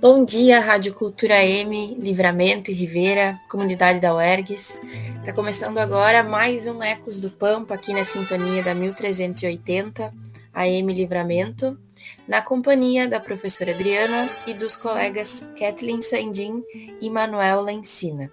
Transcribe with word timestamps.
Bom 0.00 0.24
dia, 0.24 0.60
Rádio 0.60 0.94
Cultura 0.94 1.44
M, 1.44 1.94
Livramento 1.96 2.70
e 2.70 2.74
Ribeira, 2.74 3.38
comunidade 3.50 4.00
da 4.00 4.14
UERGS. 4.14 4.78
Está 5.18 5.30
começando 5.30 5.76
agora 5.76 6.22
mais 6.22 6.66
um 6.66 6.82
Ecos 6.82 7.18
do 7.18 7.28
Pampa 7.28 7.74
aqui 7.74 7.92
na 7.92 8.02
sintonia 8.02 8.62
da 8.62 8.74
1380 8.74 10.10
AM 10.54 10.94
Livramento, 10.94 11.78
na 12.26 12.40
companhia 12.40 13.06
da 13.06 13.20
professora 13.20 13.74
Adriana 13.74 14.30
e 14.46 14.54
dos 14.54 14.74
colegas 14.74 15.46
Kathleen 15.58 16.00
Sandin 16.00 16.64
e 16.98 17.10
Manuel 17.10 17.60
Lencina. 17.60 18.30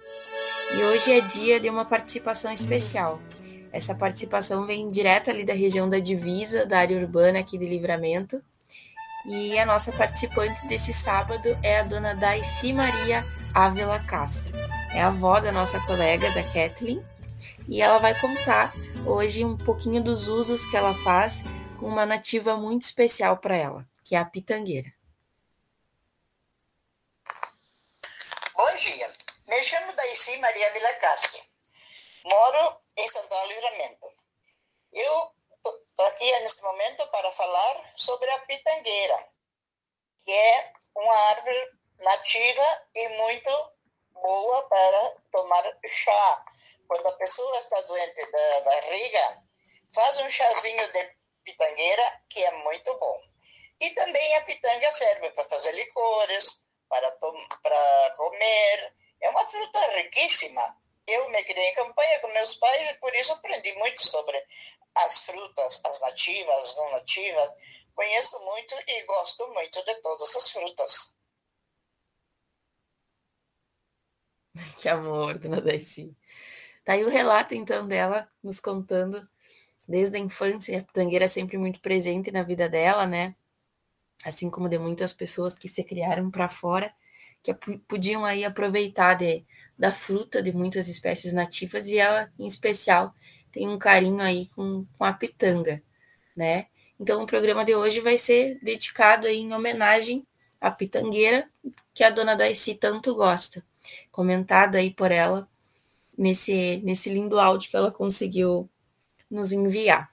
E 0.74 0.82
hoje 0.84 1.12
é 1.12 1.20
dia 1.20 1.60
de 1.60 1.68
uma 1.68 1.84
participação 1.84 2.50
especial. 2.50 3.20
Essa 3.70 3.94
participação 3.94 4.66
vem 4.66 4.90
direto 4.90 5.28
ali 5.28 5.44
da 5.44 5.52
região 5.52 5.86
da 5.86 5.98
divisa, 5.98 6.64
da 6.64 6.78
área 6.78 6.96
urbana 6.96 7.40
aqui 7.40 7.58
de 7.58 7.66
Livramento, 7.66 8.42
e 9.24 9.58
a 9.58 9.66
nossa 9.66 9.92
participante 9.92 10.66
desse 10.66 10.92
sábado 10.92 11.58
é 11.62 11.80
a 11.80 11.82
dona 11.82 12.14
Daisy 12.14 12.72
Maria 12.72 13.24
Ávila 13.54 14.00
Castro. 14.04 14.52
É 14.94 15.02
a 15.02 15.08
avó 15.08 15.40
da 15.40 15.52
nossa 15.52 15.80
colega, 15.86 16.30
da 16.32 16.42
Kathleen, 16.42 17.04
e 17.68 17.82
ela 17.82 17.98
vai 17.98 18.18
contar 18.18 18.72
hoje 19.06 19.44
um 19.44 19.56
pouquinho 19.56 20.02
dos 20.02 20.28
usos 20.28 20.64
que 20.66 20.76
ela 20.76 20.94
faz 21.02 21.42
com 21.78 21.86
uma 21.86 22.06
nativa 22.06 22.56
muito 22.56 22.82
especial 22.82 23.36
para 23.36 23.56
ela, 23.56 23.86
que 24.04 24.14
é 24.14 24.18
a 24.18 24.24
pitangueira. 24.24 24.92
Bom 28.54 28.74
dia, 28.76 29.12
me 29.46 29.62
chamo 29.62 29.92
Daisy 29.92 30.36
Maria 30.38 30.72
Vila 30.72 30.92
Castro, 30.94 31.40
moro 32.24 32.76
em 32.96 33.06
Santana 33.06 33.46
Livramento. 33.46 34.06
Eu 34.92 35.37
Aqui 36.00 36.30
neste 36.40 36.62
momento 36.62 37.06
para 37.08 37.32
falar 37.32 37.92
sobre 37.96 38.30
a 38.30 38.38
pitangueira, 38.40 39.28
que 40.24 40.32
é 40.32 40.72
uma 40.94 41.14
árvore 41.30 41.72
nativa 41.98 42.86
e 42.94 43.08
muito 43.08 43.50
boa 44.12 44.68
para 44.68 45.16
tomar 45.32 45.64
chá. 45.86 46.44
Quando 46.86 47.06
a 47.08 47.12
pessoa 47.16 47.58
está 47.58 47.80
doente 47.80 48.30
da 48.30 48.60
barriga, 48.60 49.42
faz 49.92 50.20
um 50.20 50.30
chazinho 50.30 50.92
de 50.92 51.16
pitangueira, 51.42 52.22
que 52.30 52.44
é 52.44 52.50
muito 52.62 52.96
bom. 52.98 53.20
E 53.80 53.90
também 53.90 54.36
a 54.36 54.44
pitanga 54.44 54.92
serve 54.92 55.30
para 55.30 55.48
fazer 55.48 55.72
licores, 55.72 56.68
para, 56.88 57.10
para 57.10 58.10
comer. 58.16 58.94
É 59.20 59.30
uma 59.30 59.44
fruta 59.46 59.80
riquíssima. 59.96 60.76
Eu 61.08 61.28
me 61.30 61.42
criei 61.42 61.70
em 61.70 61.72
campanha 61.72 62.20
com 62.20 62.28
meus 62.28 62.54
pais 62.54 62.90
e 62.90 62.94
por 62.94 63.14
isso 63.16 63.32
aprendi 63.32 63.72
muito 63.74 64.06
sobre 64.06 64.40
as 65.04 65.24
frutas, 65.24 65.80
as 65.84 66.00
nativas, 66.00 66.56
as 66.56 66.76
não 66.76 66.90
nativas. 66.92 67.50
Conheço 67.94 68.38
muito 68.44 68.74
e 68.86 69.04
gosto 69.06 69.46
muito 69.48 69.84
de 69.84 69.94
todas 69.96 70.36
as 70.36 70.50
frutas. 70.50 71.18
Que 74.80 74.88
amor, 74.88 75.38
dona 75.38 75.60
Daisy. 75.60 76.16
Tá 76.84 76.94
aí 76.94 77.04
o 77.04 77.10
relato, 77.10 77.54
então, 77.54 77.86
dela 77.86 78.28
nos 78.42 78.60
contando 78.60 79.28
desde 79.86 80.16
a 80.16 80.20
infância. 80.20 80.78
A 80.78 80.82
pitangueira 80.82 81.26
é 81.26 81.28
sempre 81.28 81.58
muito 81.58 81.80
presente 81.80 82.30
na 82.30 82.42
vida 82.42 82.68
dela, 82.68 83.06
né? 83.06 83.34
Assim 84.24 84.50
como 84.50 84.68
de 84.68 84.78
muitas 84.78 85.12
pessoas 85.12 85.58
que 85.58 85.68
se 85.68 85.84
criaram 85.84 86.30
para 86.30 86.48
fora, 86.48 86.92
que 87.42 87.54
podiam 87.86 88.24
aí 88.24 88.44
aproveitar 88.44 89.14
de, 89.14 89.44
da 89.78 89.92
fruta 89.92 90.42
de 90.42 90.52
muitas 90.52 90.88
espécies 90.88 91.32
nativas 91.32 91.86
e 91.86 91.98
ela, 91.98 92.32
em 92.38 92.46
especial, 92.46 93.14
tem 93.52 93.68
um 93.68 93.78
carinho 93.78 94.20
aí 94.20 94.46
com, 94.54 94.86
com 94.96 95.04
a 95.04 95.12
pitanga, 95.12 95.82
né? 96.36 96.66
Então 96.98 97.22
o 97.22 97.26
programa 97.26 97.64
de 97.64 97.74
hoje 97.74 98.00
vai 98.00 98.18
ser 98.18 98.58
dedicado 98.62 99.26
aí 99.26 99.38
em 99.38 99.52
homenagem 99.52 100.26
à 100.60 100.70
pitangueira 100.70 101.48
que 101.94 102.02
a 102.02 102.10
dona 102.10 102.34
Daisy 102.34 102.74
tanto 102.74 103.14
gosta, 103.14 103.64
comentada 104.10 104.78
aí 104.78 104.92
por 104.92 105.12
ela 105.12 105.48
nesse, 106.16 106.82
nesse 106.84 107.08
lindo 107.08 107.38
áudio 107.38 107.70
que 107.70 107.76
ela 107.76 107.92
conseguiu 107.92 108.68
nos 109.30 109.52
enviar. 109.52 110.12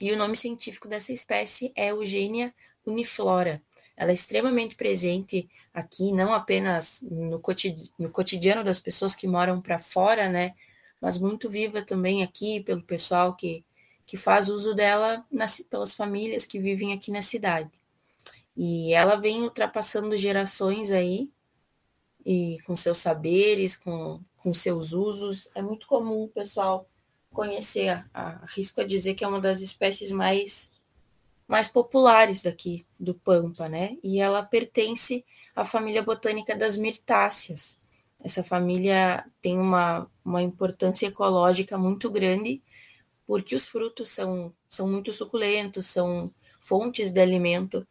E 0.00 0.12
o 0.12 0.16
nome 0.16 0.36
científico 0.36 0.88
dessa 0.88 1.12
espécie 1.12 1.72
é 1.76 1.90
Eugênia 1.90 2.54
uniflora. 2.84 3.62
Ela 3.96 4.12
é 4.12 4.14
extremamente 4.14 4.76
presente 4.76 5.48
aqui, 5.74 6.12
não 6.12 6.32
apenas 6.32 7.00
no 7.02 7.40
cotidiano, 7.40 7.90
no 7.98 8.10
cotidiano 8.10 8.62
das 8.62 8.78
pessoas 8.78 9.14
que 9.14 9.26
moram 9.26 9.60
para 9.60 9.78
fora, 9.78 10.28
né, 10.28 10.54
mas 11.00 11.18
muito 11.18 11.48
viva 11.48 11.82
também 11.82 12.22
aqui 12.22 12.60
pelo 12.60 12.82
pessoal 12.82 13.34
que, 13.34 13.64
que 14.04 14.16
faz 14.16 14.48
uso 14.48 14.74
dela 14.74 15.24
nas, 15.30 15.60
pelas 15.60 15.94
famílias 15.94 16.46
que 16.46 16.58
vivem 16.58 16.92
aqui 16.92 17.10
na 17.10 17.22
cidade. 17.22 17.70
E 18.56 18.92
ela 18.92 19.16
vem 19.16 19.42
ultrapassando 19.42 20.16
gerações 20.16 20.90
aí, 20.90 21.30
e 22.26 22.58
com 22.66 22.74
seus 22.74 22.98
saberes, 22.98 23.76
com, 23.76 24.20
com 24.36 24.52
seus 24.52 24.92
usos. 24.92 25.48
É 25.54 25.62
muito 25.62 25.86
comum 25.86 26.24
o 26.24 26.28
pessoal 26.28 26.86
conhecer, 27.30 28.04
arrisco 28.12 28.80
a 28.80 28.84
dizer 28.84 29.14
que 29.14 29.24
é 29.24 29.28
uma 29.28 29.40
das 29.40 29.60
espécies 29.60 30.10
mais, 30.10 30.70
mais 31.46 31.68
populares 31.68 32.42
daqui 32.42 32.84
do 32.98 33.14
Pampa, 33.14 33.68
né? 33.68 33.96
E 34.02 34.20
ela 34.20 34.42
pertence 34.42 35.24
à 35.54 35.64
família 35.64 36.02
botânica 36.02 36.56
das 36.56 36.76
mirtáceas, 36.76 37.78
essa 38.20 38.42
família 38.42 39.24
tem 39.40 39.58
uma, 39.58 40.10
uma 40.24 40.42
importância 40.42 41.06
ecológica 41.06 41.78
muito 41.78 42.10
grande, 42.10 42.62
porque 43.26 43.54
os 43.54 43.66
frutos 43.66 44.10
são, 44.10 44.52
são 44.68 44.88
muito 44.88 45.12
suculentos, 45.12 45.86
são 45.86 46.32
fontes 46.60 47.10
de 47.10 47.20
alimento 47.20 47.86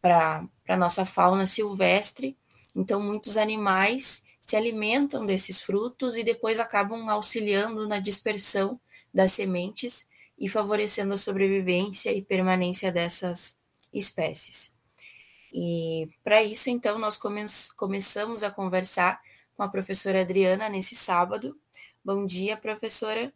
para 0.00 0.46
a 0.68 0.76
nossa 0.76 1.04
fauna 1.04 1.44
silvestre. 1.44 2.36
Então, 2.74 3.00
muitos 3.00 3.36
animais 3.36 4.22
se 4.40 4.56
alimentam 4.56 5.26
desses 5.26 5.60
frutos 5.60 6.16
e 6.16 6.22
depois 6.22 6.60
acabam 6.60 7.08
auxiliando 7.08 7.86
na 7.88 7.98
dispersão 7.98 8.80
das 9.12 9.32
sementes 9.32 10.06
e 10.38 10.48
favorecendo 10.48 11.14
a 11.14 11.18
sobrevivência 11.18 12.12
e 12.12 12.22
permanência 12.22 12.92
dessas 12.92 13.58
espécies. 13.92 14.72
E 15.52 16.08
para 16.22 16.42
isso, 16.42 16.70
então, 16.70 16.98
nós 16.98 17.16
come 17.16 17.44
começamos 17.76 18.42
a 18.42 18.50
conversar 18.50 19.20
com 19.56 19.62
a 19.62 19.68
professora 19.68 20.20
Adriana 20.20 20.68
nesse 20.68 20.94
sábado. 20.94 21.58
Bom 22.04 22.26
dia, 22.26 22.56
professora. 22.56 23.32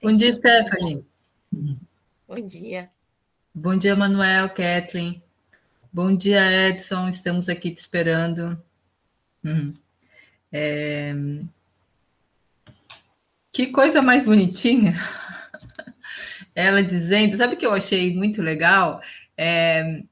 Bom 0.00 0.16
dia, 0.16 0.32
Stephanie. 0.32 1.06
Bom 2.26 2.40
dia. 2.46 2.90
Bom 3.54 3.76
dia, 3.76 3.94
Manuel, 3.94 4.48
Kathleen. 4.48 5.22
Bom 5.92 6.16
dia, 6.16 6.50
Edson. 6.68 7.10
Estamos 7.10 7.48
aqui 7.50 7.70
te 7.70 7.78
esperando. 7.78 8.60
Uhum. 9.44 9.74
É... 10.50 11.12
Que 13.52 13.66
coisa 13.66 14.00
mais 14.00 14.24
bonitinha. 14.24 14.94
Ela 16.54 16.82
dizendo, 16.82 17.36
sabe 17.36 17.54
o 17.54 17.56
que 17.58 17.66
eu 17.66 17.74
achei 17.74 18.14
muito 18.14 18.40
legal? 18.40 19.02
É, 19.36 20.02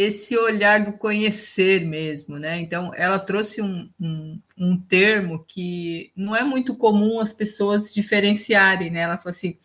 esse 0.00 0.34
olhar 0.36 0.82
do 0.82 0.94
conhecer 0.94 1.84
mesmo, 1.84 2.38
né? 2.38 2.58
Então, 2.58 2.90
ela 2.94 3.18
trouxe 3.18 3.60
um, 3.60 3.90
um, 4.00 4.40
um, 4.56 4.80
termo 4.80 5.44
que 5.44 6.10
não 6.16 6.34
é 6.34 6.42
muito 6.42 6.74
comum 6.74 7.20
as 7.20 7.34
pessoas 7.34 7.92
diferenciarem, 7.92 8.90
né? 8.90 9.00
Ela 9.00 9.18
falou 9.18 9.32
assim: 9.32 9.58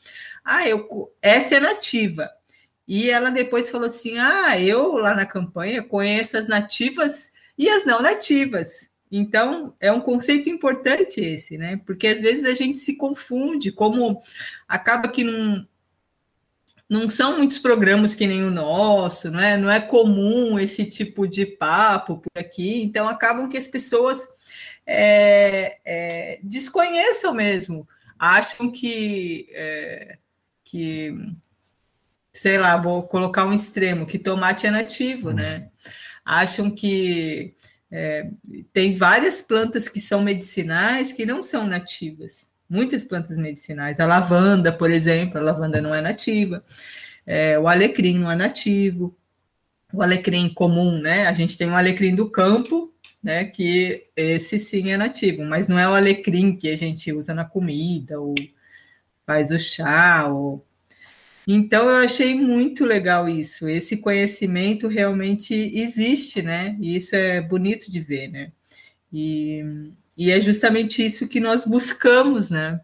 ah, 0.44 0.68
eu, 0.68 0.88
essa 1.22 1.56
é 1.56 1.60
nativa. 1.62 2.30
E 2.86 3.10
ela 3.10 3.30
depois 3.30 3.70
falou 3.70 3.88
assim: 3.88 4.18
ah, 4.18 4.60
eu 4.60 4.98
lá 4.98 5.16
na 5.16 5.26
campanha 5.26 5.82
conheço 5.82 6.38
as 6.38 6.48
nativas 6.50 7.32
e 7.58 7.70
as 7.70 7.86
não 7.86 8.02
nativas. 8.02 8.90
Então, 9.10 9.74
é 9.80 9.90
um 9.90 10.02
conceito 10.02 10.50
importante 10.50 11.22
esse, 11.22 11.58
né? 11.58 11.80
Porque 11.86 12.08
às 12.08 12.20
vezes 12.20 12.44
a 12.44 12.54
gente 12.54 12.78
se 12.78 12.98
confunde, 12.98 13.72
como 13.72 14.22
acaba 14.68 15.08
que 15.08 15.24
não, 15.24 15.66
não 16.90 17.10
são 17.10 17.38
muitos 17.38 17.58
programas 17.58 18.14
que 18.14 18.28
nem 18.28 18.44
o 18.44 18.52
nosso, 18.52 19.32
não 19.32 19.40
é, 19.40 19.58
não 19.58 19.70
é 19.70 19.80
comum 19.80 20.60
esse 20.60 20.86
tipo 20.86 21.28
de 21.28 21.46
papo 21.46 22.20
por 22.20 22.32
aqui, 22.40 22.84
então 22.84 23.08
acabam 23.08 23.50
que 23.50 23.58
as 23.58 23.68
pessoas 23.68 24.28
é, 24.86 25.80
é, 25.84 26.40
desconheçam 26.44 27.34
mesmo, 27.34 27.88
acham 28.20 28.72
que, 28.72 29.48
é, 29.52 30.18
que, 30.64 31.14
sei 32.32 32.58
lá, 32.58 32.78
vou 32.78 33.04
colocar 33.04 33.46
um 33.46 33.54
extremo, 33.54 34.06
que 34.06 34.20
tomate 34.20 34.68
é 34.68 34.72
nativo, 34.72 35.32
né? 35.32 35.70
Acham 36.24 36.70
que 36.70 37.56
é, 37.92 38.30
tem 38.72 38.96
várias 38.96 39.42
plantas 39.42 39.90
que 39.90 40.00
são 40.00 40.22
medicinais 40.22 41.12
que 41.12 41.26
não 41.26 41.42
são 41.42 41.66
nativas. 41.66 42.50
Muitas 42.70 43.04
plantas 43.04 43.38
medicinais. 43.38 44.00
A 44.00 44.06
lavanda, 44.06 44.72
por 44.72 44.92
exemplo, 44.92 45.38
a 45.38 45.44
lavanda 45.44 45.82
não 45.82 45.94
é 45.94 46.02
nativa. 46.02 46.64
É, 47.26 47.58
o 47.60 47.68
alecrim 47.68 48.20
não 48.20 48.32
é 48.32 48.36
nativo. 48.36 49.16
O 49.94 50.02
alecrim 50.02 50.54
comum, 50.54 51.00
né? 51.00 51.28
A 51.28 51.34
gente 51.34 51.58
tem 51.58 51.70
o 51.70 51.76
alecrim 51.76 52.16
do 52.16 52.30
campo, 52.30 52.94
né? 53.24 53.46
Que 53.46 54.08
esse 54.16 54.60
sim 54.60 54.92
é 54.92 54.98
nativo, 54.98 55.44
mas 55.44 55.68
não 55.68 55.80
é 55.80 55.88
o 55.88 55.94
alecrim 55.94 56.56
que 56.56 56.70
a 56.70 56.78
gente 56.78 57.12
usa 57.12 57.34
na 57.34 57.46
comida, 57.46 58.20
ou 58.20 58.36
faz 59.26 59.52
o 59.52 59.60
chá, 59.60 60.28
ou 60.28 60.66
então 61.48 61.90
eu 61.90 61.98
achei 61.98 62.36
muito 62.36 62.86
legal 62.86 63.30
isso. 63.30 63.70
Esse 63.70 63.98
conhecimento 63.98 64.88
realmente 64.88 65.54
existe, 65.54 66.42
né? 66.42 66.76
E 66.80 66.96
isso 66.96 67.16
é 67.16 67.40
bonito 67.42 67.92
de 67.92 68.02
ver, 68.02 68.30
né? 68.30 68.52
E, 69.14 69.64
e 70.18 70.32
é 70.32 70.40
justamente 70.40 71.06
isso 71.06 71.28
que 71.28 71.40
nós 71.40 71.66
buscamos, 71.66 72.50
né? 72.50 72.80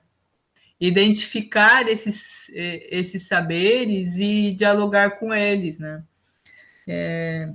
Identificar 0.80 1.88
esses, 1.88 2.50
esses 2.54 3.28
saberes 3.28 4.18
e 4.18 4.54
dialogar 4.54 5.20
com 5.20 5.34
eles, 5.34 5.78
né? 5.80 6.04
É, 6.88 7.50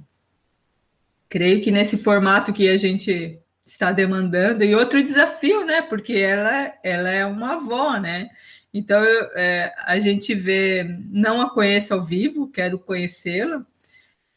creio 1.28 1.60
que 1.60 1.70
nesse 1.70 1.98
formato 1.98 2.52
que 2.52 2.68
a 2.68 2.78
gente 2.78 3.38
está 3.64 3.90
demandando, 3.92 4.62
e 4.62 4.74
outro 4.74 5.02
desafio, 5.02 5.66
né? 5.66 5.82
Porque 5.82 6.14
ela, 6.14 6.72
ela 6.82 7.10
é 7.10 7.26
uma 7.26 7.54
avó, 7.54 7.98
né? 7.98 8.30
Então, 8.72 9.02
é, 9.34 9.74
a 9.84 9.98
gente 9.98 10.34
vê, 10.34 10.84
não 11.10 11.40
a 11.40 11.50
conheço 11.50 11.92
ao 11.92 12.04
vivo, 12.04 12.48
quero 12.48 12.78
conhecê-la, 12.78 13.66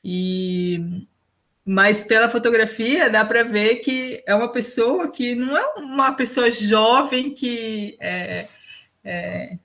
e 0.03 1.05
mas 1.69 2.03
pela 2.03 2.27
fotografia 2.27 3.11
dá 3.11 3.23
para 3.23 3.43
ver 3.43 3.75
que 3.75 4.23
é 4.25 4.33
uma 4.33 4.51
pessoa 4.51 5.11
que 5.11 5.35
não 5.35 5.55
é 5.55 5.63
uma 5.75 6.11
pessoa 6.13 6.51
jovem 6.51 7.31
que 7.31 7.95
é, 7.99 8.47
é, 9.03 9.55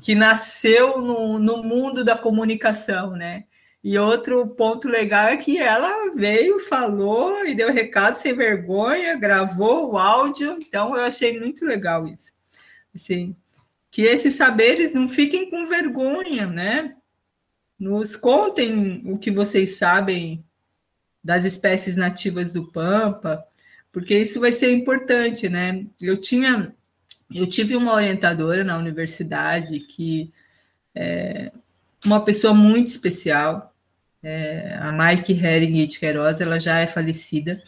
que 0.00 0.14
nasceu 0.14 1.00
no, 1.00 1.36
no 1.40 1.60
mundo 1.60 2.04
da 2.04 2.16
comunicação, 2.16 3.16
né? 3.16 3.46
E 3.82 3.98
outro 3.98 4.46
ponto 4.50 4.88
legal 4.88 5.26
é 5.26 5.36
que 5.36 5.58
ela 5.58 6.14
veio, 6.14 6.60
falou 6.60 7.44
e 7.44 7.52
deu 7.52 7.72
recado 7.72 8.14
sem 8.14 8.32
vergonha, 8.32 9.18
gravou 9.18 9.90
o 9.90 9.98
áudio, 9.98 10.56
então 10.60 10.96
eu 10.96 11.02
achei 11.02 11.36
muito 11.36 11.64
legal 11.64 12.06
isso. 12.06 12.30
Assim, 12.94 13.34
que 13.90 14.02
esses 14.02 14.34
saberes 14.34 14.94
não 14.94 15.08
fiquem 15.08 15.50
com 15.50 15.66
vergonha, 15.66 16.46
né? 16.46 16.94
Nos 17.76 18.14
contem 18.14 19.02
o 19.04 19.18
que 19.18 19.32
vocês 19.32 19.78
sabem 19.78 20.43
das 21.24 21.44
espécies 21.46 21.96
nativas 21.96 22.52
do 22.52 22.70
Pampa, 22.70 23.42
porque 23.90 24.16
isso 24.18 24.40
vai 24.40 24.52
ser 24.52 24.70
importante, 24.72 25.48
né? 25.48 25.86
Eu 26.00 26.20
tinha, 26.20 26.74
eu 27.34 27.46
tive 27.46 27.74
uma 27.74 27.94
orientadora 27.94 28.62
na 28.62 28.76
universidade 28.76 29.78
que 29.80 30.32
é 30.94 31.50
uma 32.04 32.22
pessoa 32.22 32.52
muito 32.52 32.88
especial, 32.88 33.74
é, 34.22 34.76
a 34.78 34.92
Mike 34.92 35.32
Hering 35.32 35.86
de 35.86 35.98
Queiroz, 35.98 36.40
ela 36.40 36.60
já 36.60 36.78
é 36.78 36.86
falecida, 36.86 37.62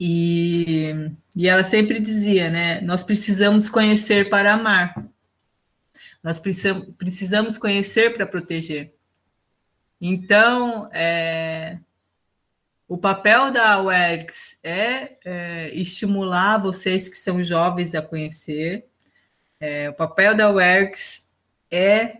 e, 0.00 0.94
e 1.34 1.48
ela 1.48 1.64
sempre 1.64 2.00
dizia, 2.00 2.50
né? 2.50 2.80
Nós 2.80 3.02
precisamos 3.02 3.68
conhecer 3.68 4.28
para 4.28 4.54
amar. 4.54 5.08
Nós 6.22 6.38
precisamos, 6.38 6.96
precisamos 6.96 7.58
conhecer 7.58 8.14
para 8.14 8.26
proteger. 8.26 8.92
Então, 10.00 10.88
é, 10.92 11.78
o 12.86 12.96
papel 12.96 13.50
da 13.50 13.82
UERGS 13.82 14.58
é, 14.62 15.16
é, 15.24 15.70
estimular 15.74 16.58
vocês 16.58 17.08
que 17.08 17.16
são 17.16 17.42
jovens 17.42 17.94
a 17.94 18.02
conhecer. 18.02 18.86
É, 19.60 19.90
o 19.90 19.94
papel 19.94 20.34
da 20.34 20.50
UERGS 20.50 21.28
é 21.70 22.18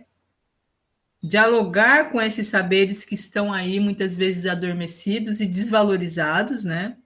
dialogar 1.21 2.11
com 2.11 2.21
esses 2.21 2.47
saberes 2.47 3.03
que 3.03 3.15
estão 3.15 3.51
aí 3.51 3.79
muitas 3.79 4.15
vezes 4.15 4.45
adormecidos 4.45 5.41
e 5.41 5.45
desvalorizados, 5.45 6.63
né? 6.63 6.97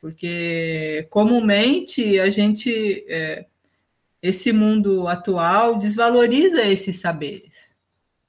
porque 0.00 1.06
comumente 1.10 2.18
a 2.18 2.30
gente, 2.30 3.04
é, 3.06 3.44
esse 4.22 4.50
mundo 4.52 5.06
atual 5.06 5.78
desvaloriza 5.78 6.64
esses 6.64 6.96
saberes, 6.96 7.78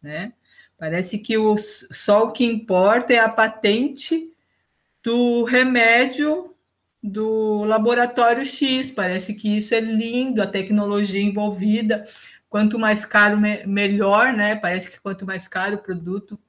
né? 0.02 0.34
Parece 0.82 1.20
que 1.20 1.38
o, 1.38 1.56
só 1.60 2.24
o 2.24 2.32
que 2.32 2.44
importa 2.44 3.14
é 3.14 3.20
a 3.20 3.30
patente 3.30 4.34
do 5.04 5.44
remédio 5.44 6.56
do 7.04 7.64
laboratório 7.66 8.44
X. 8.44 8.90
Parece 8.90 9.36
que 9.36 9.58
isso 9.58 9.76
é 9.76 9.80
lindo, 9.80 10.42
a 10.42 10.48
tecnologia 10.48 11.22
envolvida. 11.22 12.04
Quanto 12.50 12.80
mais 12.80 13.06
caro, 13.06 13.40
me, 13.40 13.64
melhor, 13.68 14.34
né? 14.34 14.56
Parece 14.56 14.90
que 14.90 15.00
quanto 15.00 15.24
mais 15.24 15.48
caro 15.48 15.76
o 15.76 15.84
produto, 15.84 16.40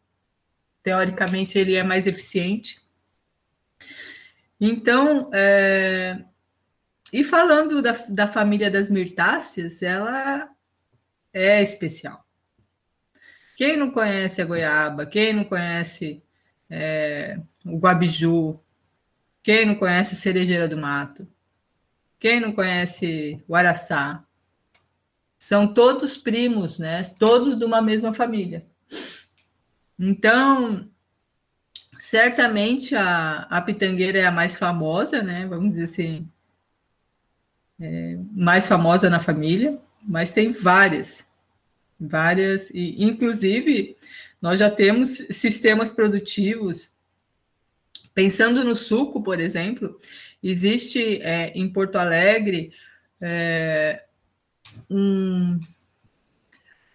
teoricamente, 0.82 1.58
ele 1.58 1.74
é 1.74 1.82
mais 1.82 2.06
eficiente. 2.06 2.80
Então, 4.58 5.28
é... 5.34 6.24
e 7.12 7.22
falando 7.22 7.82
da, 7.82 7.92
da 8.08 8.26
família 8.26 8.70
das 8.70 8.88
mirtáceas, 8.88 9.82
ela 9.82 10.48
é 11.34 11.62
especial. 11.62 12.21
Quem 13.56 13.76
não 13.76 13.90
conhece 13.90 14.40
a 14.40 14.44
goiaba, 14.44 15.06
quem 15.06 15.32
não 15.32 15.44
conhece 15.44 16.22
é, 16.68 17.38
o 17.64 17.78
guabiju, 17.78 18.60
quem 19.42 19.66
não 19.66 19.74
conhece 19.74 20.14
a 20.14 20.18
cerejeira 20.18 20.68
do 20.68 20.76
mato, 20.76 21.26
quem 22.18 22.40
não 22.40 22.52
conhece 22.52 23.42
o 23.46 23.54
araçá, 23.54 24.24
são 25.38 25.72
todos 25.72 26.16
primos, 26.16 26.78
né? 26.78 27.02
Todos 27.18 27.56
de 27.56 27.64
uma 27.64 27.82
mesma 27.82 28.14
família. 28.14 28.64
Então, 29.98 30.88
Certamente 32.02 32.96
a, 32.96 33.46
a 33.48 33.62
pitangueira 33.62 34.18
é 34.18 34.26
a 34.26 34.32
mais 34.32 34.58
famosa, 34.58 35.22
né? 35.22 35.46
Vamos 35.46 35.70
dizer 35.70 35.84
assim, 35.84 36.28
é, 37.80 38.18
mais 38.32 38.66
famosa 38.66 39.08
na 39.08 39.20
família, 39.20 39.80
mas 40.02 40.32
tem 40.32 40.50
várias, 40.50 41.24
várias, 42.06 42.70
e 42.70 43.02
inclusive 43.02 43.96
nós 44.40 44.58
já 44.58 44.70
temos 44.70 45.10
sistemas 45.30 45.90
produtivos. 45.90 46.90
Pensando 48.12 48.64
no 48.64 48.74
suco, 48.74 49.22
por 49.22 49.40
exemplo, 49.40 49.98
existe 50.42 51.22
é, 51.22 51.52
em 51.54 51.68
Porto 51.68 51.96
Alegre 51.96 52.72
é, 53.20 54.02
um, 54.90 55.60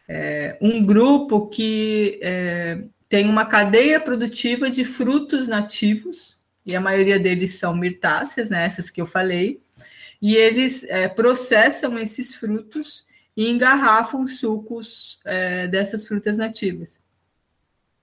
é, 0.08 0.58
um 0.62 0.86
grupo 0.86 1.48
que 1.48 2.20
é, 2.22 2.84
tem 3.08 3.28
uma 3.30 3.46
cadeia 3.46 4.00
produtiva 4.00 4.70
de 4.70 4.84
frutos 4.84 5.48
nativos, 5.48 6.46
e 6.66 6.76
a 6.76 6.82
maioria 6.82 7.18
deles 7.18 7.54
são 7.56 7.74
mirtáceas, 7.74 8.50
né, 8.50 8.66
essas 8.66 8.90
que 8.90 9.00
eu 9.00 9.06
falei, 9.06 9.62
e 10.22 10.36
eles 10.36 10.84
é, 10.84 11.08
processam 11.08 11.98
esses 11.98 12.36
frutos 12.36 13.07
e 13.38 13.48
engarrafam 13.48 14.26
sucos 14.26 15.20
é, 15.24 15.68
dessas 15.68 16.08
frutas 16.08 16.40
nativas. 16.40 17.00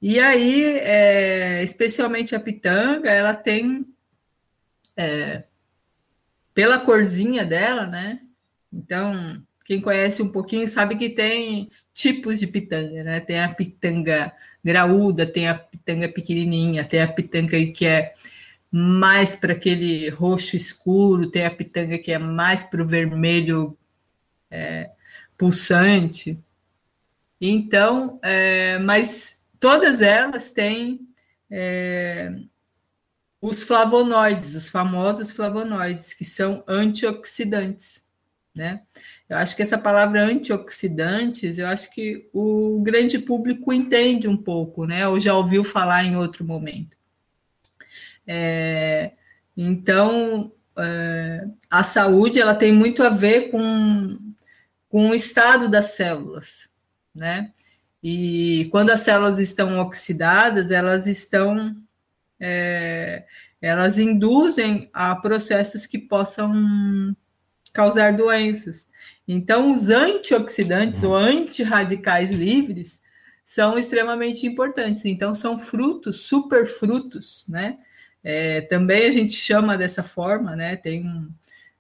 E 0.01 0.21
aí, 0.21 0.79
é, 0.79 1.65
especialmente 1.65 2.37
a 2.37 2.41
pitanga, 2.41 3.11
ela 3.11 3.35
tem, 3.35 3.85
é, 4.97 5.43
pela 6.55 6.79
corzinha 6.79 7.45
dela, 7.45 7.85
né? 7.85 8.21
Então, 8.73 9.43
quem 9.65 9.81
conhece 9.81 10.23
um 10.23 10.31
pouquinho 10.31 10.69
sabe 10.69 10.97
que 10.97 11.11
tem 11.11 11.69
tipos 11.93 12.39
de 12.39 12.47
pitanga, 12.47 13.03
né? 13.03 13.19
Tem 13.19 13.41
a 13.41 13.53
pitanga 13.53 14.33
graúda, 14.63 15.27
tem 15.27 15.49
a 15.49 15.55
pitanga 15.55 16.09
pequenininha, 16.09 16.85
tem 16.85 17.03
a 17.03 17.09
pitanga 17.09 17.57
que 17.73 17.87
é 17.87 18.13
mais 18.71 19.35
para 19.35 19.53
aquele 19.53 20.09
roxo 20.11 20.55
escuro, 20.55 21.31
tem 21.31 21.45
a 21.45 21.51
pitanga 21.51 21.99
que 21.99 22.13
é 22.13 22.19
mais 22.19 22.63
para 22.63 22.83
o 22.83 22.87
vermelho 22.87 23.77
é, 24.51 24.91
pulsante. 25.37 26.43
Então, 27.41 28.19
é, 28.23 28.79
mas 28.79 29.47
todas 29.61 30.03
elas 30.03 30.51
têm 30.51 31.01
é, 31.51 32.33
os 33.41 33.63
flavonoides, 33.63 34.55
os 34.55 34.69
famosos 34.69 35.31
flavonoides, 35.31 36.15
que 36.15 36.25
são 36.25 36.65
antioxidantes, 36.67 38.07
né? 38.55 38.83
Eu 39.29 39.37
acho 39.37 39.55
que 39.55 39.63
essa 39.63 39.77
palavra 39.77 40.25
antioxidantes, 40.25 41.59
eu 41.59 41.67
acho 41.67 41.93
que 41.93 42.29
o 42.33 42.81
grande 42.83 43.19
público 43.19 43.73
entende 43.73 44.29
um 44.29 44.37
pouco, 44.37 44.87
né? 44.87 45.07
Ou 45.09 45.21
já 45.21 45.35
ouviu 45.35 45.63
falar 45.65 46.05
em 46.05 46.17
outro 46.17 46.45
momento. 46.45 46.97
É, 48.27 49.13
então, 49.57 50.53
é, 50.79 51.45
a 51.71 51.83
saúde 51.83 52.41
ela 52.41 52.55
tem 52.55 52.73
muito 52.73 53.03
a 53.03 53.09
ver 53.09 53.51
com, 53.51 54.19
com 54.95 55.11
o 55.11 55.15
estado 55.15 55.69
das 55.69 55.97
células, 55.97 56.71
né? 57.13 57.51
E 58.01 58.69
quando 58.71 58.91
as 58.91 59.01
células 59.01 59.41
estão 59.41 59.81
oxidadas, 59.81 60.71
elas 60.71 61.09
estão 61.09 61.77
é, 62.39 63.25
elas 63.61 63.99
induzem 63.99 64.89
a 64.93 65.17
processos 65.17 65.85
que 65.85 65.99
possam 65.99 67.13
causar 67.73 68.17
doenças. 68.17 68.89
Então, 69.27 69.73
os 69.73 69.91
antioxidantes 69.91 71.03
ou 71.03 71.17
antirradicais 71.17 72.31
livres 72.31 73.03
são 73.45 73.77
extremamente 73.77 74.47
importantes. 74.47 75.05
Então, 75.07 75.35
são 75.35 75.59
frutos, 75.59 76.21
superfrutos, 76.21 77.47
né? 77.49 77.79
É, 78.23 78.61
também 78.61 79.07
a 79.07 79.11
gente 79.11 79.35
chama 79.35 79.77
dessa 79.77 80.05
forma, 80.05 80.55
né? 80.55 80.77
Tem 80.77 81.05
um, 81.05 81.33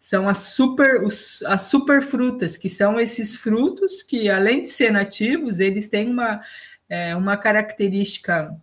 são 0.04 0.28
as 0.28 0.38
super 0.38 1.02
os, 1.02 1.42
as 1.44 1.62
superfrutas, 1.62 2.58
que 2.58 2.68
são 2.68 3.00
esses 3.00 3.36
frutos 3.36 4.02
que, 4.02 4.28
além 4.28 4.60
de 4.60 4.68
ser 4.68 4.92
nativos, 4.92 5.60
eles 5.60 5.88
têm 5.88 6.10
uma, 6.10 6.42
é, 6.90 7.16
uma 7.16 7.38
característica 7.38 8.54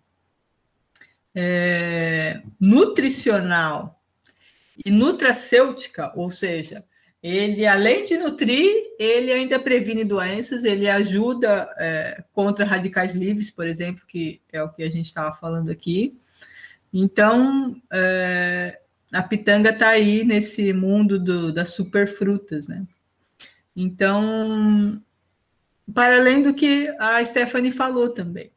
é, 1.34 2.44
nutricional 2.60 4.00
e 4.86 4.92
nutracêutica, 4.92 6.14
ou 6.16 6.30
seja, 6.30 6.86
ele, 7.24 7.66
além 7.66 8.06
de 8.06 8.20
nutrir, 8.20 8.72
ele 9.00 9.32
ainda 9.32 9.60
previne 9.60 10.06
doenças, 10.06 10.64
ele 10.64 10.88
ajuda 10.88 11.74
é, 11.80 12.24
contra 12.34 12.66
radicais 12.66 13.16
livres, 13.16 13.50
por 13.50 13.66
exemplo, 13.66 14.04
que 14.08 14.44
é 14.54 14.62
o 14.62 14.70
que 14.70 14.84
a 14.84 14.92
gente 14.92 15.08
estava 15.08 15.36
falando 15.36 15.72
aqui. 15.72 16.16
Então, 16.94 17.82
é, 17.92 18.81
a 19.12 19.22
pitanga 19.22 19.72
está 19.72 19.90
aí 19.90 20.24
nesse 20.24 20.72
mundo 20.74 21.20
do, 21.20 21.52
das 21.52 21.70
superfrutas, 21.70 22.68
né? 22.68 22.86
Então, 23.76 25.02
para 25.94 26.18
além 26.18 26.42
do 26.42 26.54
que 26.54 26.88
a 27.00 27.24
Stephanie 27.24 27.72
falou 27.72 28.10
também. 28.10 28.52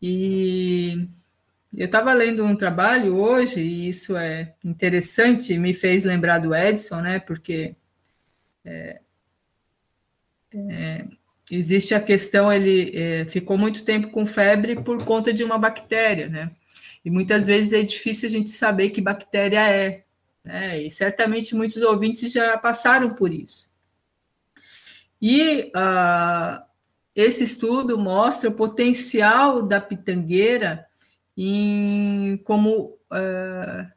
E 0.00 1.08
eu 1.76 1.86
estava 1.86 2.12
lendo 2.12 2.44
um 2.44 2.56
trabalho 2.56 3.16
hoje, 3.16 3.60
e 3.60 3.88
isso 3.88 4.16
é 4.16 4.54
interessante, 4.64 5.58
me 5.58 5.74
fez 5.74 6.04
lembrar 6.04 6.38
do 6.38 6.54
Edson, 6.54 7.00
né? 7.00 7.18
Porque 7.18 7.76
é, 8.64 9.00
é, 10.54 11.06
existe 11.50 11.94
a 11.94 12.00
questão, 12.00 12.52
ele 12.52 12.96
é, 12.96 13.24
ficou 13.26 13.58
muito 13.58 13.84
tempo 13.84 14.08
com 14.08 14.26
febre 14.26 14.76
por 14.82 15.04
conta 15.04 15.32
de 15.32 15.44
uma 15.44 15.58
bactéria, 15.58 16.28
né? 16.28 16.50
E 17.06 17.10
muitas 17.10 17.46
vezes 17.46 17.72
é 17.72 17.84
difícil 17.84 18.28
a 18.28 18.32
gente 18.32 18.50
saber 18.50 18.90
que 18.90 19.00
bactéria 19.00 19.70
é, 19.70 20.04
né? 20.42 20.82
E 20.82 20.90
certamente 20.90 21.54
muitos 21.54 21.80
ouvintes 21.80 22.32
já 22.32 22.58
passaram 22.58 23.14
por 23.14 23.32
isso. 23.32 23.70
E 25.22 25.70
uh, 25.74 26.60
esse 27.14 27.44
estudo 27.44 27.96
mostra 27.96 28.50
o 28.50 28.54
potencial 28.54 29.62
da 29.62 29.80
pitangueira 29.80 30.84
em, 31.36 32.38
como 32.38 32.98
uh, 33.12 33.88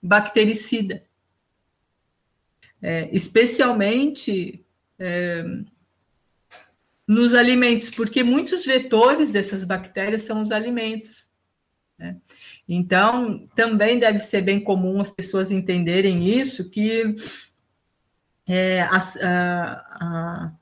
bactericida, 0.00 1.02
é, 2.80 3.08
especialmente 3.10 4.64
é, 4.96 5.44
nos 7.04 7.34
alimentos, 7.34 7.90
porque 7.90 8.22
muitos 8.22 8.64
vetores 8.64 9.32
dessas 9.32 9.64
bactérias 9.64 10.22
são 10.22 10.40
os 10.40 10.52
alimentos. 10.52 11.26
Né? 11.98 12.16
Então, 12.68 13.46
também 13.54 13.98
deve 13.98 14.20
ser 14.20 14.40
bem 14.40 14.58
comum 14.62 15.00
as 15.00 15.10
pessoas 15.10 15.52
entenderem 15.52 16.24
isso, 16.24 16.70
que 16.70 17.14
é, 18.46 18.82
a, 18.82 18.98
a, 20.00 20.52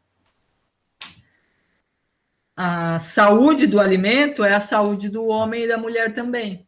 a 2.57 2.99
saúde 2.99 3.67
do 3.67 3.81
alimento 3.81 4.45
é 4.45 4.55
a 4.55 4.61
saúde 4.61 5.09
do 5.09 5.27
homem 5.27 5.65
e 5.65 5.69
da 5.69 5.79
mulher 5.79 6.13
também. 6.13 6.67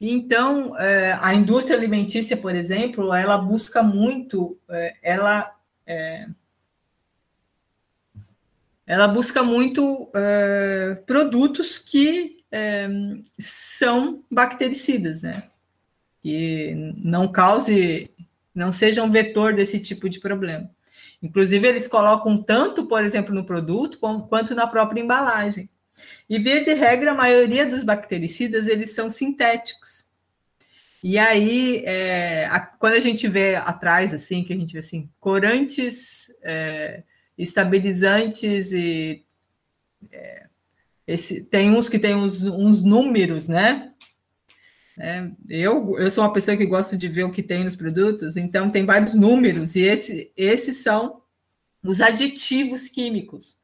Então, 0.00 0.78
é, 0.78 1.18
a 1.20 1.34
indústria 1.34 1.76
alimentícia, 1.76 2.36
por 2.36 2.54
exemplo, 2.54 3.14
ela 3.14 3.38
busca 3.38 3.82
muito, 3.82 4.58
é, 4.68 4.96
ela 5.02 5.54
é, 5.86 6.28
ela 8.86 9.08
busca 9.08 9.42
muito 9.42 10.10
é, 10.14 10.94
produtos 11.06 11.78
que 11.78 12.35
é, 12.56 12.88
são 13.38 14.24
bactericidas, 14.30 15.22
né? 15.22 15.42
Que 16.22 16.74
não 16.96 17.28
cause, 17.28 18.10
não 18.54 18.72
sejam 18.72 19.10
vetor 19.10 19.54
desse 19.54 19.78
tipo 19.78 20.08
de 20.08 20.18
problema. 20.18 20.70
Inclusive, 21.22 21.68
eles 21.68 21.86
colocam 21.86 22.42
tanto, 22.42 22.86
por 22.86 23.04
exemplo, 23.04 23.34
no 23.34 23.44
produto 23.44 23.98
quanto 23.98 24.54
na 24.54 24.66
própria 24.66 25.00
embalagem. 25.00 25.68
E, 26.28 26.38
via 26.38 26.62
de 26.62 26.72
regra, 26.72 27.12
a 27.12 27.14
maioria 27.14 27.66
dos 27.66 27.84
bactericidas, 27.84 28.66
eles 28.66 28.94
são 28.94 29.10
sintéticos. 29.10 30.06
E 31.02 31.18
aí, 31.18 31.82
é, 31.84 32.46
a, 32.46 32.60
quando 32.60 32.94
a 32.94 33.00
gente 33.00 33.28
vê 33.28 33.56
atrás, 33.56 34.12
assim, 34.12 34.42
que 34.42 34.52
a 34.52 34.56
gente 34.56 34.72
vê 34.72 34.80
assim, 34.80 35.10
corantes, 35.20 36.34
é, 36.42 37.02
estabilizantes 37.36 38.72
e... 38.72 39.24
É, 40.10 40.45
esse, 41.06 41.44
tem 41.44 41.70
uns 41.70 41.88
que 41.88 41.98
tem 41.98 42.14
uns, 42.14 42.42
uns 42.42 42.82
números, 42.82 43.48
né? 43.48 43.92
É, 44.98 45.30
eu, 45.48 45.98
eu 45.98 46.10
sou 46.10 46.24
uma 46.24 46.32
pessoa 46.32 46.56
que 46.56 46.64
gosto 46.64 46.96
de 46.96 47.06
ver 47.06 47.24
o 47.24 47.30
que 47.30 47.42
tem 47.42 47.62
nos 47.62 47.76
produtos, 47.76 48.36
então 48.36 48.70
tem 48.70 48.84
vários 48.84 49.14
números, 49.14 49.76
e 49.76 49.82
esse, 49.82 50.32
esses 50.36 50.78
são 50.78 51.20
os 51.84 52.00
aditivos 52.00 52.88
químicos. 52.88 53.60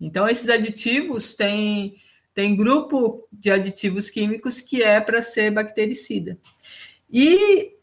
Então, 0.00 0.28
esses 0.28 0.48
aditivos 0.48 1.34
têm, 1.34 1.96
têm 2.34 2.54
grupo 2.54 3.26
de 3.32 3.50
aditivos 3.50 4.10
químicos 4.10 4.60
que 4.60 4.82
é 4.82 5.00
para 5.00 5.22
ser 5.22 5.50
bactericida. 5.50 6.38
E 7.10 7.73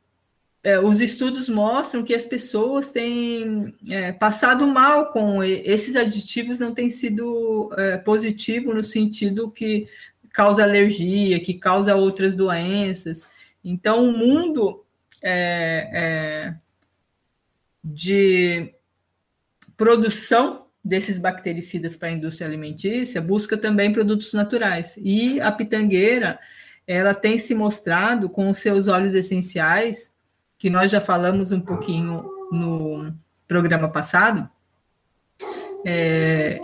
é, 0.63 0.79
os 0.79 1.01
estudos 1.01 1.49
mostram 1.49 2.03
que 2.03 2.13
as 2.13 2.25
pessoas 2.25 2.91
têm 2.91 3.73
é, 3.89 4.11
passado 4.11 4.67
mal 4.67 5.11
com 5.11 5.43
esses 5.43 5.95
aditivos, 5.95 6.59
não 6.59 6.73
tem 6.73 6.89
sido 6.89 7.71
é, 7.77 7.97
positivo 7.97 8.73
no 8.73 8.83
sentido 8.83 9.49
que 9.49 9.87
causa 10.31 10.63
alergia, 10.63 11.39
que 11.39 11.55
causa 11.55 11.95
outras 11.95 12.35
doenças. 12.35 13.27
Então, 13.63 14.07
o 14.07 14.15
mundo 14.15 14.85
é, 15.21 15.89
é, 15.93 16.55
de 17.83 18.73
produção 19.75 20.67
desses 20.83 21.19
bactericidas 21.19 21.95
para 21.95 22.09
a 22.09 22.11
indústria 22.11 22.47
alimentícia 22.47 23.21
busca 23.21 23.57
também 23.57 23.91
produtos 23.91 24.31
naturais. 24.33 24.95
E 24.97 25.41
a 25.41 25.51
pitangueira, 25.51 26.39
ela 26.85 27.15
tem 27.15 27.37
se 27.39 27.55
mostrado 27.55 28.29
com 28.29 28.49
os 28.49 28.59
seus 28.59 28.87
óleos 28.87 29.15
essenciais, 29.15 30.11
que 30.61 30.69
nós 30.69 30.91
já 30.91 31.01
falamos 31.01 31.51
um 31.51 31.59
pouquinho 31.59 32.23
no 32.51 33.11
programa 33.47 33.89
passado, 33.89 34.47
é, 35.83 36.61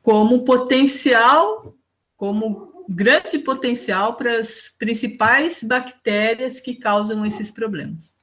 como 0.00 0.42
potencial 0.42 1.76
como 2.16 2.86
grande 2.88 3.38
potencial 3.38 4.16
para 4.16 4.38
as 4.38 4.74
principais 4.78 5.62
bactérias 5.62 6.60
que 6.60 6.74
causam 6.76 7.26
esses 7.26 7.50
problemas. 7.50 8.14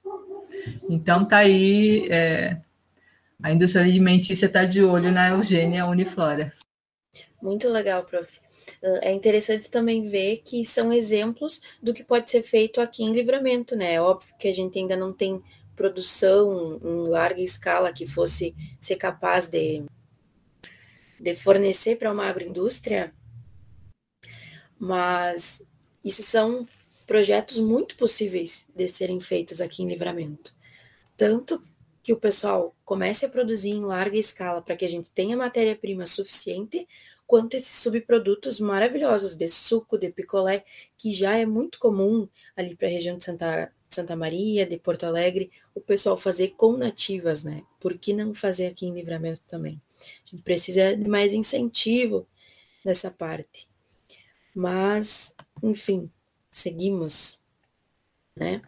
Então, 0.89 1.21
está 1.21 1.37
aí, 1.37 2.07
é, 2.09 2.59
a 3.43 3.51
indústria 3.51 3.85
alimentícia 3.85 4.47
está 4.47 4.65
de 4.65 4.83
olho 4.83 5.11
na 5.11 5.29
Eugênia 5.29 5.85
Uniflora. 5.85 6.51
Muito 7.39 7.69
legal, 7.69 8.03
prof. 8.03 8.27
É 8.81 9.11
interessante 9.11 9.69
também 9.69 10.07
ver 10.07 10.37
que 10.37 10.65
são 10.65 10.93
exemplos 10.93 11.61
do 11.81 11.93
que 11.93 12.03
pode 12.03 12.29
ser 12.29 12.43
feito 12.43 12.79
aqui 12.79 13.03
em 13.03 13.11
Livramento, 13.11 13.75
né? 13.75 13.93
É 13.93 14.01
óbvio 14.01 14.35
que 14.37 14.47
a 14.47 14.53
gente 14.53 14.77
ainda 14.77 14.95
não 14.95 15.11
tem 15.11 15.41
produção 15.75 16.79
em 16.83 17.09
larga 17.09 17.41
escala 17.41 17.91
que 17.91 18.05
fosse 18.05 18.55
ser 18.79 18.95
capaz 18.95 19.47
de, 19.47 19.83
de 21.19 21.35
fornecer 21.35 21.97
para 21.97 22.11
uma 22.11 22.27
agroindústria, 22.27 23.13
mas 24.79 25.61
isso 26.03 26.23
são 26.23 26.67
projetos 27.05 27.59
muito 27.59 27.95
possíveis 27.95 28.65
de 28.75 28.87
serem 28.87 29.19
feitos 29.19 29.61
aqui 29.61 29.83
em 29.83 29.87
Livramento. 29.87 30.53
Tanto 31.17 31.61
que 32.05 32.13
o 32.13 32.17
pessoal 32.17 32.75
comece 32.85 33.25
a 33.25 33.29
produzir 33.29 33.71
em 33.71 33.83
larga 33.83 34.15
escala 34.15 34.61
para 34.61 34.75
que 34.75 34.85
a 34.85 34.87
gente 34.87 35.09
tenha 35.09 35.35
matéria-prima 35.35 36.05
suficiente, 36.05 36.87
quanto 37.25 37.55
esses 37.55 37.81
subprodutos 37.81 38.59
maravilhosos 38.59 39.35
de 39.35 39.49
suco, 39.49 39.97
de 39.97 40.11
picolé, 40.11 40.63
que 40.95 41.11
já 41.11 41.35
é 41.35 41.47
muito 41.47 41.79
comum 41.79 42.29
ali 42.55 42.75
para 42.75 42.87
a 42.87 42.91
região 42.91 43.17
de 43.17 43.25
Santa, 43.25 43.73
Santa 43.89 44.15
Maria, 44.15 44.67
de 44.67 44.77
Porto 44.77 45.03
Alegre, 45.03 45.49
o 45.73 45.81
pessoal 45.81 46.15
fazer 46.15 46.49
com 46.49 46.77
nativas, 46.77 47.43
né? 47.43 47.63
Por 47.79 47.97
que 47.97 48.13
não 48.13 48.35
fazer 48.35 48.67
aqui 48.67 48.85
em 48.85 48.93
Livramento 48.93 49.41
também? 49.47 49.81
A 49.99 50.29
gente 50.29 50.43
precisa 50.43 50.95
de 50.95 51.09
mais 51.09 51.33
incentivo 51.33 52.27
nessa 52.85 53.09
parte. 53.09 53.67
Mas, 54.53 55.33
enfim, 55.63 56.07
seguimos, 56.51 57.39
né? 58.35 58.61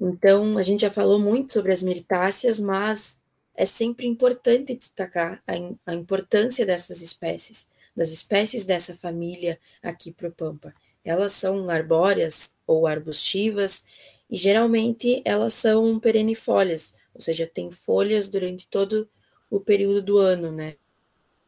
Então, 0.00 0.56
a 0.56 0.62
gente 0.62 0.80
já 0.80 0.90
falou 0.90 1.18
muito 1.18 1.52
sobre 1.52 1.72
as 1.74 1.82
meritáceas, 1.82 2.58
mas 2.58 3.18
é 3.54 3.66
sempre 3.66 4.06
importante 4.06 4.74
destacar 4.74 5.42
a, 5.46 5.52
a 5.90 5.94
importância 5.94 6.64
dessas 6.64 7.02
espécies, 7.02 7.66
das 7.94 8.08
espécies 8.08 8.64
dessa 8.64 8.94
família 8.94 9.60
aqui 9.82 10.10
para 10.10 10.28
o 10.28 10.32
Pampa. 10.32 10.72
Elas 11.04 11.32
são 11.32 11.68
arbóreas 11.68 12.54
ou 12.66 12.86
arbustivas, 12.86 13.84
e 14.30 14.36
geralmente 14.38 15.20
elas 15.24 15.52
são 15.52 16.00
perennifólias, 16.00 16.94
ou 17.14 17.20
seja, 17.20 17.46
têm 17.46 17.70
folhas 17.70 18.30
durante 18.30 18.66
todo 18.68 19.06
o 19.50 19.60
período 19.60 20.00
do 20.00 20.18
ano, 20.18 20.50
né? 20.50 20.76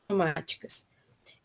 Aromáticas. 0.08 0.84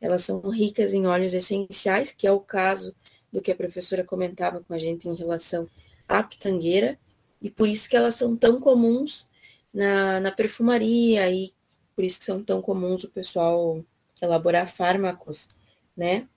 Elas 0.02 0.24
são 0.24 0.42
ricas 0.50 0.94
em 0.94 1.06
óleos 1.06 1.34
essenciais, 1.34 2.12
que 2.12 2.28
é 2.28 2.32
o 2.32 2.40
caso 2.40 2.94
do 3.32 3.42
que 3.42 3.52
a 3.52 3.56
professora 3.56 4.04
comentava 4.04 4.62
com 4.62 4.74
a 4.74 4.80
gente 4.80 5.08
em 5.08 5.16
relação 5.16 5.70
à 6.08 6.24
pitangueira, 6.24 6.98
e 7.42 7.50
por 7.50 7.68
isso 7.68 7.90
que 7.90 7.96
elas 7.96 8.16
são 8.16 8.36
tão 8.36 8.60
comuns 8.60 9.28
na, 9.74 10.20
na 10.20 10.32
perfumaria 10.32 11.30
e 11.30 11.52
por 11.96 12.04
isso 12.04 12.20
que 12.20 12.26
são 12.26 12.44
tão 12.44 12.62
comuns 12.62 13.04
o 13.04 13.10
pessoal 13.10 13.84
elaborar 14.22 14.68
fármacos, 14.68 15.50
né? 15.96 16.28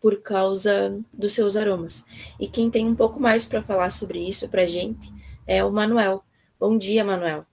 Por 0.00 0.22
causa 0.22 0.98
dos 1.16 1.32
seus 1.32 1.56
aromas. 1.56 2.04
E 2.38 2.48
quem 2.48 2.70
tem 2.70 2.86
um 2.86 2.94
pouco 2.94 3.20
mais 3.20 3.46
para 3.46 3.62
falar 3.62 3.90
sobre 3.90 4.18
isso 4.18 4.48
para 4.48 4.66
gente 4.66 5.12
é 5.46 5.64
o 5.64 5.70
Manuel. 5.70 6.24
Bom 6.58 6.78
dia, 6.78 7.04
Manuel. 7.04 7.46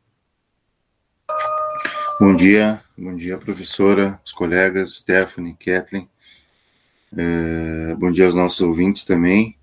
Bom 2.20 2.36
dia, 2.36 2.82
bom 2.98 3.16
dia, 3.16 3.38
professora, 3.38 4.20
os 4.26 4.32
colegas, 4.32 4.98
Stephanie, 4.98 5.56
Kathleen. 5.56 6.10
É, 7.16 7.96
bom 7.96 8.12
dia 8.12 8.26
aos 8.26 8.36
nossos 8.36 8.62
ouvintes 8.62 9.06
também. 9.06 9.57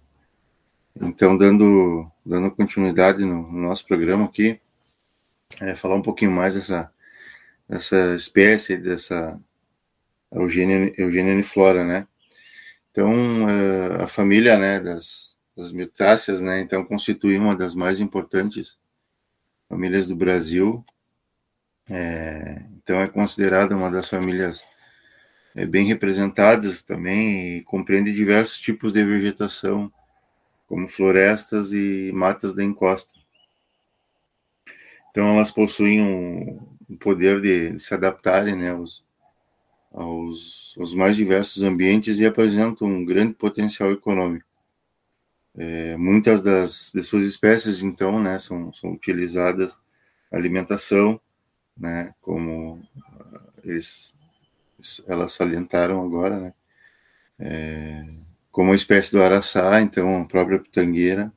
Então, 1.00 1.36
dando, 1.36 2.10
dando 2.24 2.50
continuidade 2.50 3.24
no, 3.24 3.50
no 3.50 3.60
nosso 3.62 3.86
programa 3.86 4.24
aqui, 4.24 4.60
é, 5.60 5.74
falar 5.74 5.96
um 5.96 6.02
pouquinho 6.02 6.30
mais 6.30 6.54
dessa, 6.54 6.92
dessa 7.68 8.14
espécie, 8.14 8.76
dessa 8.76 9.38
Eugênia, 10.32 10.92
Eugênia 10.96 11.32
uniflora, 11.32 11.84
né? 11.84 12.06
Então, 12.90 13.10
é, 13.48 14.02
a 14.04 14.06
família, 14.06 14.56
né, 14.56 14.78
das, 14.80 15.36
das 15.56 15.72
mirtáceas, 15.72 16.40
né, 16.40 16.60
então 16.60 16.84
constitui 16.84 17.36
uma 17.36 17.56
das 17.56 17.74
mais 17.74 18.00
importantes 18.00 18.78
famílias 19.68 20.06
do 20.06 20.14
Brasil, 20.14 20.84
é, 21.88 22.62
então 22.76 23.00
é 23.00 23.08
considerada 23.08 23.76
uma 23.76 23.90
das 23.90 24.08
famílias 24.08 24.64
é, 25.54 25.66
bem 25.66 25.86
representadas 25.86 26.82
também 26.82 27.58
e 27.58 27.62
compreende 27.62 28.12
diversos 28.12 28.58
tipos 28.60 28.92
de 28.92 29.04
vegetação, 29.04 29.92
como 30.74 30.88
florestas 30.88 31.72
e 31.72 32.10
matas 32.12 32.56
da 32.56 32.64
encosta. 32.64 33.14
Então 35.08 35.36
elas 35.36 35.52
possuem 35.52 36.02
um, 36.02 36.76
um 36.90 36.96
poder 36.96 37.40
de, 37.40 37.78
se 37.78 37.94
adaptarem 37.94 38.56
né, 38.56 38.70
aos, 38.70 39.04
aos, 39.92 40.74
aos, 40.76 40.92
mais 40.92 41.16
diversos 41.16 41.62
ambientes 41.62 42.18
e 42.18 42.26
apresentam 42.26 42.88
um 42.88 43.04
grande 43.04 43.34
potencial 43.34 43.92
econômico. 43.92 44.48
É, 45.56 45.96
muitas 45.96 46.42
das 46.42 46.90
de 46.92 47.04
suas 47.04 47.24
espécies, 47.24 47.80
então, 47.80 48.20
né, 48.20 48.40
são, 48.40 48.72
são 48.72 48.94
utilizadas 48.94 49.78
alimentação, 50.32 51.20
né, 51.76 52.12
como 52.20 52.82
eles, 53.62 54.12
elas 55.06 55.34
salientaram 55.34 56.04
agora, 56.04 56.40
né, 56.40 56.54
é, 57.38 58.24
como 58.54 58.70
a 58.70 58.76
espécie 58.76 59.10
do 59.10 59.20
araçá, 59.20 59.80
então 59.80 60.22
a 60.22 60.24
própria 60.26 60.60
pitangueira, 60.60 61.32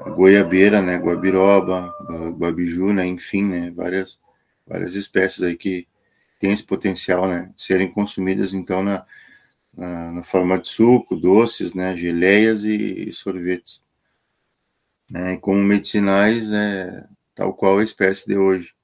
a 0.00 0.08
goiabeira, 0.08 0.80
né, 0.80 0.96
guabiroba, 0.96 1.94
guabiju, 2.38 2.90
né, 2.90 3.06
enfim, 3.06 3.44
né, 3.44 3.70
várias, 3.70 4.18
várias 4.66 4.94
espécies 4.94 5.42
aí 5.42 5.58
que 5.58 5.86
têm 6.40 6.50
esse 6.50 6.64
potencial, 6.64 7.28
né, 7.28 7.52
de 7.54 7.62
serem 7.62 7.92
consumidas, 7.92 8.54
então, 8.54 8.82
na, 8.82 9.04
na, 9.76 10.12
na 10.12 10.22
forma 10.22 10.58
de 10.58 10.68
suco, 10.68 11.14
doces, 11.14 11.74
né, 11.74 11.94
geleias 11.98 12.64
e, 12.64 13.10
e 13.10 13.12
sorvetes. 13.12 13.82
Né, 15.10 15.34
e 15.34 15.38
como 15.38 15.62
medicinais, 15.62 16.50
é, 16.50 17.04
tal 17.34 17.52
qual 17.52 17.78
a 17.78 17.84
espécie 17.84 18.26
de 18.26 18.38
hoje. 18.38 18.74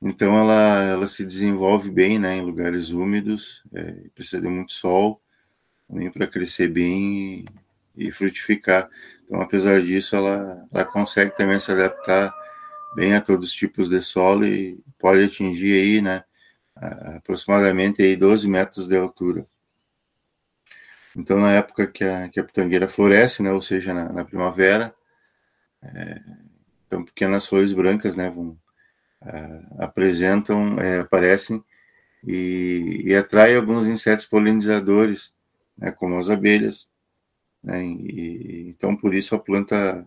Então 0.00 0.38
ela, 0.38 0.82
ela 0.82 1.08
se 1.08 1.26
desenvolve 1.26 1.90
bem 1.90 2.18
né, 2.18 2.36
em 2.36 2.40
lugares 2.40 2.88
úmidos, 2.88 3.62
é, 3.74 3.92
precisa 4.14 4.40
de 4.40 4.48
muito 4.48 4.72
sol 4.72 5.20
também 5.88 6.10
para 6.10 6.26
crescer 6.26 6.68
bem 6.68 7.44
e, 7.96 8.08
e, 8.08 8.12
frutificar. 8.12 8.88
Então, 9.24 9.40
apesar 9.40 9.82
disso, 9.82 10.14
ela, 10.14 10.66
ela 10.72 10.84
consegue 10.84 11.36
também 11.36 11.58
se 11.58 11.72
adaptar 11.72 12.32
bem 12.94 13.14
a 13.14 13.20
todos 13.20 13.48
os 13.48 13.54
tipos 13.54 13.88
de 13.88 14.02
solo 14.02 14.44
e 14.46 14.78
pode 14.98 15.24
atingir 15.24 15.80
aí, 15.80 16.02
né, 16.02 16.24
aproximadamente 17.16 18.02
aí 18.02 18.16
12 18.16 18.48
metros 18.48 18.86
de 18.86 18.96
altura. 18.96 19.46
Então, 21.16 21.38
na 21.38 21.52
época 21.52 21.86
que 21.86 22.04
a, 22.04 22.28
que 22.28 22.38
a 22.38 22.44
pitangueira 22.44 22.86
floresce, 22.86 23.42
né, 23.42 23.50
ou 23.52 23.60
seja, 23.60 23.92
na, 23.92 24.12
na 24.12 24.24
primavera, 24.24 24.94
é, 25.82 26.20
então 26.86 27.04
pequenas 27.04 27.46
flores 27.46 27.72
brancas, 27.72 28.14
né, 28.14 28.30
vão, 28.30 28.56
apresentam, 29.78 30.78
é, 30.80 31.00
aparecem 31.00 31.62
e, 32.24 33.02
e 33.04 33.16
atraem 33.16 33.56
alguns 33.56 33.86
insetos 33.86 34.26
polinizadores, 34.26 35.32
né, 35.78 35.90
como 35.92 36.18
as 36.18 36.28
abelhas. 36.28 36.88
Né, 37.62 37.84
e, 37.84 38.68
então, 38.68 38.96
por 38.96 39.14
isso 39.14 39.34
a 39.34 39.38
planta 39.38 40.04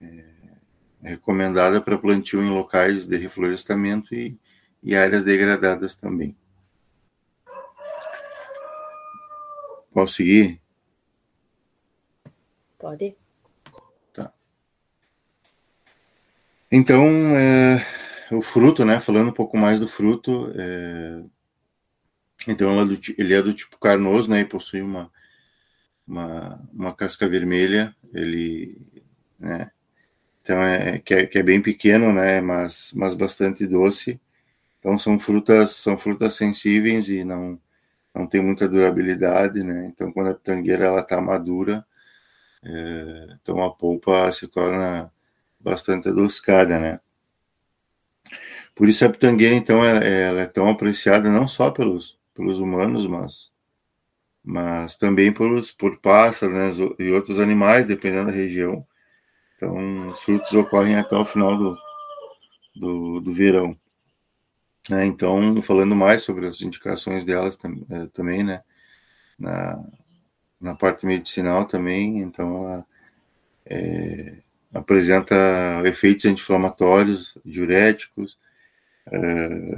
é, 0.00 0.24
é 1.02 1.08
recomendada 1.10 1.80
para 1.80 1.96
plantio 1.96 2.42
em 2.42 2.50
locais 2.50 3.06
de 3.06 3.16
reflorestamento 3.16 4.14
e, 4.14 4.36
e 4.82 4.94
áreas 4.94 5.24
degradadas 5.24 5.96
também. 5.96 6.36
Posso 9.92 10.14
seguir? 10.14 10.60
Pode. 12.78 13.14
Tá. 14.12 14.32
Então, 16.70 17.06
é, 17.36 17.84
o 18.34 18.40
fruto, 18.40 18.84
né? 18.84 18.98
Falando 18.98 19.28
um 19.28 19.34
pouco 19.34 19.56
mais 19.56 19.80
do 19.80 19.86
fruto, 19.86 20.50
é... 20.56 21.22
então 22.48 22.80
é 22.80 22.98
ele 23.18 23.34
é 23.34 23.42
do 23.42 23.54
tipo 23.54 23.78
carnoso, 23.78 24.30
né? 24.30 24.40
E 24.40 24.44
possui 24.44 24.82
uma, 24.82 25.10
uma, 26.06 26.68
uma 26.72 26.94
casca 26.94 27.28
vermelha. 27.28 27.94
Ele, 28.12 28.78
né? 29.38 29.70
Então 30.42 30.60
é 30.62 30.98
que, 30.98 31.14
é 31.14 31.26
que 31.26 31.38
é 31.38 31.42
bem 31.42 31.62
pequeno, 31.62 32.12
né? 32.12 32.40
Mas 32.40 32.92
mas 32.94 33.14
bastante 33.14 33.66
doce. 33.66 34.20
Então 34.78 34.98
são 34.98 35.18
frutas 35.18 35.72
são 35.72 35.98
frutas 35.98 36.34
sensíveis 36.34 37.08
e 37.08 37.24
não 37.24 37.60
não 38.14 38.26
tem 38.26 38.42
muita 38.42 38.68
durabilidade, 38.68 39.62
né? 39.62 39.86
Então 39.86 40.12
quando 40.12 40.30
a 40.30 40.34
pitangueira 40.34 40.86
ela 40.86 41.00
está 41.00 41.20
madura, 41.20 41.86
é... 42.64 43.36
então 43.42 43.62
a 43.64 43.74
polpa 43.74 44.30
se 44.32 44.48
torna 44.48 45.12
bastante 45.60 46.08
adocicada, 46.08 46.78
né? 46.78 47.00
Por 48.74 48.88
isso 48.88 49.04
a 49.04 49.08
pitangueira, 49.08 49.54
então, 49.54 49.84
ela, 49.84 50.04
ela 50.04 50.40
é 50.42 50.46
tão 50.46 50.68
apreciada 50.68 51.30
não 51.30 51.46
só 51.46 51.70
pelos, 51.70 52.18
pelos 52.34 52.58
humanos, 52.58 53.06
mas, 53.06 53.52
mas 54.44 54.96
também 54.96 55.32
pelos, 55.32 55.70
por 55.70 55.98
pássaros 55.98 56.78
né, 56.78 56.86
e 56.98 57.10
outros 57.10 57.38
animais, 57.38 57.86
dependendo 57.86 58.26
da 58.26 58.36
região. 58.36 58.86
Então, 59.56 60.10
os 60.10 60.22
frutos 60.22 60.52
ocorrem 60.54 60.96
até 60.96 61.16
o 61.16 61.24
final 61.24 61.56
do, 61.56 61.76
do, 62.74 63.20
do 63.20 63.32
verão. 63.32 63.76
Né? 64.88 65.06
Então, 65.06 65.62
falando 65.62 65.94
mais 65.94 66.22
sobre 66.22 66.46
as 66.46 66.60
indicações 66.60 67.24
delas 67.24 67.58
é, 67.90 68.06
também, 68.06 68.42
né? 68.42 68.62
Na, 69.38 69.82
na 70.60 70.74
parte 70.76 71.04
medicinal 71.04 71.64
também, 71.64 72.20
então 72.20 72.64
ela 72.64 72.86
é, 73.66 74.36
apresenta 74.72 75.34
efeitos 75.84 76.24
anti-inflamatórios, 76.24 77.36
diuréticos, 77.44 78.38
uh, 79.08 79.74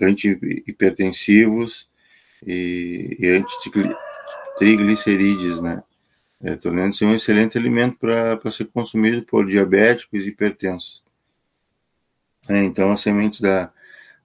anti-hipertensivos 0.00 1.89
e, 2.46 3.16
e 3.18 3.28
antitriglicerídeos, 3.28 5.60
né? 5.60 5.82
É, 6.42 6.56
tornando-se 6.56 7.04
um 7.04 7.14
excelente 7.14 7.58
alimento 7.58 7.98
para 7.98 8.50
ser 8.50 8.64
consumido 8.66 9.22
por 9.22 9.46
diabéticos 9.46 10.24
e 10.24 10.28
hipertensos. 10.28 11.04
É, 12.48 12.64
então, 12.64 12.90
as 12.90 13.00
sementes 13.00 13.42
da, 13.42 13.70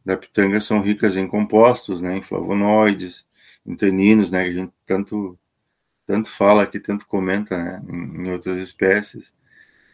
da 0.06 0.16
pitanga 0.16 0.62
são 0.62 0.82
ricas 0.82 1.18
em 1.18 1.28
compostos, 1.28 2.00
né, 2.00 2.16
em 2.16 2.22
flavonoides, 2.22 3.26
em 3.66 3.76
taninos, 3.76 4.32
né, 4.32 4.46
que 4.46 4.52
a 4.52 4.54
gente 4.54 4.72
tanto, 4.86 5.38
tanto 6.08 6.30
fala 6.30 6.64
aqui, 6.64 6.80
tanto 6.80 7.06
comenta 7.06 7.62
né, 7.62 7.84
em, 7.90 8.28
em 8.28 8.32
outras 8.32 8.62
espécies, 8.62 9.34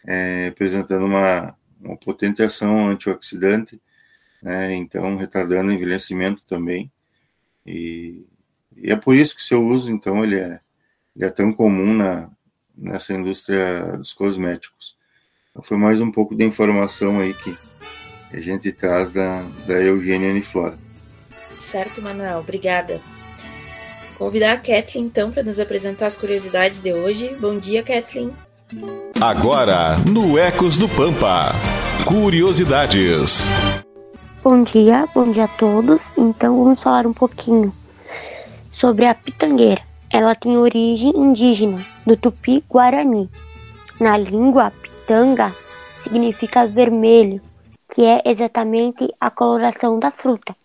é, 0.06 0.50
apresentando 0.50 1.06
uma, 1.06 1.58
uma 1.80 1.98
potente 1.98 2.44
ação 2.44 2.88
antioxidante 2.88 3.82
né? 4.42 4.74
então 4.74 5.16
retardando 5.18 5.70
o 5.70 5.74
envelhecimento 5.74 6.44
também. 6.46 6.92
E, 7.66 8.26
e, 8.76 8.92
é 8.92 8.96
por 8.96 9.16
isso 9.16 9.36
que 9.36 9.44
seu 9.44 9.66
uso, 9.66 9.92
então, 9.92 10.24
ele 10.24 10.38
é, 10.38 10.60
ele 11.16 11.26
é 11.26 11.30
tão 11.30 11.52
comum 11.54 11.94
na, 11.94 12.30
nessa 12.78 13.14
indústria 13.14 13.98
dos 13.98 14.14
cosméticos. 14.14 14.96
Então, 15.52 15.62
foi 15.62 15.78
mais 15.78 16.02
um 16.02 16.12
pouco 16.12 16.36
de 16.36 16.44
informação 16.44 17.20
aí 17.20 17.34
que 17.34 17.58
a 18.34 18.40
gente 18.40 18.72
traz 18.72 19.12
da, 19.12 19.44
da 19.68 19.82
Eugênia 19.82 20.30
Uniflora. 20.30 20.78
Certo, 21.58 22.02
Manuel, 22.02 22.40
obrigada. 22.40 23.00
convidar 24.18 24.54
a 24.54 24.58
Kathleen, 24.58 25.06
então, 25.06 25.32
para 25.32 25.44
nos 25.44 25.60
apresentar 25.60 26.08
as 26.08 26.16
curiosidades 26.16 26.80
de 26.80 26.94
hoje. 26.94 27.36
Bom 27.40 27.60
dia, 27.60 27.84
Kathleen. 27.84 28.30
Agora, 29.20 29.98
no 30.10 30.40
Ecos 30.40 30.78
do 30.78 30.88
Pampa, 30.88 31.52
curiosidades. 32.06 33.46
Bom 34.44 34.64
dia, 34.64 35.08
bom 35.14 35.30
dia 35.30 35.44
a 35.44 35.48
todos. 35.48 36.18
Então, 36.18 36.58
vamos 36.64 36.82
falar 36.82 37.06
um 37.06 37.14
pouquinho 37.14 37.72
sobre 38.72 39.06
a 39.06 39.14
pitangueira. 39.14 39.84
Ela 40.12 40.34
tem 40.34 40.58
origem 40.58 41.12
indígena, 41.16 41.86
do 42.08 42.18
tupi-guarani. 42.18 43.30
Na 44.00 44.18
língua, 44.18 44.72
pitanga 44.82 45.56
significa 45.98 46.66
vermelho, 46.66 47.40
que 47.94 48.04
é 48.04 48.20
exatamente 48.26 49.14
a 49.22 49.30
coloração 49.30 50.00
da 50.00 50.10
fruta. 50.10 50.56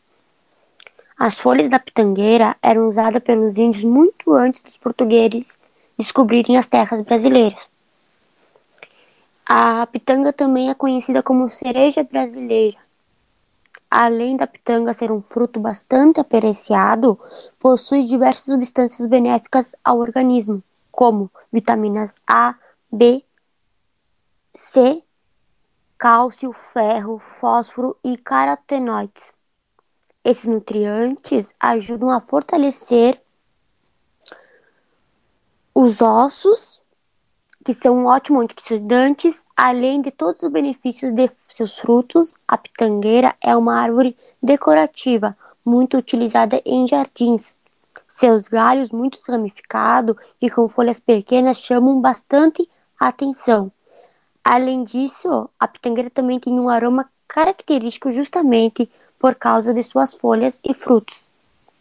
As 1.18 1.34
folhas 1.34 1.68
da 1.68 1.78
pitangueira 1.78 2.56
eram 2.62 2.88
usadas 2.88 3.22
pelos 3.22 3.58
índios 3.58 3.84
muito 3.84 4.32
antes 4.32 4.62
dos 4.62 4.78
portugueses 4.78 5.58
descobrirem 5.98 6.56
as 6.56 6.66
terras 6.66 7.02
brasileiras. 7.02 7.60
A 9.44 9.86
pitanga 9.92 10.32
também 10.32 10.70
é 10.70 10.74
conhecida 10.74 11.22
como 11.22 11.50
cereja 11.50 12.02
brasileira. 12.02 12.85
Além 13.90 14.36
da 14.36 14.46
pitanga 14.46 14.92
ser 14.92 15.12
um 15.12 15.22
fruto 15.22 15.60
bastante 15.60 16.20
apreciado, 16.20 17.18
possui 17.58 18.04
diversas 18.04 18.44
substâncias 18.44 19.06
benéficas 19.08 19.74
ao 19.84 19.98
organismo, 19.98 20.62
como 20.90 21.30
vitaminas 21.52 22.16
A, 22.26 22.54
B, 22.90 23.24
C, 24.54 25.02
cálcio, 25.96 26.52
ferro, 26.52 27.18
fósforo 27.18 27.96
e 28.02 28.16
carotenoides. 28.16 29.36
Esses 30.24 30.46
nutrientes 30.46 31.54
ajudam 31.60 32.10
a 32.10 32.20
fortalecer 32.20 33.22
os 35.72 36.02
ossos, 36.02 36.82
que 37.66 37.74
são 37.74 37.98
um 37.98 38.06
ótimo 38.06 38.40
antioxidantes, 38.40 39.44
além 39.56 40.00
de 40.00 40.12
todos 40.12 40.40
os 40.40 40.52
benefícios 40.52 41.12
de 41.12 41.28
seus 41.48 41.76
frutos. 41.76 42.36
A 42.46 42.56
pitangueira 42.56 43.34
é 43.42 43.56
uma 43.56 43.74
árvore 43.74 44.16
decorativa, 44.40 45.36
muito 45.64 45.96
utilizada 45.96 46.62
em 46.64 46.86
jardins. 46.86 47.56
Seus 48.06 48.46
galhos 48.46 48.90
muito 48.90 49.18
ramificados 49.28 50.14
e 50.40 50.48
com 50.48 50.68
folhas 50.68 51.00
pequenas 51.00 51.58
chamam 51.58 52.00
bastante 52.00 52.70
atenção. 53.00 53.72
Além 54.44 54.84
disso, 54.84 55.50
a 55.58 55.66
pitangueira 55.66 56.08
também 56.08 56.38
tem 56.38 56.60
um 56.60 56.68
aroma 56.68 57.10
característico 57.26 58.12
justamente 58.12 58.88
por 59.18 59.34
causa 59.34 59.74
de 59.74 59.82
suas 59.82 60.14
folhas 60.14 60.60
e 60.62 60.72
frutos, 60.72 61.28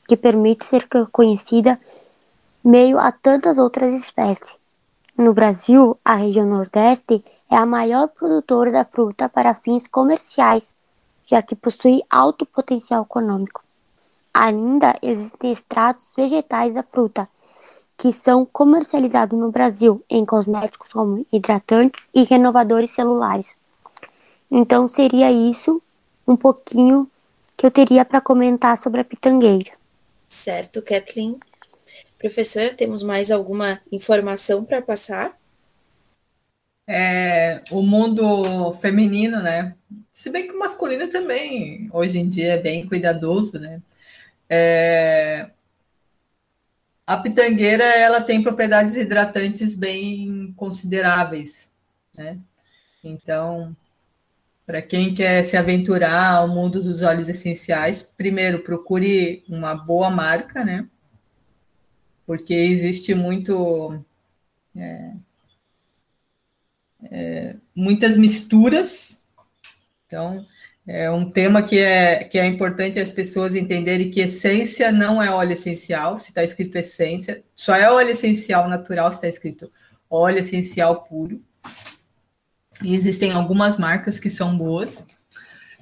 que 0.07 0.17
permite 0.17 0.65
ser 0.65 0.87
conhecida 1.11 1.79
meio 2.63 2.97
a 2.97 3.11
tantas 3.11 3.59
outras 3.59 3.93
espécies. 3.93 4.64
No 5.17 5.33
Brasil, 5.33 5.97
a 6.03 6.15
região 6.15 6.45
Nordeste 6.45 7.23
é 7.49 7.55
a 7.55 7.65
maior 7.65 8.09
produtora 8.09 8.69
da 8.69 8.83
fruta 8.83 9.29
para 9.29 9.55
fins 9.55 9.87
comerciais, 9.87 10.75
já 11.25 11.41
que 11.41 11.55
possui 11.55 12.03
alto 12.09 12.45
potencial 12.45 13.03
econômico. 13.03 13.63
Ainda 14.33 14.93
existem 15.01 15.53
extratos 15.53 16.11
vegetais 16.17 16.73
da 16.73 16.83
fruta, 16.83 17.29
que 17.97 18.11
são 18.11 18.45
comercializados 18.45 19.39
no 19.39 19.49
Brasil 19.51 20.03
em 20.09 20.25
cosméticos 20.25 20.91
como 20.91 21.25
hidratantes 21.31 22.09
e 22.13 22.23
renovadores 22.23 22.91
celulares. 22.91 23.55
Então 24.51 24.85
seria 24.85 25.31
isso 25.31 25.81
um 26.27 26.35
pouquinho 26.35 27.09
que 27.55 27.65
eu 27.65 27.71
teria 27.71 28.03
para 28.03 28.19
comentar 28.19 28.77
sobre 28.77 28.99
a 28.99 29.05
pitangueira. 29.05 29.71
Certo, 30.27 30.81
Kathleen. 30.81 31.39
Professora, 32.25 32.73
temos 32.73 33.03
mais 33.03 33.29
alguma 33.29 33.79
informação 33.91 34.65
para 34.65 34.81
passar? 34.81 35.39
É, 36.87 37.61
o 37.69 37.83
mundo 37.83 38.73
feminino, 38.77 39.43
né? 39.43 39.75
Se 40.11 40.31
bem 40.31 40.47
que 40.47 40.55
o 40.55 40.57
masculino 40.57 41.07
também, 41.07 41.87
hoje 41.93 42.17
em 42.17 42.27
dia, 42.27 42.53
é 42.53 42.57
bem 42.57 42.87
cuidadoso, 42.87 43.59
né? 43.59 43.79
É, 44.49 45.51
a 47.05 47.15
pitangueira, 47.15 47.83
ela 47.83 48.19
tem 48.19 48.41
propriedades 48.41 48.95
hidratantes 48.95 49.75
bem 49.75 50.51
consideráveis, 50.57 51.71
né? 52.17 52.39
Então, 53.03 53.77
para 54.65 54.81
quem 54.81 55.13
quer 55.13 55.43
se 55.43 55.55
aventurar 55.55 56.37
ao 56.37 56.47
mundo 56.47 56.81
dos 56.81 57.03
óleos 57.03 57.29
essenciais, 57.29 58.01
primeiro 58.01 58.63
procure 58.63 59.43
uma 59.47 59.75
boa 59.75 60.09
marca, 60.09 60.65
né? 60.65 60.89
Porque 62.25 62.53
existe 62.53 63.13
muito. 63.13 63.99
É, 64.75 65.11
é, 67.11 67.55
muitas 67.75 68.17
misturas. 68.17 69.25
Então, 70.07 70.45
é 70.87 71.09
um 71.09 71.29
tema 71.29 71.63
que 71.63 71.79
é, 71.79 72.23
que 72.23 72.37
é 72.37 72.45
importante 72.45 72.99
as 72.99 73.11
pessoas 73.11 73.55
entenderem 73.55 74.11
que 74.11 74.21
essência 74.21 74.91
não 74.91 75.21
é 75.21 75.31
óleo 75.31 75.53
essencial, 75.53 76.19
se 76.19 76.29
está 76.29 76.43
escrito 76.43 76.77
essência, 76.77 77.43
só 77.55 77.75
é 77.75 77.91
óleo 77.91 78.11
essencial 78.11 78.69
natural 78.69 79.11
se 79.11 79.17
está 79.17 79.27
escrito 79.27 79.71
óleo 80.09 80.39
essencial 80.39 81.03
puro. 81.03 81.41
E 82.83 82.93
existem 82.93 83.31
algumas 83.31 83.77
marcas 83.77 84.19
que 84.19 84.29
são 84.29 84.55
boas. 84.55 85.07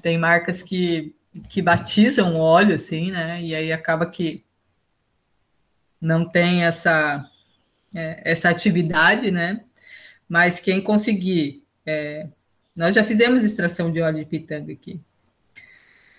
Tem 0.01 0.17
marcas 0.17 0.61
que, 0.61 1.15
que 1.49 1.61
batizam 1.61 2.35
óleo, 2.35 2.75
assim, 2.75 3.11
né? 3.11 3.41
E 3.41 3.55
aí 3.55 3.73
acaba 3.73 4.05
que 4.05 4.43
não 6.03 6.25
tem 6.25 6.63
essa, 6.65 7.25
é, 7.95 8.21
essa 8.25 8.49
atividade, 8.49 9.31
né? 9.31 9.61
Mas 10.27 10.59
quem 10.59 10.81
conseguir. 10.81 11.63
É, 11.85 12.27
nós 12.75 12.95
já 12.95 13.03
fizemos 13.03 13.43
extração 13.43 13.91
de 13.91 14.01
óleo 14.01 14.19
de 14.19 14.25
pitanga 14.25 14.73
aqui. 14.73 14.99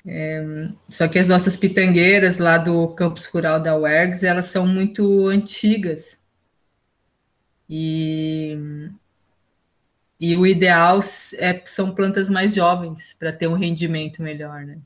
É, 0.07 0.42
só 0.88 1.09
que 1.09 1.18
as 1.18 1.29
nossas 1.29 1.57
pitangueiras 1.57 2.38
lá 2.38 2.59
do 2.59 2.88
campus 2.94 3.27
rural 3.27 3.61
da 3.61 3.77
UERGS, 3.77 4.25
elas 4.25 4.47
são 4.47 4.66
muito 4.66 5.29
antigas. 5.29 6.20
E 7.68 8.59
e 10.20 10.37
o 10.37 10.47
ideal 10.47 11.01
é, 11.38 11.62
são 11.66 11.94
plantas 11.94 12.31
mais 12.31 12.55
jovens 12.55 13.14
para 13.18 13.33
ter 13.33 13.47
um 13.47 13.55
rendimento 13.55 14.23
melhor, 14.23 14.64
né? 14.64 14.79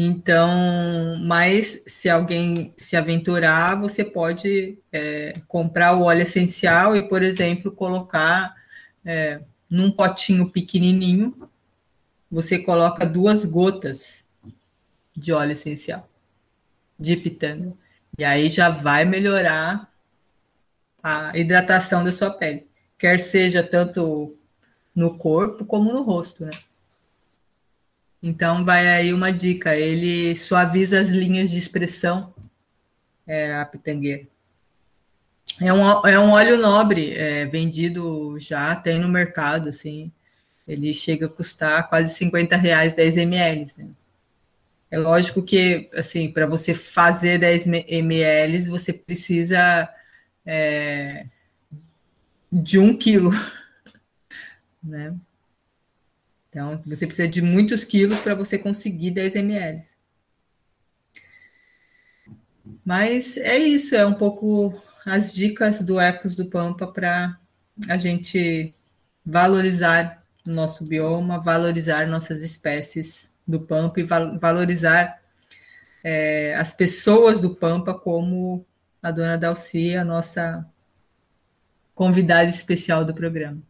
Então, 0.00 1.16
mas 1.18 1.82
se 1.88 2.08
alguém 2.08 2.72
se 2.78 2.96
aventurar, 2.96 3.74
você 3.80 4.04
pode 4.04 4.78
é, 4.92 5.32
comprar 5.48 5.96
o 5.96 6.02
óleo 6.02 6.22
essencial 6.22 6.96
e, 6.96 7.02
por 7.08 7.20
exemplo, 7.20 7.72
colocar 7.72 8.54
é, 9.04 9.40
num 9.68 9.90
potinho 9.90 10.48
pequenininho, 10.50 11.50
você 12.30 12.60
coloca 12.60 13.04
duas 13.04 13.44
gotas 13.44 14.24
de 15.16 15.32
óleo 15.32 15.52
essencial 15.52 16.08
de 16.96 17.16
pitanga. 17.16 17.72
E 18.16 18.24
aí 18.24 18.48
já 18.48 18.70
vai 18.70 19.04
melhorar 19.04 19.92
a 21.02 21.36
hidratação 21.36 22.04
da 22.04 22.12
sua 22.12 22.30
pele 22.30 22.68
quer 22.98 23.20
seja 23.20 23.62
tanto 23.62 24.36
no 24.94 25.16
corpo 25.16 25.64
como 25.64 25.92
no 25.92 26.02
rosto, 26.02 26.44
né? 26.44 26.50
Então 28.22 28.64
vai 28.64 28.88
aí 28.88 29.12
uma 29.12 29.32
dica, 29.32 29.76
ele 29.76 30.36
suaviza 30.36 31.00
as 31.00 31.08
linhas 31.08 31.50
de 31.50 31.58
expressão, 31.58 32.34
é, 33.26 33.54
a 33.54 33.64
pitangueira. 33.64 34.26
É 35.60 35.72
um, 35.72 36.06
é 36.06 36.18
um 36.18 36.30
óleo 36.30 36.56
nobre, 36.56 37.14
é, 37.14 37.44
vendido 37.46 38.38
já, 38.38 38.74
tem 38.76 38.98
no 38.98 39.08
mercado, 39.08 39.68
assim, 39.68 40.12
ele 40.66 40.92
chega 40.94 41.26
a 41.26 41.28
custar 41.28 41.88
quase 41.88 42.14
50 42.14 42.56
reais 42.56 42.94
10 42.94 43.16
ml, 43.16 43.64
né? 43.78 43.90
É 44.90 44.98
lógico 44.98 45.42
que, 45.42 45.90
assim, 45.94 46.30
para 46.30 46.46
você 46.46 46.74
fazer 46.74 47.38
10 47.38 47.66
ml, 47.66 48.68
você 48.68 48.92
precisa 48.92 49.88
é, 50.46 51.26
de 52.50 52.78
um 52.78 52.96
quilo, 52.96 53.30
né? 54.82 55.14
Então, 56.58 56.76
você 56.84 57.06
precisa 57.06 57.28
de 57.28 57.40
muitos 57.40 57.84
quilos 57.84 58.18
para 58.18 58.34
você 58.34 58.58
conseguir 58.58 59.12
10 59.12 59.36
ml. 59.36 59.80
Mas 62.84 63.36
é 63.36 63.56
isso, 63.56 63.94
é 63.94 64.04
um 64.04 64.14
pouco 64.14 64.74
as 65.06 65.32
dicas 65.32 65.84
do 65.84 66.00
Ecos 66.00 66.34
do 66.34 66.46
Pampa 66.46 66.88
para 66.88 67.38
a 67.88 67.96
gente 67.96 68.74
valorizar 69.24 70.20
o 70.44 70.50
nosso 70.50 70.84
bioma, 70.84 71.38
valorizar 71.38 72.08
nossas 72.08 72.42
espécies 72.42 73.32
do 73.46 73.60
Pampa 73.60 74.00
e 74.00 74.06
valorizar 74.40 75.22
é, 76.02 76.56
as 76.56 76.74
pessoas 76.74 77.38
do 77.38 77.54
Pampa, 77.54 77.94
como 77.94 78.66
a 79.00 79.12
dona 79.12 79.38
Dalcia, 79.38 80.00
a 80.00 80.04
nossa 80.04 80.66
convidada 81.94 82.50
especial 82.50 83.04
do 83.04 83.14
programa. 83.14 83.62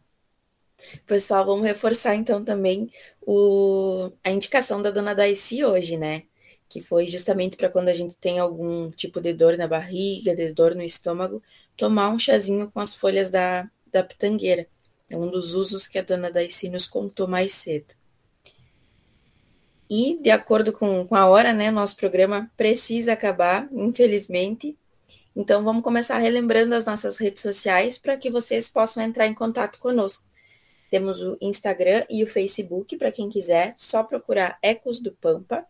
Pessoal, 1.05 1.45
vamos 1.45 1.65
reforçar 1.65 2.15
então 2.15 2.43
também 2.43 2.89
o, 3.21 4.11
a 4.23 4.29
indicação 4.31 4.81
da 4.81 4.91
dona 4.91 5.13
Daisy 5.13 5.63
hoje, 5.63 5.97
né? 5.97 6.23
que 6.69 6.81
foi 6.81 7.07
justamente 7.07 7.57
para 7.57 7.67
quando 7.67 7.89
a 7.89 7.93
gente 7.93 8.15
tem 8.15 8.37
algum 8.37 8.91
tipo 8.91 9.19
de 9.19 9.33
dor 9.33 9.57
na 9.57 9.67
barriga, 9.67 10.35
de 10.35 10.53
dor 10.53 10.75
no 10.75 10.83
estômago, 10.83 11.41
tomar 11.75 12.09
um 12.09 12.19
chazinho 12.19 12.69
com 12.71 12.79
as 12.79 12.93
folhas 12.93 13.31
da, 13.31 13.67
da 13.91 14.03
pitangueira. 14.03 14.67
É 15.09 15.17
um 15.17 15.31
dos 15.31 15.55
usos 15.55 15.87
que 15.87 15.97
a 15.97 16.03
dona 16.03 16.31
Daisy 16.31 16.69
nos 16.69 16.85
contou 16.85 17.27
mais 17.27 17.53
cedo. 17.53 17.95
E, 19.89 20.19
de 20.21 20.29
acordo 20.29 20.71
com, 20.71 21.07
com 21.07 21.15
a 21.15 21.27
hora, 21.27 21.51
né, 21.51 21.71
nosso 21.71 21.95
programa 21.95 22.51
precisa 22.55 23.13
acabar, 23.13 23.67
infelizmente. 23.71 24.77
Então, 25.35 25.63
vamos 25.63 25.81
começar 25.81 26.19
relembrando 26.19 26.75
as 26.75 26.85
nossas 26.85 27.17
redes 27.17 27.41
sociais 27.41 27.97
para 27.97 28.15
que 28.15 28.29
vocês 28.29 28.69
possam 28.69 29.01
entrar 29.01 29.25
em 29.25 29.33
contato 29.33 29.79
conosco. 29.79 30.23
Temos 30.89 31.21
o 31.21 31.37
Instagram 31.39 32.05
e 32.09 32.23
o 32.23 32.27
Facebook, 32.27 32.97
para 32.97 33.11
quem 33.11 33.29
quiser, 33.29 33.73
só 33.77 34.03
procurar 34.03 34.57
Ecos 34.61 34.99
do 34.99 35.11
Pampa. 35.11 35.65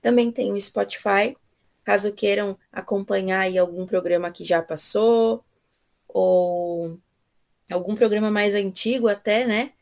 Também 0.00 0.32
tem 0.32 0.52
o 0.52 0.60
Spotify, 0.60 1.36
caso 1.84 2.12
queiram 2.12 2.58
acompanhar 2.72 3.40
aí 3.40 3.58
algum 3.58 3.86
programa 3.86 4.30
que 4.30 4.44
já 4.44 4.62
passou, 4.62 5.44
ou 6.08 6.98
algum 7.70 7.94
programa 7.94 8.30
mais 8.30 8.54
antigo 8.54 9.08
até, 9.08 9.46
né? 9.46 9.72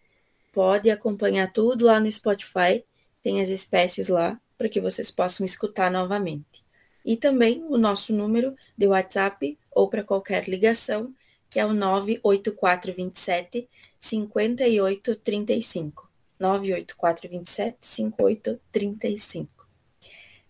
Pode 0.53 0.91
acompanhar 0.91 1.53
tudo 1.53 1.85
lá 1.85 2.01
no 2.01 2.11
Spotify, 2.11 2.85
tem 3.23 3.41
as 3.41 3.49
espécies 3.49 4.09
lá 4.09 4.41
para 4.59 4.69
que 4.69 4.81
vocês 4.81 5.11
possam 5.11 5.45
escutar 5.45 5.91
novamente. 5.91 6.65
E 7.05 7.17
também 7.17 7.65
o 7.69 7.77
nosso 7.77 8.13
número 8.13 8.57
de 8.77 8.87
WhatsApp 8.87 9.59
ou 9.73 9.89
para 9.89 10.03
qualquer 10.03 10.49
ligação, 10.49 11.13
que 11.55 11.61
é 11.61 11.65
o 11.65 11.73
98427 11.73 13.69
5835. 14.01 16.09
98427 16.41 17.77
5835. 17.81 19.49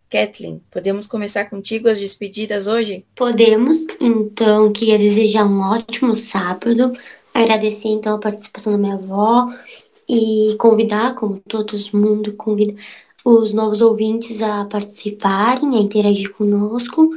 Kathleen, 0.08 0.62
podemos 0.70 1.06
começar 1.06 1.44
contigo 1.50 1.90
as 1.90 1.98
despedidas 1.98 2.66
hoje? 2.66 3.04
Podemos, 3.14 3.84
então 4.00 4.72
queria 4.72 4.98
desejar 4.98 5.44
um 5.44 5.60
ótimo 5.60 6.16
sábado, 6.16 6.94
agradecer 7.34 7.88
então 7.88 8.14
a 8.14 8.18
participação 8.18 8.72
da 8.72 8.78
minha 8.78 8.94
avó 8.94 9.52
e 10.08 10.56
convidar, 10.58 11.14
como 11.16 11.38
todo 11.46 11.76
mundo 11.92 12.32
convida, 12.32 12.74
os 13.22 13.52
novos 13.52 13.82
ouvintes 13.82 14.40
a 14.40 14.64
participarem, 14.64 15.76
a 15.76 15.82
interagir 15.82 16.32
conosco 16.32 17.10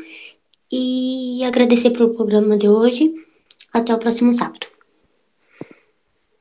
e 0.70 1.42
agradecer 1.46 1.92
pelo 1.92 2.14
programa 2.14 2.58
de 2.58 2.68
hoje. 2.68 3.26
Até 3.74 3.94
o 3.94 4.00
próximo 4.00 4.34
sábado. 4.34 4.68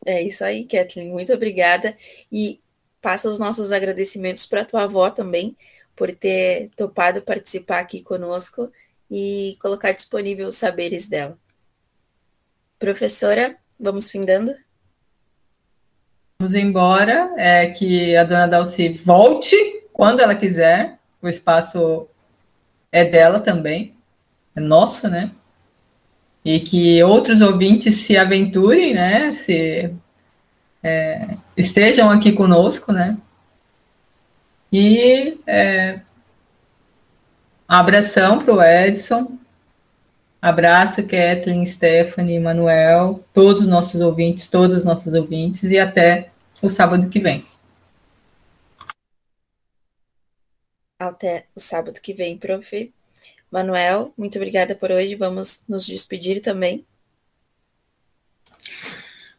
É 0.05 0.23
isso 0.23 0.45
aí, 0.45 0.65
Kathleen. 0.65 1.11
Muito 1.11 1.33
obrigada. 1.33 1.97
E 2.31 2.61
passa 3.01 3.29
os 3.29 3.39
nossos 3.39 3.73
agradecimentos 3.73 4.47
para 4.47 4.65
tua 4.65 4.85
avó 4.85 5.11
também, 5.11 5.57
por 5.95 6.15
ter 6.15 6.71
topado 6.77 7.23
participar 7.23 7.81
aqui 7.81 8.03
conosco 8.03 8.71
e 9.11 9.57
colocar 9.61 9.93
disponível 9.93 10.49
os 10.49 10.57
saberes 10.57 11.09
dela. 11.09 11.39
Professora, 12.79 13.57
vamos 13.79 14.11
findando? 14.11 14.55
Vamos 16.39 16.55
embora, 16.55 17.33
é 17.39 17.71
que 17.71 18.15
a 18.15 18.25
dona 18.25 18.47
Dalci 18.47 18.93
volte 19.05 19.57
quando 19.93 20.21
ela 20.21 20.35
quiser, 20.35 20.99
o 21.23 21.29
espaço 21.29 22.07
é 22.93 23.05
dela 23.05 23.41
também, 23.41 23.97
é 24.55 24.61
nosso, 24.61 25.09
né? 25.09 25.33
E 26.47 26.61
que 26.61 27.03
outros 27.03 27.41
ouvintes 27.41 28.03
se 28.03 28.17
aventurem, 28.17 28.95
né? 28.95 29.33
Se 29.33 29.93
é, 30.81 31.37
estejam 31.57 32.09
aqui 32.09 32.31
conosco, 32.31 32.93
né? 32.93 33.19
E 34.73 35.41
é, 35.45 35.99
abração 37.67 38.39
para 38.39 38.55
o 38.55 38.63
Edson. 38.63 39.37
Abraço, 40.41 41.03
Kathleen, 41.03 41.67
Stephanie, 41.67 42.39
Manuel, 42.39 43.25
todos 43.35 43.63
os 43.63 43.69
nossos 43.69 44.01
ouvintes, 44.01 44.49
todos 44.49 44.77
os 44.77 44.85
nossos 44.85 45.15
ouvintes, 45.15 45.65
e 45.65 45.81
até 45.81 46.31
o 46.63 46.71
sábado 46.71 47.09
que 47.09 47.19
vem. 47.19 47.45
Até 50.97 51.47
o 51.57 51.59
sábado 51.61 52.01
que 52.01 52.15
vem, 52.15 52.39
prof. 52.39 52.95
Manuel, 53.51 54.13
muito 54.17 54.37
obrigada 54.37 54.75
por 54.75 54.91
hoje. 54.91 55.15
Vamos 55.15 55.65
nos 55.69 55.87
despedir 55.87 56.41
também. 56.41 56.85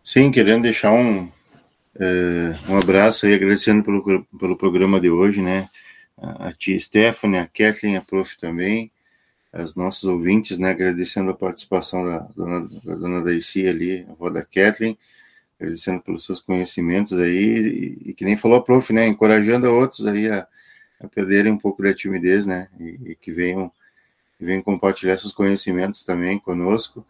Sim, 0.04 0.32
querendo 0.32 0.63
deixar 0.63 0.93
um, 0.93 1.30
é, 2.00 2.56
um 2.70 2.78
abraço 2.78 3.26
aí, 3.26 3.34
agradecendo 3.34 3.84
pelo, 3.84 4.26
pelo 4.39 4.58
programa 4.58 5.00
de 5.00 5.10
hoje, 5.10 5.41
né? 5.41 5.67
A 6.17 6.52
tia 6.52 6.80
Stephanie, 6.80 7.39
a 7.39 7.48
Kathleen, 7.48 7.98
a 7.98 8.02
prof 8.02 8.38
também, 8.38 8.91
as 9.52 9.76
nossos 9.76 10.04
ouvintes, 10.06 10.58
né? 10.58 10.72
Agradecendo 10.72 11.32
a 11.32 11.36
participação 11.36 12.06
da 12.06 12.20
dona, 12.36 12.67
da 12.86 12.96
dona 12.96 13.22
Daisy 13.22 13.67
ali, 13.67 14.06
a 14.08 14.12
avó 14.12 14.30
da 14.30 14.43
Kathleen, 14.43 14.98
agradecendo 15.60 16.02
pelos 16.02 16.26
seus 16.26 16.39
conhecimentos 16.39 17.13
aí, 17.13 17.98
e, 18.06 18.10
e, 18.10 18.13
que 18.13 18.24
nem 18.24 18.38
falou 18.38 18.58
a 18.58 18.63
prof, 18.63 18.93
né? 18.93 19.08
Encorajando 19.08 19.67
a 19.67 19.72
outros 19.72 20.06
aí 20.08 20.30
a, 20.30 20.48
a 21.00 21.08
perderem 21.08 21.52
um 21.52 21.58
pouco 21.58 21.84
da 21.84 21.93
timidez, 21.93 22.46
né? 22.46 22.70
E, 22.80 23.12
e 23.12 23.15
que 23.15 23.32
venham, 23.32 23.72
venham 24.39 24.62
compartilhar 24.62 25.17
seus 25.17 25.34
conhecimentos 25.34 26.04
também 26.04 26.38
conosco. 26.39 27.06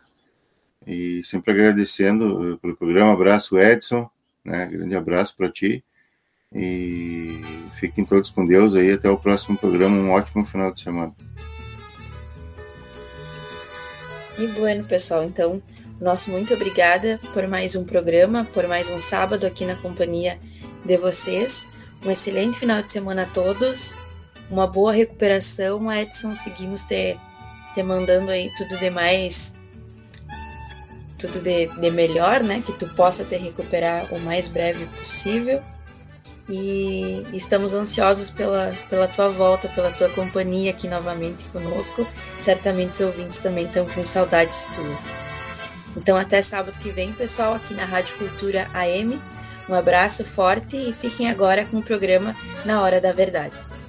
E 0.85 1.21
sempre 1.23 1.51
agradecendo 1.51 2.53
eh, 2.53 2.57
pelo 2.61 2.75
programa. 2.75 3.11
Abraço, 3.11 3.59
Edson. 3.59 4.09
Né? 4.43 4.65
Grande 4.67 4.95
abraço 4.95 5.35
para 5.35 5.51
ti. 5.51 5.83
E 6.53 7.41
fiquem 7.77 8.05
todos 8.05 8.29
com 8.29 8.45
Deus 8.45 8.75
aí. 8.75 8.91
Até 8.91 9.09
o 9.09 9.17
próximo 9.17 9.57
programa. 9.57 9.97
Um 9.97 10.11
ótimo 10.11 10.45
final 10.45 10.71
de 10.71 10.81
semana. 10.81 11.13
E 14.39 14.47
bueno, 14.47 14.83
pessoal, 14.83 15.23
então, 15.23 15.61
nosso 15.99 16.29
muito 16.29 16.53
obrigada 16.53 17.19
por 17.33 17.47
mais 17.47 17.75
um 17.75 17.83
programa, 17.83 18.45
por 18.45 18.67
mais 18.67 18.87
um 18.87 18.99
sábado 18.99 19.47
aqui 19.47 19.65
na 19.65 19.75
companhia 19.75 20.39
de 20.85 20.95
vocês. 20.95 21.67
Um 22.05 22.11
excelente 22.11 22.57
final 22.59 22.83
de 22.83 22.93
semana 22.93 23.23
a 23.23 23.25
todos. 23.25 23.95
Uma 24.49 24.67
boa 24.67 24.93
recuperação, 24.93 25.91
Edson. 25.91 26.33
Seguimos 26.35 26.83
te, 26.83 27.17
te 27.73 27.83
mandando 27.83 28.31
aí 28.31 28.49
tudo 28.57 28.77
demais 28.77 29.55
tudo 31.17 31.41
de, 31.41 31.67
de 31.67 31.91
melhor, 31.91 32.41
né? 32.41 32.61
Que 32.65 32.71
tu 32.73 32.87
possa 32.89 33.23
te 33.23 33.35
recuperar 33.35 34.13
o 34.13 34.19
mais 34.19 34.47
breve 34.47 34.85
possível. 34.85 35.61
E 36.49 37.25
estamos 37.33 37.73
ansiosos 37.73 38.29
pela, 38.29 38.73
pela 38.89 39.07
tua 39.07 39.27
volta, 39.27 39.67
pela 39.69 39.91
tua 39.91 40.09
companhia 40.09 40.71
aqui 40.71 40.87
novamente 40.87 41.43
conosco. 41.45 42.07
Certamente 42.39 42.93
os 42.93 43.01
ouvintes 43.01 43.39
também 43.39 43.65
estão 43.65 43.85
com 43.85 44.05
saudades 44.05 44.67
tuas. 44.73 45.07
Então, 45.97 46.15
até 46.15 46.41
sábado 46.41 46.77
que 46.79 46.89
vem, 46.89 47.11
pessoal, 47.11 47.55
aqui 47.55 47.73
na 47.73 47.83
Rádio 47.83 48.15
Cultura 48.17 48.67
AM. 48.73 49.19
Um 49.67 49.73
abraço 49.73 50.23
forte 50.23 50.77
e 50.77 50.93
fiquem 50.93 51.29
agora 51.29 51.65
com 51.65 51.79
o 51.79 51.83
programa 51.83 52.33
Na 52.63 52.81
Hora 52.81 53.01
da 53.01 53.11
Verdade. 53.11 53.55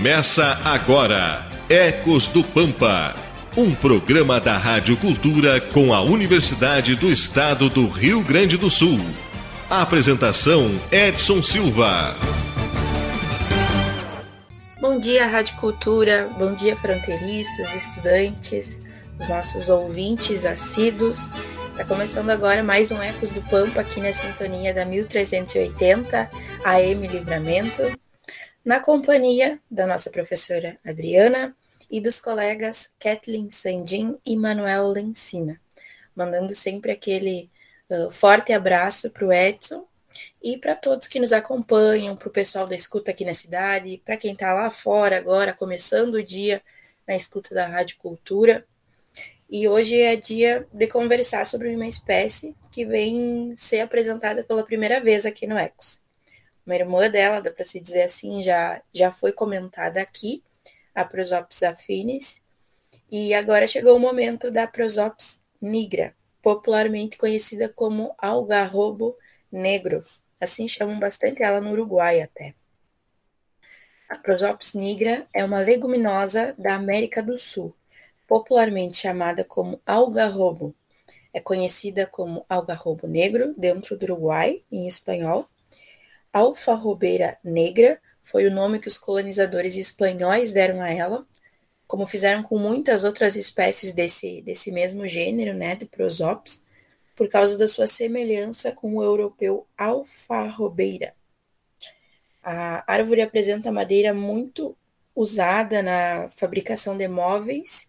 Começa 0.00 0.58
agora 0.64 1.46
Ecos 1.68 2.26
do 2.26 2.42
Pampa, 2.42 3.14
um 3.54 3.74
programa 3.74 4.40
da 4.40 4.56
Rádio 4.56 4.96
Cultura 4.96 5.60
com 5.60 5.92
a 5.92 6.00
Universidade 6.00 6.96
do 6.96 7.12
Estado 7.12 7.68
do 7.68 7.86
Rio 7.86 8.22
Grande 8.22 8.56
do 8.56 8.70
Sul. 8.70 8.98
apresentação 9.68 10.70
Edson 10.90 11.42
Silva. 11.42 12.16
Bom 14.80 14.98
dia, 14.98 15.26
Rádio 15.26 15.56
Cultura, 15.56 16.30
bom 16.38 16.54
dia, 16.54 16.74
fronteiriços, 16.76 17.74
estudantes, 17.74 18.78
os 19.18 19.28
nossos 19.28 19.68
ouvintes 19.68 20.46
assíduos. 20.46 21.28
Está 21.72 21.84
começando 21.84 22.30
agora 22.30 22.62
mais 22.62 22.90
um 22.90 23.02
Ecos 23.02 23.32
do 23.32 23.42
Pampa 23.42 23.82
aqui 23.82 24.00
na 24.00 24.14
sintonia 24.14 24.72
da 24.72 24.86
1380 24.86 26.30
AM 26.64 27.06
Livramento 27.06 28.00
na 28.64 28.80
companhia 28.80 29.60
da 29.70 29.86
nossa 29.86 30.10
professora 30.10 30.78
Adriana 30.84 31.56
e 31.90 32.00
dos 32.00 32.20
colegas 32.20 32.90
Kathleen 32.98 33.50
Sandin 33.50 34.16
e 34.24 34.36
Manuel 34.36 34.88
Lencina, 34.88 35.60
mandando 36.14 36.54
sempre 36.54 36.92
aquele 36.92 37.50
uh, 37.88 38.10
forte 38.10 38.52
abraço 38.52 39.10
para 39.10 39.26
o 39.26 39.32
Edson 39.32 39.86
e 40.42 40.58
para 40.58 40.76
todos 40.76 41.08
que 41.08 41.18
nos 41.18 41.32
acompanham, 41.32 42.16
para 42.16 42.28
o 42.28 42.32
pessoal 42.32 42.66
da 42.66 42.76
escuta 42.76 43.10
aqui 43.10 43.24
na 43.24 43.34
cidade, 43.34 44.00
para 44.04 44.16
quem 44.16 44.32
está 44.32 44.52
lá 44.52 44.70
fora 44.70 45.16
agora, 45.16 45.54
começando 45.54 46.14
o 46.14 46.22
dia 46.22 46.62
na 47.08 47.16
escuta 47.16 47.54
da 47.54 47.66
Rádio 47.66 47.96
Cultura. 47.96 48.64
E 49.48 49.66
hoje 49.66 50.00
é 50.00 50.14
dia 50.14 50.68
de 50.72 50.86
conversar 50.86 51.44
sobre 51.44 51.74
uma 51.74 51.86
espécie 51.86 52.54
que 52.70 52.84
vem 52.84 53.54
ser 53.56 53.80
apresentada 53.80 54.44
pela 54.44 54.62
primeira 54.62 55.00
vez 55.00 55.26
aqui 55.26 55.46
no 55.46 55.58
Ecos. 55.58 56.09
Uma 56.70 56.76
irmã 56.76 57.10
dela, 57.10 57.40
dá 57.40 57.50
para 57.50 57.64
se 57.64 57.80
dizer 57.80 58.02
assim, 58.02 58.44
já, 58.44 58.80
já 58.94 59.10
foi 59.10 59.32
comentada 59.32 60.00
aqui, 60.00 60.40
a 60.94 61.04
Prosopis 61.04 61.64
affinis, 61.64 62.40
e 63.10 63.34
agora 63.34 63.66
chegou 63.66 63.96
o 63.96 63.98
momento 63.98 64.52
da 64.52 64.68
Prosopis 64.68 65.42
nigra, 65.60 66.14
popularmente 66.40 67.18
conhecida 67.18 67.68
como 67.68 68.14
algarrobo 68.16 69.16
negro. 69.50 70.04
Assim 70.40 70.68
chamam 70.68 70.96
bastante 71.00 71.42
ela 71.42 71.60
no 71.60 71.72
Uruguai 71.72 72.22
até. 72.22 72.54
A 74.08 74.16
Prosopis 74.16 74.72
nigra 74.72 75.26
é 75.34 75.44
uma 75.44 75.58
leguminosa 75.58 76.54
da 76.56 76.76
América 76.76 77.20
do 77.20 77.36
Sul, 77.36 77.74
popularmente 78.28 78.98
chamada 78.98 79.42
como 79.42 79.80
algarrobo. 79.84 80.72
É 81.34 81.40
conhecida 81.40 82.06
como 82.06 82.46
algarrobo 82.48 83.08
negro 83.08 83.56
dentro 83.58 83.98
do 83.98 84.04
Uruguai, 84.04 84.62
em 84.70 84.86
espanhol. 84.86 85.48
Alfarrobeira 86.32 87.38
negra 87.42 88.00
foi 88.22 88.46
o 88.46 88.50
nome 88.50 88.78
que 88.78 88.88
os 88.88 88.98
colonizadores 88.98 89.76
espanhóis 89.76 90.52
deram 90.52 90.80
a 90.80 90.88
ela, 90.90 91.26
como 91.86 92.06
fizeram 92.06 92.42
com 92.42 92.56
muitas 92.56 93.02
outras 93.02 93.34
espécies 93.34 93.92
desse, 93.92 94.40
desse 94.42 94.70
mesmo 94.70 95.08
gênero, 95.08 95.54
né, 95.54 95.74
de 95.74 95.86
Prosopis, 95.86 96.64
por 97.16 97.28
causa 97.28 97.58
da 97.58 97.66
sua 97.66 97.86
semelhança 97.86 98.72
com 98.72 98.96
o 98.96 99.02
europeu 99.02 99.66
alfarrobeira. 99.76 101.14
A 102.42 102.84
árvore 102.90 103.20
apresenta 103.20 103.72
madeira 103.72 104.14
muito 104.14 104.76
usada 105.14 105.82
na 105.82 106.30
fabricação 106.30 106.96
de 106.96 107.06
móveis 107.08 107.86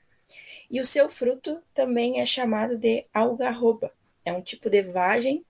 e 0.70 0.82
o 0.82 0.86
seu 0.86 1.10
fruto 1.10 1.62
também 1.74 2.20
é 2.20 2.26
chamado 2.26 2.78
de 2.78 3.06
algarroba. 3.14 3.94
É 4.26 4.34
um 4.34 4.42
tipo 4.42 4.70
de 4.70 4.82
vagem 4.82 5.46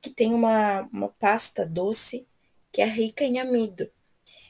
que 0.00 0.10
tem 0.10 0.32
uma, 0.32 0.88
uma 0.92 1.08
pasta 1.08 1.64
doce 1.66 2.26
que 2.72 2.82
é 2.82 2.86
rica 2.86 3.24
em 3.24 3.40
amido. 3.40 3.90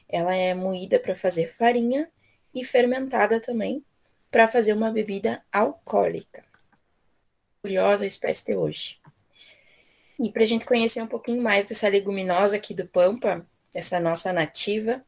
Ela 0.07 0.35
é 0.35 0.53
moída 0.53 0.99
para 0.99 1.15
fazer 1.15 1.47
farinha 1.53 2.09
e 2.53 2.63
fermentada 2.65 3.39
também 3.39 3.83
para 4.29 4.47
fazer 4.47 4.73
uma 4.73 4.91
bebida 4.91 5.43
alcoólica 5.51 6.43
curiosa 7.61 8.05
espécie 8.05 8.45
de 8.45 8.55
hoje. 8.55 8.99
E 10.19 10.31
para 10.31 10.43
a 10.43 10.47
gente 10.47 10.65
conhecer 10.65 11.01
um 11.01 11.07
pouquinho 11.07 11.41
mais 11.41 11.65
dessa 11.65 11.87
leguminosa 11.87 12.57
aqui 12.57 12.73
do 12.73 12.87
Pampa, 12.87 13.45
essa 13.73 13.99
nossa 13.99 14.33
nativa, 14.33 15.03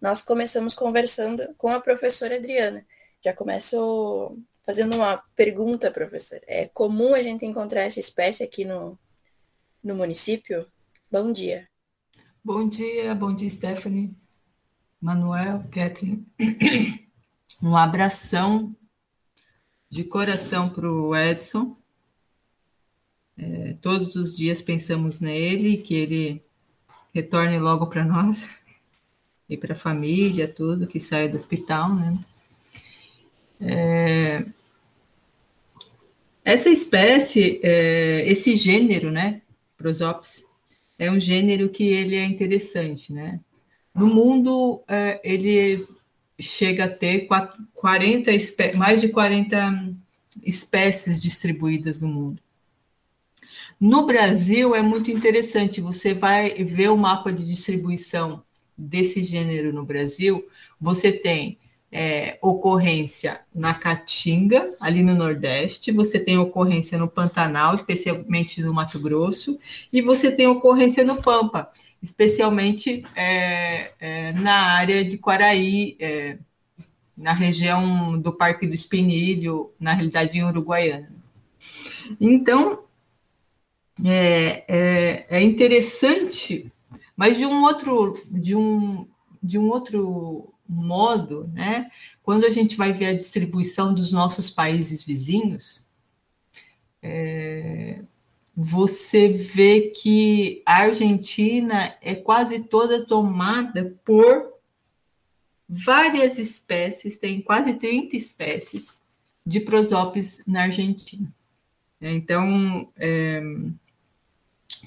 nós 0.00 0.20
começamos 0.22 0.74
conversando 0.74 1.54
com 1.56 1.68
a 1.68 1.80
professora 1.80 2.36
Adriana. 2.36 2.84
Já 3.24 3.32
começo 3.32 4.36
fazendo 4.64 4.96
uma 4.96 5.18
pergunta, 5.34 5.90
professora. 5.90 6.42
É 6.46 6.66
comum 6.66 7.14
a 7.14 7.22
gente 7.22 7.46
encontrar 7.46 7.82
essa 7.82 8.00
espécie 8.00 8.42
aqui 8.42 8.64
no, 8.64 8.98
no 9.82 9.94
município? 9.94 10.66
Bom 11.10 11.32
dia. 11.32 11.71
Bom 12.44 12.68
dia, 12.68 13.14
bom 13.14 13.32
dia, 13.32 13.48
Stephanie, 13.48 14.12
Manuel, 15.00 15.64
Kathleen. 15.70 16.26
Um 17.62 17.76
abração 17.76 18.74
de 19.88 20.02
coração 20.02 20.68
para 20.68 20.90
o 20.90 21.14
Edson, 21.14 21.76
é, 23.38 23.74
todos 23.80 24.16
os 24.16 24.36
dias 24.36 24.60
pensamos 24.60 25.20
nele, 25.20 25.76
que 25.76 25.94
ele 25.94 26.42
retorne 27.14 27.60
logo 27.60 27.86
para 27.86 28.04
nós 28.04 28.50
e 29.48 29.56
para 29.56 29.74
a 29.74 29.78
família, 29.78 30.48
tudo 30.48 30.88
que 30.88 30.98
sai 30.98 31.28
do 31.28 31.36
hospital, 31.36 31.94
né? 31.94 32.18
É, 33.60 34.44
essa 36.44 36.70
espécie, 36.70 37.60
é, 37.62 38.28
esse 38.28 38.56
gênero, 38.56 39.12
né, 39.12 39.42
Prosopis, 39.78 40.44
é 41.02 41.10
um 41.10 41.18
gênero 41.18 41.68
que 41.68 41.82
ele 41.82 42.14
é 42.14 42.24
interessante, 42.24 43.12
né? 43.12 43.40
No 43.92 44.06
mundo, 44.06 44.82
é, 44.86 45.20
ele 45.24 45.84
chega 46.38 46.84
a 46.84 46.88
ter 46.88 47.26
40 47.74 48.30
mais 48.76 49.00
de 49.00 49.08
40 49.08 49.94
espécies 50.44 51.20
distribuídas 51.20 52.00
no 52.00 52.08
mundo. 52.08 52.42
No 53.80 54.06
Brasil 54.06 54.76
é 54.76 54.80
muito 54.80 55.10
interessante, 55.10 55.80
você 55.80 56.14
vai 56.14 56.54
ver 56.54 56.88
o 56.88 56.96
mapa 56.96 57.32
de 57.32 57.44
distribuição 57.44 58.40
desse 58.78 59.24
gênero 59.24 59.72
no 59.72 59.84
Brasil, 59.84 60.48
você 60.80 61.10
tem 61.10 61.58
é, 61.92 62.38
ocorrência 62.40 63.42
na 63.54 63.74
Caatinga, 63.74 64.74
ali 64.80 65.02
no 65.02 65.14
Nordeste, 65.14 65.92
você 65.92 66.18
tem 66.18 66.38
ocorrência 66.38 66.96
no 66.96 67.06
Pantanal, 67.06 67.74
especialmente 67.74 68.62
no 68.62 68.72
Mato 68.72 68.98
Grosso, 68.98 69.58
e 69.92 70.00
você 70.00 70.32
tem 70.32 70.46
ocorrência 70.46 71.04
no 71.04 71.20
Pampa, 71.20 71.70
especialmente 72.02 73.04
é, 73.14 73.92
é, 74.00 74.32
na 74.32 74.72
área 74.72 75.04
de 75.04 75.18
Quaraí, 75.18 75.94
é, 76.00 76.38
na 77.14 77.34
região 77.34 78.18
do 78.18 78.32
Parque 78.32 78.66
do 78.66 78.74
Espinilho, 78.74 79.70
na 79.78 79.92
realidade 79.92 80.38
em 80.38 80.44
Uruguaiana. 80.44 81.12
Então, 82.18 82.84
é, 84.02 84.64
é, 84.66 85.26
é 85.28 85.42
interessante, 85.42 86.72
mas 87.14 87.36
de 87.36 87.44
um 87.44 87.62
outro, 87.64 88.14
de 88.30 88.56
um, 88.56 89.06
de 89.42 89.58
um 89.58 89.68
outro 89.68 90.51
modo, 90.72 91.48
né? 91.52 91.90
Quando 92.22 92.44
a 92.46 92.50
gente 92.50 92.76
vai 92.76 92.92
ver 92.92 93.06
a 93.06 93.16
distribuição 93.16 93.94
dos 93.94 94.10
nossos 94.10 94.50
países 94.50 95.04
vizinhos, 95.04 95.86
é, 97.02 98.00
você 98.56 99.28
vê 99.28 99.92
que 99.94 100.62
a 100.66 100.82
Argentina 100.82 101.96
é 102.00 102.14
quase 102.14 102.60
toda 102.60 103.04
tomada 103.04 103.98
por 104.04 104.52
várias 105.68 106.38
espécies, 106.38 107.18
tem 107.18 107.40
quase 107.40 107.74
30 107.74 108.16
espécies 108.16 109.00
de 109.44 109.60
prosópis 109.60 110.42
na 110.46 110.64
Argentina. 110.64 111.32
Então, 112.00 112.88
é, 112.96 113.42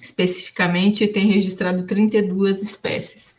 especificamente 0.01 1.07
tem 1.07 1.27
registrado 1.27 1.85
32 1.85 2.61
espécies. 2.61 3.34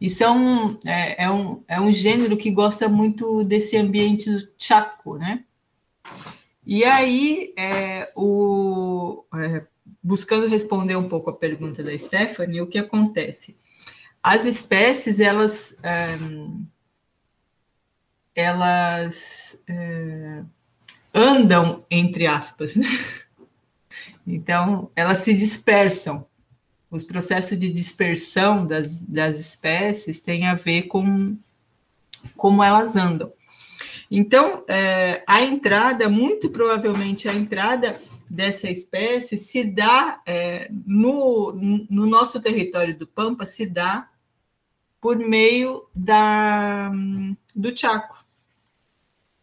E 0.00 0.10
são, 0.10 0.78
é, 0.84 1.24
é, 1.24 1.30
um, 1.30 1.62
é 1.66 1.80
um 1.80 1.92
gênero 1.92 2.36
que 2.36 2.50
gosta 2.50 2.88
muito 2.88 3.42
desse 3.44 3.76
ambiente 3.76 4.30
chaco, 4.58 5.16
né? 5.16 5.44
E 6.64 6.84
aí, 6.84 7.54
é, 7.56 8.12
o, 8.14 9.24
é, 9.34 9.64
buscando 10.02 10.48
responder 10.48 10.96
um 10.96 11.08
pouco 11.08 11.30
a 11.30 11.36
pergunta 11.36 11.82
da 11.82 11.96
Stephanie, 11.98 12.60
o 12.60 12.66
que 12.66 12.78
acontece? 12.78 13.56
As 14.22 14.44
espécies, 14.44 15.20
elas, 15.20 15.78
é, 15.82 16.18
elas 18.34 19.62
é, 19.68 20.42
andam, 21.14 21.84
entre 21.90 22.26
aspas, 22.26 22.76
né? 22.76 22.88
Então, 24.28 24.90
elas 24.96 25.18
se 25.18 25.32
dispersam. 25.32 26.26
Os 26.90 27.02
processos 27.02 27.58
de 27.58 27.72
dispersão 27.72 28.66
das, 28.66 29.02
das 29.02 29.38
espécies 29.38 30.22
têm 30.22 30.46
a 30.46 30.54
ver 30.54 30.82
com 30.84 31.36
como 32.36 32.62
elas 32.62 32.96
andam. 32.96 33.32
Então, 34.10 34.64
é, 34.68 35.22
a 35.26 35.42
entrada, 35.42 36.08
muito 36.08 36.48
provavelmente 36.50 37.28
a 37.28 37.34
entrada 37.34 37.98
dessa 38.30 38.70
espécie 38.70 39.36
se 39.36 39.64
dá 39.64 40.20
é, 40.24 40.68
no, 40.70 41.52
no 41.90 42.06
nosso 42.06 42.40
território 42.40 42.96
do 42.96 43.06
Pampa, 43.06 43.44
se 43.46 43.66
dá 43.66 44.08
por 45.00 45.18
meio 45.18 45.88
da, 45.94 46.90
do 47.54 47.76
Chaco. 47.76 48.16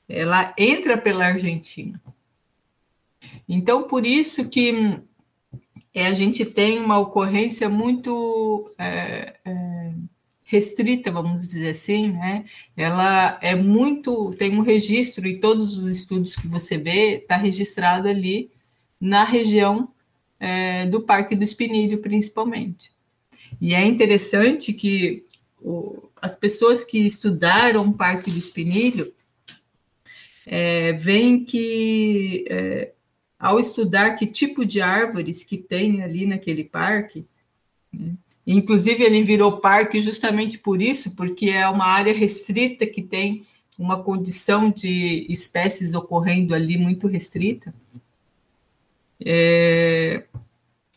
Ela 0.08 0.54
entra 0.58 0.98
pela 0.98 1.26
Argentina. 1.26 2.02
Então, 3.48 3.84
por 3.84 4.06
isso 4.06 4.50
que 4.50 5.02
é, 5.94 6.08
a 6.08 6.14
gente 6.14 6.44
tem 6.46 6.80
uma 6.80 6.98
ocorrência 6.98 7.70
muito 7.70 8.72
é, 8.78 9.36
é, 9.46 9.92
restrita, 10.44 11.12
vamos 11.12 11.48
dizer 11.48 11.72
assim, 11.72 12.12
né? 12.12 12.46
Ela 12.76 13.38
é 13.42 13.56
muito, 13.56 14.34
tem 14.38 14.58
um 14.58 14.62
registro 14.62 15.28
e 15.28 15.40
todos 15.40 15.78
os 15.78 15.86
estudos 15.86 16.36
que 16.36 16.48
você 16.48 16.78
vê 16.78 17.18
está 17.18 17.38
registrado 17.38 18.08
ali 18.08 18.52
na 19.00 19.24
região 19.24 19.90
é, 20.40 20.86
do 20.86 21.02
Parque 21.02 21.36
do 21.36 21.44
Espinilho, 21.44 22.00
principalmente. 22.00 22.92
E 23.62 23.74
é 23.74 23.86
interessante 23.86 24.74
que 24.74 25.26
o, 25.62 26.10
as 26.22 26.36
pessoas 26.36 26.84
que 26.84 27.00
estudaram 27.00 27.88
o 27.88 27.94
Parque 27.94 28.32
do 28.32 28.38
Espinilho 28.38 29.14
é, 30.46 30.94
veem 30.94 31.44
que, 31.44 32.46
é, 32.50 32.92
ao 33.44 33.60
estudar 33.60 34.16
que 34.16 34.26
tipo 34.26 34.66
de 34.66 34.80
árvores 34.80 35.44
que 35.44 35.58
tem 35.58 36.02
ali 36.02 36.26
naquele 36.26 36.64
parque, 36.64 37.26
né, 37.92 38.14
inclusive 38.48 39.04
ele 39.04 39.22
virou 39.22 39.60
parque 39.60 40.00
justamente 40.00 40.58
por 40.58 40.82
isso, 40.82 41.14
porque 41.14 41.50
é 41.50 41.68
uma 41.68 41.86
área 41.86 42.14
restrita 42.18 42.88
que 42.88 43.02
tem 43.02 43.44
uma 43.78 44.02
condição 44.02 44.72
de 44.72 45.26
espécies 45.28 45.94
ocorrendo 45.94 46.56
ali 46.56 46.78
muito 46.78 47.06
restrita. 47.06 47.76
É, 49.20 50.24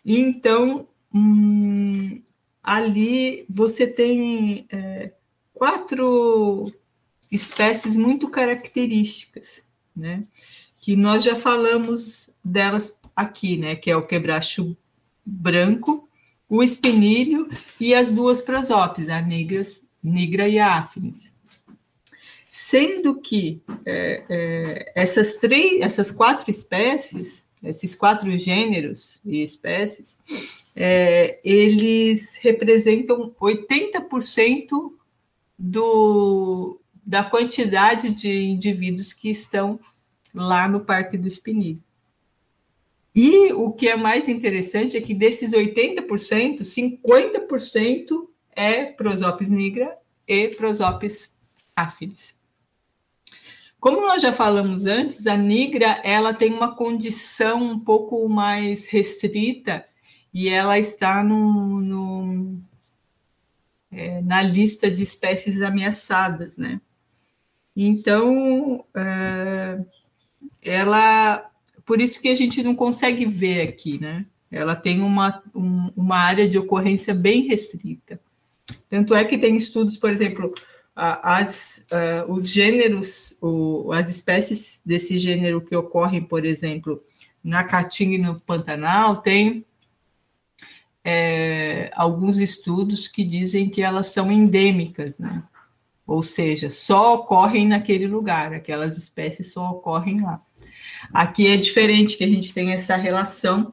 então, 0.05 0.87
hum, 1.13 2.23
ali 2.63 3.45
você 3.51 3.89
tem 3.89 4.67
é, 4.71 5.11
quatro 5.53 6.73
espécies 7.29 7.97
muito 7.97 8.29
características, 8.29 9.65
né? 9.97 10.23
Que 10.87 10.95
nós 10.95 11.25
já 11.25 11.35
falamos 11.35 12.31
delas 12.45 12.97
aqui, 13.17 13.57
né? 13.57 13.75
Que 13.75 13.91
é 13.91 13.97
o 13.97 14.07
quebracho 14.07 14.77
branco, 15.25 16.09
o 16.49 16.63
espinilho 16.63 17.49
e 17.81 17.93
as 17.93 18.13
duas 18.13 18.41
prosópis, 18.41 19.09
a 19.09 19.21
nigras, 19.21 19.83
nigra 20.01 20.47
e 20.47 20.61
a 20.61 20.79
afnis. 20.79 21.33
Sendo 22.49 23.21
que 23.21 23.61
é, 23.85 24.23
é, 24.29 24.93
essas 24.95 25.35
três, 25.39 25.81
essas 25.81 26.13
quatro 26.13 26.49
espécies, 26.49 27.45
esses 27.65 27.93
quatro 27.93 28.39
gêneros 28.39 29.21
e 29.25 29.43
espécies, 29.43 30.21
é, 30.77 31.41
eles 31.43 32.39
representam 32.41 33.35
80% 33.41 34.93
do, 35.59 36.79
da 37.05 37.25
quantidade 37.25 38.13
de 38.13 38.45
indivíduos 38.45 39.13
que 39.13 39.29
estão 39.29 39.81
lá 40.37 40.69
no 40.69 40.81
Parque 40.81 41.17
do 41.17 41.27
Espinilho. 41.27 41.83
E 43.15 43.51
o 43.55 43.73
que 43.73 43.89
é 43.89 43.97
mais 43.97 44.29
interessante 44.29 44.97
é 44.97 45.01
que 45.01 45.15
desses 45.15 45.53
80%, 45.53 46.61
50% 46.61 48.29
é 48.55 48.85
Prosopis 48.85 49.51
nigra 49.51 49.97
e 50.29 50.49
Prosopis 50.49 51.35
affinis. 51.75 52.37
Como 53.81 54.03
nós 54.03 54.21
já 54.21 54.33
falamos 54.33 54.85
antes, 54.85 55.27
a 55.27 55.37
nigra 55.37 56.01
ela 56.05 56.35
tem 56.35 56.53
uma 56.53 56.75
condição 56.75 57.63
um 57.63 57.79
pouco 57.79 58.29
mais 58.29 58.87
restrita 58.87 59.87
e 60.33 60.49
ela 60.51 60.79
está 60.79 61.25
no, 61.25 61.81
no 61.81 62.59
é, 63.91 64.21
na 64.21 64.43
lista 64.43 64.91
de 64.91 65.03
espécies 65.03 65.63
ameaçadas, 65.63 66.59
né? 66.59 66.81
Então, 67.75 68.85
é, 68.95 69.79
ela, 70.67 71.51
por 71.85 72.01
isso 72.01 72.21
que 72.21 72.29
a 72.29 72.35
gente 72.35 72.63
não 72.63 72.75
consegue 72.75 73.25
ver 73.25 73.69
aqui, 73.69 73.99
né? 74.01 74.27
Ela 74.51 74.77
tem 74.77 75.01
uma, 75.01 75.43
um, 75.55 75.91
uma 75.97 76.17
área 76.17 76.49
de 76.49 76.59
ocorrência 76.59 77.15
bem 77.15 77.47
restrita. 77.47 78.21
Tanto 78.89 79.15
é 79.15 79.25
que 79.25 79.39
tem 79.39 79.57
estudos, 79.57 79.97
por 79.97 80.11
exemplo, 80.11 80.55
as, 80.95 81.85
uh, 81.91 82.33
os 82.33 82.49
gêneros, 82.49 83.37
o, 83.41 83.93
as 83.93 84.09
espécies 84.11 84.81
desse 84.85 85.19
gênero 85.19 85.61
que 85.61 85.77
ocorrem, 85.77 86.23
por 86.23 86.45
exemplo, 86.45 87.03
na 87.43 87.65
Caatinga 87.65 88.15
e 88.15 88.19
no 88.19 88.41
Pantanal, 88.41 89.17
tem 89.19 89.65
é, 91.05 91.91
alguns 91.95 92.39
estudos 92.39 93.07
que 93.07 93.23
dizem 93.25 93.69
que 93.69 93.83
elas 93.83 94.09
são 94.09 94.33
endêmicas, 94.33 95.19
né? 95.19 95.43
ou 96.07 96.23
seja, 96.23 96.71
só 96.71 97.15
ocorrem 97.15 97.67
naquele 97.69 98.07
lugar, 98.07 98.53
aquelas 98.53 98.97
espécies 98.97 99.53
só 99.53 99.71
ocorrem 99.71 100.23
lá. 100.23 100.41
Aqui 101.13 101.47
é 101.47 101.57
diferente, 101.57 102.17
que 102.17 102.25
a 102.25 102.29
gente 102.29 102.53
tem 102.53 102.73
essa 102.73 102.97
relação 102.97 103.73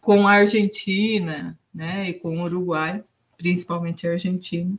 com 0.00 0.26
a 0.26 0.32
Argentina 0.32 1.58
né, 1.74 2.10
e 2.10 2.14
com 2.14 2.38
o 2.38 2.42
Uruguai, 2.42 3.02
principalmente 3.36 4.06
a 4.06 4.12
Argentina, 4.12 4.74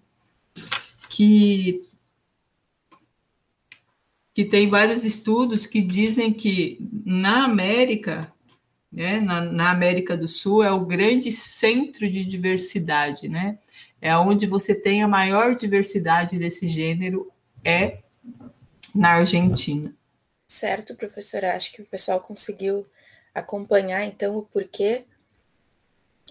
que, 1.10 1.82
que 4.34 4.46
tem 4.46 4.70
vários 4.70 5.06
estudos 5.06 5.66
que 5.66 5.82
dizem 5.82 6.34
que 6.34 6.78
na 7.06 7.46
América, 7.46 8.32
né, 8.92 9.20
na, 9.20 9.42
na 9.42 9.72
América 9.72 10.18
do 10.18 10.28
Sul, 10.28 10.64
é 10.64 10.72
o 10.72 10.86
grande 10.86 11.32
centro 11.32 12.10
de 12.10 12.26
diversidade, 12.26 13.30
né? 13.30 13.60
é 14.02 14.16
onde 14.18 14.46
você 14.48 14.74
tem 14.74 15.04
a 15.04 15.08
maior 15.08 15.56
diversidade 15.56 16.38
desse 16.40 16.68
gênero 16.68 17.32
é 17.64 18.00
na 18.96 19.10
Argentina. 19.16 19.94
Certo, 20.50 20.96
professora. 20.96 21.56
Acho 21.56 21.72
que 21.72 21.82
o 21.82 21.86
pessoal 21.86 22.20
conseguiu 22.20 22.86
acompanhar 23.34 24.04
então 24.06 24.36
o 24.36 24.44
porquê, 24.44 25.06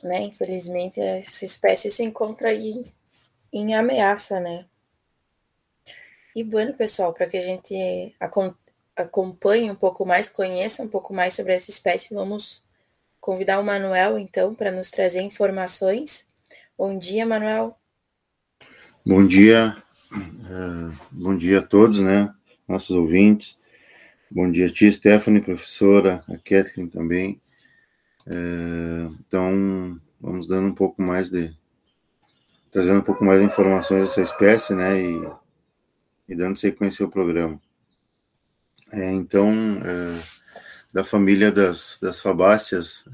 né? 0.02 0.22
Infelizmente 0.22 1.00
essa 1.00 1.44
espécie 1.44 1.90
se 1.90 2.02
encontra 2.02 2.48
aí 2.48 2.84
em 3.52 3.74
ameaça, 3.74 4.40
né? 4.40 4.66
E 6.34 6.42
bueno, 6.42 6.74
pessoal, 6.74 7.12
para 7.14 7.28
que 7.28 7.36
a 7.36 7.40
gente 7.40 8.14
acompanhe 8.96 9.70
um 9.70 9.74
pouco 9.76 10.04
mais, 10.04 10.28
conheça 10.28 10.82
um 10.82 10.88
pouco 10.88 11.14
mais 11.14 11.34
sobre 11.34 11.54
essa 11.54 11.70
espécie, 11.70 12.14
vamos 12.14 12.64
convidar 13.20 13.60
o 13.60 13.64
Manuel 13.64 14.18
então 14.18 14.54
para 14.54 14.72
nos 14.72 14.90
trazer 14.90 15.22
informações 15.22 16.28
Bom 16.78 16.96
dia, 16.96 17.26
Manuel. 17.26 17.76
Bom 19.04 19.26
dia, 19.26 19.82
uh, 20.12 20.96
bom 21.10 21.36
dia 21.36 21.58
a 21.58 21.62
todos, 21.62 22.00
né? 22.00 22.32
Nossos 22.68 22.94
ouvintes. 22.94 23.57
Bom 24.30 24.50
dia, 24.50 24.70
tia 24.70 24.92
Stephanie, 24.92 25.40
professora, 25.40 26.22
a 26.28 26.36
Kathleen 26.36 26.86
também. 26.86 27.40
Uh, 28.26 29.10
então, 29.26 29.98
vamos 30.20 30.46
dando 30.46 30.68
um 30.68 30.74
pouco 30.74 31.00
mais 31.00 31.30
de. 31.30 31.56
trazendo 32.70 32.98
um 32.98 33.02
pouco 33.02 33.24
mais 33.24 33.40
de 33.40 33.46
informações 33.46 34.02
dessa 34.02 34.20
espécie, 34.20 34.74
né? 34.74 35.00
E, 35.00 35.32
e 36.28 36.34
dando 36.36 36.58
sequência 36.58 37.02
ao 37.02 37.10
programa. 37.10 37.58
É, 38.92 39.10
então, 39.10 39.50
uh, 39.78 40.22
da 40.92 41.02
família 41.02 41.50
das, 41.50 41.98
das 42.00 42.20
fabáceas, 42.20 43.06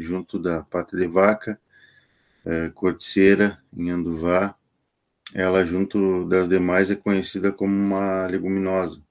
junto 0.00 0.38
da 0.38 0.62
pata 0.64 0.98
de 0.98 1.06
vaca, 1.06 1.58
é, 2.44 2.68
corticeira, 2.74 3.58
em 3.74 3.88
Anduvá. 3.88 4.54
Ela, 5.34 5.64
junto 5.64 6.26
das 6.26 6.46
demais, 6.46 6.90
é 6.90 6.94
conhecida 6.94 7.52
como 7.52 7.72
uma 7.72 8.26
leguminosa. 8.26 9.02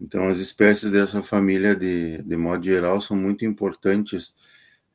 Então, 0.00 0.28
as 0.28 0.38
espécies 0.38 0.90
dessa 0.90 1.22
família, 1.22 1.76
de, 1.76 2.22
de 2.22 2.36
modo 2.36 2.64
geral, 2.64 3.00
são 3.02 3.16
muito 3.16 3.44
importantes, 3.44 4.34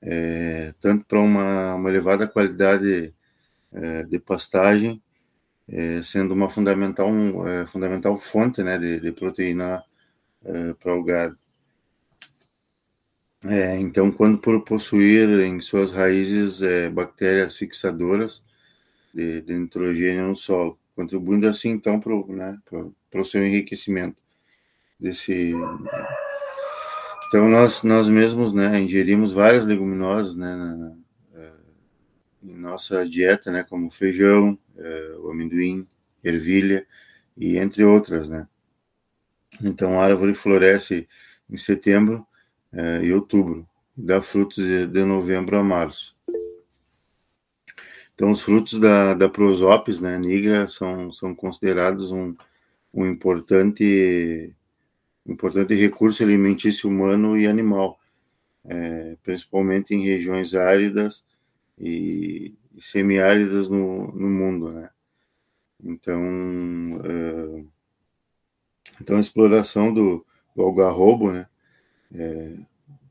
é, 0.01 0.73
tanto 0.81 1.05
para 1.05 1.19
uma, 1.19 1.75
uma 1.75 1.89
elevada 1.89 2.27
qualidade 2.27 3.13
é, 3.71 4.03
de 4.03 4.19
pastagem, 4.19 5.01
é, 5.67 6.01
sendo 6.03 6.33
uma 6.33 6.49
fundamental, 6.49 7.09
um, 7.09 7.47
é, 7.47 7.65
fundamental 7.67 8.17
fonte 8.19 8.63
né, 8.63 8.77
de, 8.77 8.99
de 8.99 9.11
proteína 9.11 9.83
é, 10.43 10.73
para 10.73 10.95
o 10.95 11.03
gado. 11.03 11.37
É, 13.43 13.77
então, 13.79 14.11
quando 14.11 14.39
por 14.39 14.63
possuir 14.63 15.29
em 15.41 15.61
suas 15.61 15.91
raízes 15.91 16.61
bactérias 16.93 17.55
fixadoras 17.55 18.43
de, 19.13 19.41
de, 19.41 19.53
nitrogênio 19.53 20.29
no 20.29 20.35
solo, 20.35 20.79
contribuindo 20.95 21.47
assim 21.47 21.69
então 21.69 21.99
para 21.99 22.15
o 22.15 22.25
né, 22.33 22.59
seu 23.23 23.45
enriquecimento 23.45 24.24
desse. 24.99 25.53
Então 27.27 27.49
nós 27.49 27.83
nós 27.83 28.07
mesmos 28.07 28.53
né 28.53 28.79
ingerimos 28.79 29.31
várias 29.31 29.65
leguminosas 29.65 30.35
né 30.35 30.55
na, 30.55 30.75
na, 30.75 30.95
é, 31.35 31.51
em 32.43 32.55
nossa 32.55 33.07
dieta 33.07 33.51
né 33.51 33.63
como 33.63 33.89
feijão, 33.91 34.57
é, 34.77 35.15
o 35.19 35.31
amendoim, 35.31 35.87
ervilha 36.23 36.85
e 37.37 37.57
entre 37.57 37.83
outras 37.83 38.29
né. 38.29 38.47
Então 39.61 39.99
a 39.99 40.05
árvore 40.05 40.33
floresce 40.33 41.07
em 41.49 41.57
setembro 41.57 42.25
é, 42.75 43.01
e 43.03 43.13
outubro, 43.13 43.67
dá 43.95 44.21
frutos 44.21 44.57
de, 44.57 44.85
de, 44.87 45.03
novembro 45.05 45.57
a 45.57 45.63
março. 45.63 46.15
Então, 48.13 48.31
os 48.31 48.41
frutos 48.41 48.79
da, 48.79 49.13
da 49.13 49.27
prosopis, 49.27 49.99
né, 49.99 50.17
nigra, 50.17 50.67
são, 50.67 51.11
são 51.11 51.35
considerados 51.35 52.11
um, 52.11 52.35
um 52.93 53.05
importante, 53.05 54.53
importante 55.25 55.73
recurso 55.73 56.23
alimentício 56.23 56.89
humano 56.89 57.37
e 57.37 57.47
animal, 57.47 57.99
é, 58.65 59.17
principalmente 59.23 59.93
em 59.93 60.05
regiões 60.05 60.53
áridas 60.53 61.25
e, 61.79 62.53
semiáridas 62.79 63.69
no, 63.69 64.11
no 64.11 64.29
mundo, 64.29 64.71
né. 64.71 64.89
Então, 65.83 66.21
é, 67.03 67.63
então 69.01 69.17
a 69.17 69.19
exploração 69.19 69.93
do, 69.93 70.25
do 70.55 70.61
algarrobo, 70.63 71.31
né, 71.31 71.47
é, 72.13 72.55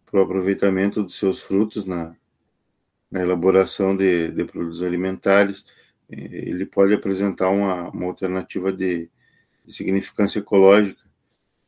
para 0.07 0.21
o 0.21 0.23
aproveitamento 0.23 1.03
dos 1.03 1.19
seus 1.19 1.41
frutos 1.41 1.85
na, 1.85 2.17
na 3.11 3.21
elaboração 3.21 3.97
de, 3.97 4.31
de, 4.31 4.45
produtos 4.45 4.83
alimentares, 4.83 5.65
ele 6.09 6.67
pode 6.67 6.95
apresentar 6.95 7.51
uma, 7.51 7.91
uma 7.91 8.07
alternativa 8.07 8.73
de, 8.73 9.11
de 9.65 9.73
significância 9.73 10.39
ecológica, 10.39 11.03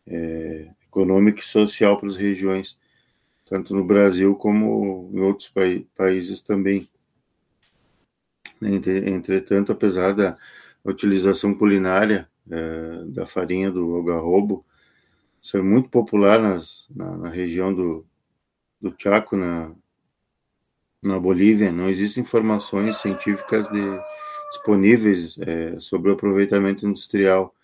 é, 0.06 0.70
econômica 0.86 1.40
e 1.40 1.44
social 1.44 1.98
para 1.98 2.08
as 2.08 2.16
regiões, 2.16 2.78
tanto 3.48 3.74
no 3.74 3.84
Brasil 3.84 4.34
como 4.34 5.10
em 5.12 5.20
outros 5.20 5.48
pa 5.48 5.62
países 5.94 6.40
também. 6.40 6.88
Entretanto, 8.62 9.72
apesar 9.72 10.14
da 10.14 10.38
utilização 10.84 11.54
culinária 11.54 12.28
é, 12.50 13.04
da 13.06 13.26
farinha 13.26 13.70
do 13.70 13.94
algarrobo 13.94 14.64
ser 15.42 15.62
muito 15.62 15.88
popular 15.88 16.40
nas, 16.40 16.88
na, 16.94 17.16
na 17.16 17.28
região 17.28 17.72
do, 17.72 18.06
do 18.80 18.94
Chaco, 18.98 19.36
na, 19.36 19.72
na 21.02 21.20
Bolívia, 21.20 21.70
não 21.70 21.88
existem 21.88 22.22
informações 22.22 22.96
científicas 22.96 23.68
de, 23.68 24.00
disponíveis 24.50 25.38
é, 25.38 25.78
sobre 25.78 26.10
o 26.10 26.14
aproveitamento 26.14 26.86
industrial, 26.86 27.54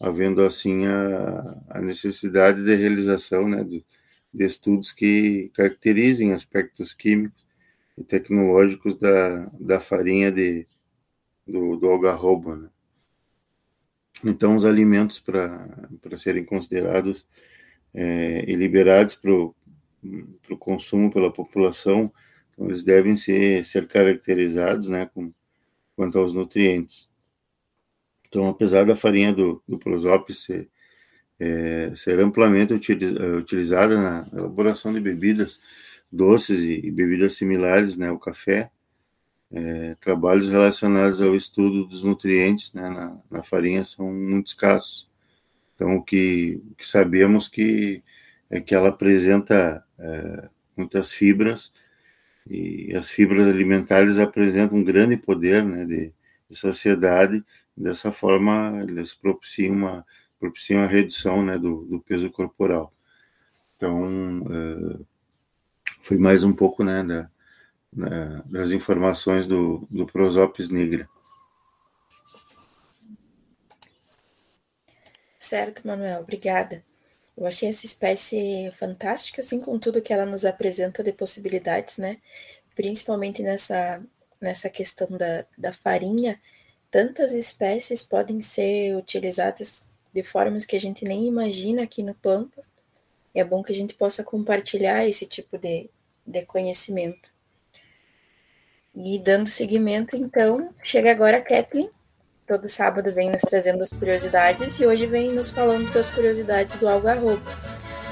havendo 0.00 0.42
assim 0.42 0.86
a, 0.86 1.62
a 1.70 1.80
necessidade 1.80 2.62
de 2.62 2.74
realização 2.74 3.48
né, 3.48 3.64
de, 3.64 3.84
de 4.32 4.44
estudos 4.44 4.92
que 4.92 5.50
caracterizem 5.54 6.32
aspectos 6.32 6.92
químicos 6.92 7.46
e 7.96 8.04
tecnológicos 8.04 8.96
da, 8.96 9.46
da 9.58 9.80
farinha 9.80 10.30
de, 10.30 10.66
do, 11.46 11.76
do. 11.76 12.56
Né? 12.56 12.68
Então, 14.24 14.54
os 14.56 14.64
alimentos 14.64 15.20
para 15.20 16.18
serem 16.18 16.44
considerados 16.44 17.26
é, 17.94 18.44
e 18.46 18.54
liberados 18.54 19.14
para 19.14 19.32
o 19.32 19.54
consumo 20.58 21.10
pela 21.10 21.32
população, 21.32 22.12
então, 22.52 22.68
eles 22.68 22.82
devem 22.82 23.16
ser, 23.16 23.64
ser 23.64 23.86
caracterizados 23.86 24.88
né, 24.88 25.06
com, 25.06 25.32
quanto 25.94 26.18
aos 26.18 26.32
nutrientes. 26.32 27.08
Então, 28.36 28.48
apesar 28.48 28.84
da 28.84 28.94
farinha 28.94 29.32
do, 29.32 29.62
do 29.66 29.78
prosópis 29.78 30.42
ser, 30.42 30.68
é, 31.40 31.90
ser 31.96 32.20
amplamente 32.20 32.74
utilizada 32.74 33.96
na 33.96 34.26
elaboração 34.30 34.92
de 34.92 35.00
bebidas 35.00 35.58
doces 36.12 36.60
e, 36.60 36.86
e 36.86 36.90
bebidas 36.90 37.32
similares, 37.32 37.96
né, 37.96 38.10
o 38.10 38.18
café, 38.18 38.70
é, 39.50 39.96
trabalhos 40.02 40.50
relacionados 40.50 41.22
ao 41.22 41.34
estudo 41.34 41.86
dos 41.86 42.02
nutrientes 42.02 42.74
né, 42.74 42.90
na, 42.90 43.16
na, 43.30 43.42
farinha 43.42 43.82
são 43.82 44.12
muito 44.12 44.48
escassos. 44.48 45.08
Então, 45.74 45.96
o 45.96 46.02
que, 46.02 46.60
o 46.72 46.74
que 46.74 46.86
sabemos 46.86 47.48
que 47.48 48.02
é 48.50 48.60
que 48.60 48.74
ela 48.74 48.90
apresenta 48.90 49.82
é, 49.98 50.48
muitas 50.76 51.10
fibras 51.10 51.72
e 52.46 52.94
as 52.94 53.08
fibras 53.08 53.48
alimentares 53.48 54.18
apresentam 54.18 54.76
um 54.76 54.84
grande 54.84 55.16
poder 55.16 55.64
né, 55.64 55.86
de, 55.86 56.12
de 56.50 56.58
saciedade. 56.58 57.42
Dessa 57.76 58.10
forma, 58.12 58.80
eles 58.82 59.14
propiciam 59.14 59.74
uma 59.74 60.06
propiciam 60.38 60.82
a 60.82 60.86
redução 60.86 61.42
né, 61.42 61.58
do, 61.58 61.84
do 61.86 62.00
peso 62.00 62.30
corporal. 62.30 62.92
Então, 63.76 64.06
é, 64.50 65.04
foi 66.02 66.18
mais 66.18 66.44
um 66.44 66.52
pouco 66.52 66.84
né, 66.84 67.02
da, 67.02 67.30
né, 67.92 68.42
das 68.46 68.70
informações 68.70 69.46
do, 69.46 69.86
do 69.90 70.06
Prosopis 70.06 70.68
nigra. 70.68 71.08
Certo, 75.38 75.86
Manuel, 75.86 76.20
obrigada. 76.20 76.84
Eu 77.36 77.46
achei 77.46 77.68
essa 77.68 77.86
espécie 77.86 78.70
fantástica, 78.74 79.40
assim, 79.40 79.60
com 79.60 79.78
tudo 79.78 80.02
que 80.02 80.12
ela 80.12 80.24
nos 80.24 80.44
apresenta 80.44 81.04
de 81.04 81.12
possibilidades, 81.12 81.98
né? 81.98 82.18
Principalmente 82.74 83.42
nessa, 83.42 84.02
nessa 84.40 84.70
questão 84.70 85.06
da, 85.10 85.44
da 85.56 85.72
farinha. 85.72 86.40
Tantas 86.90 87.32
espécies 87.32 88.04
podem 88.04 88.40
ser 88.40 88.96
utilizadas 88.96 89.84
de 90.12 90.22
formas 90.22 90.64
que 90.64 90.76
a 90.76 90.80
gente 90.80 91.04
nem 91.04 91.26
imagina 91.26 91.82
aqui 91.82 92.02
no 92.02 92.14
Pampa. 92.14 92.62
É 93.34 93.44
bom 93.44 93.62
que 93.62 93.72
a 93.72 93.74
gente 93.74 93.94
possa 93.94 94.24
compartilhar 94.24 95.06
esse 95.06 95.26
tipo 95.26 95.58
de, 95.58 95.90
de 96.26 96.42
conhecimento. 96.46 97.34
E 98.94 99.18
dando 99.18 99.46
seguimento, 99.46 100.16
então, 100.16 100.70
chega 100.82 101.10
agora 101.10 101.36
a 101.36 101.42
Kathleen. 101.42 101.90
Todo 102.46 102.68
sábado 102.68 103.12
vem 103.12 103.30
nos 103.30 103.42
trazendo 103.42 103.82
as 103.82 103.90
curiosidades 103.90 104.78
e 104.78 104.86
hoje 104.86 105.04
vem 105.04 105.32
nos 105.32 105.50
falando 105.50 105.92
das 105.92 106.08
curiosidades 106.08 106.78
do 106.78 106.88
algarrobo. 106.88 107.42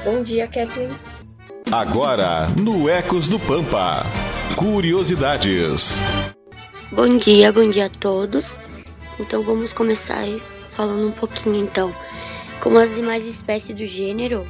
Bom 0.04 0.22
dia, 0.22 0.46
Kathleen. 0.46 0.90
Agora, 1.72 2.48
no 2.60 2.90
Ecos 2.90 3.28
do 3.28 3.38
Pampa, 3.40 4.02
curiosidades. 4.56 5.94
Bom 6.94 7.18
dia, 7.18 7.52
bom 7.52 7.68
dia 7.68 7.86
a 7.86 7.90
todos. 7.90 8.56
Então 9.18 9.42
vamos 9.42 9.72
começar 9.72 10.26
falando 10.70 11.08
um 11.08 11.12
pouquinho 11.12 11.56
então. 11.64 11.90
Como 12.62 12.78
as 12.78 12.94
demais 12.94 13.26
espécies 13.26 13.76
do 13.76 13.84
gênero, 13.84 14.46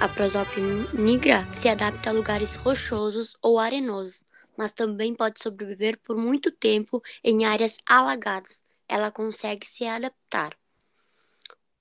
a 0.00 0.08
Prosopis 0.08 0.92
nigra 0.92 1.44
se 1.54 1.68
adapta 1.68 2.10
a 2.10 2.12
lugares 2.12 2.56
rochosos 2.56 3.36
ou 3.42 3.58
arenosos 3.58 4.24
mas 4.56 4.72
também 4.72 5.14
pode 5.14 5.42
sobreviver 5.42 5.98
por 5.98 6.16
muito 6.16 6.50
tempo 6.50 7.02
em 7.22 7.44
áreas 7.44 7.78
alagadas. 7.88 8.62
Ela 8.88 9.10
consegue 9.10 9.66
se 9.66 9.84
adaptar. 9.84 10.56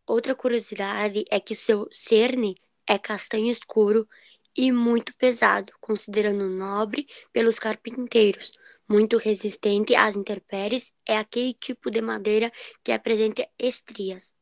Outra 0.05 0.35
curiosidade 0.35 1.23
é 1.29 1.39
que 1.39 1.55
seu 1.55 1.87
cerne 1.91 2.57
é 2.87 2.97
castanho 2.97 3.47
escuro 3.47 4.07
e 4.55 4.71
muito 4.71 5.15
pesado, 5.15 5.73
considerando 5.79 6.49
nobre 6.49 7.07
pelos 7.31 7.57
carpinteiros. 7.57 8.51
Muito 8.87 9.17
resistente 9.17 9.95
às 9.95 10.15
intempéries, 10.15 10.93
é 11.07 11.17
aquele 11.17 11.53
tipo 11.53 11.89
de 11.89 12.01
madeira 12.01 12.51
que 12.83 12.91
apresenta 12.91 13.47
estrias. 13.57 14.35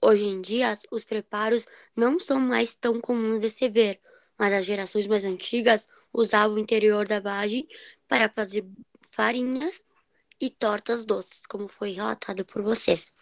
Hoje 0.00 0.26
em 0.26 0.40
dia, 0.40 0.78
os 0.90 1.04
preparos 1.04 1.66
não 1.96 2.20
são 2.20 2.38
mais 2.38 2.74
tão 2.74 3.00
comuns 3.00 3.40
de 3.40 3.50
se 3.50 3.68
ver, 3.68 4.00
mas 4.38 4.52
as 4.52 4.64
gerações 4.64 5.06
mais 5.06 5.24
antigas 5.24 5.88
usava 6.12 6.54
o 6.54 6.58
interior 6.58 7.06
da 7.06 7.20
vagem 7.20 7.66
para 8.06 8.28
fazer 8.28 8.64
farinhas 9.10 9.82
e 10.40 10.50
tortas 10.50 11.04
doces, 11.04 11.44
como 11.46 11.68
foi 11.68 11.90
relatado 11.90 12.44
por 12.44 12.62
vocês. 12.62 13.12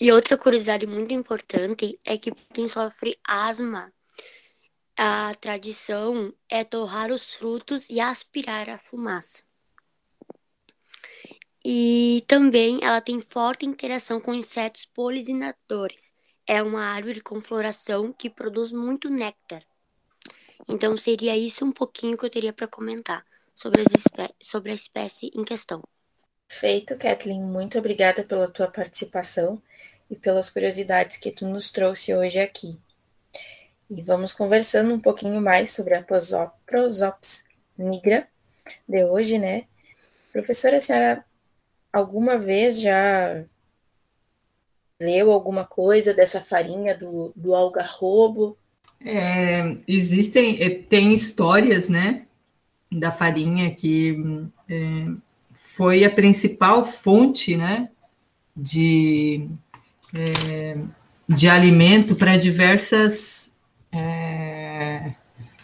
E 0.00 0.12
outra 0.12 0.36
curiosidade 0.36 0.86
muito 0.86 1.12
importante 1.12 1.98
é 2.04 2.18
que 2.18 2.32
quem 2.52 2.68
sofre 2.68 3.18
asma, 3.26 3.92
a 4.98 5.32
tradição 5.36 6.34
é 6.48 6.64
torrar 6.64 7.12
os 7.12 7.32
frutos 7.32 7.88
e 7.88 8.00
aspirar 8.00 8.68
a 8.68 8.76
fumaça. 8.76 9.44
E 11.64 12.24
também 12.26 12.80
ela 12.82 13.00
tem 13.00 13.20
forte 13.20 13.64
interação 13.64 14.20
com 14.20 14.34
insetos 14.34 14.86
polinizadores. 14.86 16.12
É 16.44 16.60
uma 16.60 16.82
árvore 16.82 17.20
com 17.20 17.40
floração 17.40 18.12
que 18.12 18.28
produz 18.28 18.72
muito 18.72 19.08
néctar. 19.08 19.62
Então 20.68 20.96
seria 20.96 21.36
isso 21.36 21.64
um 21.64 21.70
pouquinho 21.70 22.18
que 22.18 22.24
eu 22.24 22.30
teria 22.30 22.52
para 22.52 22.66
comentar 22.66 23.24
sobre, 23.54 23.84
sobre 24.42 24.72
a 24.72 24.74
espécie 24.74 25.30
em 25.32 25.44
questão. 25.44 25.80
Feito, 26.48 26.98
Kathleen. 26.98 27.40
Muito 27.40 27.78
obrigada 27.78 28.24
pela 28.24 28.50
tua 28.50 28.66
participação 28.66 29.62
e 30.10 30.16
pelas 30.16 30.50
curiosidades 30.50 31.18
que 31.18 31.30
tu 31.30 31.46
nos 31.46 31.70
trouxe 31.70 32.12
hoje 32.12 32.40
aqui. 32.40 32.80
E 33.90 34.02
vamos 34.02 34.34
conversando 34.34 34.92
um 34.92 35.00
pouquinho 35.00 35.40
mais 35.40 35.72
sobre 35.72 35.94
a 35.94 36.02
Prosops 36.02 37.44
nigra 37.76 38.28
de 38.86 39.04
hoje, 39.04 39.38
né? 39.38 39.64
Professora, 40.32 40.76
a 40.76 40.80
senhora 40.80 41.24
alguma 41.92 42.36
vez 42.36 42.80
já 42.80 43.44
leu 45.00 45.32
alguma 45.32 45.64
coisa 45.64 46.12
dessa 46.12 46.40
farinha 46.40 46.94
do, 46.96 47.32
do 47.34 47.54
algarrobo? 47.54 48.58
É, 49.00 49.76
existem, 49.86 50.60
é, 50.60 50.70
tem 50.70 51.14
histórias, 51.14 51.88
né, 51.88 52.26
da 52.90 53.12
farinha 53.12 53.72
que 53.72 54.16
é, 54.68 55.06
foi 55.52 56.04
a 56.04 56.10
principal 56.10 56.84
fonte, 56.84 57.56
né, 57.56 57.90
de, 58.56 59.48
é, 60.12 60.76
de 61.28 61.48
alimento 61.48 62.16
para 62.16 62.36
diversas 62.36 63.52
é, 63.92 65.12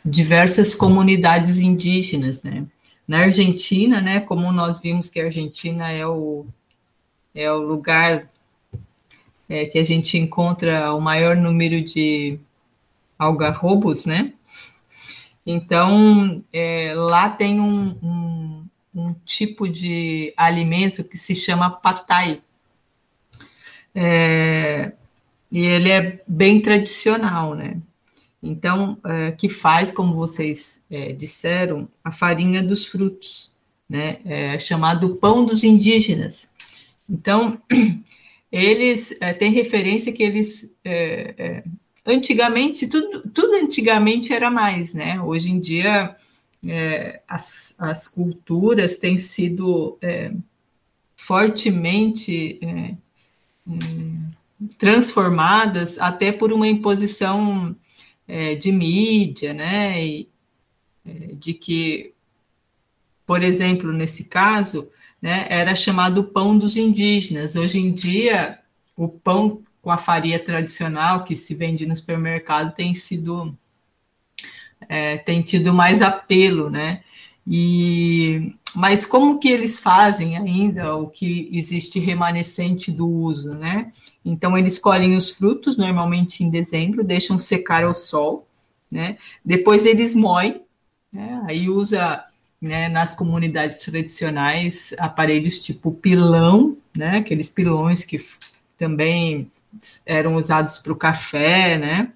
diversas 0.05 0.75
comunidades 0.75 1.59
indígenas, 1.59 2.43
né. 2.43 2.67
Na 3.07 3.19
Argentina, 3.19 4.01
né, 4.01 4.21
como 4.21 4.51
nós 4.51 4.81
vimos 4.81 5.11
que 5.11 5.21
a 5.21 5.27
Argentina 5.27 5.91
é 5.91 6.07
o 6.07 6.47
é 7.35 7.51
o 7.51 7.59
lugar 7.59 8.31
é, 9.49 9.67
que 9.67 9.79
a 9.79 9.85
gente 9.85 10.17
encontra 10.17 10.95
o 10.95 11.01
maior 11.01 11.37
número 11.37 11.83
de 11.83 12.39
algarrobos, 13.19 14.07
né? 14.07 14.33
Então, 15.47 16.43
é, 16.53 16.95
lá 16.95 17.29
tem 17.29 17.61
um, 17.61 17.99
um, 18.03 18.67
um, 18.95 19.15
tipo 19.27 19.69
de 19.69 20.33
alimento 20.37 21.05
que 21.05 21.19
se 21.19 21.35
chama 21.35 21.69
patai. 21.69 22.41
É, 23.95 24.93
e 25.53 25.67
ele 25.67 25.91
é 25.91 26.23
bem 26.27 26.61
tradicional, 26.61 27.55
né? 27.55 27.77
Então, 28.45 28.99
é, 29.05 29.33
que 29.33 29.49
faz, 29.49 29.91
como 29.91 30.15
vocês 30.15 30.85
é, 30.91 31.13
disseram, 31.13 31.89
a 32.05 32.13
farinha 32.13 32.63
dos 32.63 32.87
frutos. 32.87 33.53
né, 33.89 34.19
é, 34.25 34.59
chamado 34.59 35.17
pão 35.17 35.45
dos 35.45 35.63
indígenas. 35.63 36.49
Então, 37.09 37.61
eles 38.51 39.15
é, 39.21 39.35
têm 39.35 39.53
referência 39.53 40.13
que 40.13 40.23
eles 40.23 40.75
é, 40.83 41.35
é, 41.37 41.65
antigamente 42.07 42.87
tudo, 42.87 43.23
tudo 43.29 43.55
antigamente 43.57 44.33
era 44.33 44.51
mais, 44.51 44.95
né? 44.95 45.21
Hoje 45.21 45.51
em 45.51 45.61
dia 45.61 46.17
é, 46.67 47.21
as, 47.29 47.77
as 47.79 48.09
culturas 48.09 48.97
têm 48.97 49.19
sido 49.19 49.99
fortemente 51.15 52.59
é, 52.63 52.95
transformadas 54.79 55.99
até 55.99 56.33
por 56.33 56.53
uma 56.53 56.67
imposição 56.67 57.77
de 58.59 58.73
mídia, 58.73 59.53
né? 59.53 60.05
E, 60.05 60.29
de 61.35 61.53
que, 61.53 62.15
por 63.27 63.43
exemplo, 63.43 63.93
nesse 63.93 64.25
caso, 64.25 64.91
né, 65.21 65.47
era 65.49 65.75
chamado 65.75 66.25
pão 66.25 66.57
dos 66.57 66.77
indígenas. 66.77 67.57
Hoje 67.57 67.79
em 67.79 67.93
dia, 67.93 68.59
o 68.97 69.09
pão 69.09 69.63
com 69.83 69.91
a 69.91 69.99
farinha 69.99 70.39
tradicional 70.39 71.25
que 71.25 71.37
se 71.37 71.55
vende 71.55 71.87
no 71.87 71.95
supermercado 71.95 72.75
tem 72.75 72.95
sido 72.95 73.57
é, 74.89 75.19
tem 75.19 75.43
tido 75.43 75.73
mais 75.73 76.03
apelo, 76.03 76.71
né? 76.71 77.03
E 77.47 78.55
mas 78.75 79.07
como 79.07 79.39
que 79.39 79.49
eles 79.49 79.79
fazem 79.79 80.37
ainda 80.37 80.97
o 80.97 81.09
que 81.09 81.49
existe 81.53 82.01
remanescente 82.01 82.91
do 82.91 83.09
uso, 83.09 83.55
né? 83.55 83.93
Então 84.25 84.57
eles 84.57 84.79
colhem 84.79 85.17
os 85.17 85.31
frutos 85.31 85.77
normalmente 85.77 86.43
em 86.43 86.51
dezembro, 86.51 87.05
deixam 87.05 87.39
secar 87.39 87.85
ao 87.85 87.95
sol, 87.95 88.47
né? 88.91 89.19
Depois 89.45 89.85
eles 89.85 90.15
moem, 90.15 90.63
né? 91.13 91.43
Aí 91.47 91.69
usa 91.69 92.25
né, 92.61 92.89
nas 92.89 93.15
comunidades 93.15 93.81
tradicionais 93.81 94.95
aparelhos 94.99 95.63
tipo 95.63 95.93
pilão, 95.93 96.79
né, 96.97 97.19
aqueles 97.19 97.51
pilões 97.51 98.05
que 98.05 98.19
também 98.79 99.51
eram 100.07 100.37
usados 100.37 100.79
para 100.79 100.93
o 100.93 100.97
café, 100.97 101.77
né? 101.77 102.13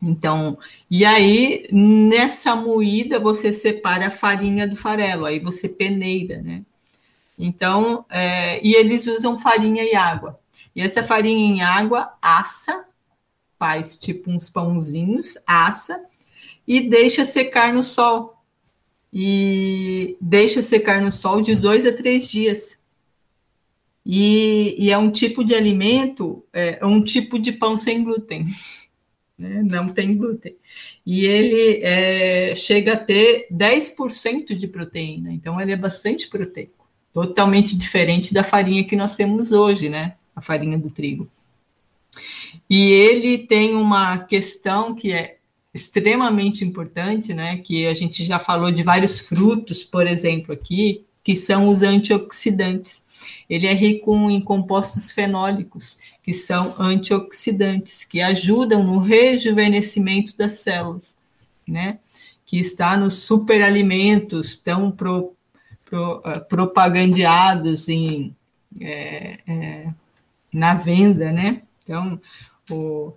Então, 0.00 0.58
e 0.90 1.04
aí 1.04 1.66
nessa 1.72 2.54
moída 2.54 3.18
você 3.18 3.52
separa 3.52 4.08
a 4.08 4.10
farinha 4.10 4.68
do 4.68 4.76
farelo, 4.76 5.24
aí 5.26 5.40
você 5.40 5.68
peneira, 5.68 6.40
né? 6.42 6.62
Então, 7.38 8.04
é, 8.08 8.64
e 8.64 8.74
eles 8.74 9.06
usam 9.06 9.38
farinha 9.38 9.82
e 9.82 9.94
água. 9.94 10.38
E 10.74 10.80
essa 10.80 11.02
farinha 11.02 11.46
em 11.46 11.62
água 11.62 12.12
assa, 12.20 12.84
faz 13.58 13.96
tipo 13.96 14.30
uns 14.30 14.50
pãozinhos, 14.50 15.38
assa 15.46 16.00
e 16.66 16.80
deixa 16.80 17.24
secar 17.24 17.72
no 17.72 17.82
sol 17.82 18.34
e 19.12 20.16
deixa 20.20 20.60
secar 20.60 21.00
no 21.00 21.12
sol 21.12 21.40
de 21.40 21.54
dois 21.54 21.86
a 21.86 21.92
três 21.92 22.28
dias. 22.28 22.80
E, 24.04 24.74
e 24.76 24.90
é 24.90 24.98
um 24.98 25.10
tipo 25.10 25.44
de 25.44 25.54
alimento, 25.54 26.44
é, 26.52 26.78
é 26.80 26.84
um 26.84 27.02
tipo 27.02 27.38
de 27.38 27.52
pão 27.52 27.76
sem 27.76 28.02
glúten, 28.02 28.44
né? 29.38 29.62
não 29.62 29.88
tem 29.88 30.16
glúten. 30.16 30.56
E 31.06 31.24
ele 31.24 31.80
é, 31.82 32.54
chega 32.54 32.94
a 32.94 32.98
ter 32.98 33.46
10% 33.50 34.54
de 34.54 34.66
proteína, 34.66 35.32
então 35.32 35.60
ele 35.60 35.72
é 35.72 35.76
bastante 35.76 36.28
proteico, 36.28 36.86
totalmente 37.12 37.76
diferente 37.76 38.34
da 38.34 38.42
farinha 38.42 38.84
que 38.84 38.96
nós 38.96 39.14
temos 39.14 39.52
hoje, 39.52 39.88
né? 39.88 40.16
A 40.34 40.40
farinha 40.40 40.78
do 40.78 40.90
trigo. 40.90 41.28
E 42.68 42.90
ele 42.90 43.38
tem 43.38 43.74
uma 43.74 44.18
questão 44.18 44.94
que 44.94 45.12
é 45.12 45.36
extremamente 45.72 46.64
importante, 46.64 47.34
né? 47.34 47.56
Que 47.58 47.86
a 47.86 47.94
gente 47.94 48.24
já 48.24 48.38
falou 48.38 48.70
de 48.70 48.82
vários 48.82 49.20
frutos, 49.20 49.82
por 49.82 50.06
exemplo, 50.06 50.54
aqui, 50.54 51.04
que 51.24 51.34
são 51.34 51.68
os 51.68 51.82
antioxidantes. 51.82 53.02
Ele 53.48 53.66
é 53.66 53.72
rico 53.72 54.14
em 54.30 54.40
compostos 54.40 55.10
fenólicos, 55.10 55.98
que 56.22 56.32
são 56.32 56.74
antioxidantes, 56.78 58.04
que 58.04 58.20
ajudam 58.20 58.84
no 58.84 58.98
rejuvenescimento 58.98 60.36
das 60.36 60.52
células, 60.52 61.18
né? 61.66 61.98
Que 62.46 62.58
está 62.58 62.96
nos 62.96 63.14
superalimentos 63.14 64.54
tão 64.54 64.90
pro, 64.90 65.32
pro, 65.84 66.18
uh, 66.18 66.44
propagandeados 66.48 67.88
em, 67.88 68.36
é, 68.80 69.38
é, 69.46 69.88
na 70.54 70.74
venda, 70.74 71.32
né? 71.32 71.62
Então, 71.82 72.20
o, 72.70 73.12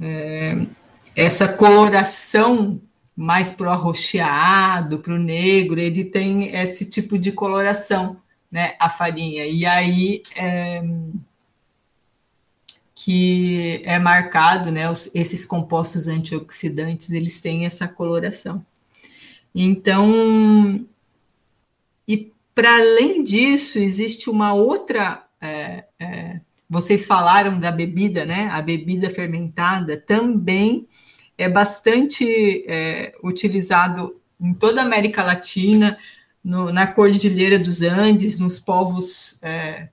é, 0.00 0.66
essa 1.14 1.46
coloração 1.48 2.80
mais 3.14 3.52
para 3.52 3.68
o 3.68 3.72
arroxeado, 3.72 4.98
para 4.98 5.14
o 5.14 5.18
negro, 5.18 5.78
ele 5.78 6.04
tem 6.04 6.54
esse 6.54 6.84
tipo 6.84 7.18
de 7.18 7.32
coloração, 7.32 8.20
né, 8.50 8.74
a 8.78 8.90
farinha. 8.90 9.46
E 9.46 9.64
aí 9.64 10.22
é, 10.36 10.82
que 12.94 13.80
é 13.84 13.98
marcado, 13.98 14.70
né, 14.70 14.90
os, 14.90 15.10
esses 15.14 15.44
compostos 15.44 16.08
antioxidantes, 16.08 17.10
eles 17.10 17.40
têm 17.40 17.66
essa 17.66 17.88
coloração. 17.88 18.64
Então, 19.54 20.84
e 22.06 22.32
para 22.54 22.76
além 22.76 23.22
disso, 23.22 23.78
existe 23.78 24.28
uma 24.28 24.52
outra. 24.52 25.24
É, 25.40 25.84
é, 25.98 26.40
vocês 26.68 27.06
falaram 27.06 27.58
da 27.58 27.70
bebida, 27.70 28.26
né? 28.26 28.48
A 28.52 28.60
bebida 28.60 29.08
fermentada 29.08 29.96
também 29.96 30.86
é 31.36 31.48
bastante 31.48 32.64
é, 32.68 33.14
utilizado 33.22 34.20
em 34.40 34.52
toda 34.52 34.82
a 34.82 34.84
América 34.84 35.22
Latina, 35.22 35.98
no, 36.42 36.72
na 36.72 36.86
Cordilheira 36.86 37.58
dos 37.58 37.82
Andes, 37.82 38.38
nos 38.38 38.58
povos 38.58 39.38
é, 39.42 39.88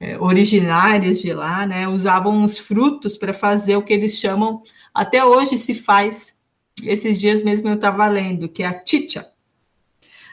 é, 0.00 0.18
originários 0.18 1.20
de 1.20 1.32
lá, 1.32 1.66
né, 1.66 1.88
usavam 1.88 2.42
os 2.44 2.58
frutos 2.58 3.16
para 3.16 3.32
fazer 3.32 3.76
o 3.76 3.82
que 3.82 3.92
eles 3.92 4.18
chamam, 4.18 4.62
até 4.92 5.24
hoje 5.24 5.58
se 5.58 5.74
faz, 5.74 6.38
esses 6.82 7.18
dias 7.18 7.42
mesmo 7.42 7.68
eu 7.68 7.74
estava 7.74 8.06
lendo, 8.06 8.48
que 8.48 8.62
é 8.62 8.66
a 8.66 8.82
chicha. 8.84 9.30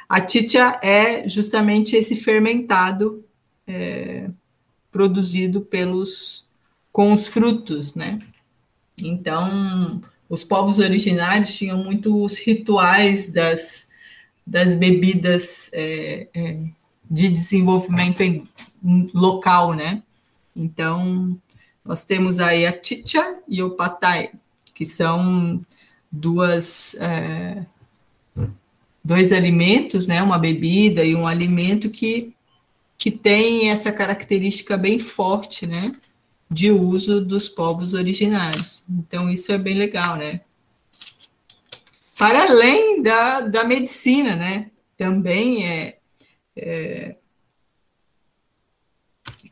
A 0.08 0.28
chicha 0.28 0.80
é 0.82 1.28
justamente 1.28 1.96
esse 1.96 2.16
fermentado 2.16 3.26
é, 3.66 4.30
produzido 4.94 5.60
pelos 5.60 6.48
com 6.92 7.12
os 7.12 7.28
frutos, 7.28 7.96
né? 7.96 8.20
Então, 8.98 10.02
os 10.30 10.44
povos 10.44 10.78
originários 10.78 11.56
tinham 11.56 11.84
muitos 11.84 12.38
rituais 12.38 13.32
das, 13.32 13.88
das 14.46 14.76
bebidas 14.76 15.72
é, 15.74 16.28
é, 16.34 16.60
de 17.10 17.30
desenvolvimento 17.30 18.22
em, 18.22 18.48
local, 19.14 19.74
né? 19.74 20.04
Então, 20.56 21.36
nós 21.84 22.06
temos 22.06 22.40
aí 22.40 22.66
a 22.68 22.80
chicha 22.82 23.40
e 23.48 23.64
o 23.64 23.72
patai, 23.72 24.32
que 24.76 24.86
são 24.86 25.60
duas 26.12 26.96
é, 27.00 27.66
dois 29.04 29.34
alimentos, 29.34 30.06
né? 30.06 30.22
Uma 30.22 30.38
bebida 30.38 31.04
e 31.04 31.16
um 31.16 31.28
alimento 31.28 31.90
que 31.90 32.34
que 33.04 33.12
tem 33.12 33.70
essa 33.70 33.92
característica 33.92 34.78
bem 34.78 34.98
forte, 34.98 35.68
né? 35.68 35.92
de 36.50 36.72
uso 36.72 37.20
dos 37.20 37.50
povos 37.50 37.94
originários. 37.94 38.86
Então, 38.90 39.30
isso 39.30 39.52
é 39.52 39.58
bem 39.58 39.76
legal, 39.76 40.16
né? 40.16 40.40
Para 42.18 42.44
além 42.44 43.02
da, 43.02 43.42
da 43.42 43.66
medicina, 43.66 44.38
né? 44.38 44.72
Também 44.96 45.68
é, 45.68 45.98
é 46.56 47.16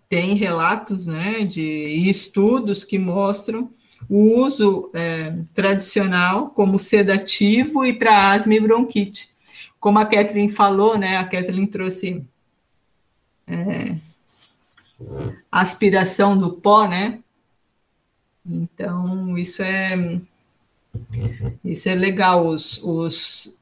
tem 0.08 0.36
relatos 0.36 1.06
né, 1.06 1.44
de 1.44 1.62
estudos 2.10 2.86
que 2.86 2.98
mostram 2.98 3.74
o 4.10 4.46
uso 4.46 4.90
é, 4.94 5.34
tradicional 5.54 6.52
como 6.52 6.80
sedativo 6.80 7.86
e 7.86 7.92
para 7.92 8.32
asma 8.32 8.54
e 8.54 8.62
bronquite. 8.62 9.30
Como 9.78 10.00
a 10.00 10.06
Kathleen 10.06 10.48
falou, 10.48 10.98
né, 10.98 11.18
a 11.18 11.26
Kathleen 11.26 11.66
trouxe 11.66 12.26
é, 13.52 13.96
aspiração 15.52 16.38
do 16.38 16.54
pó, 16.54 16.88
né? 16.88 17.20
Então, 18.46 19.38
isso 19.38 19.62
é 19.62 20.20
isso 21.64 21.90
é 21.90 21.96
legal. 21.96 22.48
Os, 22.48 22.82
os, 22.84 23.58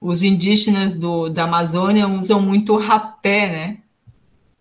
os 0.00 0.22
indígenas 0.22 0.94
do, 0.94 1.28
da 1.28 1.44
Amazônia 1.44 2.08
usam 2.08 2.40
muito 2.40 2.76
rapé, 2.76 3.50
né? 3.50 3.78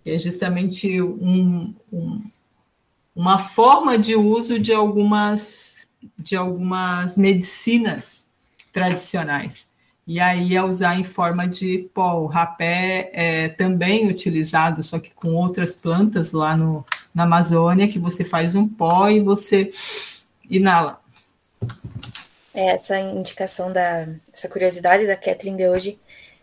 Que 0.04 0.12
é 0.12 0.18
justamente 0.18 1.02
um, 1.02 1.74
um, 1.92 2.24
uma 3.16 3.38
forma 3.40 3.98
de 3.98 4.16
uso 4.16 4.60
de 4.60 4.74
algumas, 4.74 5.88
de 6.18 6.36
algumas 6.36 7.18
medicinas 7.18 8.28
tradicionais 8.74 9.70
e 10.06 10.20
aí 10.20 10.56
é 10.56 10.64
usar 10.64 10.99
em 10.99 11.04
forma 11.04 11.47
de 11.47 11.89
pó. 11.93 12.20
O 12.20 12.26
rapé 12.26 13.10
é 13.14 13.49
também 13.49 14.08
utilizado, 14.10 14.82
só 14.84 14.99
que 14.99 15.12
com 15.12 15.34
outras 15.36 15.76
plantas 15.76 16.32
lá 16.32 16.58
no, 16.58 16.86
na 17.14 17.24
Amazônia, 17.24 17.88
que 17.88 17.99
você 17.99 18.26
faz 18.26 18.56
um 18.56 18.68
pó 18.68 19.10
e 19.10 19.20
você 19.20 19.72
inala. 20.49 20.99
É, 22.54 22.72
essa 22.72 22.99
indicação 22.99 23.72
da 23.72 24.08
essa 24.34 24.49
curiosidade 24.49 25.08
da 25.08 25.16
Kathleen 25.16 25.56
de 25.56 25.70
hoje 25.70 25.99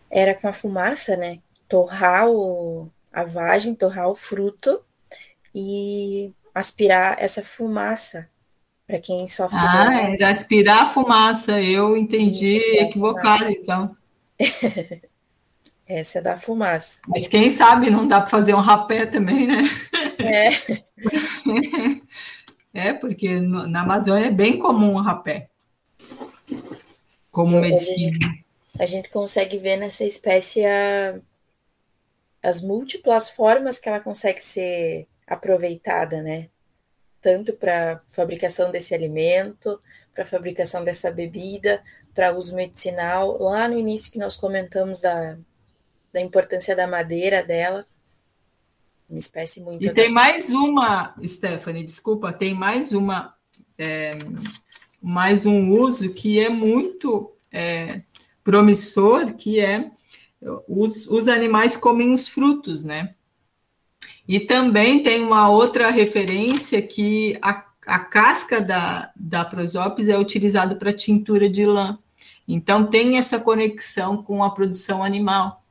era 0.09 0.33
com 0.33 0.47
a 0.47 0.53
fumaça, 0.53 1.15
né? 1.15 1.39
Torrar 1.67 2.27
o, 2.27 2.89
a 3.13 3.23
vagem, 3.23 3.75
torrar 3.75 4.09
o 4.09 4.15
fruto 4.15 4.81
e 5.53 6.31
aspirar 6.55 7.17
essa 7.19 7.43
fumaça 7.43 8.27
para 8.89 8.99
quem 8.99 9.29
sofre. 9.29 9.55
Ah, 9.55 10.01
era 10.01 10.31
aspirar 10.31 10.81
a 10.81 10.89
fumaça. 10.89 11.61
Eu 11.61 11.95
entendi 11.95 12.57
Isso, 12.57 12.83
equivocado, 12.83 13.47
então. 13.47 13.95
Essa 15.85 16.17
é 16.17 16.21
da 16.23 16.37
fumaça. 16.37 16.99
Mas 17.07 17.27
quem 17.27 17.51
sabe 17.51 17.91
não 17.91 18.07
dá 18.07 18.19
para 18.19 18.31
fazer 18.31 18.55
um 18.55 18.61
rapé 18.61 19.05
também, 19.05 19.45
né? 19.45 19.61
É. 20.17 20.49
É, 22.71 22.93
porque 22.93 23.39
na 23.39 23.81
Amazônia 23.81 24.27
é 24.27 24.31
bem 24.31 24.59
comum 24.59 24.93
o 24.93 25.01
rapé. 25.01 25.49
Como 27.31 27.55
Eu, 27.55 27.61
medicina. 27.61 28.11
A 28.11 28.27
gente, 28.27 28.45
a 28.81 28.85
gente, 28.85 29.09
consegue 29.09 29.57
ver 29.57 29.75
nessa 29.75 30.05
espécie 30.05 30.63
a, 30.63 31.19
as 32.43 32.61
múltiplas 32.61 33.27
formas 33.27 33.79
que 33.79 33.89
ela 33.89 33.99
consegue 33.99 34.39
ser 34.39 35.07
aproveitada, 35.25 36.21
né? 36.21 36.47
Tanto 37.21 37.53
para 37.53 38.01
fabricação 38.07 38.71
desse 38.71 38.93
alimento, 38.93 39.79
para 40.13 40.25
fabricação 40.25 40.83
dessa 40.83 41.11
bebida, 41.11 41.81
para 42.13 42.35
uso 42.35 42.55
medicinal. 42.55 43.41
Lá 43.41 43.67
no 43.67 43.77
início 43.77 44.11
que 44.11 44.17
nós 44.17 44.37
comentamos 44.37 45.01
da, 45.01 45.37
da 46.13 46.21
importância 46.21 46.75
da 46.75 46.87
madeira 46.87 47.43
dela, 47.43 47.85
uma 49.09 49.19
espécie 49.19 49.59
muito. 49.61 49.83
E 49.83 49.93
tem 49.93 50.11
mais 50.11 50.49
uma, 50.49 51.15
Stephanie, 51.23 51.83
desculpa, 51.83 52.31
tem 52.31 52.53
mais 52.53 52.91
uma, 52.91 53.33
é, 53.77 54.17
mais 55.01 55.45
um 55.45 55.71
uso 55.71 56.13
que 56.13 56.39
é 56.39 56.49
muito 56.49 57.33
é, 57.51 58.01
promissor, 58.43 59.33
que 59.33 59.59
é 59.59 59.89
os, 60.67 61.07
os 61.07 61.27
animais 61.27 61.75
comem 61.75 62.13
os 62.13 62.27
frutos, 62.27 62.83
né? 62.83 63.15
E 64.29 64.39
também 64.39 65.01
tem 65.01 65.23
uma 65.23 65.49
outra 65.49 65.89
referência 65.89 66.79
que 66.83 67.35
a, 67.41 67.65
a 67.87 67.97
casca 67.97 68.61
da, 68.61 69.11
da 69.15 69.43
prosópis 69.43 70.07
é 70.07 70.15
utilizada 70.19 70.75
para 70.75 70.93
tintura 70.93 71.49
de 71.49 71.65
lã. 71.65 71.97
Então 72.47 72.85
tem 72.85 73.17
essa 73.17 73.39
conexão 73.39 74.21
com 74.21 74.43
a 74.43 74.51
produção 74.51 75.03
animal. 75.03 75.63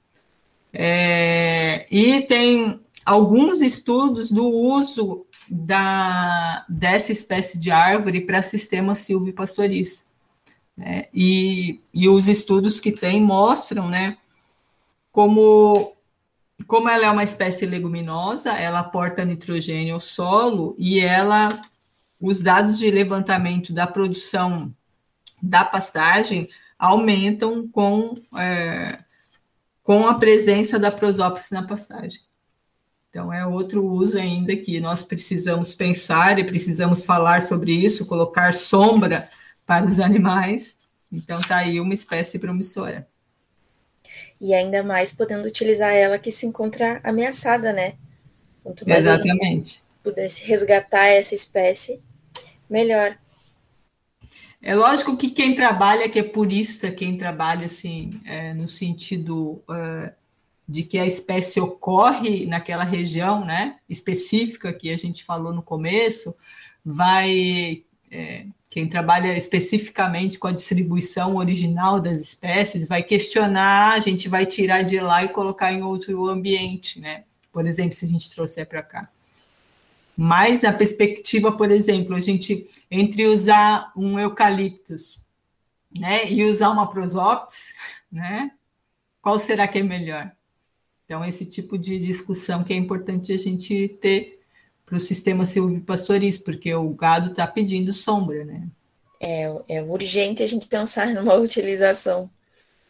É, 0.72 1.86
e 1.88 2.22
tem 2.22 2.80
alguns 3.06 3.62
estudos 3.62 4.28
do 4.28 4.44
uso 4.44 5.24
da, 5.48 6.66
dessa 6.68 7.12
espécie 7.12 7.60
de 7.60 7.70
árvore 7.70 8.22
para 8.22 8.42
sistema 8.42 8.96
silvipastoris. 8.96 10.04
Né? 10.76 11.06
E, 11.14 11.80
e 11.94 12.08
os 12.08 12.26
estudos 12.26 12.80
que 12.80 12.90
tem 12.90 13.22
mostram 13.22 13.88
né, 13.88 14.18
como, 15.12 15.92
como 16.66 16.88
ela 16.88 17.06
é 17.06 17.10
uma 17.10 17.24
espécie 17.24 17.66
leguminosa, 17.66 18.52
ela 18.52 18.80
aporta 18.80 19.24
nitrogênio 19.24 19.94
ao 19.94 20.00
solo 20.00 20.74
e 20.78 21.00
ela, 21.00 21.62
os 22.20 22.42
dados 22.42 22.78
de 22.78 22.90
levantamento 22.90 23.72
da 23.72 23.86
produção 23.86 24.74
da 25.42 25.64
pastagem 25.64 26.48
aumentam 26.78 27.68
com, 27.68 28.14
é, 28.36 28.98
com 29.82 30.06
a 30.06 30.14
presença 30.14 30.78
da 30.78 30.90
prosópsis 30.90 31.50
na 31.50 31.62
pastagem. 31.62 32.20
Então, 33.08 33.32
é 33.32 33.46
outro 33.46 33.84
uso 33.84 34.18
ainda 34.18 34.54
que 34.54 34.80
nós 34.80 35.02
precisamos 35.02 35.74
pensar 35.74 36.38
e 36.38 36.44
precisamos 36.44 37.04
falar 37.04 37.42
sobre 37.42 37.72
isso, 37.72 38.06
colocar 38.06 38.52
sombra 38.52 39.28
para 39.64 39.86
os 39.86 39.98
animais. 40.00 40.76
Então, 41.10 41.40
está 41.40 41.58
aí 41.58 41.80
uma 41.80 41.94
espécie 41.94 42.38
promissora 42.38 43.08
e 44.40 44.54
ainda 44.54 44.82
mais 44.82 45.12
podendo 45.12 45.46
utilizar 45.46 45.92
ela 45.92 46.18
que 46.18 46.30
se 46.30 46.46
encontra 46.46 47.00
ameaçada, 47.02 47.72
né? 47.72 47.94
Quanto 48.62 48.88
mais 48.88 49.06
Exatamente. 49.06 49.82
pudesse 50.02 50.44
resgatar 50.44 51.06
essa 51.06 51.34
espécie, 51.34 52.00
melhor. 52.68 53.16
É 54.60 54.74
lógico 54.74 55.16
que 55.16 55.30
quem 55.30 55.54
trabalha, 55.54 56.08
que 56.08 56.18
é 56.18 56.22
purista, 56.22 56.90
quem 56.90 57.16
trabalha 57.16 57.66
assim, 57.66 58.20
é, 58.24 58.52
no 58.52 58.66
sentido 58.66 59.62
é, 59.70 60.12
de 60.68 60.82
que 60.82 60.98
a 60.98 61.06
espécie 61.06 61.60
ocorre 61.60 62.44
naquela 62.44 62.84
região, 62.84 63.44
né, 63.44 63.78
específica 63.88 64.72
que 64.72 64.90
a 64.90 64.96
gente 64.96 65.24
falou 65.24 65.52
no 65.52 65.62
começo, 65.62 66.36
vai 66.84 67.84
é, 68.10 68.46
quem 68.68 68.86
trabalha 68.86 69.34
especificamente 69.36 70.38
com 70.38 70.46
a 70.46 70.52
distribuição 70.52 71.36
original 71.36 72.00
das 72.00 72.20
espécies 72.20 72.86
vai 72.86 73.02
questionar, 73.02 73.94
a 73.94 74.00
gente 74.00 74.28
vai 74.28 74.44
tirar 74.44 74.82
de 74.82 75.00
lá 75.00 75.24
e 75.24 75.28
colocar 75.28 75.72
em 75.72 75.82
outro 75.82 76.28
ambiente, 76.28 77.00
né? 77.00 77.24
Por 77.50 77.66
exemplo, 77.66 77.94
se 77.94 78.04
a 78.04 78.08
gente 78.08 78.30
trouxer 78.30 78.66
para 78.66 78.82
cá. 78.82 79.08
Mas 80.14 80.60
na 80.60 80.72
perspectiva, 80.72 81.50
por 81.50 81.70
exemplo, 81.70 82.14
a 82.14 82.20
gente 82.20 82.68
entre 82.90 83.26
usar 83.26 83.90
um 83.96 84.18
eucaliptus, 84.18 85.24
né, 85.96 86.30
e 86.30 86.44
usar 86.44 86.68
uma 86.68 86.90
prosópis, 86.90 87.74
né? 88.12 88.50
Qual 89.22 89.38
será 89.38 89.66
que 89.66 89.78
é 89.78 89.82
melhor? 89.82 90.30
Então 91.06 91.24
esse 91.24 91.46
tipo 91.46 91.78
de 91.78 91.98
discussão 91.98 92.62
que 92.62 92.74
é 92.74 92.76
importante 92.76 93.32
a 93.32 93.38
gente 93.38 93.88
ter 94.00 94.37
para 94.88 94.96
o 94.96 95.00
sistema 95.00 95.44
silvopastoril, 95.44 96.32
porque 96.42 96.74
o 96.74 96.88
gado 96.90 97.30
está 97.30 97.46
pedindo 97.46 97.92
sombra, 97.92 98.44
né? 98.44 98.66
É, 99.20 99.44
é 99.68 99.82
urgente 99.82 100.42
a 100.42 100.46
gente 100.46 100.66
pensar 100.66 101.08
numa 101.14 101.34
utilização 101.34 102.30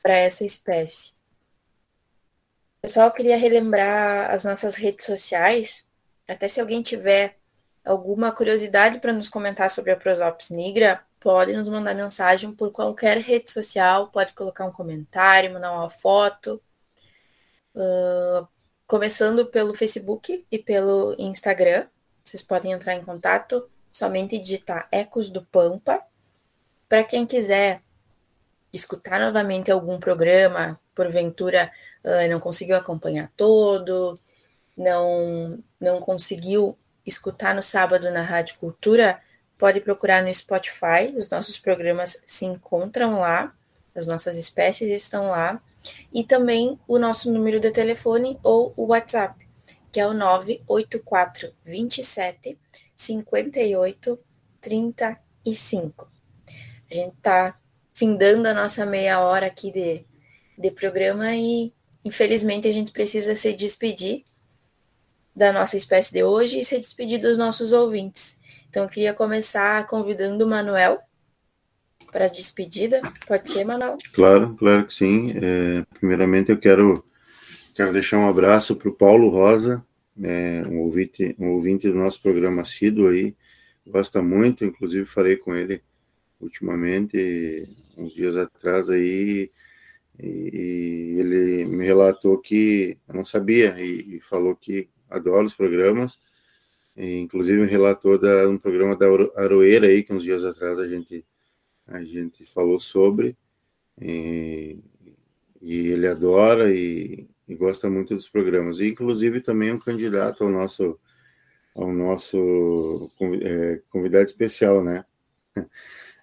para 0.02 0.14
essa 0.14 0.44
espécie. 0.44 1.12
Pessoal, 2.80 3.08
eu 3.08 3.12
queria 3.12 3.36
relembrar 3.36 4.30
as 4.30 4.44
nossas 4.44 4.76
redes 4.76 5.04
sociais. 5.04 5.84
Até 6.28 6.46
se 6.46 6.60
alguém 6.60 6.80
tiver 6.82 7.36
alguma 7.84 8.30
curiosidade 8.30 9.00
para 9.00 9.12
nos 9.12 9.28
comentar 9.28 9.68
sobre 9.70 9.90
a 9.90 9.96
Prosopis 9.96 10.50
nigra, 10.50 11.02
pode 11.18 11.52
nos 11.52 11.68
mandar 11.68 11.94
mensagem 11.94 12.52
por 12.52 12.70
qualquer 12.70 13.18
rede 13.18 13.50
social, 13.50 14.08
pode 14.08 14.32
colocar 14.34 14.64
um 14.64 14.72
comentário, 14.72 15.52
mandar 15.52 15.72
uma 15.72 15.90
foto. 15.90 16.62
Uh, 17.74 18.46
começando 18.88 19.44
pelo 19.44 19.74
Facebook 19.74 20.46
e 20.50 20.58
pelo 20.58 21.14
Instagram. 21.18 21.86
Vocês 22.24 22.42
podem 22.42 22.72
entrar 22.72 22.94
em 22.94 23.04
contato, 23.04 23.68
somente 23.92 24.38
digitar 24.38 24.88
Ecos 24.90 25.28
do 25.28 25.44
Pampa. 25.44 26.02
Para 26.88 27.04
quem 27.04 27.26
quiser 27.26 27.82
escutar 28.72 29.20
novamente 29.20 29.70
algum 29.70 30.00
programa, 30.00 30.80
porventura 30.94 31.70
uh, 32.02 32.30
não 32.30 32.40
conseguiu 32.40 32.76
acompanhar 32.76 33.30
todo, 33.36 34.18
não, 34.74 35.62
não 35.78 36.00
conseguiu 36.00 36.76
escutar 37.04 37.54
no 37.54 37.62
sábado 37.62 38.10
na 38.10 38.22
Rádio 38.22 38.56
Cultura, 38.58 39.20
pode 39.58 39.80
procurar 39.80 40.22
no 40.22 40.32
Spotify, 40.32 41.14
os 41.14 41.28
nossos 41.28 41.58
programas 41.58 42.22
se 42.24 42.46
encontram 42.46 43.18
lá, 43.18 43.54
as 43.94 44.06
nossas 44.06 44.38
espécies 44.38 44.90
estão 44.90 45.28
lá 45.28 45.60
e 46.12 46.24
também 46.24 46.78
o 46.86 46.98
nosso 46.98 47.30
número 47.30 47.60
de 47.60 47.70
telefone 47.70 48.38
ou 48.42 48.72
o 48.76 48.86
WhatsApp, 48.86 49.46
que 49.90 50.00
é 50.00 50.06
o 50.06 50.14
984 50.14 51.52
27 51.64 52.58
58 52.94 54.18
35. 54.60 56.08
A 56.90 56.94
gente 56.94 57.14
está 57.16 57.58
findando 57.92 58.48
a 58.48 58.54
nossa 58.54 58.86
meia 58.86 59.20
hora 59.20 59.46
aqui 59.46 59.70
de, 59.70 60.04
de 60.56 60.70
programa 60.70 61.34
e 61.34 61.72
infelizmente 62.04 62.68
a 62.68 62.72
gente 62.72 62.92
precisa 62.92 63.34
se 63.34 63.52
despedir 63.52 64.24
da 65.34 65.52
nossa 65.52 65.76
espécie 65.76 66.12
de 66.12 66.24
hoje 66.24 66.60
e 66.60 66.64
se 66.64 66.78
despedir 66.78 67.20
dos 67.20 67.38
nossos 67.38 67.72
ouvintes. 67.72 68.36
Então 68.68 68.82
eu 68.82 68.88
queria 68.88 69.14
começar 69.14 69.86
convidando 69.86 70.44
o 70.44 70.48
Manuel 70.48 71.00
para 72.10 72.28
despedida. 72.28 73.00
Pode 73.26 73.50
ser, 73.50 73.64
Manuel? 73.64 73.98
Claro, 74.12 74.54
claro 74.56 74.86
que 74.86 74.94
sim. 74.94 75.32
É, 75.36 75.84
primeiramente, 75.98 76.50
eu 76.50 76.58
quero, 76.58 77.04
quero 77.74 77.92
deixar 77.92 78.18
um 78.18 78.28
abraço 78.28 78.76
para 78.76 78.88
o 78.88 78.94
Paulo 78.94 79.28
Rosa, 79.28 79.84
é, 80.22 80.62
um, 80.66 80.80
ouvinte, 80.80 81.34
um 81.38 81.50
ouvinte 81.50 81.88
do 81.88 81.94
nosso 81.94 82.20
programa 82.20 82.62
assíduo 82.62 83.08
aí, 83.08 83.34
gosta 83.86 84.22
muito, 84.22 84.64
inclusive 84.64 85.04
falei 85.06 85.36
com 85.36 85.54
ele 85.54 85.82
ultimamente, 86.40 87.68
uns 87.96 88.14
dias 88.14 88.36
atrás 88.36 88.90
aí, 88.90 89.50
e 90.20 91.16
ele 91.18 91.64
me 91.64 91.84
relatou 91.84 92.38
que 92.38 92.98
eu 93.08 93.14
não 93.14 93.24
sabia 93.24 93.78
e, 93.78 94.16
e 94.16 94.20
falou 94.20 94.54
que 94.54 94.88
adora 95.08 95.44
os 95.44 95.54
programas, 95.54 96.18
e, 96.96 97.18
inclusive 97.18 97.60
me 97.60 97.66
relatou 97.66 98.18
da, 98.18 98.48
um 98.48 98.58
programa 98.58 98.96
da 98.96 99.06
Aroeira 99.36 99.86
aí, 99.86 100.02
que 100.02 100.12
uns 100.12 100.22
dias 100.22 100.44
atrás 100.44 100.78
a 100.78 100.88
gente 100.88 101.24
a 101.88 102.04
gente 102.04 102.44
falou 102.44 102.78
sobre, 102.78 103.36
e, 104.00 104.78
e 105.60 105.88
ele 105.88 106.06
adora 106.06 106.72
e, 106.72 107.26
e, 107.48 107.54
gosta 107.54 107.90
muito 107.90 108.14
dos 108.14 108.28
programas. 108.28 108.78
E, 108.78 108.88
inclusive, 108.88 109.40
também 109.40 109.70
é 109.70 109.74
um 109.74 109.78
candidato 109.78 110.44
ao 110.44 110.50
nosso, 110.50 110.98
ao 111.74 111.92
nosso 111.92 113.10
é, 113.42 113.80
convidado 113.90 114.24
especial, 114.24 114.84
né? 114.84 115.04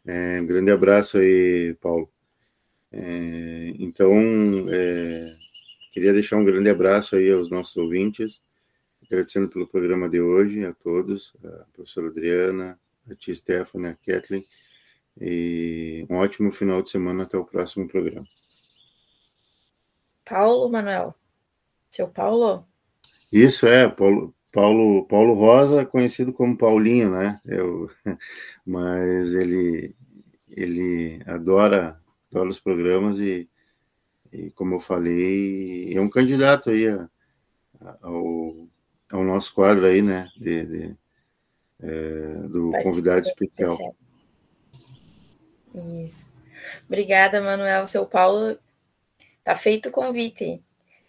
É, 0.08 0.40
um 0.40 0.46
grande 0.46 0.70
abraço 0.70 1.18
aí, 1.18 1.76
Paulo. 1.82 2.08
É, 2.92 3.74
então, 3.80 4.14
é, 4.70 5.36
queria 5.92 6.14
deixar 6.14 6.38
um 6.38 6.46
grande 6.46 6.70
abraço 6.70 7.16
aí 7.16 7.32
aos 7.32 7.50
nossos 7.50 7.76
ouvintes, 7.76 8.40
agradecendo 9.04 9.50
pelo 9.50 9.66
programa 9.66 10.08
de 10.08 10.22
hoje 10.22 10.64
a 10.64 10.74
todos, 10.74 11.36
a 11.44 11.66
professora 11.74 12.10
Adriana, 12.10 12.80
a 13.10 13.16
tia 13.16 13.34
Stephanie, 13.34 13.88
a 13.88 13.96
Kathleen, 13.96 14.46
e 15.20 16.06
um 16.10 16.18
ótimo 16.18 16.52
final 16.52 16.82
de 16.82 16.90
semana 16.90 17.24
até 17.24 17.38
o 17.38 17.46
próximo 17.46 17.88
programa. 17.88 18.28
Paulo 20.24 20.70
Manuel. 20.70 21.16
Seu 21.90 22.08
Paulo? 22.08 22.66
Isso 23.32 23.68
é, 23.68 23.88
Paulo, 23.88 24.34
Paulo, 24.52 25.06
Paulo 25.06 25.34
Rosa, 25.34 25.86
conhecido 25.86 26.34
como 26.34 26.58
Paulinho, 26.58 27.12
né? 27.12 27.40
Eu, 27.46 27.90
mas 28.66 29.34
ele, 29.34 29.96
ele 30.50 31.22
adora, 31.26 32.00
adora 32.32 32.50
os 32.50 32.60
programas 32.60 33.20
e, 33.20 33.48
e, 34.32 34.50
como 34.52 34.76
eu 34.76 34.80
falei, 34.80 35.96
é 35.96 36.02
um 36.02 36.10
candidato 36.10 36.70
aí 36.70 36.88
a, 36.88 37.10
a, 37.80 37.98
ao, 38.02 38.68
ao 39.12 39.24
nosso 39.24 39.54
quadro 39.54 39.86
aí, 39.86 40.02
né? 40.02 40.30
De, 40.38 40.66
de 40.66 40.98
é, 41.80 42.48
do 42.48 42.72
convidado 42.84 43.28
especial. 43.28 43.78
Isso. 46.04 46.32
Obrigada, 46.88 47.42
Manuel. 47.42 47.86
Seu 47.88 48.06
Paulo, 48.06 48.58
tá 49.44 49.56
feito 49.56 49.90
o 49.90 49.92
convite. 49.92 50.64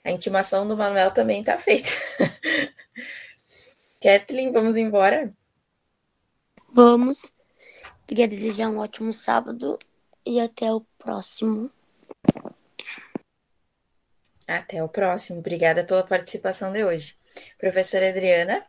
A 0.05 0.11
intimação 0.11 0.67
do 0.67 0.77
Manuel 0.77 1.11
também 1.11 1.43
tá 1.43 1.59
feita. 1.59 1.91
Kathleen, 4.01 4.53
vamos 4.53 4.77
embora? 4.77 5.33
Vamos. 6.73 7.33
Queria 8.07 8.29
desejar 8.29 8.69
um 8.69 8.79
ótimo 8.79 9.13
sábado 9.13 9.79
e 10.25 10.41
até 10.41 10.73
o 10.73 10.81
próximo. 10.99 11.71
Até 14.47 14.83
o 14.83 14.89
próximo. 14.89 15.41
Obrigada 15.41 15.83
pela 15.83 16.07
participação 16.07 16.73
de 16.73 16.85
hoje. 16.85 17.17
Professora 17.59 18.09
Adriana. 18.09 18.65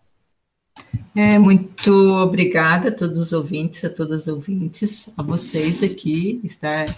É, 1.15 1.39
muito 1.39 1.91
obrigada 2.15 2.89
a 2.89 2.91
todos 2.91 3.19
os 3.19 3.33
ouvintes, 3.33 3.83
a 3.83 3.89
todas 3.89 4.21
as 4.21 4.27
ouvintes, 4.27 5.09
a 5.17 5.23
vocês 5.23 5.81
aqui, 5.81 6.39
estar 6.43 6.95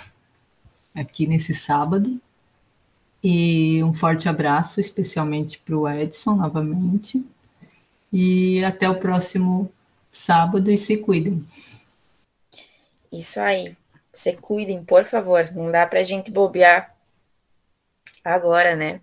aqui 0.93 1.25
nesse 1.25 1.53
sábado. 1.53 2.19
E 3.23 3.81
um 3.81 3.93
forte 3.93 4.27
abraço, 4.27 4.81
especialmente 4.81 5.59
para 5.59 5.77
o 5.77 5.87
Edson, 5.87 6.35
novamente. 6.35 7.25
E 8.11 8.61
até 8.65 8.89
o 8.89 8.99
próximo 8.99 9.71
sábado 10.11 10.69
e 10.69 10.77
se 10.77 10.97
cuidem. 10.97 11.45
Isso 13.09 13.39
aí. 13.39 13.77
Se 14.11 14.33
cuidem, 14.33 14.83
por 14.83 15.05
favor. 15.05 15.49
Não 15.53 15.71
dá 15.71 15.87
para 15.87 15.99
a 15.99 16.03
gente 16.03 16.29
bobear 16.29 16.93
agora, 18.23 18.75
né? 18.75 18.99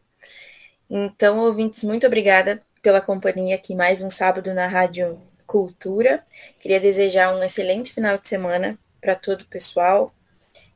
Então, 0.91 1.39
ouvintes, 1.39 1.83
muito 1.85 2.07
obrigada 2.07 2.66
pela 2.87 3.01
companhia 3.01 3.57
aqui 3.57 3.75
mais 3.75 4.01
um 4.01 4.09
sábado 4.09 4.55
na 4.55 4.69
Rádio 4.69 5.21
Cultura. 5.45 6.25
Queria 6.61 6.79
desejar 6.79 7.35
um 7.35 7.43
excelente 7.43 7.93
final 7.93 8.17
de 8.17 8.29
semana 8.29 8.79
para 9.01 9.17
todo 9.17 9.41
o 9.41 9.47
pessoal, 9.47 10.15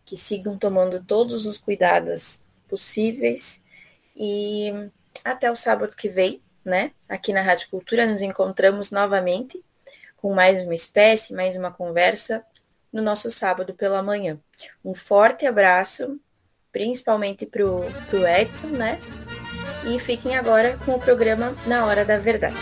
que 0.05 0.17
sigam 0.17 0.59
tomando 0.59 1.01
todos 1.01 1.47
os 1.47 1.57
cuidados 1.57 2.43
possíveis 2.67 3.63
e 4.17 4.73
até 5.25 5.49
o 5.53 5.55
sábado 5.55 5.95
que 5.95 6.09
vem, 6.09 6.43
né? 6.65 6.91
Aqui 7.09 7.33
na 7.33 7.43
Rádio 7.43 7.71
Cultura 7.71 8.05
nos 8.05 8.23
encontramos 8.23 8.91
novamente 8.91 9.65
com 10.17 10.35
mais 10.35 10.65
uma 10.65 10.75
espécie, 10.75 11.33
mais 11.33 11.55
uma 11.55 11.71
conversa 11.71 12.45
no 12.93 13.01
nosso 13.01 13.31
sábado 13.31 13.73
pela 13.73 14.03
manhã. 14.03 14.37
Um 14.85 14.95
forte 14.95 15.47
abraço, 15.47 16.19
principalmente 16.73 17.47
para 17.47 17.65
o 17.65 17.85
Edson, 18.27 18.71
né? 18.71 18.99
E 19.85 19.99
fiquem 19.99 20.37
agora 20.37 20.77
com 20.85 20.93
o 20.93 20.99
programa 20.99 21.55
Na 21.67 21.85
Hora 21.87 22.05
da 22.05 22.19
Verdade. 22.19 22.57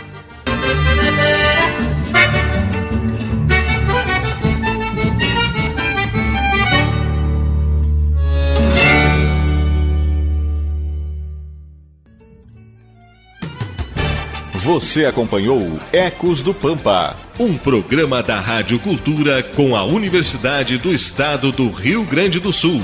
Você 14.71 15.05
acompanhou 15.05 15.79
Ecos 15.91 16.43
do 16.43 16.53
Pampa, 16.53 17.17
um 17.39 17.57
programa 17.57 18.21
da 18.21 18.39
Rádio 18.39 18.77
Cultura 18.77 19.41
com 19.41 19.75
a 19.75 19.83
Universidade 19.83 20.77
do 20.77 20.93
Estado 20.93 21.51
do 21.51 21.71
Rio 21.71 22.03
Grande 22.03 22.39
do 22.39 22.53
Sul. 22.53 22.83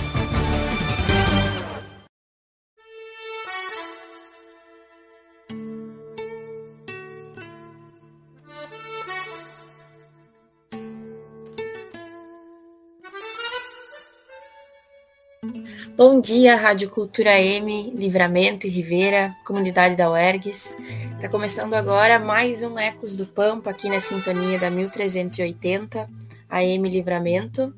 Bom 15.95 16.21
dia, 16.21 16.55
Rádio 16.55 16.89
Cultura 16.89 17.39
M, 17.39 17.91
Livramento 17.93 18.65
e 18.65 18.69
Ribeira, 18.69 19.35
comunidade 19.45 19.95
da 19.95 20.09
UERGS. 20.09 20.73
Está 21.15 21.27
começando 21.27 21.73
agora 21.73 22.17
mais 22.17 22.63
um 22.63 22.79
Ecos 22.79 23.13
do 23.13 23.25
Pampa 23.25 23.69
aqui 23.69 23.89
na 23.89 23.99
sintonia 23.99 24.57
da 24.57 24.69
1380, 24.69 26.09
AM 26.49 26.89
Livramento, 26.89 27.73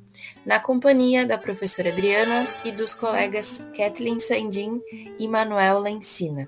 na 0.46 0.60
companhia 0.60 1.26
da 1.26 1.38
professora 1.38 1.90
Adriana 1.90 2.48
e 2.64 2.72
dos 2.72 2.94
colegas 2.94 3.66
Kathleen 3.76 4.20
Sandin 4.20 4.80
e 5.18 5.28
Manuel 5.28 5.80
Lencina. 5.80 6.48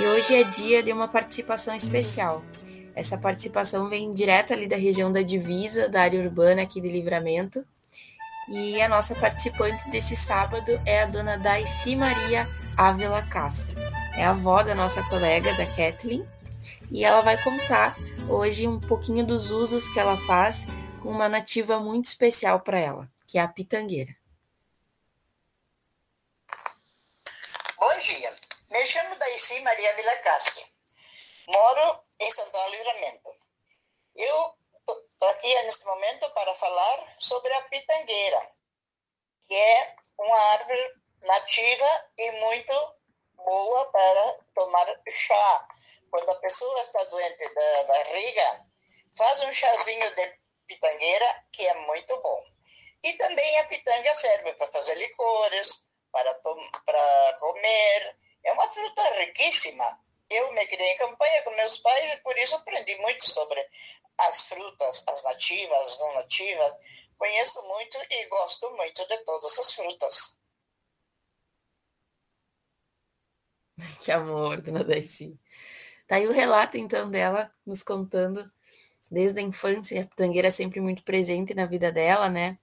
E 0.00 0.06
hoje 0.06 0.34
é 0.34 0.44
dia 0.44 0.82
de 0.82 0.92
uma 0.92 1.08
participação 1.08 1.74
especial. 1.74 2.42
Essa 2.94 3.18
participação 3.18 3.90
vem 3.90 4.14
direto 4.14 4.52
ali 4.52 4.66
da 4.66 4.76
região 4.76 5.12
da 5.12 5.20
divisa, 5.20 5.88
da 5.88 6.02
área 6.02 6.20
urbana 6.20 6.62
aqui 6.62 6.80
de 6.80 6.88
Livramento, 6.88 7.64
e 8.48 8.80
a 8.80 8.88
nossa 8.88 9.14
participante 9.14 9.88
desse 9.90 10.16
sábado 10.16 10.70
é 10.86 11.02
a 11.02 11.06
dona 11.06 11.36
Daisy 11.36 11.96
Maria 11.96 12.46
Ávila 12.76 13.22
Castro. 13.22 13.74
É 14.16 14.24
a 14.24 14.30
avó 14.30 14.62
da 14.62 14.74
nossa 14.74 15.02
colega, 15.08 15.52
da 15.54 15.66
Kathleen, 15.66 16.26
e 16.90 17.04
ela 17.04 17.20
vai 17.20 17.42
contar 17.42 17.96
hoje 18.28 18.68
um 18.68 18.80
pouquinho 18.80 19.26
dos 19.26 19.50
usos 19.50 19.88
que 19.88 19.98
ela 19.98 20.16
faz 20.26 20.64
com 21.02 21.10
uma 21.10 21.28
nativa 21.28 21.80
muito 21.80 22.06
especial 22.06 22.60
para 22.60 22.78
ela, 22.78 23.10
que 23.26 23.38
é 23.38 23.42
a 23.42 23.48
pitangueira. 23.48 24.14
Bom 27.78 27.98
dia, 27.98 28.32
me 28.70 28.86
chamo 28.86 29.16
Daisy 29.16 29.60
Maria 29.60 29.94
Vila 29.96 30.16
Castro. 30.16 30.64
Moro 31.48 32.00
em 32.20 32.30
Santana 32.30 32.68
Livramento. 32.68 33.30
Eu 34.14 34.54
aqui 35.28 35.62
neste 35.62 35.84
momento 35.84 36.30
para 36.30 36.54
falar 36.54 37.14
sobre 37.18 37.52
a 37.52 37.62
pitangueira, 37.62 38.50
que 39.46 39.54
é 39.54 39.96
uma 40.18 40.38
árvore 40.52 40.94
nativa 41.22 42.10
e 42.18 42.30
muito 42.32 42.94
boa 43.36 43.90
para 43.92 44.38
tomar 44.54 44.86
chá. 45.08 45.68
Quando 46.10 46.30
a 46.30 46.36
pessoa 46.36 46.80
está 46.82 47.04
doente 47.04 47.54
da 47.54 47.84
barriga, 47.84 48.66
faz 49.16 49.42
um 49.42 49.52
chazinho 49.52 50.14
de 50.14 50.38
pitangueira, 50.66 51.44
que 51.52 51.66
é 51.66 51.74
muito 51.86 52.16
bom. 52.20 52.44
E 53.02 53.12
também 53.14 53.58
a 53.58 53.64
pitanga 53.64 54.14
serve 54.14 54.52
para 54.54 54.66
fazer 54.68 54.94
licores, 54.96 55.90
para, 56.10 56.34
para 56.84 57.38
comer. 57.38 58.16
É 58.44 58.52
uma 58.52 58.68
fruta 58.68 59.02
riquíssima. 59.20 60.00
Eu 60.28 60.52
me 60.52 60.66
criei 60.66 60.92
em 60.92 60.96
campanha 60.96 61.42
com 61.42 61.50
meus 61.50 61.78
pais 61.78 62.12
e 62.12 62.16
por 62.18 62.36
isso 62.36 62.56
aprendi 62.56 62.96
muito 62.96 63.22
sobre 63.28 63.64
as 64.18 64.48
frutas, 64.48 65.04
as 65.08 65.24
nativas, 65.24 65.78
as 65.78 66.00
não 66.00 66.14
nativas. 66.14 66.72
Conheço 67.18 67.62
muito 67.68 67.96
e 68.10 68.28
gosto 68.28 68.70
muito 68.76 69.06
de 69.06 69.18
todas 69.24 69.58
as 69.58 69.72
frutas. 69.74 70.40
Que 74.04 74.10
amor, 74.10 74.62
dona 74.62 74.82
Daisy. 74.82 75.38
Tá 76.06 76.16
aí 76.16 76.26
o 76.26 76.32
relato, 76.32 76.78
então, 76.78 77.10
dela 77.10 77.52
nos 77.66 77.82
contando 77.82 78.50
desde 79.10 79.40
a 79.40 79.42
infância, 79.42 80.02
a 80.02 80.06
pitangueira 80.06 80.48
é 80.48 80.50
sempre 80.50 80.80
muito 80.80 81.02
presente 81.02 81.54
na 81.54 81.66
vida 81.66 81.92
dela, 81.92 82.28
né? 82.28 82.58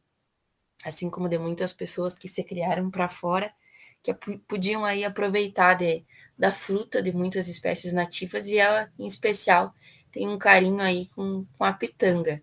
Assim 0.83 1.09
como 1.09 1.29
de 1.29 1.37
muitas 1.37 1.73
pessoas 1.73 2.17
que 2.17 2.27
se 2.27 2.43
criaram 2.43 2.89
para 2.91 3.07
fora, 3.09 3.53
que 4.01 4.13
podiam 4.47 4.83
aí 4.83 5.05
aproveitar 5.05 5.75
de, 5.75 6.05
da 6.37 6.51
fruta 6.51 7.01
de 7.01 7.11
muitas 7.13 7.47
espécies 7.47 7.93
nativas 7.93 8.47
e 8.47 8.57
ela, 8.57 8.91
em 8.99 9.07
especial, 9.07 9.73
tem 10.13 10.29
um 10.29 10.37
carinho 10.37 10.79
aí 10.79 11.07
com, 11.07 11.43
com 11.57 11.65
a 11.65 11.73
pitanga, 11.73 12.41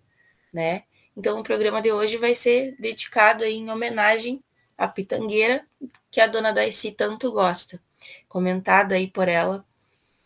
né? 0.53 0.83
Então, 1.17 1.39
o 1.39 1.43
programa 1.43 1.81
de 1.81 1.93
hoje 1.93 2.19
vai 2.19 2.35
ser 2.35 2.77
dedicado 2.79 3.45
aí 3.45 3.55
em 3.55 3.71
homenagem 3.71 4.43
à 4.77 4.89
pitangueira 4.89 5.65
que 6.11 6.21
a 6.21 6.27
dona 6.27 6.53
Daisy 6.53 6.93
tanto 6.93 7.31
gosta, 7.31 7.81
comentada 8.29 8.97
aí 8.97 9.07
por 9.07 9.29
ela 9.29 9.65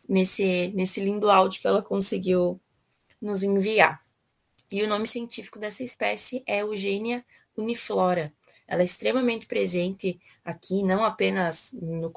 nesse, 0.09 0.73
nesse 0.75 1.01
lindo 1.01 1.31
áudio 1.31 1.61
que 1.61 1.67
ela 1.67 1.83
conseguiu 1.83 2.59
nos 3.21 3.43
enviar. 3.43 4.03
E 4.71 4.83
o 4.83 4.89
nome 4.89 5.07
científico 5.07 5.59
dessa 5.59 5.85
espécie 5.85 6.43
é 6.47 6.61
Eugênia 6.61 7.25
uniflora. 7.57 8.33
Ela 8.67 8.83
é 8.83 8.85
extremamente 8.85 9.47
presente 9.47 10.19
aqui, 10.43 10.83
não 10.83 11.05
apenas 11.05 11.73
no, 11.75 12.11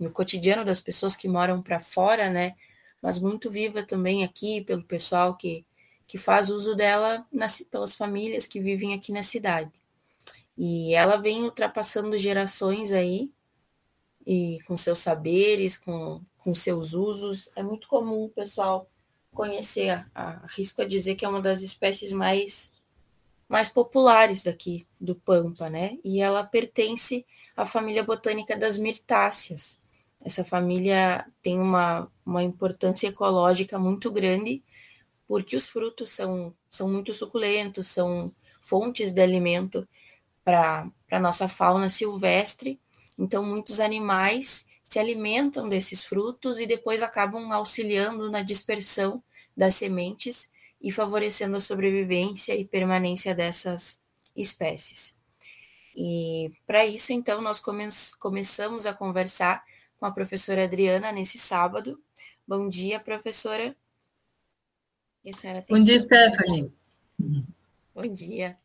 no 0.00 0.10
cotidiano 0.10 0.64
das 0.64 0.80
pessoas 0.80 1.14
que 1.14 1.28
moram 1.28 1.62
para 1.62 1.78
fora, 1.78 2.28
né? 2.28 2.56
Mas 3.04 3.18
muito 3.18 3.50
viva 3.50 3.82
também 3.82 4.24
aqui 4.24 4.62
pelo 4.62 4.82
pessoal 4.82 5.36
que, 5.36 5.62
que 6.06 6.16
faz 6.16 6.48
uso 6.48 6.74
dela 6.74 7.26
nas, 7.30 7.60
pelas 7.60 7.94
famílias 7.94 8.46
que 8.46 8.58
vivem 8.58 8.94
aqui 8.94 9.12
na 9.12 9.22
cidade. 9.22 9.70
E 10.56 10.94
ela 10.94 11.18
vem 11.18 11.44
ultrapassando 11.44 12.16
gerações 12.16 12.92
aí, 12.92 13.30
e 14.26 14.58
com 14.66 14.74
seus 14.74 15.00
saberes, 15.00 15.76
com, 15.76 16.22
com 16.38 16.54
seus 16.54 16.94
usos. 16.94 17.50
É 17.54 17.62
muito 17.62 17.88
comum 17.88 18.24
o 18.24 18.30
pessoal 18.30 18.88
conhecer. 19.34 20.06
Arrisco 20.14 20.80
a 20.80 20.86
dizer 20.86 21.14
que 21.14 21.26
é 21.26 21.28
uma 21.28 21.42
das 21.42 21.60
espécies 21.60 22.10
mais 22.10 22.72
mais 23.46 23.68
populares 23.68 24.42
daqui 24.42 24.86
do 24.98 25.14
Pampa, 25.14 25.68
né? 25.68 25.98
E 26.02 26.22
ela 26.22 26.42
pertence 26.42 27.26
à 27.54 27.66
família 27.66 28.02
botânica 28.02 28.56
das 28.56 28.78
mirtáceas. 28.78 29.78
Essa 30.24 30.42
família 30.42 31.26
tem 31.42 31.60
uma, 31.60 32.10
uma 32.24 32.42
importância 32.42 33.08
ecológica 33.08 33.78
muito 33.78 34.10
grande, 34.10 34.62
porque 35.26 35.56
os 35.56 35.68
frutos 35.68 36.10
são, 36.10 36.54
são 36.68 36.88
muito 36.88 37.12
suculentos, 37.14 37.88
são 37.88 38.32
fontes 38.60 39.12
de 39.12 39.20
alimento 39.20 39.86
para 40.44 40.90
a 41.10 41.20
nossa 41.20 41.48
fauna 41.48 41.88
silvestre. 41.88 42.80
Então, 43.18 43.44
muitos 43.44 43.80
animais 43.80 44.66
se 44.82 44.98
alimentam 44.98 45.68
desses 45.68 46.04
frutos 46.04 46.58
e 46.58 46.66
depois 46.66 47.02
acabam 47.02 47.50
auxiliando 47.52 48.30
na 48.30 48.42
dispersão 48.42 49.22
das 49.56 49.74
sementes 49.74 50.50
e 50.80 50.90
favorecendo 50.90 51.56
a 51.56 51.60
sobrevivência 51.60 52.54
e 52.54 52.64
permanência 52.64 53.34
dessas 53.34 53.98
espécies. 54.36 55.16
E 55.96 56.52
para 56.66 56.84
isso, 56.84 57.12
então, 57.12 57.40
nós 57.40 57.60
come 57.60 57.88
começamos 58.18 58.84
a 58.84 58.92
conversar 58.92 59.64
com 59.96 60.06
a 60.06 60.10
professora 60.10 60.64
Adriana 60.64 61.12
nesse 61.12 61.38
sábado. 61.38 61.98
Bom 62.46 62.68
dia, 62.68 63.00
professora. 63.00 63.74
Bom 65.66 65.82
dia, 65.82 65.98
Stephanie. 65.98 66.70
Bom 67.94 68.12
dia. 68.12 68.58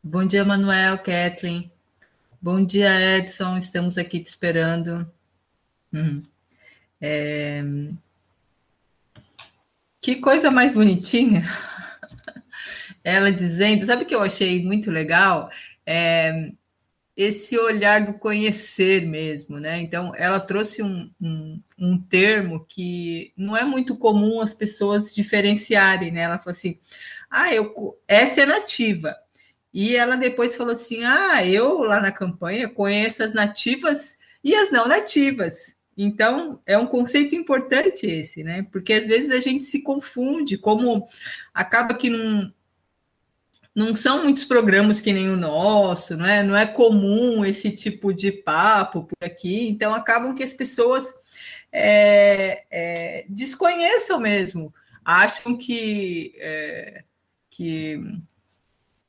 Bom 0.00 0.24
dia, 0.24 0.44
Manuel, 0.44 0.96
Kathleen. 0.98 1.72
Bom 2.40 2.64
dia, 2.64 3.18
Edson. 3.18 3.58
Estamos 3.58 3.98
aqui 3.98 4.20
te 4.20 4.28
esperando. 4.28 5.10
Uhum. 5.92 6.22
É... 7.00 7.64
Que 10.00 10.16
coisa 10.20 10.48
mais 10.48 10.72
bonitinha. 10.72 11.42
Ela 13.02 13.32
dizendo, 13.32 13.84
sabe 13.84 14.04
o 14.04 14.06
que 14.06 14.14
eu 14.14 14.22
achei 14.22 14.64
muito 14.64 14.88
legal? 14.88 15.50
É, 15.84 16.52
esse 17.16 17.58
olhar 17.58 18.04
do 18.04 18.14
conhecer 18.14 19.06
mesmo, 19.06 19.58
né? 19.58 19.80
Então, 19.80 20.12
ela 20.14 20.38
trouxe 20.38 20.82
um, 20.82 21.10
um, 21.20 21.62
um, 21.78 21.98
termo 21.98 22.64
que 22.66 23.32
não 23.36 23.56
é 23.56 23.64
muito 23.64 23.96
comum 23.96 24.40
as 24.40 24.52
pessoas 24.52 25.14
diferenciarem, 25.14 26.12
né? 26.12 26.22
Ela 26.22 26.38
falou 26.38 26.52
assim: 26.52 26.78
ah, 27.30 27.52
eu, 27.54 27.72
essa 28.06 28.42
é 28.42 28.46
nativa. 28.46 29.16
E 29.72 29.96
ela 29.96 30.16
depois 30.16 30.56
falou 30.56 30.74
assim: 30.74 31.04
ah, 31.04 31.44
eu 31.46 31.78
lá 31.84 32.00
na 32.00 32.12
campanha 32.12 32.68
conheço 32.68 33.22
as 33.22 33.32
nativas 33.32 34.18
e 34.44 34.54
as 34.54 34.70
não 34.70 34.86
nativas. 34.86 35.74
Então, 35.96 36.60
é 36.66 36.76
um 36.76 36.86
conceito 36.86 37.34
importante 37.34 38.06
esse, 38.06 38.44
né? 38.44 38.66
Porque 38.70 38.92
às 38.92 39.06
vezes 39.06 39.30
a 39.30 39.40
gente 39.40 39.64
se 39.64 39.82
confunde, 39.82 40.58
como 40.58 41.06
acaba 41.54 41.94
que 41.94 42.10
não, 42.10 42.52
não 43.76 43.94
são 43.94 44.22
muitos 44.22 44.46
programas 44.46 45.02
que 45.02 45.12
nem 45.12 45.28
o 45.28 45.36
nosso, 45.36 46.16
não 46.16 46.24
é? 46.24 46.42
Não 46.42 46.56
é 46.56 46.66
comum 46.66 47.44
esse 47.44 47.70
tipo 47.70 48.10
de 48.10 48.32
papo 48.32 49.04
por 49.04 49.18
aqui, 49.22 49.68
então 49.68 49.94
acabam 49.94 50.34
que 50.34 50.42
as 50.42 50.54
pessoas 50.54 51.12
é, 51.70 52.64
é, 52.70 53.26
desconheçam 53.28 54.18
mesmo, 54.18 54.74
acham 55.04 55.54
que, 55.54 56.32
é, 56.38 57.04
que, 57.50 58.00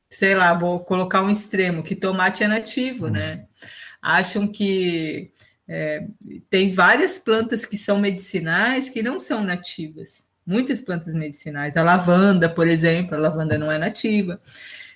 sei 0.09 0.35
lá, 0.35 0.53
vou 0.53 0.81
colocar 0.81 1.21
um 1.21 1.31
extremo, 1.31 1.81
que 1.81 1.95
tomate 1.95 2.43
é 2.43 2.47
nativo, 2.49 3.07
né? 3.07 3.45
Acham 4.01 4.45
que 4.45 5.31
é, 5.65 6.05
tem 6.49 6.73
várias 6.73 7.17
plantas 7.17 7.65
que 7.65 7.77
são 7.77 8.01
medicinais 8.01 8.89
que 8.89 9.01
não 9.01 9.17
são 9.17 9.41
nativas. 9.45 10.26
Muitas 10.47 10.79
plantas 10.81 11.13
medicinais. 11.13 11.75
A 11.75 11.83
lavanda, 11.83 12.49
por 12.49 12.67
exemplo, 12.67 13.15
a 13.15 13.19
lavanda 13.19 13.57
não 13.57 13.71
é 13.71 13.77
nativa. 13.77 14.41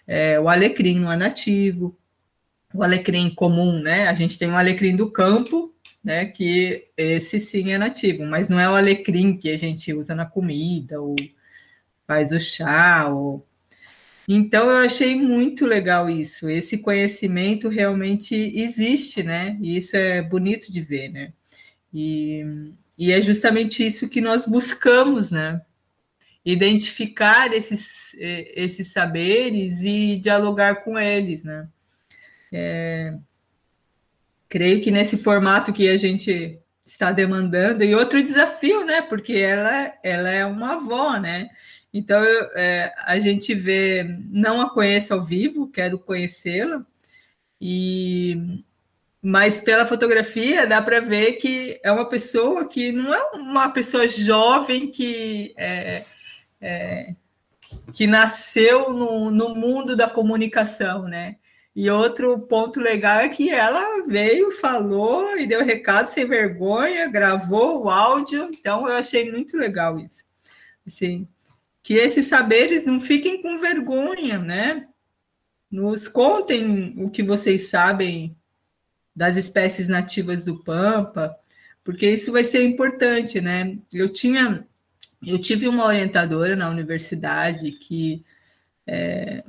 É, 0.08 0.40
o 0.40 0.48
alecrim 0.50 1.00
não 1.00 1.12
é 1.12 1.18
nativo. 1.18 1.98
O 2.74 2.82
alecrim 2.82 3.30
comum, 3.36 3.82
né? 3.82 4.08
A 4.08 4.14
gente 4.16 4.40
tem 4.40 4.50
o 4.50 4.56
alecrim 4.56 4.96
do 4.96 5.12
campo, 5.12 5.76
né? 6.04 6.26
Que 6.26 6.88
esse 6.98 7.40
sim 7.40 7.72
é 7.72 7.78
nativo, 7.78 8.26
mas 8.26 8.48
não 8.48 8.60
é 8.60 8.70
o 8.70 8.76
alecrim 8.76 9.38
que 9.38 9.50
a 9.50 9.58
gente 9.58 9.94
usa 9.94 10.16
na 10.16 10.26
comida, 10.26 11.02
ou 11.02 11.16
faz 12.08 12.32
o 12.32 12.40
chá, 12.40 13.10
ou 13.10 13.46
então 14.28 14.70
eu 14.70 14.78
achei 14.78 15.16
muito 15.16 15.66
legal 15.66 16.10
isso. 16.10 16.50
Esse 16.50 16.78
conhecimento 16.78 17.68
realmente 17.68 18.34
existe, 18.36 19.24
né? 19.24 19.58
E 19.62 19.78
isso 19.78 19.98
é 19.98 20.22
bonito 20.22 20.72
de 20.72 20.82
ver, 20.82 21.10
né? 21.10 21.34
E, 21.94 22.72
e 23.02 23.12
é 23.12 23.20
justamente 23.20 23.84
isso 23.84 24.08
que 24.08 24.22
nós 24.22 24.46
buscamos, 24.46 25.32
né? 25.32 25.60
Identificar 26.46 27.52
esses, 27.52 28.16
esses 28.16 28.94
saberes 28.94 29.82
e 29.82 30.20
dialogar 30.20 30.84
com 30.84 31.00
eles, 31.00 31.44
né? 31.44 31.68
É, 32.54 33.16
creio 34.48 34.82
que 34.82 34.92
nesse 34.92 35.18
formato 35.18 35.74
que 35.74 35.90
a 35.90 35.98
gente 35.98 36.60
está 36.86 37.12
demandando, 37.12 37.84
e 37.84 37.96
outro 37.96 38.22
desafio, 38.22 38.86
né? 38.86 39.02
Porque 39.02 39.34
ela, 39.34 39.92
ela 40.04 40.30
é 40.30 40.46
uma 40.46 40.74
avó, 40.74 41.18
né? 41.18 41.50
Então, 41.92 42.24
eu, 42.24 42.52
é, 42.54 42.94
a 43.04 43.18
gente 43.18 43.56
vê, 43.56 44.16
não 44.30 44.62
a 44.62 44.70
conheço 44.70 45.12
ao 45.12 45.26
vivo, 45.26 45.72
quero 45.72 45.98
conhecê-la, 45.98 46.86
e 47.60 48.64
mas 49.22 49.62
pela 49.62 49.86
fotografia 49.86 50.66
dá 50.66 50.82
para 50.82 51.00
ver 51.00 51.34
que 51.34 51.80
é 51.84 51.92
uma 51.92 52.10
pessoa 52.10 52.68
que 52.68 52.92
não 52.92 53.14
é 53.14 53.24
uma 53.34 53.70
pessoa 53.70 54.08
jovem 54.08 54.88
que 54.88 55.54
é, 55.56 56.04
é, 56.60 57.14
que 57.94 58.08
nasceu 58.08 58.92
no, 58.92 59.30
no 59.30 59.54
mundo 59.54 59.96
da 59.96 60.10
comunicação, 60.10 61.04
né? 61.04 61.36
E 61.74 61.90
outro 61.90 62.38
ponto 62.40 62.82
legal 62.82 63.20
é 63.20 63.30
que 63.30 63.50
ela 63.50 64.06
veio, 64.06 64.52
falou 64.52 65.38
e 65.38 65.48
deu 65.48 65.64
recado 65.64 66.08
sem 66.08 66.26
vergonha, 66.26 67.10
gravou 67.10 67.84
o 67.84 67.90
áudio, 67.90 68.50
então 68.52 68.90
eu 68.90 68.96
achei 68.98 69.32
muito 69.32 69.56
legal 69.56 69.98
isso. 69.98 70.26
Assim, 70.86 71.28
que 71.82 71.94
esses 71.94 72.26
saberes 72.26 72.86
não 72.86 73.00
fiquem 73.00 73.42
com 73.42 73.60
vergonha, 73.60 74.38
né? 74.40 74.88
Nos 75.72 76.08
contem 76.10 76.94
o 76.98 77.10
que 77.10 77.24
vocês 77.24 77.70
sabem 77.70 78.36
das 79.16 79.38
espécies 79.38 79.88
nativas 79.88 80.44
do 80.44 80.64
Pampa, 80.64 81.36
porque 81.84 82.10
isso 82.10 82.32
vai 82.32 82.44
ser 82.44 82.64
importante, 82.64 83.42
né? 83.42 83.78
Eu 83.94 84.12
tinha, 84.12 84.66
eu 85.26 85.40
tive 85.40 85.68
uma 85.68 85.86
orientadora 85.86 86.56
na 86.56 86.70
universidade 86.70 87.72
que 87.72 88.24
é 88.88 89.44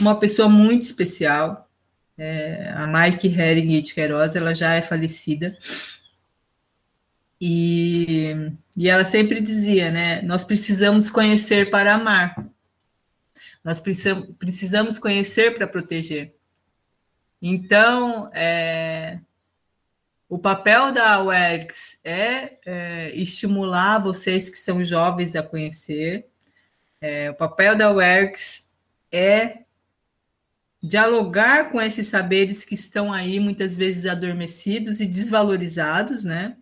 uma 0.00 0.18
pessoa 0.18 0.48
muito 0.48 0.82
especial, 0.82 1.68
é, 2.16 2.72
a 2.74 2.86
Mike 2.86 3.28
Hering 3.28 3.80
de 3.82 3.94
Queiroz, 3.94 4.36
ela 4.36 4.54
já 4.54 4.74
é 4.74 4.82
falecida, 4.82 5.56
e, 7.40 8.52
e 8.76 8.88
ela 8.88 9.04
sempre 9.04 9.40
dizia, 9.40 9.90
né? 9.90 10.22
Nós 10.22 10.44
precisamos 10.44 11.10
conhecer 11.10 11.70
para 11.70 11.94
amar. 11.94 12.48
Nós 13.62 13.80
precisamos, 13.80 14.36
precisamos 14.38 14.98
conhecer 14.98 15.54
para 15.54 15.66
proteger. 15.66 16.34
Então, 17.46 18.30
é, 18.32 19.20
o 20.26 20.38
papel 20.38 20.90
da 20.92 21.22
UERGS 21.22 22.00
é, 22.02 22.56
é, 22.64 23.10
estimular 23.14 23.98
vocês 23.98 24.48
que 24.48 24.56
são 24.56 24.82
jovens 24.82 25.36
a 25.36 25.42
conhecer. 25.42 26.26
É, 27.02 27.30
o 27.30 27.34
papel 27.34 27.76
da 27.76 27.92
UERGS 27.92 28.70
é 29.12 29.58
dialogar 30.82 31.70
com 31.70 31.82
esses 31.82 32.06
saberes 32.06 32.64
que 32.64 32.74
estão 32.74 33.12
aí 33.12 33.38
muitas 33.38 33.76
vezes 33.76 34.06
adormecidos 34.06 35.00
e 35.00 35.06
desvalorizados, 35.06 36.24
né? 36.24 36.56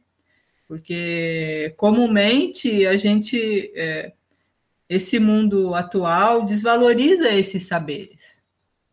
Porque 0.67 1.73
comumente 1.77 2.85
a 2.89 2.97
gente, 2.97 3.73
é, 3.77 4.15
esse 4.89 5.21
mundo 5.21 5.77
atual 5.77 6.45
desvaloriza 6.45 7.31
esses 7.31 7.69
saberes, 7.69 8.45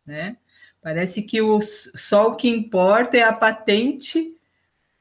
né? 0.06 0.36
Parece 0.82 1.22
que 1.22 1.42
o, 1.42 1.60
só 1.60 2.28
o 2.28 2.36
que 2.36 2.48
importa 2.48 3.16
é 3.16 3.22
a 3.22 3.32
patente 3.32 4.34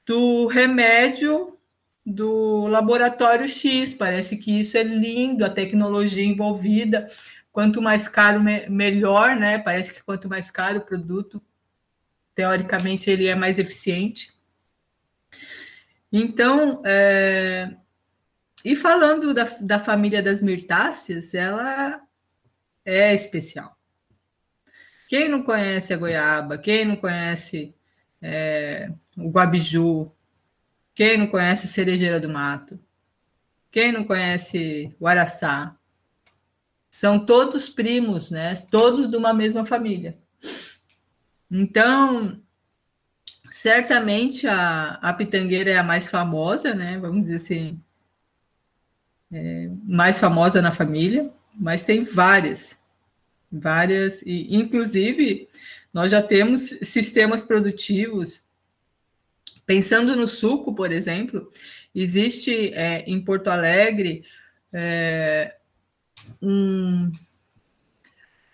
do 0.05 0.47
remédio 0.47 1.57
do 2.05 2.67
laboratório 2.67 3.47
X. 3.47 3.93
Parece 3.93 4.37
que 4.37 4.59
isso 4.59 4.77
é 4.77 4.83
lindo, 4.83 5.45
a 5.45 5.49
tecnologia 5.49 6.23
envolvida. 6.23 7.07
Quanto 7.51 7.81
mais 7.81 8.07
caro, 8.07 8.41
me 8.41 8.67
melhor, 8.69 9.35
né? 9.35 9.57
Parece 9.59 9.93
que 9.93 10.03
quanto 10.03 10.27
mais 10.27 10.51
caro 10.51 10.79
o 10.79 10.85
produto, 10.85 11.41
teoricamente, 12.35 13.09
ele 13.09 13.27
é 13.27 13.35
mais 13.35 13.57
eficiente. 13.57 14.33
Então, 16.11 16.81
é... 16.85 17.75
e 18.65 18.75
falando 18.75 19.33
da, 19.33 19.45
da 19.61 19.79
família 19.79 20.21
das 20.21 20.41
mirtáceas, 20.41 21.33
ela 21.33 22.01
é 22.83 23.13
especial. 23.13 23.78
Quem 25.09 25.27
não 25.27 25.41
conhece 25.41 25.91
a 25.91 25.97
goiaba, 25.97 26.55
quem 26.55 26.85
não 26.85 26.95
conhece 26.95 27.73
é, 28.21 28.91
o 29.17 29.29
guabiju. 29.29 30.11
Quem 30.93 31.17
não 31.17 31.25
conhece 31.25 31.65
cerejeira 31.65 32.19
do 32.19 32.29
mato? 32.29 32.79
Quem 33.71 33.91
não 33.91 34.03
conhece 34.03 34.95
o 34.99 35.07
araçá? 35.07 35.75
São 36.91 37.25
todos 37.25 37.67
primos, 37.67 38.29
né? 38.29 38.55
Todos 38.69 39.09
de 39.09 39.17
uma 39.17 39.33
mesma 39.33 39.65
família. 39.65 40.15
Então, 41.49 42.39
certamente 43.49 44.47
a, 44.47 44.99
a 45.01 45.11
pitangueira 45.11 45.71
é 45.71 45.77
a 45.79 45.83
mais 45.83 46.07
famosa, 46.07 46.75
né? 46.75 46.99
Vamos 46.99 47.23
dizer 47.23 47.37
assim, 47.37 47.81
é, 49.31 49.71
mais 49.85 50.19
famosa 50.19 50.61
na 50.61 50.71
família, 50.71 51.31
mas 51.55 51.83
tem 51.83 52.03
várias, 52.03 52.78
várias, 53.51 54.21
e 54.23 54.55
inclusive 54.55 55.47
nós 55.93 56.11
já 56.11 56.21
temos 56.21 56.61
sistemas 56.81 57.43
produtivos. 57.43 58.43
Pensando 59.65 60.15
no 60.15 60.27
suco, 60.27 60.73
por 60.73 60.91
exemplo, 60.91 61.51
existe 61.93 62.73
é, 62.73 63.03
em 63.07 63.21
Porto 63.21 63.49
Alegre 63.49 64.23
é, 64.73 65.55
um, 66.41 67.11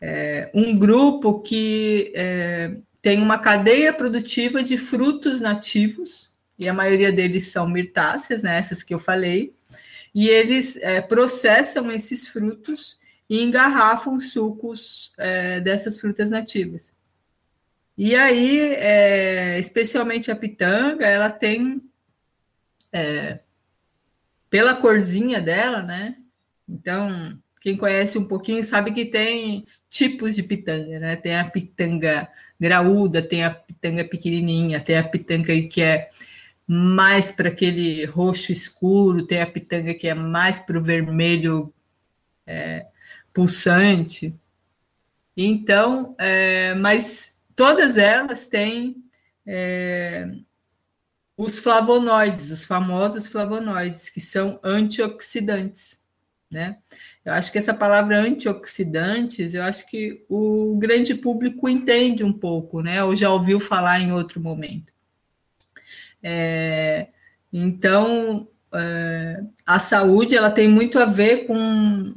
é, 0.02 0.50
um 0.54 0.78
grupo 0.78 1.42
que 1.42 2.12
é, 2.16 2.76
tem 3.02 3.22
uma 3.22 3.40
cadeia 3.40 3.94
produtiva 3.94 4.64
de 4.64 4.78
frutos 4.78 5.40
nativos, 5.40 6.34
e 6.58 6.68
a 6.70 6.74
maioria 6.74 7.12
deles 7.12 7.48
são 7.48 7.68
mirtáceas, 7.68 8.44
né, 8.44 8.58
essas 8.58 8.82
que 8.82 8.94
eu 8.94 9.00
falei, 9.00 9.54
e 10.14 10.30
eles 10.30 10.78
é, 10.78 11.02
processam 11.02 11.92
esses 11.92 12.28
frutos 12.28 12.98
e 13.30 13.42
engarrafam 13.42 14.20
sucos 14.20 15.14
é, 15.18 15.60
dessas 15.60 16.00
frutas 16.00 16.30
nativas. 16.30 16.94
E 17.98 18.14
aí, 18.14 18.60
é, 18.76 19.58
especialmente 19.60 20.30
a 20.30 20.36
pitanga, 20.36 21.06
ela 21.06 21.30
tem, 21.30 21.82
é, 22.92 23.40
pela 24.50 24.76
corzinha 24.76 25.42
dela, 25.42 25.82
né? 25.82 26.18
Então, 26.68 27.38
quem 27.62 27.78
conhece 27.78 28.18
um 28.18 28.28
pouquinho 28.28 28.64
sabe 28.64 28.92
que 28.92 29.06
tem 29.06 29.66
tipos 29.90 30.36
de 30.36 30.44
pitanga, 30.44 31.00
né? 31.00 31.16
Tem 31.16 31.38
a 31.38 31.50
pitanga 31.50 32.28
graúda, 32.60 33.22
tem 33.22 33.44
a 33.46 33.52
pitanga 33.52 34.04
pequenininha, 34.04 34.80
tem 34.80 34.98
a 34.98 35.04
pitanga 35.04 35.54
que 35.64 35.82
é 35.82 36.10
mais 36.68 37.32
para 37.32 37.50
aquele 37.50 38.06
roxo 38.06 38.52
escuro, 38.52 39.26
tem 39.26 39.42
a 39.42 39.48
pitanga 39.48 39.94
que 39.94 40.08
é 40.08 40.14
mais 40.14 40.60
para 40.60 40.78
o 40.78 40.84
vermelho 40.84 41.74
é, 42.46 42.86
pulsante. 43.36 44.34
Então, 45.36 46.16
é, 46.18 46.74
mas 46.76 47.44
todas 47.54 47.98
elas 47.98 48.48
têm 48.48 48.96
é, 49.46 50.32
os 51.36 51.60
flavonoides, 51.60 52.50
os 52.50 52.66
famosos 52.66 53.28
flavonoides, 53.28 54.10
que 54.10 54.22
são 54.22 54.58
antioxidantes, 54.64 56.02
né? 56.50 56.78
Eu 57.26 57.34
acho 57.34 57.52
que 57.52 57.58
essa 57.58 57.74
palavra 57.74 58.22
antioxidantes, 58.22 59.54
eu 59.54 59.64
acho 59.64 59.86
que 59.90 60.24
o 60.30 60.78
grande 60.78 61.14
público 61.14 61.68
entende 61.68 62.24
um 62.24 62.32
pouco, 62.32 62.82
né? 62.82 63.04
Ou 63.04 63.16
já 63.16 63.30
ouviu 63.30 63.60
falar 63.60 64.00
em 64.00 64.14
outro 64.14 64.40
momento. 64.40 64.94
É, 66.24 67.10
então, 67.52 68.48
é, 68.74 69.44
a 69.66 69.78
saúde 69.78 70.38
ela 70.38 70.50
tem 70.50 70.70
muito 70.70 70.98
a 71.00 71.06
ver 71.06 71.46
com, 71.48 72.14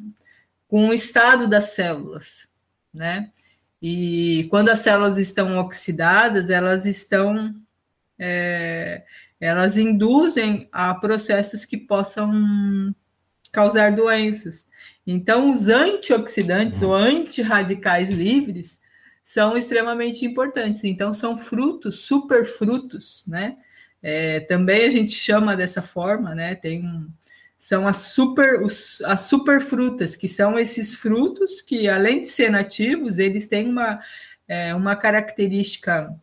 com 0.68 0.88
o 0.88 0.94
estado 0.94 1.48
das 1.48 1.70
células, 1.74 2.48
né? 2.92 3.32
E 3.80 4.46
quando 4.50 4.68
as 4.68 4.80
células 4.80 5.18
estão 5.18 5.56
oxidadas, 5.58 6.50
elas 6.50 6.84
estão. 6.86 7.54
É, 8.18 9.04
elas 9.40 9.78
induzem 9.78 10.68
a 10.72 10.92
processos 10.94 11.64
que 11.64 11.76
possam 11.76 12.92
causar 13.52 13.94
doenças. 13.94 14.68
Então, 15.06 15.52
os 15.52 15.68
antioxidantes 15.68 16.82
ou 16.82 16.94
antirradicais 16.94 18.10
livres 18.10 18.82
são 19.22 19.56
extremamente 19.56 20.24
importantes. 20.24 20.84
Então, 20.84 21.12
são 21.12 21.38
frutos, 21.38 22.00
superfrutos, 22.00 23.24
né? 23.28 23.56
É, 24.02 24.40
também 24.40 24.84
a 24.86 24.90
gente 24.90 25.12
chama 25.12 25.56
dessa 25.56 25.82
forma, 25.82 26.34
né? 26.34 26.54
Tem 26.54 26.84
um, 26.84 27.08
são 27.58 27.88
as 27.88 27.96
super, 27.98 28.62
os, 28.62 29.02
as 29.02 29.22
superfrutas, 29.22 30.14
que 30.14 30.28
são 30.28 30.58
esses 30.58 30.94
frutos 30.94 31.60
que, 31.60 31.88
além 31.88 32.20
de 32.20 32.28
ser 32.28 32.50
nativos, 32.50 33.18
eles 33.18 33.48
têm 33.48 33.68
uma, 33.68 34.00
é, 34.46 34.74
uma 34.74 34.94
característica 34.94 36.14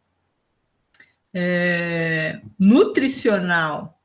é, 1.34 2.40
nutricional 2.58 4.00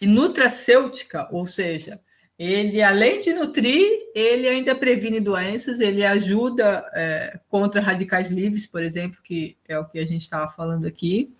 e 0.00 0.06
nutracêutica, 0.06 1.26
ou 1.32 1.46
seja, 1.46 1.98
ele, 2.38 2.82
além 2.82 3.20
de 3.20 3.32
nutrir, 3.32 3.88
ele 4.14 4.48
ainda 4.48 4.74
previne 4.74 5.20
doenças, 5.20 5.80
ele 5.80 6.04
ajuda 6.04 6.84
é, 6.94 7.38
contra 7.48 7.80
radicais 7.80 8.30
livres, 8.30 8.66
por 8.66 8.82
exemplo, 8.82 9.18
que 9.22 9.56
é 9.66 9.78
o 9.78 9.84
que 9.84 9.98
a 9.98 10.06
gente 10.06 10.22
estava 10.22 10.50
falando 10.50 10.86
aqui. 10.86 11.32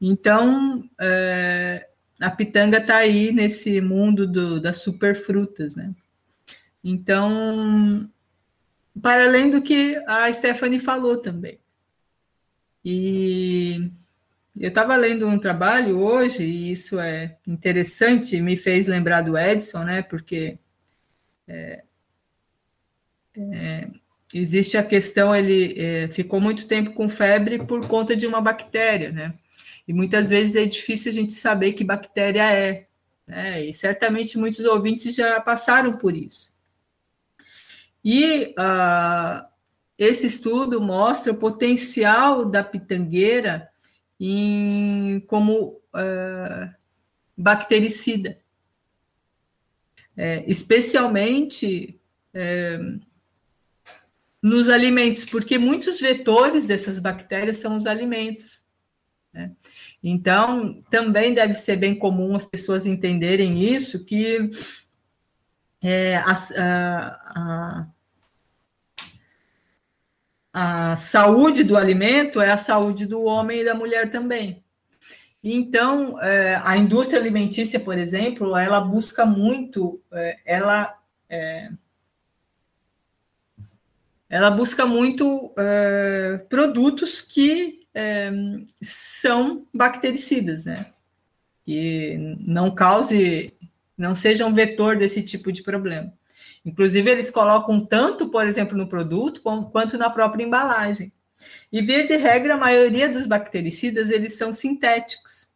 Então, 0.00 0.84
é, 1.00 1.88
a 2.20 2.30
pitanga 2.30 2.78
está 2.78 2.96
aí 2.96 3.32
nesse 3.32 3.80
mundo 3.80 4.26
do, 4.26 4.60
das 4.60 4.78
superfrutas, 4.78 5.74
né? 5.76 5.94
Então, 6.82 8.08
para 9.00 9.24
além 9.24 9.50
do 9.50 9.62
que 9.62 9.96
a 10.06 10.32
Stephanie 10.32 10.78
falou 10.78 11.18
também. 11.18 11.58
E 12.84 13.90
eu 14.58 14.68
estava 14.68 14.94
lendo 14.94 15.26
um 15.26 15.38
trabalho 15.38 15.98
hoje, 15.98 16.44
e 16.44 16.70
isso 16.70 17.00
é 17.00 17.36
interessante, 17.46 18.40
me 18.40 18.56
fez 18.56 18.86
lembrar 18.86 19.22
do 19.22 19.36
Edson, 19.36 19.84
né? 19.84 20.02
Porque 20.02 20.58
é, 21.48 21.82
é, 23.36 23.88
existe 24.32 24.76
a 24.76 24.82
questão, 24.82 25.34
ele 25.34 25.74
é, 25.80 26.08
ficou 26.08 26.40
muito 26.40 26.68
tempo 26.68 26.92
com 26.92 27.08
febre 27.08 27.64
por 27.64 27.86
conta 27.88 28.14
de 28.14 28.26
uma 28.26 28.40
bactéria, 28.40 29.10
né? 29.10 29.34
E 29.86 29.92
muitas 29.92 30.28
vezes 30.28 30.56
é 30.56 30.64
difícil 30.64 31.12
a 31.12 31.14
gente 31.14 31.32
saber 31.32 31.72
que 31.72 31.84
bactéria 31.84 32.50
é. 32.52 32.86
Né? 33.26 33.66
E 33.66 33.74
certamente 33.74 34.38
muitos 34.38 34.64
ouvintes 34.64 35.14
já 35.14 35.40
passaram 35.40 35.96
por 35.96 36.16
isso. 36.16 36.52
E 38.04 38.54
uh, 38.58 39.46
esse 39.98 40.26
estudo 40.26 40.80
mostra 40.80 41.32
o 41.32 41.36
potencial 41.36 42.44
da 42.44 42.62
pitangueira 42.62 43.68
em, 44.18 45.20
como 45.26 45.80
uh, 45.94 46.74
bactericida, 47.36 48.38
é, 50.16 50.44
especialmente 50.46 51.98
é, 52.32 52.78
nos 54.40 54.68
alimentos, 54.68 55.24
porque 55.24 55.58
muitos 55.58 56.00
vetores 56.00 56.66
dessas 56.66 56.98
bactérias 57.00 57.56
são 57.56 57.76
os 57.76 57.86
alimentos. 57.86 58.62
Né? 59.32 59.50
Então, 60.06 60.74
também 60.90 61.32
deve 61.32 61.54
ser 61.54 61.76
bem 61.76 61.98
comum 61.98 62.36
as 62.36 62.44
pessoas 62.44 62.84
entenderem 62.84 63.58
isso, 63.58 64.04
que 64.04 64.50
é, 65.82 66.16
a, 66.16 66.34
a, 67.34 67.86
a, 70.52 70.96
saúde 70.96 71.64
do 71.64 71.74
alimento 71.74 72.38
é 72.38 72.50
a 72.50 72.58
saúde 72.58 73.06
do 73.06 73.22
homem 73.22 73.62
e 73.62 73.64
da 73.64 73.74
mulher 73.74 74.10
também. 74.10 74.62
Então, 75.42 76.20
é, 76.20 76.60
a 76.62 76.76
indústria 76.76 77.18
alimentícia, 77.18 77.80
por 77.80 77.96
exemplo, 77.96 78.54
ela 78.58 78.82
busca 78.82 79.24
muito, 79.24 80.02
é, 80.12 80.38
ela 80.44 80.98
é, 81.30 81.70
ela 84.28 84.50
busca 84.50 84.84
muito 84.84 85.54
é, 85.56 86.44
produtos 86.48 87.22
que 87.22 87.83
é, 87.94 88.30
são 88.82 89.66
bactericidas, 89.72 90.64
né? 90.66 90.86
Que 91.64 92.36
não 92.40 92.74
cause, 92.74 93.54
não 93.96 94.14
sejam 94.14 94.48
um 94.48 94.54
vetor 94.54 94.96
desse 94.96 95.22
tipo 95.22 95.52
de 95.52 95.62
problema. 95.62 96.12
Inclusive, 96.64 97.10
eles 97.10 97.30
colocam 97.30 97.84
tanto, 97.84 98.28
por 98.28 98.46
exemplo, 98.46 98.76
no 98.76 98.88
produto, 98.88 99.40
quanto 99.42 99.96
na 99.96 100.10
própria 100.10 100.44
embalagem. 100.44 101.12
E, 101.70 101.82
via 101.82 102.04
de 102.04 102.16
regra, 102.16 102.54
a 102.54 102.58
maioria 102.58 103.08
dos 103.08 103.26
bactericidas, 103.26 104.10
eles 104.10 104.34
são 104.34 104.52
sintéticos. 104.52 105.48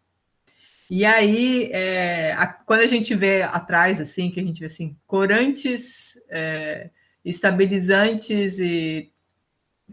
E 0.90 1.04
aí, 1.04 1.70
é, 1.72 2.32
a, 2.32 2.46
quando 2.46 2.80
a 2.80 2.86
gente 2.86 3.14
vê 3.14 3.42
atrás, 3.42 4.00
assim, 4.00 4.30
que 4.30 4.40
a 4.40 4.42
gente 4.42 4.60
vê 4.60 4.66
assim, 4.66 4.96
corantes, 5.06 6.20
é, 6.28 6.90
estabilizantes 7.24 8.58
e... 8.58 9.10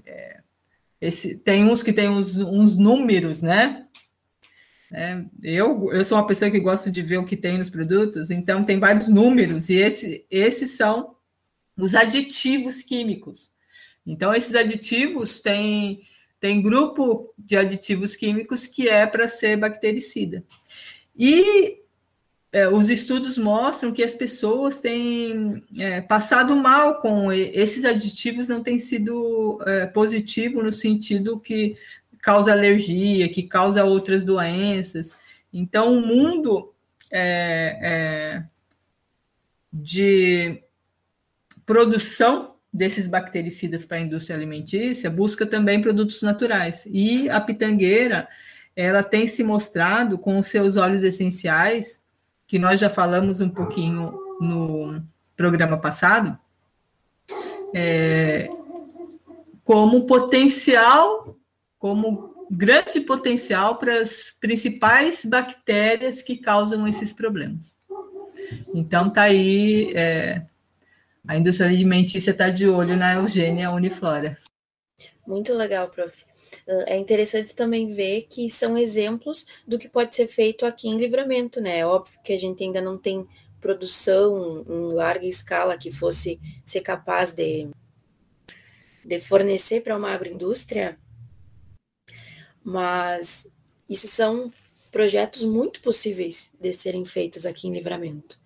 É, 0.05 0.34
esse, 0.99 1.37
tem 1.37 1.65
uns 1.65 1.83
que 1.83 1.93
tem 1.93 2.09
uns, 2.09 2.37
uns 2.37 2.77
números, 2.77 3.41
né? 3.41 3.85
É, 4.93 5.23
eu, 5.43 5.91
eu 5.91 6.05
sou 6.05 6.17
uma 6.17 6.27
pessoa 6.27 6.49
que 6.49 6.59
gosto 6.59 6.91
de 6.91 7.01
ver 7.01 7.17
o 7.17 7.25
que 7.25 7.35
tem 7.35 7.57
nos 7.57 7.69
produtos, 7.69 8.29
então 8.29 8.63
tem 8.63 8.79
vários 8.79 9.07
números, 9.07 9.69
e 9.69 9.75
esse, 9.75 10.25
esses 10.29 10.71
são 10.71 11.15
os 11.77 11.95
aditivos 11.95 12.81
químicos. 12.81 13.53
Então, 14.05 14.33
esses 14.33 14.55
aditivos 14.55 15.39
têm, 15.39 16.01
tem 16.39 16.61
grupo 16.61 17.33
de 17.37 17.57
aditivos 17.57 18.15
químicos 18.15 18.67
que 18.67 18.87
é 18.87 19.05
para 19.05 19.27
ser 19.27 19.57
bactericida. 19.57 20.45
E 21.17 21.79
é, 22.55 22.69
os 22.69 22.89
estudos 22.89 23.37
mostram 23.37 23.91
que 23.91 24.01
as 24.01 24.15
pessoas 24.15 24.79
têm 24.79 25.61
é, 25.77 25.99
passado 25.99 26.55
mal 26.55 27.01
com 27.01 27.29
esses 27.29 27.83
aditivos, 27.83 28.47
não 28.47 28.63
tem 28.63 28.79
sido 28.79 29.59
é, 29.67 29.85
positivo 29.87 30.63
no 30.63 30.71
sentido 30.71 31.37
que 31.37 31.75
causa 32.21 32.53
alergia, 32.53 33.27
que 33.27 33.43
causa 33.43 33.83
outras 33.83 34.23
doenças. 34.23 35.17
Então, 35.51 35.97
o 35.97 35.99
mundo 35.99 36.73
é, 37.11 37.77
é, 37.81 38.43
de 39.73 40.63
produção 41.65 42.55
desses 42.71 43.05
bactericidas 43.05 43.83
para 43.83 43.97
a 43.97 44.01
indústria 44.01 44.33
alimentícia 44.33 45.09
busca 45.09 45.45
também 45.45 45.81
produtos 45.81 46.21
naturais. 46.21 46.87
E 46.89 47.29
a 47.29 47.41
pitangueira, 47.41 48.29
ela 48.73 49.03
tem 49.03 49.27
se 49.27 49.43
mostrado 49.43 50.17
com 50.17 50.39
os 50.39 50.47
seus 50.47 50.77
óleos 50.77 51.03
essenciais, 51.03 52.04
que 52.47 52.59
nós 52.59 52.79
já 52.79 52.89
falamos 52.89 53.41
um 53.41 53.49
pouquinho 53.49 54.13
no 54.39 55.01
programa 55.35 55.77
passado, 55.77 56.37
é, 57.73 58.49
como 59.63 60.05
potencial, 60.05 61.37
como 61.77 62.47
grande 62.49 63.01
potencial 63.01 63.77
para 63.77 64.01
as 64.01 64.31
principais 64.39 65.25
bactérias 65.25 66.21
que 66.21 66.37
causam 66.37 66.87
esses 66.87 67.11
problemas. 67.11 67.75
Então, 68.73 69.09
tá 69.09 69.23
aí 69.23 69.91
é, 69.95 70.45
a 71.27 71.35
indústria 71.35 71.69
alimentícia 71.69 72.31
está 72.31 72.49
de 72.49 72.67
olho 72.67 72.95
na 72.95 73.15
Eugênia 73.15 73.71
Uniflora. 73.71 74.37
Muito 75.25 75.53
legal, 75.53 75.89
prof. 75.89 76.24
É 76.67 76.97
interessante 76.97 77.55
também 77.55 77.93
ver 77.93 78.23
que 78.23 78.49
são 78.49 78.75
exemplos 78.75 79.45
do 79.67 79.77
que 79.77 79.87
pode 79.87 80.15
ser 80.15 80.27
feito 80.27 80.65
aqui 80.65 80.87
em 80.87 80.97
Livramento, 80.97 81.61
né? 81.61 81.79
É 81.79 81.85
óbvio 81.85 82.19
que 82.23 82.33
a 82.33 82.39
gente 82.39 82.63
ainda 82.63 82.81
não 82.81 82.97
tem 82.97 83.27
produção 83.61 84.65
em 84.67 84.93
larga 84.93 85.27
escala 85.27 85.77
que 85.77 85.91
fosse 85.91 86.39
ser 86.65 86.81
capaz 86.81 87.33
de, 87.33 87.67
de 89.03 89.19
fornecer 89.19 89.81
para 89.81 89.95
uma 89.95 90.11
agroindústria, 90.11 90.99
mas 92.63 93.47
isso 93.87 94.07
são 94.07 94.51
projetos 94.91 95.43
muito 95.43 95.81
possíveis 95.81 96.51
de 96.59 96.73
serem 96.73 97.05
feitos 97.05 97.45
aqui 97.45 97.67
em 97.67 97.73
Livramento. 97.73 98.39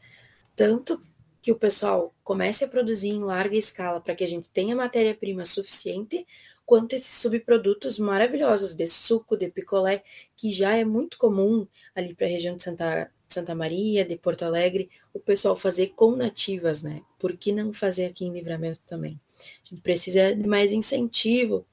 Tanto 0.56 1.02
que 1.42 1.52
o 1.52 1.56
pessoal 1.56 2.14
comece 2.24 2.64
a 2.64 2.68
produzir 2.68 3.10
em 3.10 3.24
larga 3.24 3.56
escala 3.56 4.02
para 4.02 4.16
que 4.16 4.24
a 4.24 4.28
gente 4.28 4.50
tenha 4.50 4.76
matéria-prima 4.76 5.46
suficiente, 5.46 6.26
quanto 6.70 6.94
esses 6.94 7.18
subprodutos 7.18 7.98
maravilhosos 7.98 8.76
de 8.76 8.86
suco, 8.86 9.36
de 9.36 9.50
picolé, 9.50 10.04
que 10.36 10.54
já 10.54 10.76
é 10.78 10.86
muito 10.86 11.18
comum 11.18 11.68
ali 11.96 12.14
para 12.14 12.28
a 12.28 12.30
região 12.30 12.56
de 12.56 12.62
Santa, 12.62 13.12
Santa 13.28 13.56
Maria, 13.56 14.06
de 14.06 14.16
Porto 14.16 14.44
Alegre, 14.44 14.88
o 15.12 15.20
pessoal 15.20 15.58
fazer 15.58 15.94
com 15.96 16.16
nativas, 16.16 16.84
né? 16.84 17.02
Por 17.18 17.36
que 17.36 17.52
não 17.52 17.74
fazer 17.74 18.06
aqui 18.06 18.24
em 18.24 18.32
Livramento 18.32 18.82
também? 18.86 19.20
A 19.66 19.68
gente 19.68 19.82
precisa 19.82 20.36
de 20.36 20.48
mais 20.48 20.72
incentivo 20.72 21.66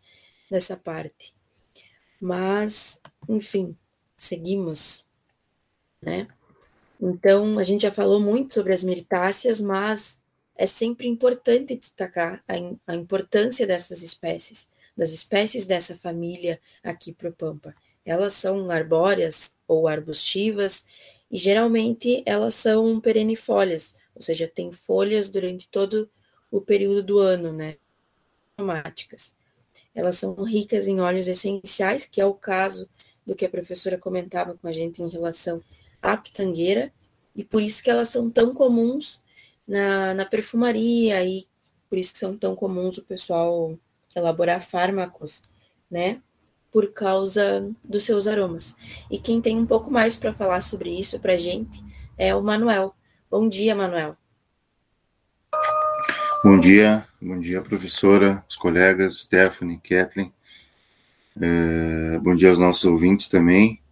nessa 0.51 0.79
parte. 0.79 1.35
Mas, 2.19 2.99
enfim, 3.29 3.77
seguimos, 4.17 5.05
né? 6.01 6.27
Então, 6.99 7.59
a 7.59 7.63
gente 7.63 7.83
já 7.83 7.93
falou 7.93 8.19
muito 8.19 8.55
sobre 8.55 8.73
as 8.73 8.83
meritáceas, 8.83 9.61
mas 9.61 10.19
é 10.57 10.67
sempre 10.67 11.07
importante 11.07 11.77
destacar 11.77 12.43
a, 12.49 12.55
a 12.91 12.95
importância 12.95 13.67
dessas 13.67 14.03
espécies, 14.03 14.75
das 14.97 15.11
espécies 15.11 15.67
dessa 15.67 15.95
família 15.97 16.61
aqui 16.83 17.13
para 17.13 17.29
o 17.29 17.33
Pampa. 17.33 17.75
Elas 18.05 18.33
são 18.33 18.71
arbóreas 18.71 19.55
ou 19.67 19.87
arbustivas 19.87 20.87
e 21.31 21.37
geralmente 21.37 22.23
elas 22.25 22.55
são 22.55 23.01
perennifólias, 23.01 23.97
ou 24.15 24.23
seja, 24.23 24.49
têm 24.49 24.73
folhas 24.73 25.29
durante 25.29 25.69
todo 25.69 26.09
o 26.51 26.61
período 26.61 27.03
do 27.03 27.19
ano, 27.19 27.53
né? 27.53 27.77
Aromáticas. 28.57 29.35
Elas 29.95 30.17
são 30.19 30.35
ricas 30.35 30.87
em 30.87 31.01
óleos 31.01 31.27
essenciais, 31.27 32.07
que 32.07 32.21
é 32.21 32.25
o 32.25 32.35
caso 32.35 32.89
do 33.27 33.35
que 33.35 33.45
a 33.45 33.51
professora 33.51 33.99
comentava 33.99 34.57
com 34.57 34.69
a 34.69 34.73
gente 34.73 35.03
em 35.03 35.09
relação 35.09 35.63
a 36.01 36.17
pitangueira, 36.17 36.93
e 37.35 37.45
por 37.45 37.61
isso 37.61 37.83
que 37.83 37.91
elas 37.91 38.09
são 38.09 38.31
tão 38.31 38.55
comuns 38.55 39.23
na, 39.67 40.15
na 40.15 40.25
perfumaria, 40.25 41.25
e 41.25 41.47
por 41.89 41.99
isso 41.99 42.13
que 42.13 42.19
são 42.19 42.37
tão 42.37 42.55
comuns 42.55 42.99
o 42.99 43.03
pessoal 43.03 43.77
elaborar 44.17 44.63
fármacos, 44.63 45.43
né? 45.91 46.21
Por 46.73 46.93
causa 46.93 47.71
dos 47.87 48.05
seus 48.05 48.27
aromas. 48.27 48.75
E 49.11 49.19
quem 49.19 49.41
tem 49.41 49.59
um 49.59 49.67
pouco 49.67 49.91
mais 49.91 50.17
para 50.17 50.33
falar 50.33 50.63
sobre 50.63 50.91
isso 50.91 51.21
para 51.21 51.39
gente 51.39 51.83
é 52.19 52.35
o 52.35 52.43
Manuel. 52.43 52.95
Bom 53.31 53.49
dia, 53.49 53.75
Manuel. 53.75 54.17
Bom 56.43 56.59
dia, 56.59 57.07
bom 57.21 57.39
dia, 57.39 57.61
professora, 57.61 58.45
os 58.49 58.57
colegas, 58.57 59.21
Stephanie, 59.21 59.79
Kathleen. 59.79 60.33
É, 61.41 62.19
bom 62.19 62.35
dia 62.35 62.51
aos 62.51 62.59
nossos 62.59 62.85
ouvintes 62.85 63.29
também. 63.29 63.83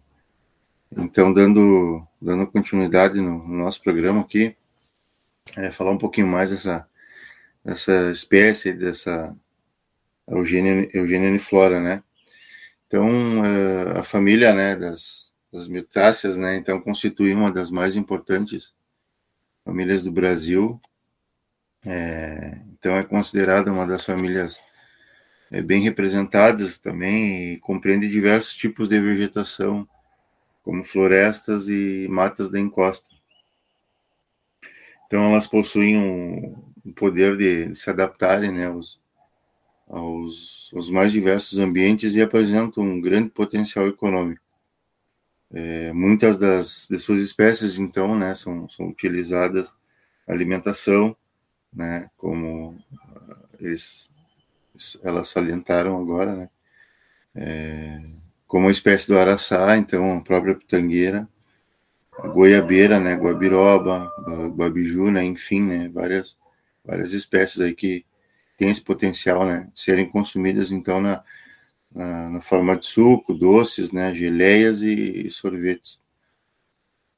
Então, 0.95 1.33
dando, 1.33 2.05
dando 2.21 2.47
continuidade 2.47 3.19
no, 3.19 3.45
no 3.47 3.57
nosso 3.57 3.81
programa 3.81 4.21
aqui, 4.21 4.55
é, 5.57 5.69
falar 5.69 5.91
um 5.91 5.97
pouquinho 5.97 6.27
mais 6.27 6.51
dessa, 6.51 6.87
dessa 7.63 8.11
espécie, 8.11 8.71
dessa 8.73 9.35
Eugênia, 10.27 10.89
Eugênia 10.93 11.29
uniflora, 11.29 11.79
né? 11.79 12.03
Então, 12.87 13.45
é, 13.45 13.99
a 13.99 14.03
família, 14.03 14.53
né, 14.53 14.75
das, 14.75 15.33
das 15.51 15.67
mirtáceas, 15.67 16.37
né, 16.37 16.55
então 16.55 16.79
constitui 16.79 17.33
uma 17.33 17.51
das 17.51 17.71
mais 17.71 17.95
importantes 17.95 18.73
famílias 19.63 20.03
do 20.03 20.11
Brasil. 20.11 20.79
É, 21.85 22.57
então, 22.73 22.95
é 22.97 23.03
considerada 23.03 23.71
uma 23.71 23.85
das 23.85 24.05
famílias 24.05 24.59
é, 25.51 25.61
bem 25.61 25.81
representadas 25.81 26.77
também 26.77 27.53
e 27.53 27.57
compreende 27.59 28.07
diversos 28.07 28.55
tipos 28.55 28.89
de 28.89 28.99
vegetação 28.99 29.87
como 30.63 30.83
florestas 30.83 31.67
e 31.69 32.07
matas 32.09 32.49
da 32.51 32.59
encosta. 32.59 33.07
Então, 35.05 35.31
elas 35.31 35.47
possuem 35.47 35.97
um, 35.97 36.55
um 36.83 36.91
poder 36.91 37.37
de, 37.37 37.67
de, 37.67 37.75
se 37.75 37.89
adaptarem 37.89 38.51
né, 38.51 38.65
aos, 38.65 38.99
aos, 39.87 40.71
aos, 40.73 40.89
mais 40.89 41.11
diversos 41.11 41.59
ambientes 41.59 42.15
e 42.15 42.21
apresentam 42.21 42.83
um 42.83 42.99
grande 42.99 43.29
potencial 43.29 43.87
econômico. 43.87 44.41
É, 45.51 45.93
muitas 45.93 46.37
das 46.37 46.87
de 46.89 46.97
suas 46.99 47.21
espécies, 47.21 47.77
então, 47.77 48.17
né, 48.17 48.35
são, 48.35 48.67
são 48.69 48.87
utilizadas 48.87 49.73
na 50.27 50.33
alimentação, 50.33 51.15
né, 51.71 52.09
como 52.17 52.77
eles, 53.59 54.09
elas 55.03 55.29
salientaram 55.29 56.01
agora, 56.01 56.35
né, 56.35 56.49
é, 57.35 58.01
como 58.47 58.67
a 58.67 58.71
espécie 58.71 59.07
do 59.07 59.17
araçá, 59.17 59.77
então 59.77 60.17
a 60.17 60.21
própria 60.21 60.55
pitangueira, 60.55 61.27
a 62.17 62.27
goiabeira, 62.27 62.99
né, 62.99 63.13
guabiroba, 63.13 64.11
guabiju, 64.55 65.11
né, 65.11 65.23
enfim, 65.23 65.61
né, 65.61 65.89
várias, 65.89 66.35
várias 66.83 67.13
espécies 67.13 67.61
aí 67.61 67.75
que 67.75 68.05
têm 68.57 68.69
esse 68.69 68.81
potencial, 68.81 69.45
né, 69.45 69.69
de 69.73 69.79
serem 69.79 70.09
consumidas, 70.09 70.71
então, 70.71 71.01
na, 71.01 71.23
na, 71.93 72.29
na, 72.29 72.41
forma 72.41 72.75
de 72.75 72.85
suco, 72.85 73.33
doces, 73.33 73.91
né, 73.91 74.13
geleias 74.13 74.81
e, 74.81 75.27
e 75.27 75.29
sorvetes. 75.29 75.99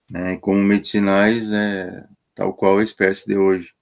Né, 0.09 0.33
e 0.33 0.37
como 0.37 0.59
medicinais, 0.59 1.51
é, 1.51 2.05
tal 2.35 2.53
qual 2.53 2.79
a 2.79 2.83
espécie 2.83 3.27
de 3.27 3.37
hoje. 3.37 3.73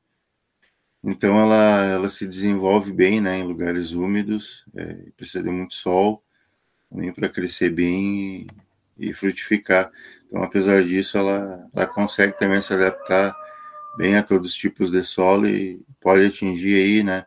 Então 1.04 1.40
ela, 1.40 1.86
ela 1.86 2.10
se 2.10 2.26
desenvolve 2.26 2.92
bem 2.92 3.22
né, 3.22 3.38
em 3.38 3.44
lugares 3.44 3.92
úmidos, 3.92 4.66
é, 4.76 4.96
precisa 5.16 5.44
de 5.44 5.50
muito 5.52 5.76
sol 5.76 6.24
também 6.90 7.14
para 7.14 7.30
crescer 7.30 7.70
bem 7.70 8.48
e, 8.98 9.10
e, 9.10 9.14
frutificar. 9.14 9.92
Então, 10.28 10.42
apesar 10.42 10.84
disso, 10.84 11.18
ela, 11.18 11.68
ela 11.74 11.88
consegue 11.88 12.38
também 12.40 12.62
se 12.62 12.74
adaptar 12.74 13.36
bem 13.98 14.16
a 14.16 14.24
todos 14.24 14.52
os 14.52 14.58
tipos 14.58 14.92
de 14.92 15.04
solo 15.04 15.48
e 15.48 15.80
pode 16.02 16.26
atingir 16.26 16.76
aí, 16.76 17.04
né, 17.04 17.26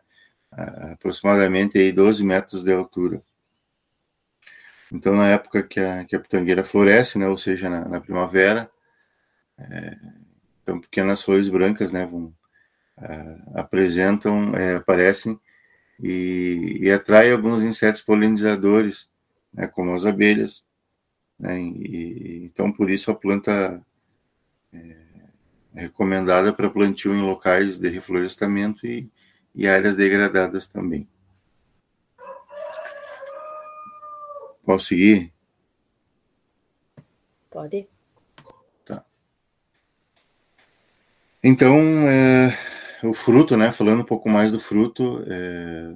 aproximadamente 0.51 1.77
aí 1.77 1.91
12 1.91 2.23
metros 2.23 2.63
de 2.63 2.71
altura. 2.71 3.21
Então, 4.91 5.15
na 5.15 5.27
época 5.27 5.61
que 5.61 5.79
a, 5.79 6.03
que 6.03 6.15
a 6.15 6.19
pitangueira 6.19 6.63
floresce, 6.63 7.19
né, 7.19 7.27
ou 7.27 7.37
seja, 7.37 7.69
na, 7.69 7.87
na 7.87 8.01
primavera, 8.01 8.69
é, 9.57 9.97
então 10.63 10.79
pequenas 10.79 11.21
flores 11.21 11.47
brancas, 11.49 11.91
né, 11.91 12.05
vão, 12.05 12.33
apresentam, 13.53 14.55
é, 14.55 14.75
aparecem 14.75 15.39
e, 15.99 16.79
e 16.81 16.91
atrai 16.91 17.31
alguns 17.31 17.63
insetos 17.63 18.01
polinizadores, 18.01 19.07
né, 19.53 19.67
como 19.67 19.93
as 19.93 20.05
abelhas. 20.05 20.63
Né, 21.37 21.59
e, 21.61 22.45
então, 22.45 22.71
por 22.71 22.89
isso 22.89 23.11
a 23.11 23.15
planta 23.15 23.79
é, 24.73 24.95
é 25.75 25.81
recomendada 25.81 26.51
para 26.51 26.69
plantio 26.69 27.13
em 27.13 27.21
locais 27.21 27.77
de 27.77 27.89
reflorestamento 27.89 28.87
e, 28.87 29.07
e 29.59 29.67
áreas 29.67 29.97
degradadas 29.97 30.69
também. 30.69 31.05
Posso 34.63 34.85
seguir? 34.85 35.33
Pode. 37.49 37.89
Tá. 38.85 39.03
Então, 41.43 41.77
é, 42.07 42.57
o 43.03 43.13
fruto, 43.13 43.57
né? 43.57 43.73
Falando 43.73 43.99
um 43.99 44.05
pouco 44.05 44.29
mais 44.29 44.53
do 44.53 44.61
fruto, 44.61 45.25
é, 45.27 45.93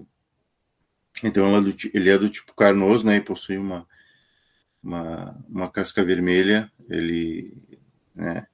então 1.23 1.45
é 1.55 1.73
ele 1.93 2.09
é 2.09 2.17
do 2.17 2.29
tipo 2.29 2.53
carnoso, 2.53 3.05
né? 3.05 3.15
E 3.15 3.21
possui 3.21 3.57
uma, 3.57 3.87
uma, 4.83 5.41
uma 5.47 5.71
casca 5.71 6.03
vermelha. 6.03 6.69
Ele, 6.89 7.55
né? 8.13 8.45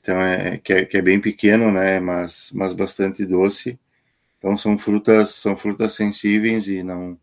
Então 0.00 0.20
é 0.20 0.58
que, 0.58 0.72
é 0.72 0.84
que 0.84 0.96
é 0.96 1.02
bem 1.02 1.20
pequeno, 1.20 1.72
né? 1.72 1.98
Mas, 1.98 2.52
mas 2.54 2.72
bastante 2.72 3.26
doce. 3.26 3.76
Então 4.38 4.56
são 4.56 4.78
frutas 4.78 5.30
são 5.30 5.56
frutas 5.56 5.94
sensíveis 5.94 6.68
e 6.68 6.82
não 6.82 7.18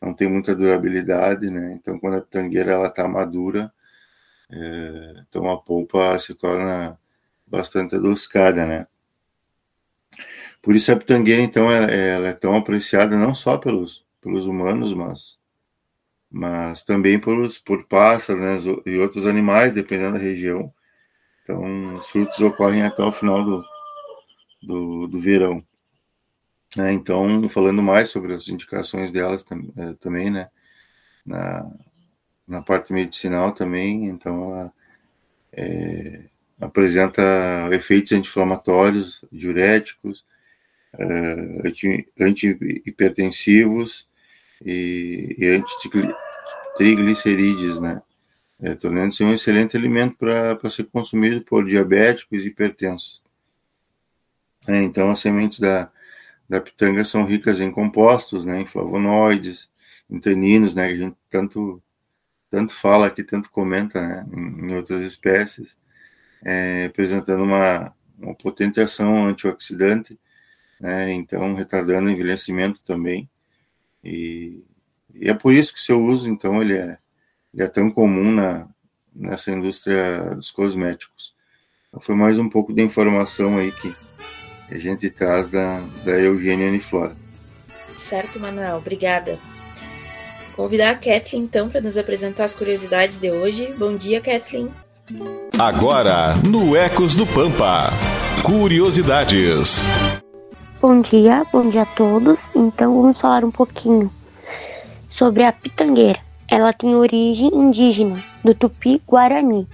não 0.00 0.12
tem 0.14 0.28
muita 0.28 0.54
durabilidade, 0.54 1.50
né? 1.50 1.72
Então 1.80 1.98
quando 1.98 2.16
a 2.18 2.20
pitangueira 2.20 2.72
ela 2.72 2.88
está 2.88 3.08
madura, 3.08 3.72
é, 4.50 5.24
então 5.28 5.50
a 5.50 5.58
polpa 5.58 6.18
se 6.18 6.34
torna 6.34 6.98
bastante 7.46 7.96
adocicada, 7.96 8.66
né? 8.66 8.86
Por 10.64 10.74
isso 10.74 10.90
a 10.90 10.96
pitangueira, 10.96 11.42
então, 11.42 11.70
ela, 11.70 11.90
ela, 11.90 12.28
é 12.28 12.32
tão 12.32 12.56
apreciada 12.56 13.16
não 13.16 13.34
só 13.34 13.58
pelos, 13.58 14.04
pelos 14.20 14.46
humanos, 14.46 14.94
mas, 14.94 15.38
mas 16.30 16.82
também 16.82 17.18
pelos, 17.18 17.58
por 17.58 17.84
pássaros 17.84 18.64
né, 18.64 18.74
e 18.86 18.98
outros 18.98 19.26
animais, 19.26 19.74
dependendo 19.74 20.14
da 20.14 20.18
região. 20.18 20.72
Então, 21.42 21.96
os 21.98 22.08
frutos 22.08 22.40
ocorrem 22.40 22.82
até 22.82 23.02
o 23.02 23.12
final 23.12 23.44
do, 23.44 23.62
do, 24.62 25.06
do 25.06 25.18
verão. 25.18 25.62
É, 26.78 26.92
então, 26.92 27.48
falando 27.48 27.82
mais 27.82 28.10
sobre 28.10 28.34
as 28.34 28.48
indicações 28.48 29.10
delas 29.10 29.44
tam, 29.44 29.72
é, 29.76 29.92
também, 29.94 30.30
né, 30.30 30.48
na, 31.24 31.70
na 32.46 32.62
parte 32.62 32.92
medicinal 32.92 33.52
também, 33.52 34.06
então 34.06 34.50
ela 34.52 34.72
é, 35.52 36.24
apresenta 36.60 37.22
efeitos 37.72 38.12
anti-inflamatórios, 38.12 39.24
diuréticos, 39.30 40.24
uh, 40.94 41.62
anti-hipertensivos 42.20 44.08
e, 44.64 45.36
e 45.38 45.62
antitriglicerídeos, 46.76 47.80
né? 47.80 48.02
É, 48.60 48.74
tornando-se 48.74 49.24
um 49.24 49.32
excelente 49.32 49.76
alimento 49.76 50.16
para 50.16 50.70
ser 50.70 50.84
consumido 50.84 51.42
por 51.42 51.66
diabéticos 51.66 52.44
e 52.44 52.48
hipertensos. 52.48 53.20
É, 54.66 54.78
então, 54.78 55.10
as 55.10 55.18
sementes 55.18 55.58
da, 55.60 55.90
da 56.48 56.60
pitanga 56.60 57.04
são 57.04 57.24
ricas 57.24 57.60
em 57.60 57.70
compostos, 57.70 58.44
né, 58.44 58.60
em 58.60 58.66
flavonoides, 58.66 59.70
em 60.10 60.20
taninos, 60.20 60.74
né, 60.74 60.88
que 60.88 60.94
a 60.94 60.98
gente 60.98 61.16
tanto, 61.30 61.82
tanto 62.50 62.72
fala 62.74 63.06
aqui, 63.06 63.24
tanto 63.24 63.50
comenta 63.50 64.00
né, 64.06 64.26
em, 64.32 64.70
em 64.70 64.74
outras 64.76 65.04
espécies, 65.04 65.76
é, 66.44 66.86
apresentando 66.86 67.42
uma, 67.42 67.94
uma 68.18 68.34
potente 68.34 68.80
ação 68.80 69.26
antioxidante 69.26 70.18
né? 70.84 71.12
Então, 71.12 71.54
retardando 71.54 72.08
o 72.08 72.10
envelhecimento 72.10 72.80
também. 72.84 73.28
E, 74.02 74.62
e, 75.14 75.28
é 75.28 75.34
por 75.34 75.54
isso 75.54 75.72
que 75.72 75.80
seu 75.80 76.02
uso, 76.04 76.28
então, 76.28 76.60
ele 76.60 76.76
é, 76.76 76.98
ele 77.52 77.62
é 77.62 77.68
tão 77.68 77.90
comum 77.90 78.32
na, 78.32 78.68
nessa 79.14 79.50
indústria 79.50 80.34
dos 80.34 80.50
cosméticos. 80.50 81.34
Então, 81.88 82.00
foi 82.00 82.14
mais 82.14 82.38
um 82.38 82.48
pouco 82.48 82.72
de 82.72 82.82
informação 82.82 83.56
aí 83.56 83.72
que 83.72 83.94
a 84.70 84.78
gente 84.78 85.10
traz 85.10 85.48
da, 85.48 85.80
da 86.04 86.12
Eugênia 86.12 86.68
Aniflora. 86.68 87.16
Certo, 87.96 88.40
Manuel, 88.40 88.76
obrigada. 88.76 89.38
Convidar 90.56 90.90
a 90.90 90.94
Kathleen, 90.94 91.44
então, 91.44 91.68
para 91.68 91.80
nos 91.80 91.98
apresentar 91.98 92.44
as 92.44 92.54
curiosidades 92.54 93.18
de 93.18 93.30
hoje. 93.30 93.72
Bom 93.76 93.96
dia, 93.96 94.20
Kathleen. 94.20 94.68
Agora, 95.58 96.34
no 96.48 96.76
Ecos 96.76 97.14
do 97.14 97.26
Pampa. 97.26 97.90
Curiosidades. 98.42 99.84
Bom 100.80 101.00
dia, 101.00 101.44
bom 101.52 101.68
dia 101.68 101.82
a 101.82 101.86
todos. 101.86 102.50
Então 102.54 103.00
vamos 103.00 103.20
falar 103.20 103.44
um 103.44 103.50
pouquinho 103.50 104.12
sobre 105.08 105.42
a 105.42 105.52
pitangueira. 105.52 106.18
Ela 106.48 106.72
tem 106.72 106.94
origem 106.94 107.50
indígena 107.54 108.22
do 108.44 108.54
Tupi-Guarani. 108.54 109.66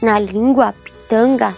Na 0.00 0.18
língua, 0.18 0.74
pitanga 0.82 1.54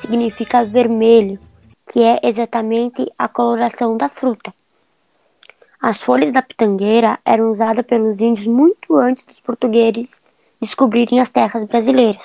significa 0.00 0.64
vermelho, 0.64 1.38
que 1.86 2.02
é 2.02 2.20
exatamente 2.22 3.10
a 3.18 3.28
coloração 3.28 3.96
da 3.96 4.08
fruta. 4.08 4.52
As 5.80 5.98
folhas 5.98 6.32
da 6.32 6.42
pitangueira 6.42 7.18
eram 7.24 7.50
usadas 7.50 7.84
pelos 7.84 8.20
índios 8.20 8.46
muito 8.46 8.96
antes 8.96 9.24
dos 9.24 9.40
portugueses 9.40 10.20
descobrirem 10.60 11.20
as 11.20 11.30
terras 11.30 11.64
brasileiras. 11.64 12.22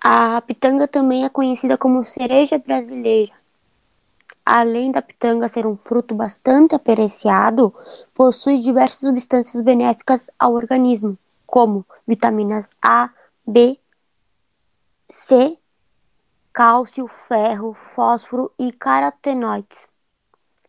A 0.00 0.40
pitanga 0.42 0.88
também 0.88 1.24
é 1.24 1.28
conhecida 1.28 1.76
como 1.76 2.04
cereja 2.04 2.58
brasileira 2.58 3.32
além 4.46 4.92
da 4.92 5.02
pitanga 5.02 5.48
ser 5.48 5.66
um 5.66 5.76
fruto 5.76 6.14
bastante 6.14 6.72
apreciado, 6.76 7.74
possui 8.14 8.60
diversas 8.60 9.00
substâncias 9.00 9.60
benéficas 9.60 10.30
ao 10.38 10.54
organismo, 10.54 11.18
como 11.44 11.84
vitaminas 12.06 12.76
A, 12.80 13.10
B, 13.44 13.76
C, 15.10 15.58
cálcio, 16.56 17.06
ferro, 17.06 17.74
fósforo 17.74 18.50
e 18.58 18.72
carotenoides. 18.72 19.90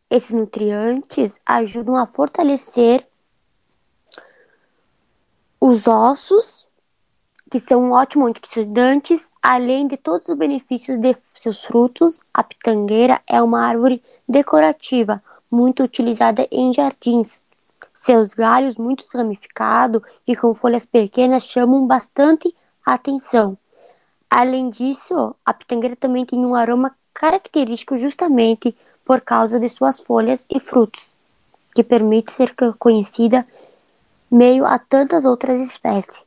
Esses 0.10 0.34
nutrientes 0.34 1.40
ajudam 1.46 1.96
a 1.96 2.06
fortalecer 2.06 3.08
os 5.62 5.88
ossos 5.88 6.68
que 7.50 7.58
são 7.62 7.92
ótimos 7.92 8.32
antioxidantes, 8.32 9.32
além 9.42 9.88
de 9.88 9.96
todos 9.96 10.28
os 10.28 10.38
benefícios 10.38 11.00
de 11.00 11.16
seus 11.34 11.64
frutos. 11.64 12.22
A 12.34 12.44
pitangueira 12.44 13.22
é 13.26 13.42
uma 13.42 13.62
árvore 13.62 14.04
decorativa, 14.28 15.24
muito 15.50 15.84
utilizada 15.84 16.46
em 16.52 16.74
jardins. 16.74 17.42
Seus 17.94 18.34
galhos 18.34 18.76
muito 18.76 19.06
ramificados 19.14 20.02
e 20.28 20.36
com 20.36 20.54
folhas 20.54 20.86
pequenas 20.86 21.44
chamam 21.44 21.88
bastante 21.88 22.54
atenção. 22.86 23.58
Além 24.30 24.70
disso, 24.70 25.36
a 25.46 25.54
pitangueira 25.54 25.96
também 25.96 26.26
tem 26.26 26.46
um 26.46 26.54
aroma 26.54 26.96
característico 27.14 27.98
justamente 27.98 28.76
por 29.06 29.22
causa 29.22 29.60
de 29.60 29.70
suas 29.70 30.00
folhas 30.00 30.46
e 30.50 30.60
frutos, 30.60 31.16
que 31.74 31.84
permite 31.84 32.32
ser 32.32 32.54
conhecida 32.78 33.48
meio 34.30 34.66
a 34.66 34.78
tantas 34.78 35.24
outras 35.24 35.60
espécies. 35.62 36.22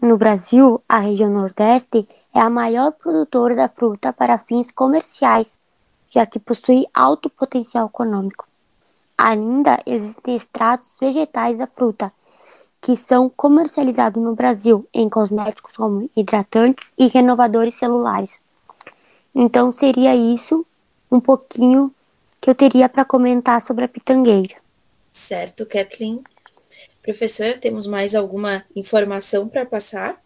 No 0.00 0.16
Brasil, 0.16 0.82
a 0.88 0.98
região 0.98 1.30
Nordeste 1.30 2.08
é 2.34 2.40
a 2.40 2.50
maior 2.50 2.92
produtora 2.92 3.54
da 3.54 3.68
fruta 3.68 4.12
para 4.12 4.38
fins 4.38 4.70
comerciais, 4.70 5.60
já 6.08 6.26
que 6.26 6.38
possui 6.38 6.86
alto 6.92 7.28
potencial 7.28 7.86
econômico. 7.86 8.46
Ainda 9.16 9.80
existem 9.86 10.36
extratos 10.36 10.96
vegetais 11.00 11.56
da 11.56 11.66
fruta, 11.66 12.12
que 12.84 12.96
são 12.96 13.30
comercializados 13.30 14.22
no 14.22 14.34
Brasil 14.34 14.86
em 14.92 15.08
cosméticos 15.08 15.74
como 15.74 16.10
hidratantes 16.14 16.92
e 16.98 17.06
renovadores 17.06 17.76
celulares. 17.76 18.42
Então 19.34 19.72
seria 19.72 20.14
isso 20.14 20.66
um 21.10 21.18
pouquinho 21.18 21.90
que 22.38 22.50
eu 22.50 22.54
teria 22.54 22.86
para 22.86 23.02
comentar 23.02 23.62
sobre 23.62 23.86
a 23.86 23.88
pitangueira. 23.88 24.56
Certo, 25.10 25.64
Kathleen. 25.64 26.22
Professora, 27.00 27.58
temos 27.58 27.86
mais 27.86 28.14
alguma 28.14 28.62
informação 28.76 29.48
para 29.48 29.64
passar? 29.64 30.22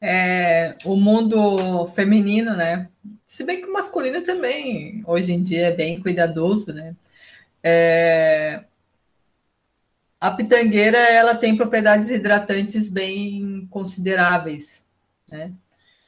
É, 0.00 0.74
o 0.84 0.96
mundo 0.96 1.86
feminino, 1.92 2.56
né? 2.56 2.88
Se 3.24 3.44
bem 3.44 3.60
que 3.60 3.68
o 3.68 3.72
masculino 3.72 4.20
também, 4.22 5.04
hoje 5.06 5.32
em 5.32 5.44
dia, 5.44 5.68
é 5.68 5.72
bem 5.72 6.00
cuidadoso, 6.00 6.72
né? 6.72 6.96
É, 7.62 8.64
a 10.24 10.30
pitangueira, 10.30 10.96
ela 10.96 11.34
tem 11.34 11.54
propriedades 11.54 12.08
hidratantes 12.08 12.88
bem 12.88 13.66
consideráveis, 13.70 14.86
né? 15.28 15.52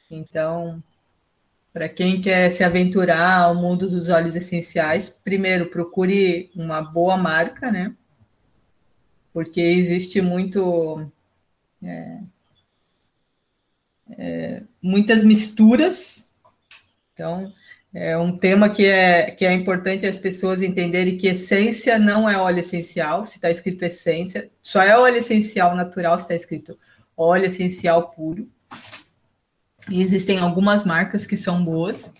Então, 0.09 0.81
para 1.71 1.87
quem 1.87 2.19
quer 2.19 2.49
se 2.49 2.63
aventurar 2.63 3.41
ao 3.41 3.53
mundo 3.53 3.87
dos 3.87 4.09
óleos 4.09 4.35
essenciais, 4.35 5.07
primeiro 5.07 5.67
procure 5.67 6.49
uma 6.55 6.81
boa 6.81 7.15
marca, 7.15 7.71
né? 7.71 7.95
Porque 9.31 9.61
existe 9.61 10.19
muito 10.19 11.07
é, 11.83 12.19
é, 14.17 14.63
muitas 14.81 15.23
misturas. 15.23 16.33
Então, 17.13 17.53
é 17.99 18.15
um 18.15 18.37
tema 18.37 18.69
que 18.69 18.85
é, 18.85 19.31
que 19.31 19.43
é 19.43 19.51
importante 19.51 20.05
as 20.05 20.19
pessoas 20.19 20.61
entenderem 20.61 21.17
que 21.17 21.27
essência 21.27 21.97
não 21.97 22.29
é 22.29 22.37
óleo 22.37 22.59
essencial, 22.59 23.25
se 23.25 23.37
está 23.37 23.49
escrito 23.49 23.83
essência, 23.83 24.51
só 24.61 24.83
é 24.83 24.95
óleo 24.95 25.17
essencial 25.17 25.75
natural 25.75 26.19
se 26.19 26.25
está 26.25 26.35
escrito 26.35 26.77
óleo 27.17 27.45
essencial 27.45 28.11
puro. 28.11 28.47
E 29.89 29.99
existem 29.99 30.37
algumas 30.37 30.85
marcas 30.85 31.25
que 31.25 31.35
são 31.35 31.63
boas. 31.65 32.13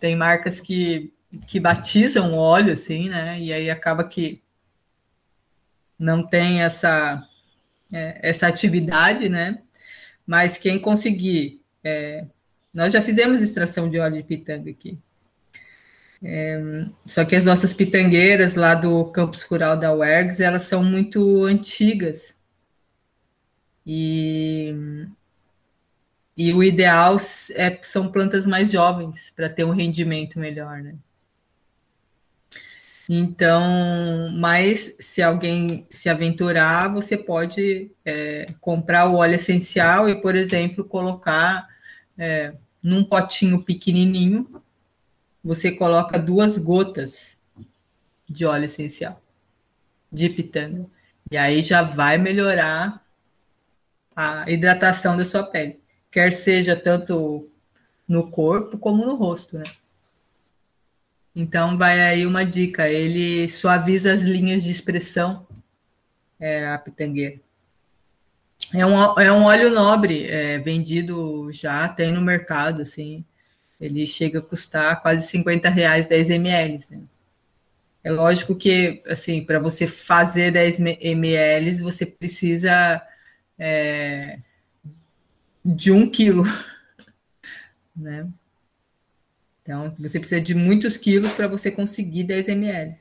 Tem 0.00 0.16
marcas 0.16 0.60
que, 0.60 1.12
que 1.46 1.60
batizam 1.60 2.34
óleo, 2.34 2.72
assim, 2.72 3.08
né? 3.08 3.38
E 3.38 3.52
aí 3.52 3.70
acaba 3.70 4.02
que 4.02 4.42
não 5.96 6.26
tem 6.26 6.62
essa, 6.62 7.22
é, 7.92 8.18
essa 8.28 8.48
atividade, 8.48 9.28
né? 9.28 9.62
Mas 10.26 10.58
quem 10.58 10.80
conseguir. 10.80 11.62
É, 11.84 12.26
nós 12.76 12.92
já 12.92 13.00
fizemos 13.00 13.42
extração 13.42 13.88
de 13.88 13.98
óleo 13.98 14.16
de 14.16 14.22
pitanga 14.22 14.70
aqui. 14.70 14.98
É, 16.22 16.60
só 17.04 17.24
que 17.24 17.34
as 17.34 17.46
nossas 17.46 17.72
pitangueiras 17.72 18.54
lá 18.54 18.74
do 18.74 19.06
campus 19.06 19.42
rural 19.42 19.76
da 19.76 19.94
UERGS, 19.94 20.40
elas 20.40 20.64
são 20.64 20.84
muito 20.84 21.44
antigas. 21.44 22.36
E 23.86 24.74
e 26.36 26.52
o 26.52 26.62
ideal 26.62 27.16
é, 27.54 27.78
são 27.82 28.12
plantas 28.12 28.46
mais 28.46 28.70
jovens 28.70 29.32
para 29.34 29.48
ter 29.48 29.64
um 29.64 29.70
rendimento 29.70 30.38
melhor, 30.38 30.82
né? 30.82 30.94
Então, 33.08 34.30
mas 34.34 34.96
se 35.00 35.22
alguém 35.22 35.86
se 35.90 36.10
aventurar, 36.10 36.92
você 36.92 37.16
pode 37.16 37.90
é, 38.04 38.44
comprar 38.60 39.08
o 39.08 39.14
óleo 39.14 39.36
essencial 39.36 40.10
e, 40.10 40.20
por 40.20 40.34
exemplo, 40.36 40.84
colocar 40.84 41.66
é, 42.18 42.52
num 42.86 43.02
potinho 43.02 43.62
pequenininho, 43.62 44.62
você 45.42 45.72
coloca 45.72 46.18
duas 46.18 46.56
gotas 46.56 47.36
de 48.28 48.44
óleo 48.44 48.66
essencial 48.66 49.20
de 50.12 50.28
pitanga. 50.30 50.86
E 51.30 51.36
aí 51.36 51.62
já 51.62 51.82
vai 51.82 52.16
melhorar 52.18 53.04
a 54.14 54.48
hidratação 54.50 55.16
da 55.16 55.24
sua 55.24 55.42
pele 55.42 55.80
quer 56.16 56.32
seja 56.32 56.74
tanto 56.74 57.50
no 58.08 58.30
corpo 58.30 58.78
como 58.78 59.04
no 59.04 59.16
rosto, 59.16 59.58
né? 59.58 59.64
Então 61.34 61.76
vai 61.76 62.00
aí 62.00 62.24
uma 62.24 62.42
dica, 62.42 62.88
ele 62.88 63.48
suaviza 63.50 64.14
as 64.14 64.22
linhas 64.22 64.64
de 64.64 64.70
expressão, 64.70 65.46
é, 66.40 66.68
a 66.68 66.78
pitangueira. 66.78 67.38
É 68.74 68.84
um, 68.84 69.20
é 69.20 69.32
um 69.32 69.44
óleo 69.44 69.70
nobre, 69.70 70.26
é, 70.26 70.58
vendido 70.58 71.50
já, 71.52 71.88
tem 71.88 72.12
no 72.12 72.20
mercado, 72.20 72.82
assim, 72.82 73.24
ele 73.80 74.06
chega 74.06 74.38
a 74.40 74.42
custar 74.42 75.00
quase 75.02 75.26
50 75.28 75.68
reais 75.68 76.06
10 76.06 76.30
ml. 76.30 76.84
Né? 76.90 77.02
É 78.02 78.10
lógico 78.10 78.56
que, 78.56 79.02
assim, 79.06 79.44
para 79.44 79.58
você 79.58 79.86
fazer 79.86 80.50
10 80.52 80.80
ml, 80.80 81.82
você 81.82 82.06
precisa 82.06 83.02
é, 83.58 84.38
de 85.64 85.92
um 85.92 86.08
quilo, 86.08 86.44
né? 87.94 88.28
Então, 89.62 89.94
você 89.98 90.20
precisa 90.20 90.40
de 90.40 90.54
muitos 90.54 90.96
quilos 90.96 91.32
para 91.32 91.48
você 91.48 91.70
conseguir 91.72 92.24
10 92.24 92.48
ml. 92.48 92.96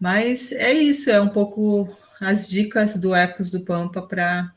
Mas 0.00 0.52
é 0.52 0.72
isso, 0.72 1.10
é 1.10 1.20
um 1.20 1.28
pouco 1.28 1.94
as 2.20 2.48
dicas 2.48 2.98
do 2.98 3.14
Ecos 3.14 3.50
do 3.50 3.60
Pampa 3.60 4.02
para 4.02 4.52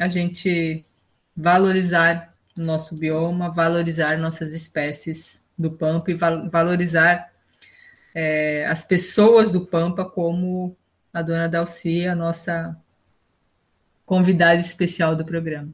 a 0.00 0.08
gente 0.08 0.84
valorizar 1.36 2.34
o 2.56 2.60
nosso 2.60 2.96
bioma, 2.96 3.50
valorizar 3.50 4.18
nossas 4.18 4.54
espécies 4.54 5.44
do 5.56 5.70
Pampa 5.70 6.10
e 6.10 6.14
valorizar 6.50 7.32
é, 8.14 8.64
as 8.66 8.84
pessoas 8.84 9.50
do 9.50 9.66
Pampa 9.66 10.04
como 10.04 10.76
a 11.12 11.22
dona 11.22 11.48
Dalcia, 11.48 12.12
a 12.12 12.16
nossa 12.16 12.76
convidada 14.04 14.60
especial 14.60 15.14
do 15.14 15.24
programa. 15.24 15.72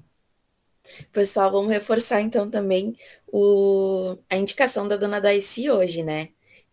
Pessoal, 1.12 1.50
vamos 1.50 1.70
reforçar 1.70 2.20
então 2.20 2.50
também 2.50 2.96
o, 3.26 4.16
a 4.28 4.36
indicação 4.36 4.88
da 4.88 4.96
dona 4.96 5.20
Daisy 5.20 5.70
hoje, 5.70 6.02
né? 6.02 6.30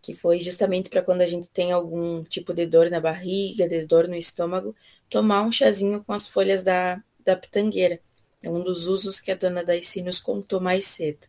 Que 0.07 0.13
foi 0.13 0.39
justamente 0.39 0.89
para 0.89 1.01
quando 1.01 1.19
a 1.19 1.27
gente 1.27 1.49
tem 1.49 1.73
algum 1.73 2.23
tipo 2.23 2.53
de 2.53 2.65
dor 2.65 2.89
na 2.89 3.01
barriga, 3.01 3.67
de 3.67 3.85
dor 3.85 4.07
no 4.07 4.15
estômago, 4.15 4.73
tomar 5.09 5.41
um 5.41 5.51
chazinho 5.51 6.01
com 6.01 6.13
as 6.13 6.25
folhas 6.25 6.63
da, 6.63 7.03
da 7.19 7.35
pitangueira. 7.35 7.99
É 8.41 8.49
um 8.49 8.63
dos 8.63 8.87
usos 8.87 9.19
que 9.19 9.29
a 9.31 9.35
dona 9.35 9.65
Daisy 9.65 10.01
nos 10.01 10.21
contou 10.21 10.61
mais 10.61 10.85
cedo. 10.85 11.27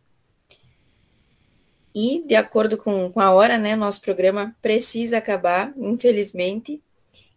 E, 1.93 2.23
de 2.25 2.35
acordo 2.35 2.77
com, 2.77 3.11
com 3.11 3.19
a 3.19 3.31
hora, 3.31 3.57
né, 3.57 3.75
nosso 3.75 3.99
programa 3.99 4.55
precisa 4.61 5.17
acabar, 5.17 5.73
infelizmente, 5.75 6.81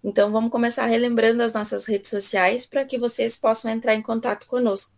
então, 0.04 0.32
vamos 0.32 0.50
começar 0.50 0.84
relembrando 0.86 1.44
as 1.44 1.52
nossas 1.52 1.84
redes 1.84 2.10
sociais 2.10 2.66
para 2.66 2.84
que 2.84 2.98
vocês 2.98 3.36
possam 3.36 3.70
entrar 3.70 3.94
em 3.94 4.02
contato 4.02 4.48
conosco. 4.48 4.92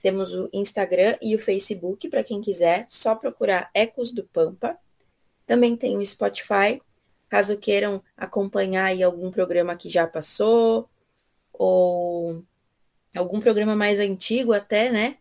Temos 0.00 0.32
o 0.34 0.48
Instagram 0.52 1.16
e 1.20 1.34
o 1.34 1.38
Facebook, 1.38 2.08
para 2.08 2.22
quem 2.22 2.40
quiser, 2.40 2.86
só 2.88 3.16
procurar 3.16 3.68
Ecos 3.74 4.12
do 4.12 4.22
Pampa. 4.22 4.78
Também 5.46 5.76
tem 5.76 5.96
o 5.96 6.04
Spotify, 6.04 6.80
caso 7.28 7.56
queiram 7.58 8.02
acompanhar 8.16 8.86
aí 8.86 9.02
algum 9.02 9.30
programa 9.30 9.76
que 9.76 9.88
já 9.88 10.06
passou, 10.06 10.88
ou 11.52 12.42
algum 13.16 13.40
programa 13.40 13.76
mais 13.76 14.00
antigo 14.00 14.52
até, 14.52 14.90
né? 14.90 15.18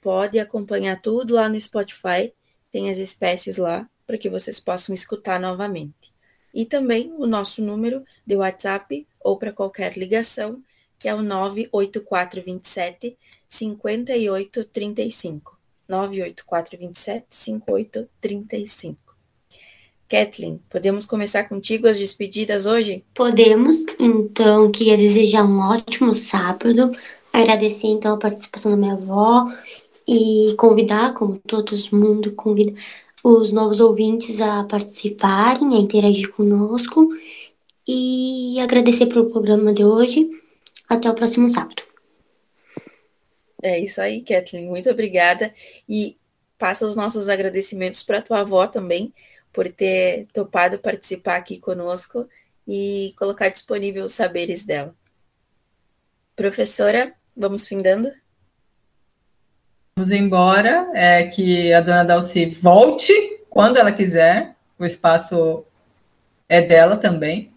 Pode 0.00 0.38
acompanhar 0.38 1.00
tudo 1.00 1.34
lá 1.34 1.48
no 1.48 1.60
Spotify, 1.60 2.32
tem 2.70 2.90
as 2.90 2.98
espécies 2.98 3.58
lá, 3.58 3.88
para 4.06 4.18
que 4.18 4.30
vocês 4.30 4.60
possam 4.60 4.94
escutar 4.94 5.40
novamente 5.40 6.12
e 6.52 6.64
também 6.64 7.12
o 7.16 7.26
nosso 7.26 7.62
número 7.62 8.04
de 8.26 8.36
WhatsApp 8.36 9.06
ou 9.20 9.38
para 9.38 9.52
qualquer 9.52 9.96
ligação, 9.96 10.62
que 10.98 11.08
é 11.08 11.14
o 11.14 11.22
98427 11.22 13.16
5835. 13.48 15.56
98427 15.88 17.26
5835. 17.30 19.07
Kathleen, 20.08 20.58
podemos 20.70 21.04
começar 21.04 21.44
contigo 21.44 21.86
as 21.86 21.98
despedidas 21.98 22.64
hoje? 22.64 23.04
Podemos, 23.14 23.84
então, 24.00 24.70
queria 24.70 24.96
desejar 24.96 25.44
um 25.44 25.58
ótimo 25.58 26.14
sábado, 26.14 26.92
agradecer 27.30 27.88
então 27.88 28.14
a 28.14 28.18
participação 28.18 28.70
da 28.70 28.76
minha 28.78 28.94
avó 28.94 29.52
e 30.06 30.54
convidar, 30.56 31.12
como 31.12 31.38
todo 31.46 31.76
mundo 31.92 32.32
convida, 32.32 32.72
os 33.22 33.52
novos 33.52 33.80
ouvintes 33.80 34.40
a 34.40 34.64
participarem, 34.64 35.76
a 35.76 35.80
interagir 35.80 36.32
conosco 36.32 37.10
e 37.86 38.58
agradecer 38.60 39.06
pelo 39.06 39.28
programa 39.28 39.74
de 39.74 39.84
hoje. 39.84 40.30
Até 40.88 41.10
o 41.10 41.14
próximo 41.14 41.50
sábado. 41.50 41.82
É 43.62 43.78
isso 43.78 44.00
aí, 44.00 44.22
Kathleen. 44.22 44.68
Muito 44.68 44.88
obrigada. 44.88 45.52
E 45.86 46.16
passa 46.56 46.86
os 46.86 46.96
nossos 46.96 47.28
agradecimentos 47.28 48.02
para 48.02 48.22
tua 48.22 48.40
avó 48.40 48.66
também, 48.66 49.12
por 49.58 49.68
ter 49.70 50.28
topado 50.32 50.78
participar 50.78 51.34
aqui 51.34 51.58
conosco 51.58 52.28
e 52.64 53.12
colocar 53.18 53.48
disponível 53.48 54.04
os 54.04 54.12
saberes 54.12 54.64
dela. 54.64 54.94
Professora, 56.36 57.10
vamos 57.36 57.66
findando? 57.66 58.08
Vamos 59.96 60.12
embora, 60.12 60.88
é 60.94 61.24
que 61.24 61.72
a 61.72 61.80
dona 61.80 62.04
Dalci 62.04 62.50
volte 62.62 63.12
quando 63.50 63.78
ela 63.78 63.90
quiser, 63.90 64.54
o 64.78 64.86
espaço 64.86 65.64
é 66.48 66.62
dela 66.62 66.96
também, 66.96 67.52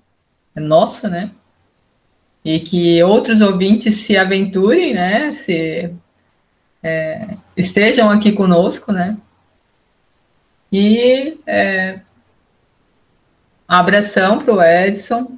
é 0.55 0.59
nosso, 0.59 1.07
né? 1.07 1.29
E 2.43 2.59
que 2.61 3.03
outros 3.03 3.41
ouvintes 3.41 3.97
se 3.97 4.17
aventurem, 4.17 4.95
né? 4.95 5.33
Se 5.33 5.93
é, 6.81 7.37
estejam 7.55 8.09
aqui 8.09 8.31
conosco, 8.31 8.91
né? 8.91 9.15
E 10.71 11.37
é, 11.45 11.99
abração 13.67 14.39
para 14.39 14.53
o 14.53 14.63
Edson. 14.63 15.37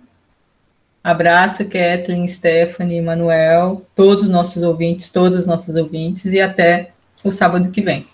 Abraço, 1.03 1.65
Kathleen, 1.65 2.27
Stephanie, 2.27 3.01
Manuel, 3.01 3.85
todos 3.95 4.25
os 4.25 4.29
nossos 4.29 4.63
ouvintes, 4.63 5.09
todos 5.09 5.39
os 5.39 5.47
nossos 5.47 5.75
ouvintes, 5.75 6.25
e 6.25 6.39
até 6.39 6.93
o 7.25 7.31
sábado 7.31 7.71
que 7.71 7.81
vem. 7.81 8.07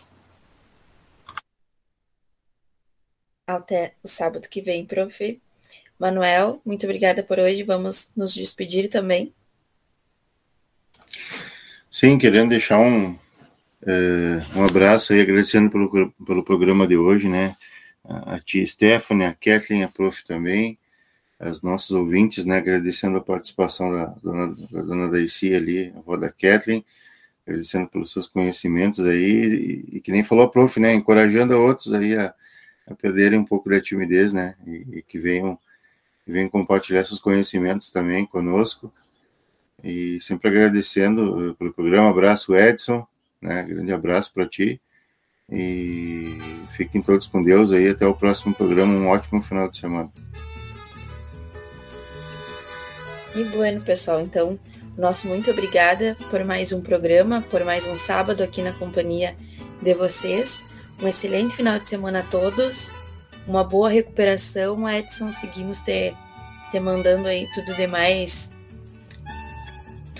Até 3.45 3.93
o 4.03 4.07
sábado 4.07 4.47
que 4.49 4.61
vem, 4.61 4.85
prof. 4.85 5.41
Manuel, 5.99 6.61
muito 6.65 6.85
obrigada 6.85 7.21
por 7.21 7.39
hoje. 7.39 7.63
Vamos 7.63 8.11
nos 8.15 8.33
despedir 8.33 8.87
também. 8.89 9.33
Sim, 11.91 12.17
querendo 12.17 12.49
deixar 12.49 12.79
um, 12.79 13.17
um 14.55 14.65
abraço 14.65 15.13
aí, 15.13 15.21
agradecendo 15.21 15.69
pelo, 15.69 16.11
pelo 16.25 16.43
programa 16.43 16.85
de 16.85 16.97
hoje, 16.97 17.29
né? 17.29 17.55
A 18.03 18.39
tia 18.39 18.65
Stephanie, 18.65 19.25
a 19.25 19.33
Kathleen, 19.33 19.83
a 19.83 19.87
prof 19.87 20.25
também, 20.25 20.77
as 21.39 21.61
nossos 21.61 21.91
ouvintes, 21.91 22.45
né? 22.45 22.57
Agradecendo 22.57 23.17
a 23.17 23.21
participação 23.21 23.91
da 23.91 24.05
dona, 24.21 24.53
da 24.71 24.81
dona 24.81 25.07
Daisy 25.09 25.53
ali, 25.53 25.93
a 25.95 25.99
avó 25.99 26.17
da 26.17 26.29
Kathleen, 26.29 26.83
agradecendo 27.45 27.87
pelos 27.87 28.11
seus 28.11 28.27
conhecimentos 28.27 28.99
aí, 29.05 29.85
e, 29.91 29.97
e 29.97 30.01
que 30.01 30.11
nem 30.11 30.23
falou 30.23 30.45
a 30.45 30.49
prof, 30.49 30.79
né? 30.79 30.93
Encorajando 30.93 31.57
outros 31.57 31.93
aí 31.93 32.15
a, 32.15 32.33
a 32.87 32.95
perderem 32.95 33.39
um 33.39 33.45
pouco 33.45 33.69
da 33.69 33.79
timidez, 33.79 34.33
né? 34.33 34.55
E, 34.67 34.97
e 34.97 35.01
que 35.01 35.17
venham, 35.17 35.57
venham 36.27 36.49
compartilhar 36.49 37.05
seus 37.05 37.19
conhecimentos 37.19 37.91
também 37.91 38.25
conosco. 38.25 38.91
E 39.81 40.19
sempre 40.19 40.49
agradecendo 40.49 41.55
pelo 41.57 41.73
programa. 41.73 42.09
Abraço, 42.09 42.53
Edson. 42.53 43.07
Né? 43.41 43.63
Grande 43.63 43.91
abraço 43.91 44.33
para 44.33 44.47
ti. 44.47 44.81
E 45.51 46.37
fiquem 46.75 47.01
todos 47.01 47.27
com 47.27 47.41
Deus 47.41 47.71
aí. 47.71 47.89
Até 47.89 48.05
o 48.05 48.13
próximo 48.13 48.53
programa. 48.53 48.93
Um 48.93 49.07
ótimo 49.07 49.41
final 49.41 49.69
de 49.69 49.77
semana. 49.77 50.11
E 53.35 53.43
bueno, 53.43 53.81
pessoal. 53.81 54.21
Então, 54.21 54.59
nosso 54.97 55.27
muito 55.27 55.49
obrigada 55.51 56.15
por 56.29 56.43
mais 56.43 56.71
um 56.73 56.81
programa, 56.81 57.41
por 57.41 57.63
mais 57.63 57.85
um 57.87 57.97
sábado 57.97 58.43
aqui 58.43 58.61
na 58.61 58.73
companhia 58.73 59.35
de 59.81 59.93
vocês. 59.93 60.65
Um 61.01 61.07
excelente 61.07 61.55
final 61.55 61.79
de 61.79 61.89
semana 61.89 62.19
a 62.19 62.23
todos. 62.23 62.91
Uma 63.47 63.63
boa 63.63 63.89
recuperação, 63.89 64.87
Edson. 64.89 65.31
Seguimos 65.31 65.79
te, 65.79 66.13
te 66.71 66.79
mandando 66.79 67.27
aí 67.27 67.47
tudo 67.55 67.73
demais 67.75 68.51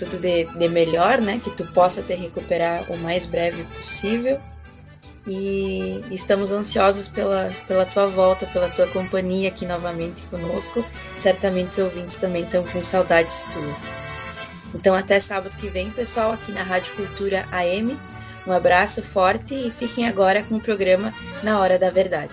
tudo 0.04 0.18
de, 0.18 0.44
de 0.44 0.68
melhor, 0.68 1.20
né? 1.20 1.40
Que 1.42 1.50
tu 1.50 1.64
possa 1.72 2.02
te 2.02 2.14
recuperar 2.14 2.90
o 2.90 2.96
mais 2.96 3.26
breve 3.26 3.64
possível. 3.64 4.40
E 5.26 6.02
estamos 6.10 6.50
ansiosos 6.50 7.06
pela, 7.08 7.52
pela 7.68 7.84
tua 7.84 8.06
volta, 8.06 8.46
pela 8.46 8.68
tua 8.68 8.86
companhia 8.86 9.48
aqui 9.48 9.66
novamente 9.66 10.22
conosco. 10.26 10.84
Certamente 11.16 11.72
os 11.72 11.78
ouvintes 11.78 12.16
também 12.16 12.44
estão 12.44 12.64
com 12.64 12.82
saudades 12.82 13.44
tuas. 13.52 13.88
Então, 14.74 14.94
até 14.94 15.20
sábado 15.20 15.56
que 15.56 15.68
vem, 15.68 15.90
pessoal, 15.90 16.32
aqui 16.32 16.52
na 16.52 16.62
Rádio 16.62 16.94
Cultura 16.94 17.44
AM. 17.52 17.96
Um 18.46 18.52
abraço 18.52 19.02
forte 19.02 19.54
e 19.54 19.70
fiquem 19.70 20.08
agora 20.08 20.42
com 20.42 20.56
o 20.56 20.60
programa 20.60 21.12
Na 21.42 21.60
Hora 21.60 21.78
da 21.78 21.90
Verdade. 21.90 22.32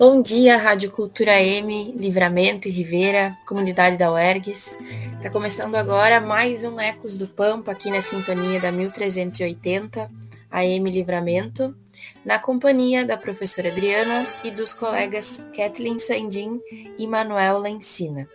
Bom 0.00 0.22
dia, 0.22 0.56
Rádio 0.56 0.90
Cultura 0.90 1.38
M, 1.42 1.92
Livramento 1.92 2.66
e 2.66 2.70
Ribeira, 2.70 3.36
comunidade 3.46 3.98
da 3.98 4.10
UERGS. 4.10 4.74
Está 5.18 5.28
começando 5.28 5.74
agora 5.74 6.18
mais 6.22 6.64
um 6.64 6.80
Ecos 6.80 7.16
do 7.16 7.26
Pampa 7.26 7.72
aqui 7.72 7.90
na 7.90 8.00
sintonia 8.00 8.58
da 8.58 8.72
1380 8.72 10.10
AM 10.50 10.90
Livramento, 10.90 11.76
na 12.24 12.38
companhia 12.38 13.04
da 13.04 13.18
professora 13.18 13.68
Adriana 13.68 14.26
e 14.42 14.50
dos 14.50 14.72
colegas 14.72 15.44
Kathleen 15.54 15.98
Sandin 15.98 16.62
e 16.96 17.06
Manuel 17.06 17.58
Lencina. 17.58 18.26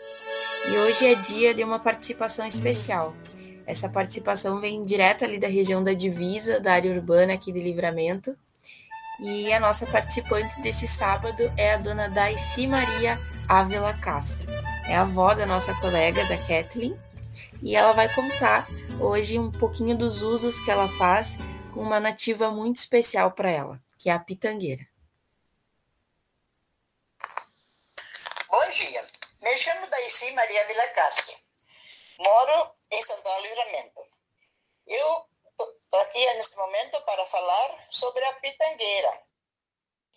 E 0.72 0.78
hoje 0.78 1.08
é 1.08 1.16
dia 1.16 1.52
de 1.52 1.64
uma 1.64 1.80
participação 1.80 2.46
especial. 2.46 3.16
Essa 3.66 3.90
participação 3.90 4.62
vem 4.62 4.86
direto 4.86 5.26
ali 5.26 5.40
da 5.40 5.48
região 5.48 5.84
da 5.84 5.94
divisa, 5.94 6.60
da 6.60 6.74
área 6.74 6.94
urbana 6.94 7.34
aqui 7.34 7.52
de 7.52 7.60
Livramento, 7.60 8.38
e 9.20 9.52
a 9.54 9.60
nossa 9.60 9.86
participante 9.86 10.60
desse 10.62 10.88
sábado 10.88 11.52
é 11.58 11.74
a 11.74 11.78
dona 11.78 12.10
Daisy 12.10 12.68
Maria 12.68 13.18
Ávila 13.48 13.94
Castro. 14.00 14.48
É 14.88 14.96
a 14.96 15.02
avó 15.02 15.34
da 15.34 15.46
nossa 15.46 15.74
colega, 15.80 16.26
da 16.26 16.38
Kathleen, 16.38 17.00
e 17.62 17.76
ela 17.76 17.94
vai 17.94 18.14
contar 18.14 18.68
hoje 19.00 19.40
um 19.40 19.52
pouquinho 19.52 19.98
dos 19.98 20.22
usos 20.22 20.60
que 20.60 20.70
ela 20.70 20.88
faz 20.98 21.38
com 21.74 21.82
uma 21.82 22.00
nativa 22.00 22.52
muito 22.52 22.78
especial 22.78 23.32
para 23.32 23.50
ela, 23.50 23.82
que 23.98 24.10
é 24.10 24.14
a 24.14 24.20
pitangueira. 24.20 24.86
Bom 28.50 28.70
dia, 28.70 29.06
me 29.42 29.58
chamo 29.58 29.88
Daisy 29.88 30.32
Maria 30.34 30.68
Vila 30.68 30.88
Castro, 30.90 31.36
moro 32.20 32.72
em 32.92 33.02
Santana 33.02 33.40
Livramento. 33.40 34.02
Eu 34.88 35.26
Estou 35.96 36.08
aqui 36.10 36.34
neste 36.34 36.58
momento 36.58 37.02
para 37.04 37.26
falar 37.26 37.88
sobre 37.90 38.22
a 38.26 38.34
pitangueira, 38.34 39.14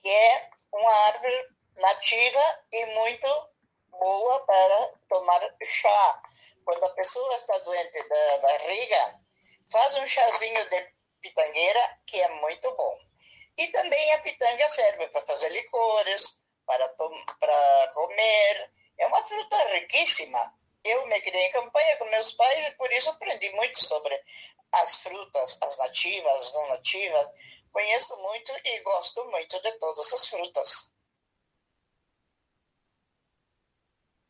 que 0.02 0.08
é 0.08 0.50
uma 0.72 0.92
árvore 1.06 1.48
nativa 1.76 2.64
e 2.72 2.86
muito 2.86 3.48
boa 3.90 4.44
para 4.44 4.92
tomar 5.08 5.40
chá. 5.62 6.22
Quando 6.64 6.84
a 6.84 6.90
pessoa 6.94 7.36
está 7.36 7.58
doente 7.58 8.08
da 8.08 8.38
barriga, 8.38 9.20
faz 9.70 9.96
um 9.98 10.06
chazinho 10.08 10.68
de 10.68 10.92
pitangueira, 11.20 12.00
que 12.08 12.20
é 12.20 12.28
muito 12.40 12.74
bom. 12.74 12.98
E 13.56 13.68
também 13.68 14.12
a 14.14 14.18
pitanga 14.18 14.68
serve 14.70 15.06
para 15.10 15.26
fazer 15.26 15.48
licores, 15.50 16.44
para, 16.66 16.88
para 16.88 17.88
comer. 17.94 18.72
É 18.98 19.06
uma 19.06 19.22
fruta 19.22 19.56
riquíssima. 19.74 20.58
Eu 20.82 21.06
me 21.06 21.20
criei 21.20 21.46
em 21.46 21.50
campanha 21.50 21.96
com 21.98 22.04
meus 22.06 22.32
pais 22.32 22.66
e 22.66 22.70
por 22.72 22.90
isso 22.92 23.10
aprendi 23.10 23.50
muito 23.50 23.78
sobre 23.78 24.20
as 24.72 25.02
frutas, 25.02 25.58
as 25.62 25.78
nativas, 25.78 26.32
as 26.32 26.54
não 26.54 26.68
nativas. 26.68 27.28
Conheço 27.72 28.16
muito 28.22 28.52
e 28.64 28.82
gosto 28.82 29.24
muito 29.30 29.60
de 29.62 29.72
todas 29.78 30.12
as 30.12 30.28
frutas. 30.28 30.94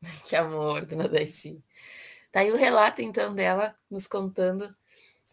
Que 0.29 0.37
amor, 0.37 0.87
dona 0.87 1.09
Daisy. 1.09 1.63
Tá 2.31 2.41
aí 2.41 2.53
o 2.53 2.57
relato, 2.57 3.03
então, 3.03 3.35
dela 3.35 3.77
nos 3.91 4.07
contando 4.07 4.75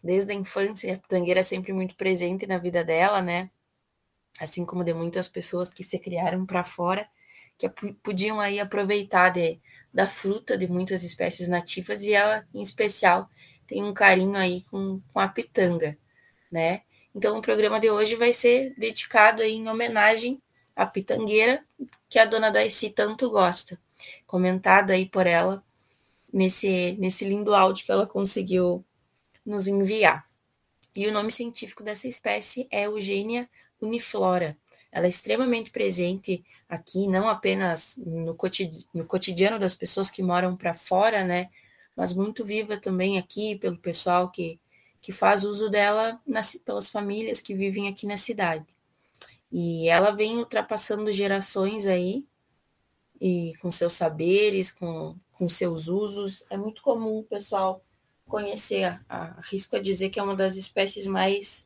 desde 0.02 0.32
a 0.32 0.34
infância. 0.34 0.94
A 0.94 0.98
pitangueira 0.98 1.40
é 1.40 1.42
sempre 1.42 1.72
muito 1.72 1.94
presente 1.94 2.46
na 2.46 2.58
vida 2.58 2.82
dela, 2.82 3.22
né? 3.22 3.50
Assim 4.40 4.64
como 4.64 4.84
de 4.84 4.92
muitas 4.94 5.28
pessoas 5.28 5.72
que 5.72 5.84
se 5.84 5.98
criaram 5.98 6.44
para 6.44 6.64
fora, 6.64 7.08
que 7.58 7.68
podiam 8.02 8.40
aí 8.40 8.60
aproveitar 8.60 9.30
de, 9.30 9.60
da 9.92 10.06
fruta 10.06 10.58
de 10.58 10.66
muitas 10.68 11.02
espécies 11.02 11.48
nativas 11.48 12.02
e 12.02 12.12
ela, 12.12 12.46
em 12.52 12.62
especial, 12.62 13.30
tem 13.66 13.84
um 13.84 13.92
carinho 13.94 14.36
aí 14.36 14.62
com, 14.70 15.00
com 15.12 15.20
a 15.20 15.28
pitanga, 15.28 15.96
né? 16.50 16.82
Então, 17.14 17.38
o 17.38 17.42
programa 17.42 17.80
de 17.80 17.90
hoje 17.90 18.14
vai 18.14 18.32
ser 18.32 18.74
dedicado 18.76 19.42
em 19.42 19.68
homenagem 19.68 20.40
à 20.74 20.84
pitangueira, 20.84 21.64
que 22.08 22.18
a 22.18 22.26
dona 22.26 22.50
Daisy 22.50 22.90
tanto 22.90 23.30
gosta, 23.30 23.80
comentada 24.26 24.92
aí 24.92 25.06
por 25.06 25.26
ela 25.26 25.64
nesse, 26.32 26.94
nesse 26.98 27.24
lindo 27.24 27.54
áudio 27.54 27.86
que 27.86 27.92
ela 27.92 28.06
conseguiu 28.06 28.84
nos 29.44 29.66
enviar. 29.66 30.26
E 30.94 31.06
o 31.06 31.12
nome 31.12 31.30
científico 31.30 31.82
dessa 31.82 32.06
espécie 32.06 32.68
é 32.70 32.84
Eugênia 32.84 33.48
uniflora. 33.80 34.56
Ela 34.92 35.06
é 35.06 35.08
extremamente 35.08 35.70
presente 35.70 36.44
aqui, 36.68 37.06
não 37.06 37.28
apenas 37.28 37.96
no, 37.98 38.36
no 38.94 39.04
cotidiano 39.06 39.58
das 39.58 39.74
pessoas 39.74 40.10
que 40.10 40.22
moram 40.22 40.56
para 40.56 40.74
fora, 40.74 41.24
né? 41.24 41.48
Mas 41.96 42.12
muito 42.12 42.44
viva 42.44 42.76
também 42.76 43.18
aqui 43.18 43.56
pelo 43.56 43.78
pessoal 43.78 44.30
que 44.30 44.60
que 45.06 45.12
faz 45.12 45.44
uso 45.44 45.70
dela 45.70 46.20
nas, 46.26 46.56
pelas 46.56 46.88
famílias 46.88 47.40
que 47.40 47.54
vivem 47.54 47.86
aqui 47.86 48.08
na 48.08 48.16
cidade. 48.16 48.66
E 49.52 49.88
ela 49.88 50.10
vem 50.10 50.38
ultrapassando 50.38 51.12
gerações 51.12 51.86
aí, 51.86 52.24
e 53.20 53.54
com 53.62 53.70
seus 53.70 53.92
saberes, 53.92 54.72
com, 54.72 55.14
com 55.30 55.48
seus 55.48 55.86
usos. 55.86 56.44
É 56.50 56.56
muito 56.56 56.82
comum 56.82 57.18
o 57.18 57.22
pessoal 57.22 57.80
conhecer, 58.26 59.00
arrisco 59.08 59.76
a 59.76 59.80
dizer 59.80 60.10
que 60.10 60.18
é 60.18 60.22
uma 60.24 60.34
das 60.34 60.56
espécies 60.56 61.06
mais, 61.06 61.64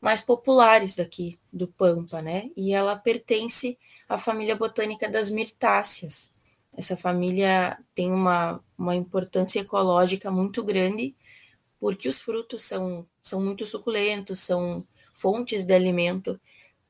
mais 0.00 0.22
populares 0.22 0.96
daqui 0.96 1.38
do 1.52 1.68
Pampa, 1.68 2.22
né? 2.22 2.50
E 2.56 2.72
ela 2.72 2.96
pertence 2.96 3.78
à 4.08 4.16
família 4.16 4.56
botânica 4.56 5.06
das 5.06 5.30
mirtáceas. 5.30 6.30
Essa 6.76 6.96
família 6.96 7.78
tem 7.94 8.10
uma, 8.10 8.62
uma 8.76 8.96
importância 8.96 9.60
ecológica 9.60 10.30
muito 10.30 10.62
grande 10.62 11.14
porque 11.84 12.08
os 12.08 12.18
frutos 12.18 12.62
são, 12.62 13.06
são 13.20 13.42
muito 13.42 13.66
suculentos, 13.66 14.40
são 14.40 14.86
fontes 15.12 15.64
de 15.64 15.74
alimento 15.74 16.40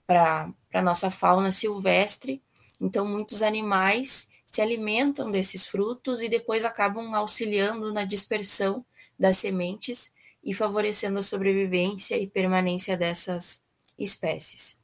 para 0.06 0.52
a 0.73 0.82
nossa 0.82 1.11
fauna 1.11 1.51
silvestre. 1.51 2.40
Então, 2.81 3.05
muitos 3.05 3.43
animais 3.43 4.28
se 4.47 4.62
alimentam 4.62 5.32
desses 5.32 5.66
frutos 5.66 6.20
e 6.20 6.28
depois 6.28 6.65
acabam 6.65 7.12
auxiliando 7.15 7.93
na 7.93 8.05
dispersão 8.05 8.85
das 9.19 9.39
sementes 9.39 10.12
e 10.44 10.55
favorecendo 10.55 11.19
a 11.19 11.24
sobrevivência 11.24 12.16
e 12.16 12.28
permanência 12.28 12.97
dessas 12.97 13.65
espécies. 13.98 14.78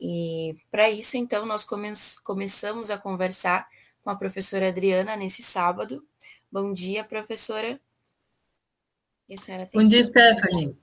E 0.00 0.56
para 0.70 0.90
isso, 0.90 1.16
então, 1.16 1.44
nós 1.44 1.62
come 1.62 1.92
começamos 2.24 2.90
a 2.90 2.96
conversar 2.96 3.68
com 4.06 4.10
a 4.10 4.14
professora 4.14 4.68
Adriana 4.68 5.16
nesse 5.16 5.42
sábado. 5.42 6.00
Bom 6.50 6.72
dia, 6.72 7.02
professora. 7.02 7.80
Bom 9.74 9.88
dia, 9.88 10.04
Stephanie. 10.04 10.78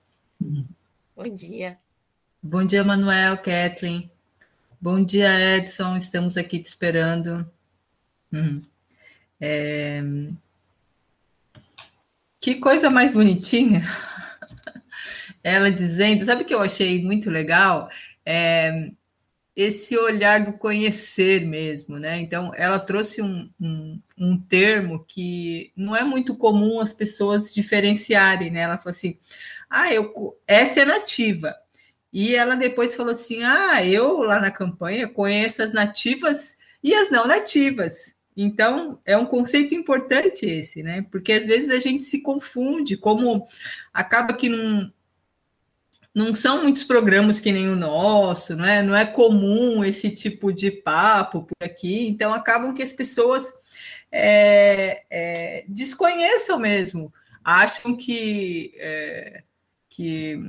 Bom 1.16 1.34
dia. 1.34 1.80
Bom 2.42 2.66
dia, 2.66 2.84
Manuel, 2.84 3.38
Kathleen. 3.38 4.12
Bom 4.82 5.02
dia, 5.02 5.56
Edson. 5.56 5.96
Estamos 5.96 6.36
aqui 6.36 6.60
te 6.60 6.66
esperando. 6.66 7.50
Uhum. 8.30 8.62
É... 9.40 10.02
Que 12.42 12.56
coisa 12.56 12.90
mais 12.90 13.14
bonitinha. 13.14 13.84
Ela 15.42 15.72
dizendo, 15.72 16.26
sabe 16.26 16.44
o 16.44 16.46
que 16.46 16.54
eu 16.54 16.62
achei 16.62 17.02
muito 17.02 17.30
legal? 17.30 17.90
É, 18.26 18.92
esse 19.56 19.98
olhar 19.98 20.44
do 20.44 20.54
conhecer 20.54 21.46
mesmo, 21.46 22.00
né? 22.00 22.20
Então, 22.20 22.52
ela 22.56 22.80
trouxe 22.80 23.22
um, 23.22 23.50
um, 23.62 24.02
um, 24.18 24.38
termo 24.38 25.06
que 25.06 25.72
não 25.76 25.96
é 25.96 26.04
muito 26.04 26.36
comum 26.36 26.80
as 26.80 26.92
pessoas 26.92 27.54
diferenciarem, 27.54 28.50
né? 28.50 28.62
Ela 28.62 28.78
falou 28.78 28.92
assim: 28.92 29.18
ah, 29.70 29.94
eu, 29.94 30.12
essa 30.48 30.82
é 30.82 30.86
nativa. 30.86 31.56
E 32.12 32.36
ela 32.36 32.56
depois 32.56 32.96
falou 32.96 33.14
assim: 33.14 33.44
ah, 33.44 33.86
eu 33.86 34.24
lá 34.24 34.40
na 34.40 34.52
campanha 34.52 35.08
conheço 35.08 35.62
as 35.62 35.72
nativas 35.72 36.58
e 36.84 36.94
as 36.94 37.12
não 37.12 37.28
nativas. 37.28 38.14
Então, 38.36 39.00
é 39.06 39.16
um 39.16 39.26
conceito 39.26 39.76
importante 39.76 40.46
esse, 40.46 40.82
né? 40.82 41.06
Porque 41.12 41.32
às 41.32 41.46
vezes 41.46 41.70
a 41.70 41.80
gente 41.80 42.04
se 42.04 42.22
confunde, 42.22 42.98
como 42.98 43.46
acaba 43.94 44.34
que 44.34 44.50
não 44.50 44.92
não 46.14 46.34
são 46.34 46.62
muitos 46.62 46.84
programas 46.84 47.40
que 47.40 47.52
nem 47.52 47.70
o 47.70 47.76
nosso, 47.76 48.56
não 48.56 48.66
é, 48.66 48.84
não 48.84 48.96
é 48.96 49.06
comum 49.06 49.84
esse 49.84 50.12
tipo 50.12 50.54
de 50.54 50.70
papo 50.70 51.44
por 51.44 51.56
aqui, 51.62 52.08
então 52.08 52.34
acabam 52.34 52.74
que 52.74 52.84
as 52.84 52.94
pessoas 52.94 53.52
é, 54.12 55.04
é, 55.10 55.66
desconheçam 55.68 56.60
mesmo, 56.60 57.12
acham 57.44 57.96
que, 57.96 58.74
é, 58.78 59.44
que, 59.90 60.40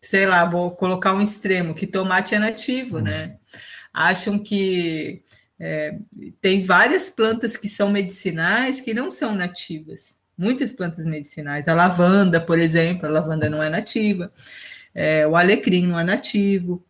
sei 0.00 0.26
lá, 0.26 0.44
vou 0.46 0.70
colocar 0.70 1.12
um 1.12 1.20
extremo, 1.20 1.74
que 1.74 1.86
tomate 1.86 2.34
é 2.34 2.38
nativo, 2.38 3.00
né? 3.00 3.36
Acham 3.92 4.38
que 4.38 5.22
é, 5.60 5.98
tem 6.40 6.64
várias 6.64 7.10
plantas 7.10 7.56
que 7.56 7.68
são 7.68 7.90
medicinais 7.90 8.80
que 8.80 8.94
não 8.94 9.10
são 9.10 9.34
nativas 9.34 10.16
muitas 10.36 10.72
plantas 10.72 11.06
medicinais. 11.06 11.68
A 11.68 11.74
lavanda, 11.74 12.40
por 12.40 12.58
exemplo, 12.58 13.06
a 13.06 13.10
lavanda 13.10 13.48
não 13.48 13.62
é 13.62 13.70
nativa. 13.70 14.32
É, 14.94 15.26
o 15.26 15.36
alecrim 15.36 15.86
não 15.86 15.98
é 15.98 16.04
nativo. 16.04 16.84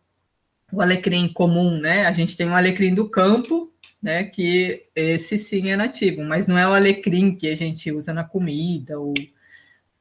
O 0.71 0.81
alecrim 0.81 1.31
comum, 1.31 1.79
né? 1.79 2.05
A 2.05 2.13
gente 2.13 2.35
tem 2.35 2.47
um 2.47 2.55
alecrim 2.55 2.93
do 2.93 3.09
campo, 3.09 3.71
né? 4.01 4.23
Que 4.25 4.85
esse 4.95 5.37
sim 5.37 5.69
é 5.69 5.77
nativo, 5.77 6.23
mas 6.23 6.47
não 6.47 6.57
é 6.57 6.67
o 6.67 6.73
alecrim 6.73 7.35
que 7.35 7.47
a 7.47 7.55
gente 7.55 7.91
usa 7.91 8.13
na 8.13 8.23
comida 8.23 8.99
ou 8.99 9.13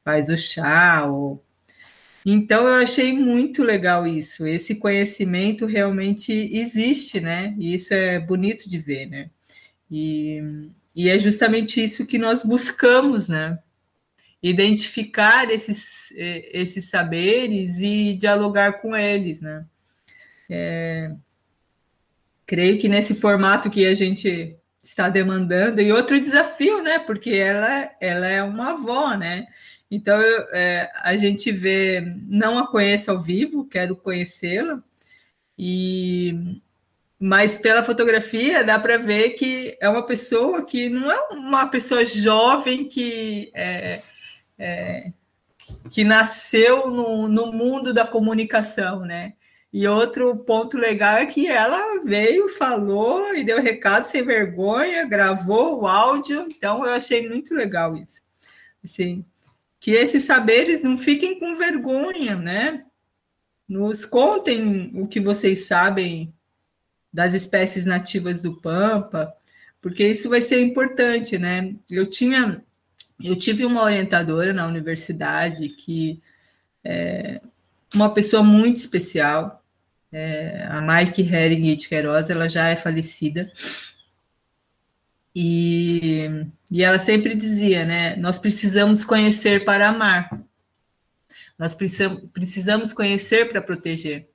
faz 0.04 0.28
o 0.28 0.36
chá. 0.36 1.04
Ou... 1.06 1.42
Então 2.24 2.66
eu 2.66 2.74
achei 2.74 3.12
muito 3.12 3.62
legal 3.62 4.06
isso. 4.06 4.46
Esse 4.46 4.76
conhecimento 4.76 5.66
realmente 5.66 6.32
existe, 6.32 7.20
né? 7.20 7.54
E 7.58 7.74
isso 7.74 7.94
é 7.94 8.18
bonito 8.18 8.68
de 8.68 8.78
ver, 8.78 9.06
né? 9.06 9.30
E 9.90 10.70
e 10.96 11.10
é 11.10 11.18
justamente 11.18 11.84
isso 11.84 12.06
que 12.06 12.16
nós 12.16 12.42
buscamos, 12.42 13.28
né? 13.28 13.58
Identificar 14.42 15.50
esses, 15.50 16.10
esses 16.16 16.88
saberes 16.88 17.82
e 17.82 18.14
dialogar 18.14 18.80
com 18.80 18.96
eles, 18.96 19.42
né? 19.42 19.66
É, 20.48 21.12
creio 22.46 22.78
que 22.78 22.88
nesse 22.88 23.14
formato 23.14 23.68
que 23.68 23.84
a 23.84 23.94
gente 23.94 24.56
está 24.82 25.10
demandando, 25.10 25.82
e 25.82 25.92
outro 25.92 26.18
desafio, 26.18 26.82
né? 26.82 26.98
Porque 26.98 27.30
ela, 27.30 27.90
ela 28.00 28.26
é 28.26 28.42
uma 28.42 28.70
avó, 28.70 29.14
né? 29.14 29.46
Então 29.90 30.18
é, 30.52 30.90
a 31.02 31.14
gente 31.16 31.52
vê, 31.52 32.00
não 32.26 32.58
a 32.58 32.66
conheço 32.66 33.10
ao 33.10 33.22
vivo, 33.22 33.66
quero 33.66 33.96
conhecê-la, 33.96 34.82
e 35.58 36.60
mas 37.18 37.58
pela 37.58 37.82
fotografia 37.82 38.62
dá 38.62 38.78
para 38.78 38.98
ver 38.98 39.30
que 39.30 39.76
é 39.80 39.88
uma 39.88 40.04
pessoa 40.04 40.64
que 40.64 40.88
não 40.90 41.10
é 41.10 41.28
uma 41.30 41.66
pessoa 41.66 42.04
jovem 42.04 42.86
que 42.86 43.50
é, 43.54 44.02
é, 44.58 45.12
que 45.90 46.04
nasceu 46.04 46.90
no, 46.90 47.26
no 47.26 47.52
mundo 47.52 47.92
da 47.92 48.06
comunicação, 48.06 49.00
né? 49.00 49.32
E 49.72 49.86
outro 49.86 50.36
ponto 50.36 50.78
legal 50.78 51.16
é 51.16 51.26
que 51.26 51.46
ela 51.46 52.02
veio, 52.02 52.48
falou 52.48 53.34
e 53.34 53.44
deu 53.44 53.60
recado 53.60 54.04
sem 54.04 54.24
vergonha, 54.24 55.06
gravou 55.06 55.82
o 55.82 55.86
áudio, 55.86 56.46
então 56.48 56.86
eu 56.86 56.92
achei 56.92 57.28
muito 57.28 57.54
legal 57.54 57.96
isso. 57.96 58.22
Assim, 58.84 59.24
que 59.80 59.90
esses 59.90 60.24
saberes 60.24 60.82
não 60.82 60.96
fiquem 60.96 61.38
com 61.38 61.56
vergonha, 61.56 62.36
né? 62.36 62.84
Nos 63.68 64.04
contem 64.04 64.92
o 64.94 65.06
que 65.06 65.20
vocês 65.20 65.66
sabem 65.66 66.32
das 67.16 67.32
espécies 67.32 67.86
nativas 67.86 68.42
do 68.42 68.60
Pampa, 68.60 69.32
porque 69.80 70.06
isso 70.06 70.28
vai 70.28 70.42
ser 70.42 70.60
importante, 70.60 71.38
né? 71.38 71.74
Eu 71.90 72.10
tinha, 72.10 72.62
eu 73.18 73.34
tive 73.34 73.64
uma 73.64 73.82
orientadora 73.82 74.52
na 74.52 74.66
universidade 74.66 75.66
que 75.70 76.20
é 76.84 77.40
uma 77.94 78.12
pessoa 78.12 78.42
muito 78.42 78.76
especial, 78.76 79.64
é, 80.12 80.66
a 80.68 80.82
Mike 80.82 81.22
Hering 81.22 81.74
de 81.74 81.88
Queiroz, 81.88 82.28
ela 82.28 82.50
já 82.50 82.68
é 82.68 82.76
falecida, 82.76 83.50
e, 85.34 86.46
e 86.70 86.82
ela 86.82 86.98
sempre 86.98 87.34
dizia, 87.34 87.86
né? 87.86 88.14
Nós 88.16 88.38
precisamos 88.38 89.06
conhecer 89.06 89.64
para 89.64 89.88
amar. 89.88 90.28
Nós 91.58 91.74
precisamos, 91.74 92.30
precisamos 92.30 92.92
conhecer 92.92 93.48
para 93.48 93.62
proteger. 93.62 94.28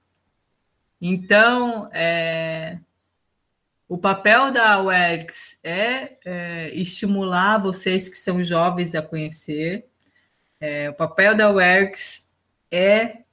Então, 1.01 1.89
é, 1.91 2.77
o 3.89 3.97
papel 3.97 4.51
da 4.51 4.81
UERGS 4.81 5.59
é, 5.63 6.17
é, 6.23 6.69
estimular 6.75 7.57
vocês 7.57 8.07
que 8.07 8.15
são 8.15 8.43
jovens 8.43 8.93
a 8.93 9.01
conhecer. 9.01 9.87
É, 10.59 10.89
o 10.89 10.93
papel 10.93 11.35
da 11.35 11.51
UERGS 11.51 12.29
é 12.69 13.23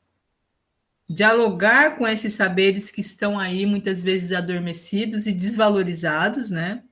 dialogar 1.08 1.96
com 1.96 2.08
esses 2.08 2.32
saberes 2.32 2.90
que 2.90 3.00
estão 3.02 3.38
aí 3.38 3.66
muitas 3.66 4.02
vezes 4.02 4.32
adormecidos 4.32 5.26
e 5.26 5.32
desvalorizados, 5.32 6.50
né? 6.50 6.82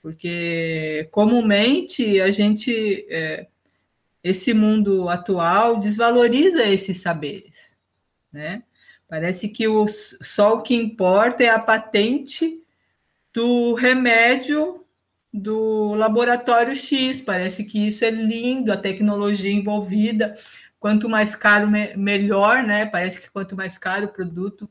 Porque 0.00 1.08
comumente 1.10 2.20
a 2.20 2.30
gente 2.30 3.06
é, 3.10 3.46
esse 4.22 4.54
mundo 4.54 5.08
atual 5.08 5.78
desvaloriza 5.78 6.64
esses 6.64 7.02
saberes, 7.02 7.78
né? 8.32 8.62
Parece 9.14 9.48
que 9.48 9.68
o, 9.68 9.86
só 9.86 10.54
o 10.54 10.62
que 10.62 10.74
importa 10.74 11.44
é 11.44 11.48
a 11.48 11.60
patente 11.60 12.60
do 13.32 13.74
remédio 13.74 14.84
do 15.32 15.94
laboratório 15.94 16.74
X. 16.74 17.20
Parece 17.20 17.64
que 17.64 17.86
isso 17.86 18.04
é 18.04 18.10
lindo, 18.10 18.72
a 18.72 18.76
tecnologia 18.76 19.52
envolvida. 19.52 20.34
Quanto 20.80 21.08
mais 21.08 21.36
caro, 21.36 21.70
me 21.70 21.96
melhor, 21.96 22.64
né? 22.64 22.86
Parece 22.86 23.20
que 23.20 23.30
quanto 23.30 23.54
mais 23.54 23.78
caro 23.78 24.06
o 24.06 24.12
produto, 24.12 24.68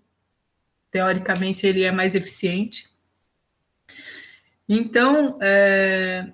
teoricamente, 0.91 1.65
ele 1.65 1.84
é 1.84 1.91
mais 1.94 2.14
eficiente. 2.14 2.90
Então, 4.68 5.40
é... 5.41 6.34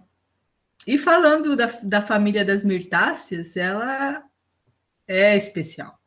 e 0.88 0.98
falando 0.98 1.56
da, 1.56 1.68
da 1.84 2.02
família 2.02 2.44
das 2.44 2.64
mirtáceas, 2.64 3.56
ela 3.56 4.23
é 5.07 5.38
especial. 5.38 5.98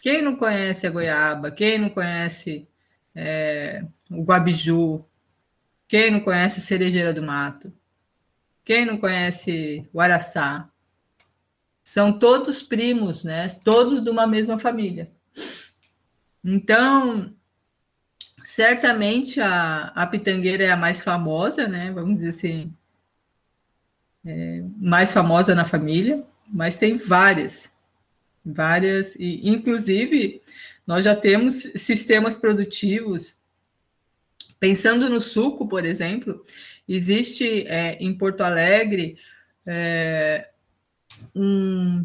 Quem 0.00 0.22
não 0.22 0.36
conhece 0.36 0.86
a 0.86 0.90
goiaba, 0.90 1.50
quem 1.50 1.78
não 1.78 1.90
conhece 1.90 2.66
é, 3.14 3.84
o 4.10 4.22
guabiju, 4.22 5.04
quem 5.86 6.10
não 6.10 6.20
conhece 6.20 6.60
cerejeira 6.60 7.12
do 7.12 7.22
mato, 7.22 7.72
quem 8.64 8.86
não 8.86 8.96
conhece 8.96 9.88
o 9.92 10.00
araçá, 10.00 10.70
são 11.82 12.16
todos 12.16 12.62
primos, 12.62 13.24
né? 13.24 13.48
Todos 13.64 14.00
de 14.00 14.08
uma 14.08 14.26
mesma 14.26 14.58
família. 14.58 15.10
Então, 16.44 17.34
certamente 18.44 19.40
a, 19.40 19.92
a 19.94 20.06
pitangueira 20.06 20.64
é 20.64 20.70
a 20.70 20.76
mais 20.76 21.02
famosa, 21.02 21.66
né? 21.66 21.90
Vamos 21.90 22.16
dizer 22.16 22.30
assim, 22.30 22.72
é, 24.24 24.62
mais 24.76 25.12
famosa 25.12 25.54
na 25.54 25.64
família, 25.64 26.24
mas 26.46 26.78
tem 26.78 26.96
várias, 26.96 27.69
várias, 28.44 29.14
e 29.16 29.48
inclusive 29.48 30.42
nós 30.86 31.04
já 31.04 31.14
temos 31.14 31.54
sistemas 31.76 32.36
produtivos. 32.36 33.36
Pensando 34.58 35.08
no 35.08 35.20
suco, 35.20 35.68
por 35.68 35.84
exemplo, 35.84 36.44
existe 36.88 37.66
é, 37.66 37.96
em 38.00 38.12
Porto 38.12 38.42
Alegre 38.42 39.16
é, 39.66 40.48
um, 41.34 42.04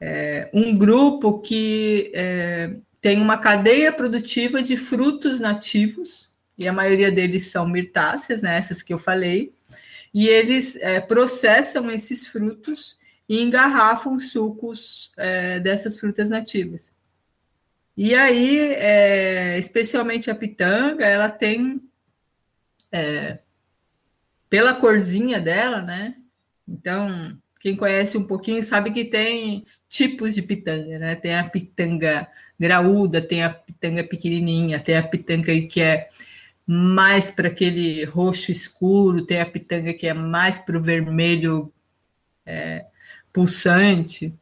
é, 0.00 0.48
um 0.52 0.76
grupo 0.76 1.40
que 1.40 2.10
é, 2.14 2.74
tem 3.00 3.20
uma 3.20 3.38
cadeia 3.38 3.92
produtiva 3.92 4.62
de 4.62 4.76
frutos 4.76 5.40
nativos, 5.40 6.32
e 6.56 6.68
a 6.68 6.72
maioria 6.72 7.10
deles 7.10 7.46
são 7.46 7.66
mirtáceas, 7.66 8.42
né, 8.42 8.56
essas 8.56 8.82
que 8.82 8.92
eu 8.92 8.98
falei, 8.98 9.52
e 10.14 10.28
eles 10.28 10.76
é, 10.76 11.00
processam 11.00 11.90
esses 11.90 12.26
frutos 12.26 12.98
e 13.32 13.40
engarrafam 13.40 14.18
sucos 14.18 15.10
é, 15.16 15.58
dessas 15.58 15.98
frutas 15.98 16.28
nativas. 16.28 16.92
E 17.96 18.14
aí, 18.14 18.74
é, 18.74 19.58
especialmente 19.58 20.30
a 20.30 20.34
pitanga, 20.34 21.06
ela 21.06 21.30
tem, 21.30 21.80
é, 22.92 23.38
pela 24.50 24.74
corzinha 24.74 25.40
dela, 25.40 25.80
né? 25.80 26.14
Então, 26.68 27.34
quem 27.58 27.74
conhece 27.74 28.18
um 28.18 28.26
pouquinho 28.26 28.62
sabe 28.62 28.90
que 28.90 29.06
tem 29.06 29.64
tipos 29.88 30.34
de 30.34 30.42
pitanga, 30.42 30.98
né? 30.98 31.14
Tem 31.14 31.34
a 31.34 31.48
pitanga 31.48 32.28
graúda, 32.60 33.22
tem 33.22 33.44
a 33.44 33.48
pitanga 33.48 34.04
pequenininha, 34.04 34.78
tem 34.78 34.98
a 34.98 35.02
pitanga 35.02 35.58
que 35.62 35.80
é 35.80 36.06
mais 36.66 37.30
para 37.30 37.48
aquele 37.48 38.04
roxo 38.04 38.52
escuro, 38.52 39.24
tem 39.24 39.40
a 39.40 39.46
pitanga 39.46 39.94
que 39.94 40.06
é 40.06 40.12
mais 40.12 40.58
para 40.58 40.76
o 40.76 40.82
vermelho 40.82 41.72
é, 42.44 42.91
pulsante. 43.32 44.38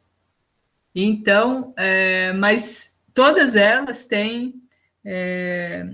Então, 0.93 1.73
é, 1.77 2.33
mas 2.33 3.01
todas 3.13 3.55
elas 3.55 4.05
têm 4.05 4.61
é, 5.05 5.87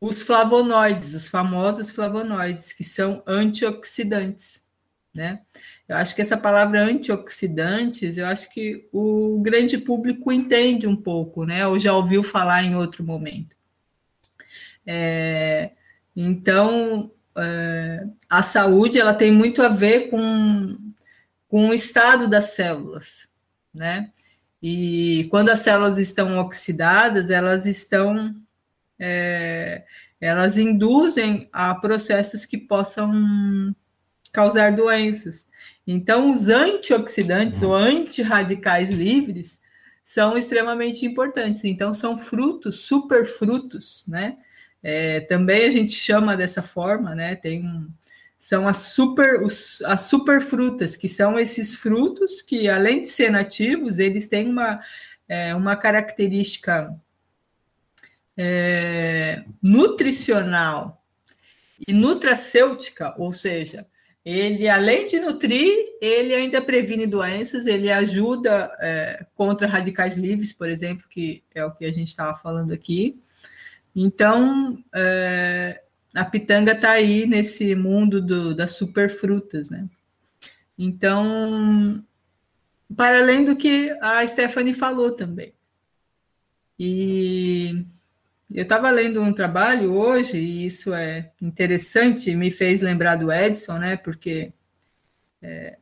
os 0.00 0.22
flavonoides, 0.22 1.14
os 1.14 1.28
famosos 1.28 1.90
flavonoides, 1.90 2.72
que 2.72 2.84
são 2.84 3.22
antioxidantes, 3.26 4.66
né? 5.14 5.40
Eu 5.88 5.96
acho 5.96 6.14
que 6.14 6.22
essa 6.22 6.36
palavra 6.36 6.82
antioxidantes, 6.82 8.18
eu 8.18 8.26
acho 8.26 8.52
que 8.52 8.88
o 8.92 9.40
grande 9.40 9.78
público 9.78 10.32
entende 10.32 10.86
um 10.86 10.96
pouco, 10.96 11.44
né? 11.44 11.66
Ou 11.66 11.78
já 11.78 11.94
ouviu 11.94 12.22
falar 12.22 12.64
em 12.64 12.74
outro 12.74 13.04
momento. 13.04 13.56
É, 14.84 15.70
então, 16.14 17.10
é, 17.36 18.06
a 18.28 18.42
saúde 18.42 18.98
ela 18.98 19.14
tem 19.14 19.32
muito 19.32 19.62
a 19.62 19.68
ver 19.68 20.10
com, 20.10 20.76
com 21.56 21.68
o 21.70 21.72
estado 21.72 22.28
das 22.28 22.50
células, 22.50 23.30
né? 23.72 24.12
E 24.62 25.26
quando 25.30 25.48
as 25.48 25.60
células 25.60 25.96
estão 25.96 26.36
oxidadas, 26.36 27.30
elas 27.30 27.64
estão 27.64 28.36
é, 28.98 29.82
elas 30.20 30.58
induzem 30.58 31.48
a 31.50 31.74
processos 31.74 32.44
que 32.44 32.58
possam 32.58 33.74
causar 34.30 34.76
doenças. 34.76 35.48
Então, 35.86 36.30
os 36.30 36.50
antioxidantes 36.50 37.62
ou 37.62 37.74
antirradicais 37.74 38.90
livres 38.90 39.62
são 40.04 40.36
extremamente 40.36 41.06
importantes. 41.06 41.64
Então, 41.64 41.94
são 41.94 42.18
frutos, 42.18 42.80
superfrutos, 42.80 44.04
né? 44.06 44.36
É, 44.82 45.20
também 45.20 45.64
a 45.64 45.70
gente 45.70 45.94
chama 45.94 46.36
dessa 46.36 46.62
forma, 46.62 47.14
né? 47.14 47.34
Tem 47.34 47.64
um, 47.64 47.88
são 48.38 48.68
as 48.68 48.78
super 48.78 49.42
os, 49.42 49.82
as 49.82 50.02
superfrutas, 50.02 50.96
que 50.96 51.08
são 51.08 51.38
esses 51.38 51.74
frutos 51.74 52.42
que, 52.42 52.68
além 52.68 53.02
de 53.02 53.08
ser 53.08 53.30
nativos, 53.30 53.98
eles 53.98 54.28
têm 54.28 54.48
uma, 54.48 54.80
é, 55.28 55.54
uma 55.54 55.76
característica 55.76 56.94
é, 58.36 59.44
nutricional 59.62 61.02
e 61.86 61.92
nutracêutica, 61.92 63.14
ou 63.18 63.32
seja, 63.32 63.86
ele, 64.24 64.68
além 64.68 65.06
de 65.06 65.20
nutrir, 65.20 65.72
ele 66.00 66.34
ainda 66.34 66.60
previne 66.60 67.06
doenças, 67.06 67.66
ele 67.68 67.92
ajuda 67.92 68.72
é, 68.80 69.24
contra 69.36 69.68
radicais 69.68 70.16
livres, 70.16 70.52
por 70.52 70.68
exemplo, 70.68 71.06
que 71.08 71.44
é 71.54 71.64
o 71.64 71.72
que 71.72 71.84
a 71.84 71.92
gente 71.92 72.08
estava 72.08 72.36
falando 72.36 72.72
aqui. 72.72 73.20
Então, 73.94 74.82
é, 74.92 75.80
a 76.16 76.24
pitanga 76.24 76.72
está 76.72 76.92
aí 76.92 77.26
nesse 77.26 77.74
mundo 77.74 78.20
do, 78.22 78.54
das 78.54 78.72
superfrutas, 78.72 79.68
né? 79.68 79.86
Então, 80.78 82.02
para 82.96 83.18
além 83.18 83.44
do 83.44 83.54
que 83.54 83.90
a 84.00 84.26
Stephanie 84.26 84.74
falou 84.74 85.12
também. 85.12 85.52
E 86.78 87.84
eu 88.52 88.62
estava 88.62 88.90
lendo 88.90 89.20
um 89.20 89.32
trabalho 89.32 89.92
hoje, 89.92 90.38
e 90.38 90.66
isso 90.66 90.94
é 90.94 91.32
interessante, 91.40 92.34
me 92.34 92.50
fez 92.50 92.80
lembrar 92.80 93.16
do 93.16 93.30
Edson, 93.30 93.78
né? 93.78 93.96
Porque 93.96 94.52
é, 95.42 95.76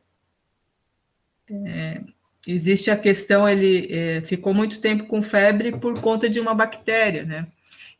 é, 1.49 2.01
existe 2.45 2.91
a 2.91 2.97
questão, 2.97 3.47
ele 3.47 3.87
é, 3.89 4.21
ficou 4.21 4.53
muito 4.53 4.81
tempo 4.81 5.05
com 5.05 5.21
febre 5.21 5.71
por 5.77 5.99
conta 6.01 6.29
de 6.29 6.39
uma 6.39 6.53
bactéria, 6.53 7.23
né? 7.23 7.47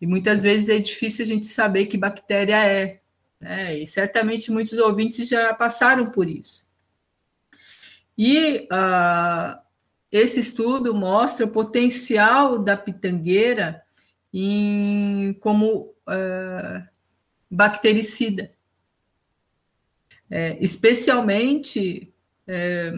E 0.01 0.07
muitas 0.07 0.41
vezes 0.41 0.69
é 0.69 0.79
difícil 0.79 1.23
a 1.23 1.27
gente 1.27 1.47
saber 1.47 1.85
que 1.85 1.97
bactéria 1.97 2.65
é, 2.65 2.99
né? 3.39 3.77
E 3.77 3.87
certamente 3.87 4.51
muitos 4.51 4.77
ouvintes 4.77 5.27
já 5.27 5.53
passaram 5.53 6.09
por 6.09 6.29
isso. 6.29 6.65
E 8.17 8.67
uh, 8.71 9.59
esse 10.11 10.39
estudo 10.39 10.93
mostra 10.93 11.45
o 11.45 11.51
potencial 11.51 12.57
da 12.57 12.77
pitangueira 12.77 13.83
em, 14.33 15.33
como 15.39 15.93
uh, 16.07 16.87
bactericida, 17.49 18.51
é, 20.29 20.57
especialmente 20.59 22.11
é, 22.47 22.91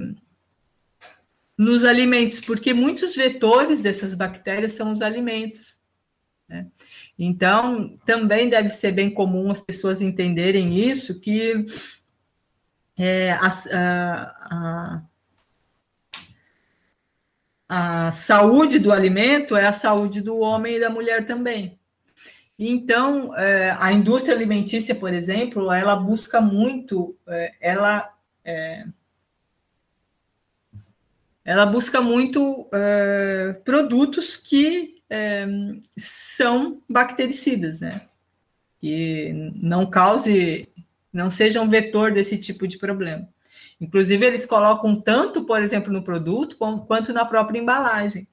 nos 1.57 1.83
alimentos, 1.83 2.39
porque 2.39 2.73
muitos 2.73 3.15
vetores 3.15 3.81
dessas 3.81 4.15
bactérias 4.15 4.73
são 4.73 4.91
os 4.91 5.01
alimentos. 5.01 5.77
Né? 6.47 6.67
Então, 7.17 7.97
também 8.05 8.49
deve 8.49 8.69
ser 8.69 8.91
bem 8.91 9.09
comum 9.09 9.49
as 9.49 9.61
pessoas 9.61 10.01
entenderem 10.01 10.75
isso, 10.75 11.19
que 11.19 11.65
é, 12.95 13.31
a, 13.31 13.49
a, 14.49 15.01
a 18.07 18.11
saúde 18.11 18.77
do 18.77 18.91
alimento 18.91 19.55
é 19.55 19.65
a 19.65 19.73
saúde 19.73 20.21
do 20.21 20.37
homem 20.37 20.75
e 20.75 20.79
da 20.79 20.89
mulher 20.89 21.25
também. 21.25 21.79
Então, 22.57 23.35
é, 23.35 23.75
a 23.79 23.91
indústria 23.91 24.35
alimentícia, 24.35 24.95
por 24.95 25.13
exemplo, 25.13 25.71
ela 25.71 25.95
busca 25.95 26.41
muito, 26.41 27.15
é, 27.27 27.53
ela 27.59 28.13
é, 28.43 28.85
ela 31.47 31.65
busca 31.65 32.01
muito 32.01 32.67
é, 32.73 33.53
produtos 33.63 34.35
que 34.35 34.96
são 35.97 36.81
bactericidas, 36.89 37.81
né? 37.81 38.01
Que 38.79 39.33
não 39.55 39.85
cause, 39.89 40.67
não 41.11 41.31
sejam 41.31 41.69
vetor 41.69 42.11
desse 42.11 42.37
tipo 42.37 42.67
de 42.67 42.77
problema. 42.77 43.27
Inclusive, 43.79 44.25
eles 44.25 44.45
colocam 44.45 44.99
tanto, 44.99 45.45
por 45.45 45.61
exemplo, 45.61 45.91
no 45.93 46.03
produto, 46.03 46.57
quanto 46.57 47.13
na 47.13 47.25
própria 47.25 47.59
embalagem. 47.59 48.27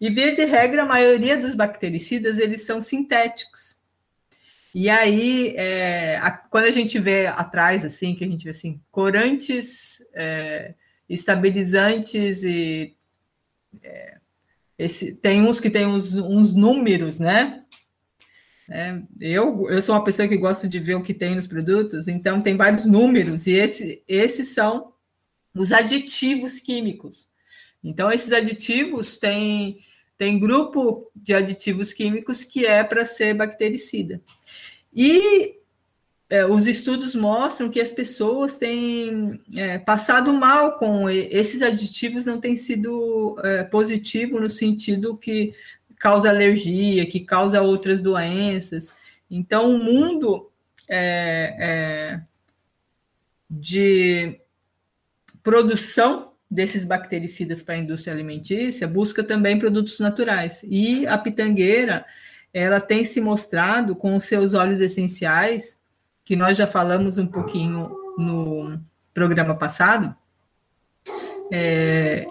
E, 0.00 0.10
via 0.10 0.34
de 0.34 0.44
regra, 0.44 0.82
a 0.82 0.86
maioria 0.86 1.36
dos 1.36 1.54
bactericidas, 1.54 2.38
eles 2.38 2.62
são 2.62 2.80
sintéticos. 2.80 3.78
E 4.74 4.88
aí, 4.88 5.54
é, 5.56 6.16
a, 6.18 6.30
quando 6.30 6.66
a 6.66 6.70
gente 6.70 6.98
vê 6.98 7.26
atrás, 7.26 7.84
assim, 7.84 8.14
que 8.14 8.24
a 8.24 8.28
gente 8.28 8.44
vê 8.44 8.50
assim, 8.50 8.80
corantes, 8.90 10.04
é, 10.14 10.74
estabilizantes 11.08 12.44
e 12.44 12.96
é, 13.82 14.19
esse, 14.80 15.14
tem 15.14 15.42
uns 15.42 15.60
que 15.60 15.68
tem 15.68 15.86
uns, 15.86 16.14
uns 16.14 16.54
números, 16.54 17.18
né? 17.18 17.62
É, 18.70 18.98
eu, 19.20 19.68
eu 19.68 19.82
sou 19.82 19.94
uma 19.94 20.04
pessoa 20.04 20.26
que 20.26 20.36
gosto 20.38 20.66
de 20.66 20.78
ver 20.78 20.94
o 20.94 21.02
que 21.02 21.12
tem 21.12 21.34
nos 21.34 21.46
produtos, 21.46 22.08
então 22.08 22.40
tem 22.40 22.56
vários 22.56 22.86
números, 22.86 23.46
e 23.46 23.52
esse, 23.52 24.02
esses 24.08 24.48
são 24.48 24.94
os 25.54 25.70
aditivos 25.70 26.60
químicos. 26.60 27.28
Então, 27.84 28.10
esses 28.10 28.32
aditivos 28.32 29.18
têm, 29.18 29.80
tem 30.16 30.38
grupo 30.38 31.10
de 31.14 31.34
aditivos 31.34 31.92
químicos 31.92 32.42
que 32.42 32.64
é 32.64 32.82
para 32.82 33.04
ser 33.04 33.34
bactericida. 33.34 34.22
E 34.94 35.59
é, 36.30 36.46
os 36.46 36.68
estudos 36.68 37.12
mostram 37.16 37.68
que 37.68 37.80
as 37.80 37.90
pessoas 37.90 38.56
têm 38.56 39.40
é, 39.56 39.78
passado 39.78 40.32
mal 40.32 40.76
com 40.76 41.10
esses 41.10 41.60
aditivos, 41.60 42.24
não 42.24 42.40
tem 42.40 42.54
sido 42.54 43.36
é, 43.42 43.64
positivo 43.64 44.38
no 44.38 44.48
sentido 44.48 45.16
que 45.16 45.52
causa 45.96 46.30
alergia, 46.30 47.04
que 47.04 47.18
causa 47.18 47.60
outras 47.60 48.00
doenças. 48.00 48.94
Então, 49.28 49.74
o 49.74 49.78
mundo 49.82 50.48
é, 50.88 51.56
é, 51.58 52.20
de 53.50 54.40
produção 55.42 56.30
desses 56.48 56.84
bactericidas 56.84 57.60
para 57.60 57.74
a 57.74 57.78
indústria 57.78 58.14
alimentícia 58.14 58.86
busca 58.86 59.24
também 59.24 59.58
produtos 59.58 59.98
naturais. 59.98 60.62
E 60.62 61.08
a 61.08 61.18
pitangueira 61.18 62.06
ela 62.54 62.80
tem 62.80 63.02
se 63.02 63.20
mostrado 63.20 63.96
com 63.96 64.14
os 64.14 64.24
seus 64.24 64.54
óleos 64.54 64.80
essenciais, 64.80 65.79
que 66.30 66.36
nós 66.36 66.56
já 66.56 66.64
falamos 66.64 67.18
um 67.18 67.26
pouquinho 67.26 67.90
no 68.16 68.80
programa 69.12 69.52
passado, 69.52 70.14
é, 71.50 72.24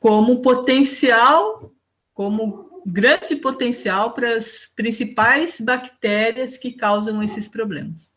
como 0.00 0.40
potencial, 0.40 1.70
como 2.14 2.82
grande 2.86 3.36
potencial 3.36 4.14
para 4.14 4.38
as 4.38 4.72
principais 4.74 5.60
bactérias 5.60 6.56
que 6.56 6.72
causam 6.72 7.22
esses 7.22 7.46
problemas. 7.46 8.10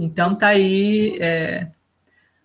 Então, 0.00 0.34
tá 0.34 0.48
aí, 0.48 1.16
é, 1.20 1.70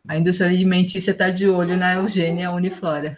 a 0.08 0.16
indústria 0.16 0.52
alimentícia 0.52 1.10
está 1.10 1.32
de 1.32 1.50
olho 1.50 1.76
na 1.76 1.96
Eugênia 1.96 2.52
Uniflora. 2.52 3.18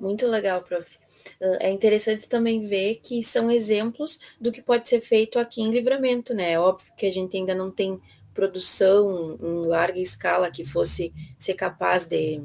Muito 0.00 0.28
legal, 0.28 0.62
prof. 0.62 0.96
É 1.40 1.70
interessante 1.70 2.28
também 2.28 2.66
ver 2.66 2.96
que 2.96 3.22
são 3.22 3.50
exemplos 3.50 4.18
do 4.40 4.50
que 4.50 4.62
pode 4.62 4.88
ser 4.88 5.00
feito 5.00 5.38
aqui 5.38 5.60
em 5.60 5.70
Livramento, 5.70 6.32
né? 6.32 6.52
É 6.52 6.58
óbvio 6.58 6.92
que 6.96 7.06
a 7.06 7.12
gente 7.12 7.36
ainda 7.36 7.54
não 7.54 7.70
tem 7.70 8.00
produção 8.32 9.38
em 9.40 9.66
larga 9.66 9.98
escala 9.98 10.50
que 10.50 10.64
fosse 10.64 11.12
ser 11.38 11.54
capaz 11.54 12.06
de, 12.06 12.42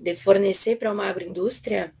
de 0.00 0.16
fornecer 0.16 0.76
para 0.76 0.92
uma 0.92 1.06
agroindústria, 1.06 1.94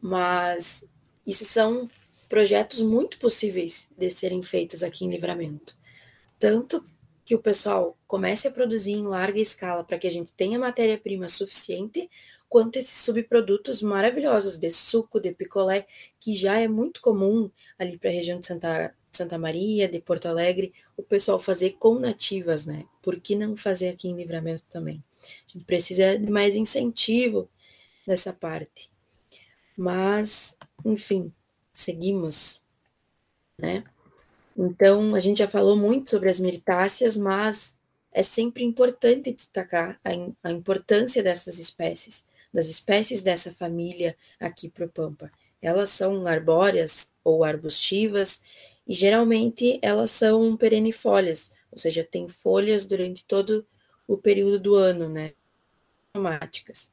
mas 0.00 0.84
isso 1.26 1.44
são 1.44 1.88
projetos 2.28 2.80
muito 2.80 3.18
possíveis 3.18 3.88
de 3.96 4.10
serem 4.10 4.42
feitos 4.42 4.82
aqui 4.82 5.04
em 5.04 5.10
Livramento. 5.10 5.76
Tanto 6.38 6.84
que 7.24 7.34
o 7.34 7.38
pessoal 7.38 7.98
comece 8.06 8.48
a 8.48 8.50
produzir 8.50 8.92
em 8.92 9.06
larga 9.06 9.40
escala 9.40 9.84
para 9.84 9.98
que 9.98 10.06
a 10.06 10.10
gente 10.10 10.32
tenha 10.32 10.58
matéria-prima 10.58 11.28
suficiente, 11.28 12.10
quanto 12.50 12.76
esses 12.76 12.98
subprodutos 12.98 13.80
maravilhosos 13.80 14.58
de 14.58 14.70
suco, 14.72 15.20
de 15.20 15.32
picolé, 15.32 15.86
que 16.18 16.34
já 16.34 16.58
é 16.58 16.66
muito 16.66 17.00
comum 17.00 17.48
ali 17.78 17.96
para 17.96 18.10
a 18.10 18.12
região 18.12 18.40
de 18.40 18.46
Santa, 18.46 18.92
Santa 19.12 19.38
Maria, 19.38 19.88
de 19.88 20.00
Porto 20.00 20.26
Alegre, 20.26 20.74
o 20.96 21.02
pessoal 21.02 21.38
fazer 21.38 21.76
com 21.78 22.00
nativas, 22.00 22.66
né? 22.66 22.84
Por 23.00 23.20
que 23.20 23.36
não 23.36 23.56
fazer 23.56 23.90
aqui 23.90 24.08
em 24.08 24.16
Livramento 24.16 24.64
também? 24.68 25.02
A 25.48 25.52
gente 25.52 25.64
precisa 25.64 26.18
de 26.18 26.28
mais 26.28 26.56
incentivo 26.56 27.48
nessa 28.04 28.32
parte. 28.32 28.90
Mas, 29.76 30.58
enfim, 30.84 31.32
seguimos, 31.72 32.60
né? 33.56 33.84
Então, 34.56 35.14
a 35.14 35.20
gente 35.20 35.38
já 35.38 35.46
falou 35.48 35.76
muito 35.76 36.10
sobre 36.10 36.28
as 36.28 36.40
meritáceas, 36.40 37.16
mas 37.16 37.76
é 38.12 38.24
sempre 38.24 38.64
importante 38.64 39.32
destacar 39.32 40.00
a, 40.04 40.10
a 40.48 40.50
importância 40.50 41.22
dessas 41.22 41.60
espécies, 41.60 42.24
das 42.52 42.66
espécies 42.66 43.22
dessa 43.22 43.52
família 43.52 44.16
aqui 44.38 44.68
para 44.68 44.88
Pampa. 44.88 45.30
Elas 45.62 45.90
são 45.90 46.26
arbóreas 46.26 47.10
ou 47.22 47.44
arbustivas 47.44 48.42
e 48.86 48.94
geralmente 48.94 49.78
elas 49.82 50.10
são 50.10 50.56
perennifólias, 50.56 51.52
ou 51.70 51.78
seja, 51.78 52.02
têm 52.02 52.28
folhas 52.28 52.86
durante 52.86 53.24
todo 53.24 53.66
o 54.06 54.16
período 54.16 54.58
do 54.58 54.74
ano, 54.74 55.08
né? 55.08 55.32
Aromáticas. 56.12 56.90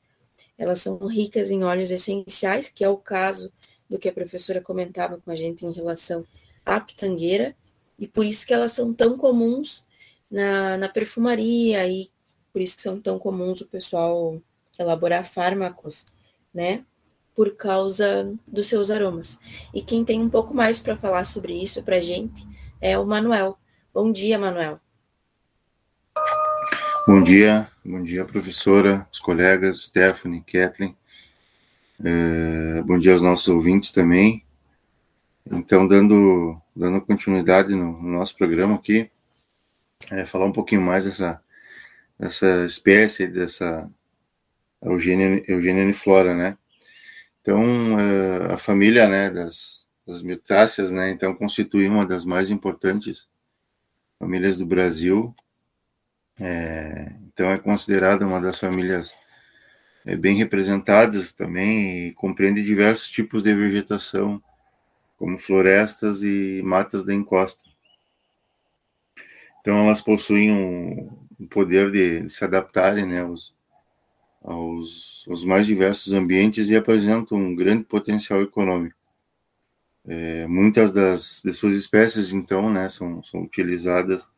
Elas 0.57 0.81
são 0.81 0.97
ricas 1.07 1.49
em 1.49 1.63
óleos 1.63 1.91
essenciais, 1.91 2.69
que 2.69 2.83
é 2.83 2.89
o 2.89 2.97
caso 2.97 3.51
do 3.89 3.97
que 3.97 4.09
a 4.09 4.13
professora 4.13 4.61
comentava 4.61 5.17
com 5.17 5.31
a 5.31 5.35
gente 5.35 5.65
em 5.65 5.71
relação 5.71 6.25
a 6.65 6.79
pitangueira, 6.79 7.55
e 7.97 8.07
por 8.07 8.25
isso 8.25 8.45
que 8.45 8.53
elas 8.53 8.73
são 8.73 8.93
tão 8.93 9.17
comuns 9.17 9.85
na, 10.29 10.77
na 10.77 10.89
perfumaria, 10.89 11.87
e 11.87 12.09
por 12.51 12.61
isso 12.61 12.75
que 12.75 12.83
são 12.83 12.99
tão 12.99 13.17
comuns 13.17 13.61
o 13.61 13.67
pessoal 13.67 14.41
elaborar 14.79 15.25
fármacos, 15.25 16.05
né? 16.53 16.83
Por 17.35 17.55
causa 17.55 18.33
dos 18.47 18.67
seus 18.67 18.89
aromas. 18.89 19.39
E 19.73 19.81
quem 19.81 20.03
tem 20.03 20.21
um 20.21 20.29
pouco 20.29 20.53
mais 20.53 20.79
para 20.79 20.97
falar 20.97 21.25
sobre 21.25 21.53
isso 21.53 21.83
para 21.83 22.01
gente 22.01 22.45
é 22.81 22.97
o 22.97 23.05
Manuel. 23.05 23.57
Bom 23.93 24.11
dia, 24.11 24.37
Manuel. 24.37 24.79
Bom 27.07 27.23
dia, 27.23 27.69
bom 27.85 28.03
dia, 28.03 28.25
professora, 28.25 29.07
os 29.11 29.19
colegas, 29.19 29.83
Stephanie, 29.83 30.41
Kathleen. 30.41 30.95
É, 32.03 32.81
bom 32.83 32.99
dia 32.99 33.13
aos 33.13 33.21
nossos 33.21 33.47
ouvintes 33.47 33.91
também. 33.91 34.43
Então, 35.45 35.87
dando, 35.87 36.59
dando 36.75 36.99
continuidade 37.01 37.73
no, 37.73 37.93
no 38.01 38.09
nosso 38.09 38.35
programa 38.35 38.75
aqui, 38.75 39.09
é, 40.11 40.25
falar 40.25 40.45
um 40.45 40.51
pouquinho 40.51 40.81
mais 40.81 41.05
dessa, 41.05 41.41
dessa 42.19 42.65
espécie, 42.65 43.27
dessa 43.27 43.89
Eugênia, 44.81 45.43
Eugênia 45.47 45.83
uniflora, 45.83 46.35
né? 46.35 46.57
Então, 47.41 47.99
é, 47.99 48.53
a 48.53 48.57
família 48.57 49.07
né, 49.07 49.29
das, 49.29 49.87
das 50.05 50.21
mirtáceas, 50.21 50.91
né, 50.91 51.09
então, 51.09 51.33
constitui 51.33 51.87
uma 51.87 52.05
das 52.05 52.25
mais 52.25 52.51
importantes 52.51 53.27
famílias 54.19 54.57
do 54.57 54.65
Brasil. 54.65 55.33
É, 56.39 57.13
então, 57.25 57.49
é 57.51 57.57
considerada 57.57 58.27
uma 58.27 58.41
das 58.41 58.59
famílias 58.59 59.15
é, 60.05 60.15
bem 60.15 60.35
representadas 60.35 61.31
também 61.31 62.07
e 62.07 62.13
compreende 62.13 62.61
diversos 62.61 63.09
tipos 63.09 63.43
de 63.43 63.55
vegetação, 63.55 64.43
como 65.17 65.39
florestas 65.39 66.23
e 66.23 66.61
matas 66.63 67.05
da 67.05 67.13
encosta. 67.13 67.63
Então, 69.61 69.85
elas 69.85 70.01
possuem 70.01 70.51
um, 70.51 71.27
um 71.39 71.47
poder 71.47 71.91
de, 71.91 72.29
se 72.29 72.43
adaptarem 72.43 73.05
né, 73.05 73.23
aos, 74.47 75.25
aos, 75.27 75.43
mais 75.43 75.67
diversos 75.67 76.13
ambientes 76.13 76.69
e 76.69 76.75
apresentam 76.75 77.37
um 77.37 77.53
grande 77.53 77.83
potencial 77.83 78.41
econômico. 78.41 78.95
É, 80.05 80.47
muitas 80.47 80.93
das 80.93 81.41
de 81.43 81.51
suas 81.53 81.75
espécies, 81.75 82.31
então, 82.31 82.71
né, 82.71 82.89
são, 82.89 83.21
são 83.23 83.41
utilizadas 83.41 84.29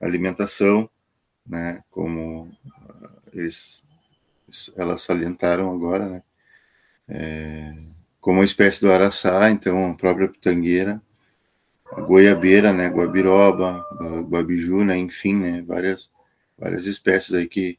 alimentação, 0.00 0.88
né, 1.44 1.82
como 1.90 2.48
eles, 3.32 3.82
elas 4.76 5.02
salientaram 5.02 5.74
agora, 5.74 6.08
né, 6.08 6.22
é, 7.08 7.74
como 8.20 8.42
a 8.42 8.44
espécie 8.44 8.80
do 8.80 8.92
araçá, 8.92 9.50
então 9.50 9.90
a 9.90 9.94
própria 9.94 10.28
pitangueira, 10.28 11.02
a 11.90 12.00
goiabeira, 12.02 12.72
né, 12.72 12.86
guabiroba, 12.86 13.84
guabiju, 14.28 14.84
né, 14.84 14.96
enfim, 14.96 15.34
né, 15.34 15.62
várias, 15.62 16.08
várias 16.56 16.86
espécies 16.86 17.34
aí 17.34 17.48
que 17.48 17.76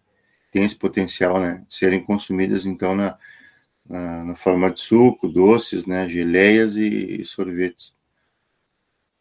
têm 0.58 0.66
esse 0.66 0.76
potencial, 0.76 1.40
né, 1.40 1.64
de 1.68 1.74
serem 1.76 2.04
consumidas, 2.04 2.66
então, 2.66 2.96
na, 2.96 3.16
na, 3.88 4.24
na 4.24 4.36
forma 4.36 4.72
de 4.72 4.80
suco, 4.80 5.28
doces, 5.28 5.86
né, 5.86 6.10
geleias 6.10 6.76
e, 6.76 7.22
e 7.22 7.26
sorvetes. 7.26 7.96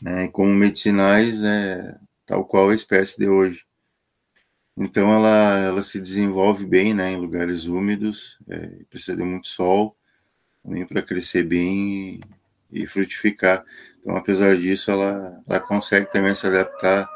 Né, 0.00 0.24
e 0.24 0.28
como 0.28 0.50
medicinais, 0.54 1.42
é 1.42 1.94
tal 2.24 2.44
qual 2.46 2.70
a 2.70 2.74
espécie 2.74 3.18
de 3.18 3.28
hoje. 3.28 3.66
Então, 4.78 5.12
ela, 5.12 5.58
ela 5.58 5.82
se 5.82 6.00
desenvolve 6.00 6.64
bem, 6.64 6.94
né, 6.94 7.12
em 7.12 7.16
lugares 7.16 7.66
úmidos, 7.66 8.38
é, 8.48 8.84
precisa 8.88 9.14
de 9.14 9.22
muito 9.22 9.48
sol, 9.48 9.94
também 10.62 10.86
para 10.86 11.02
crescer 11.02 11.42
bem 11.42 12.20
e, 12.72 12.82
e, 12.82 12.86
frutificar. 12.86 13.62
Então, 14.00 14.16
apesar 14.16 14.56
disso, 14.56 14.90
ela, 14.90 15.38
ela 15.46 15.60
consegue 15.60 16.10
também 16.10 16.34
se 16.34 16.46
adaptar 16.46 17.06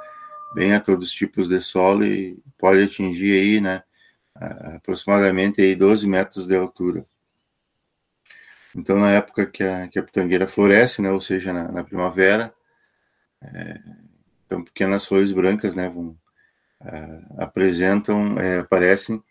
bem 0.55 0.75
a 0.75 0.81
todos 0.81 1.09
os 1.09 1.15
tipos 1.15 1.49
de 1.49 1.61
solo 1.63 2.05
e 2.05 2.39
pode 2.59 2.83
atingir 2.83 3.33
aí, 3.33 3.61
né, 3.63 3.83
aproximadamente 4.35 5.61
aí 5.61 5.75
12 5.75 6.07
metros 6.07 6.47
de 6.47 6.57
altura. 6.57 7.05
Então, 8.75 8.99
na 8.99 9.11
época 9.11 9.47
que 9.47 9.63
a, 9.63 9.89
que 9.89 9.99
a 9.99 10.03
pitangueira 10.03 10.47
floresce, 10.47 11.03
né, 11.03 11.11
ou 11.11 11.21
seja, 11.21 11.53
na, 11.53 11.71
na 11.71 11.85
primavera, 11.85 12.55
é, 13.43 13.81
então 14.47 14.63
pequenas 14.63 15.07
flores 15.07 15.33
brancas, 15.33 15.75
né, 15.75 15.89
vão, 15.89 16.17
apresentam, 17.37 18.39
é, 18.39 18.61
aparecem 18.61 19.23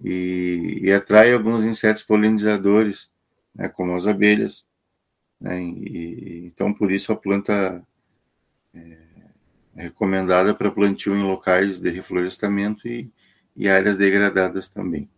e, 0.00 0.80
e 0.82 0.92
atrai 0.92 1.32
alguns 1.32 1.64
insetos 1.64 2.02
polinizadores, 2.02 3.10
né, 3.54 3.68
como 3.68 3.94
as 3.94 4.06
abelhas. 4.06 4.64
Né, 5.40 5.60
e, 5.62 6.46
então, 6.46 6.72
por 6.72 6.90
isso 6.90 7.12
a 7.12 7.16
planta 7.16 7.82
é, 8.74 8.98
é 9.76 9.82
recomendada 9.82 10.54
para 10.54 10.70
plantio 10.70 11.14
em 11.14 11.22
locais 11.22 11.78
de 11.78 11.90
reflorestamento 11.90 12.88
e, 12.88 13.12
e 13.58 13.68
áreas 13.68 13.98
degradadas 13.98 14.68
também. 14.68 15.10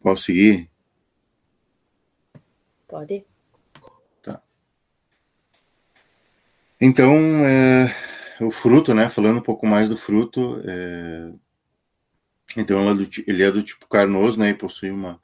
Posso 0.00 0.22
seguir? 0.22 0.70
Pode. 2.86 3.26
Tá. 4.22 4.40
Então, 6.80 7.16
é, 7.44 7.92
o 8.40 8.52
fruto, 8.52 8.94
né? 8.94 9.08
Falando 9.08 9.38
um 9.38 9.42
pouco 9.42 9.66
mais 9.66 9.88
do 9.88 9.96
fruto, 9.96 10.62
é, 10.64 11.32
então 12.56 12.78
é 12.88 12.92
ele 13.26 13.42
é 13.42 13.50
do 13.50 13.64
tipo 13.64 13.88
carnoso, 13.88 14.38
né? 14.38 14.50
E 14.50 14.54
possui 14.54 14.92
uma, 14.92 15.20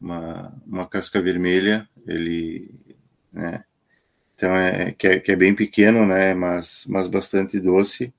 uma, 0.00 0.62
uma 0.64 0.86
casca 0.86 1.20
vermelha. 1.20 1.88
Ele, 2.06 2.72
né? 3.32 3.64
Então 4.36 4.54
é 4.54 4.92
que, 4.92 5.08
é 5.08 5.18
que 5.18 5.32
é 5.32 5.36
bem 5.36 5.52
pequeno, 5.52 6.06
né? 6.06 6.32
Mas, 6.32 6.84
mas 6.86 7.08
bastante 7.08 7.58
doce. 7.58 8.14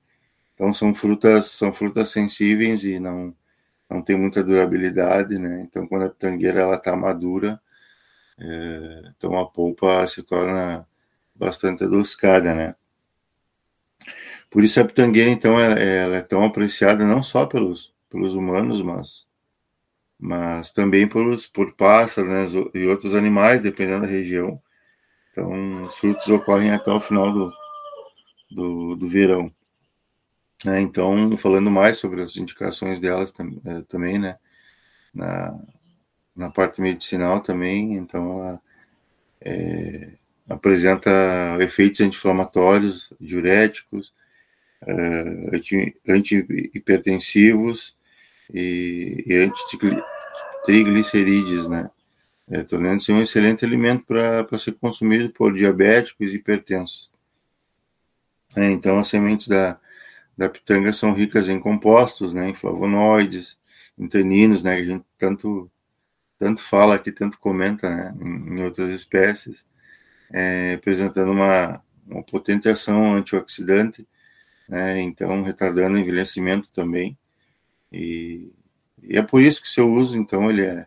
Então 0.60 0.74
são 0.74 0.94
frutas 0.94 1.46
são 1.46 1.72
frutas 1.72 2.10
sensíveis 2.10 2.84
e 2.84 3.00
não 3.00 3.34
não 3.88 4.02
tem 4.02 4.14
muita 4.16 4.44
durabilidade, 4.44 5.38
né? 5.38 5.62
Então, 5.62 5.86
quando 5.86 6.04
a 6.04 6.10
pitangueira 6.10 6.60
ela 6.60 6.76
está 6.76 6.94
madura, 6.94 7.60
é, 8.38 9.12
então 9.16 9.38
a 9.38 9.46
polpa 9.46 10.06
se 10.06 10.22
torna 10.22 10.86
bastante 11.34 11.84
adocicada, 11.84 12.54
né? 12.54 12.76
Por 14.50 14.62
isso 14.62 14.80
a 14.80 14.84
pitangueira, 14.84 15.30
então, 15.30 15.58
ela, 15.58 15.74
ela, 15.80 16.16
é 16.18 16.22
tão 16.22 16.44
apreciada 16.44 17.04
não 17.04 17.22
só 17.22 17.46
pelos, 17.46 17.92
pelos 18.10 18.34
humanos, 18.34 18.82
mas, 18.82 19.26
mas 20.18 20.72
também 20.72 21.08
pelos, 21.08 21.46
por 21.46 21.72
pássaros 21.74 22.54
né, 22.54 22.62
e 22.74 22.86
outros 22.86 23.14
animais, 23.14 23.62
dependendo 23.62 24.02
da 24.02 24.06
região. 24.06 24.62
Então, 25.32 25.86
os 25.86 25.98
frutos 25.98 26.28
ocorrem 26.28 26.70
até 26.70 26.92
o 26.92 27.00
final 27.00 27.32
do, 27.32 27.52
do, 28.50 28.96
do 28.96 29.08
verão. 29.08 29.52
Né? 30.64 30.80
Então, 30.80 31.36
falando 31.36 31.70
mais 31.70 31.98
sobre 31.98 32.22
as 32.22 32.36
indicações 32.36 32.98
delas 33.00 33.32
tam, 33.32 33.60
é, 33.64 33.82
também, 33.82 34.18
né? 34.18 34.38
Na, 35.12 35.58
na 36.36 36.50
parte 36.50 36.80
medicinal 36.80 37.40
também, 37.40 37.94
então 37.94 38.40
ela 38.40 38.62
é, 39.40 40.12
apresenta 40.48 41.10
efeitos 41.60 42.00
anti-inflamatórios, 42.00 43.12
diuréticos, 43.20 44.12
é, 44.86 45.24
anti-hipertensivos 46.08 47.96
e, 48.52 49.24
e 49.26 49.36
anti-triglicerídeos, 49.36 51.68
né? 51.68 51.90
É, 52.48 52.62
tornando-se 52.64 53.12
um 53.12 53.22
excelente 53.22 53.64
alimento 53.64 54.04
para 54.04 54.58
ser 54.58 54.72
consumido 54.72 55.30
por 55.30 55.54
diabéticos 55.54 56.32
e 56.32 56.36
hipertensos. 56.36 57.08
É, 58.56 58.66
então, 58.66 58.98
as 58.98 59.06
sementes 59.06 59.46
da, 59.46 59.78
da 60.40 60.48
pitanga 60.48 60.90
são 60.90 61.12
ricas 61.12 61.50
em 61.50 61.60
compostos, 61.60 62.32
né, 62.32 62.48
em 62.48 62.54
flavonoides, 62.54 63.58
em 63.98 64.08
taninos, 64.08 64.62
né, 64.62 64.76
que 64.76 64.82
a 64.82 64.86
gente 64.86 65.04
tanto 65.18 65.70
tanto 66.38 66.62
fala 66.62 66.94
aqui, 66.94 67.12
tanto 67.12 67.38
comenta, 67.38 67.94
né, 67.94 68.14
em, 68.18 68.62
outras 68.62 68.94
espécies, 68.94 69.66
é, 70.32 70.72
apresentando 70.72 71.30
uma, 71.30 71.82
uma 72.06 72.22
potente 72.22 72.70
ação 72.70 73.16
antioxidante, 73.16 74.08
né, 74.66 74.98
então 75.02 75.42
retardando 75.42 75.96
o 75.96 75.98
envelhecimento 75.98 76.70
também, 76.72 77.18
e, 77.92 78.50
e, 79.02 79.18
é 79.18 79.22
por 79.22 79.42
isso 79.42 79.60
que 79.60 79.68
seu 79.68 79.92
uso, 79.92 80.16
então, 80.16 80.48
ele 80.50 80.64
é, 80.64 80.86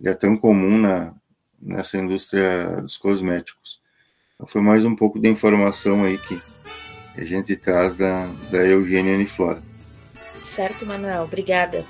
ele 0.00 0.08
é 0.08 0.14
tão 0.14 0.36
comum 0.36 0.76
na, 0.76 1.14
nessa 1.62 1.96
indústria 1.96 2.80
dos 2.82 2.96
cosméticos. 2.96 3.80
Então, 4.34 4.48
foi 4.48 4.60
mais 4.60 4.84
um 4.84 4.96
pouco 4.96 5.20
de 5.20 5.28
informação 5.28 6.02
aí 6.02 6.18
que 6.18 6.42
que 7.18 7.24
a 7.24 7.26
gente 7.26 7.56
traz 7.56 7.96
da, 7.96 8.28
da 8.50 8.58
Eugênia 8.58 9.14
Aniflora. 9.14 9.60
Certo, 10.40 10.86
Manuel, 10.86 11.24
obrigada. 11.24 11.84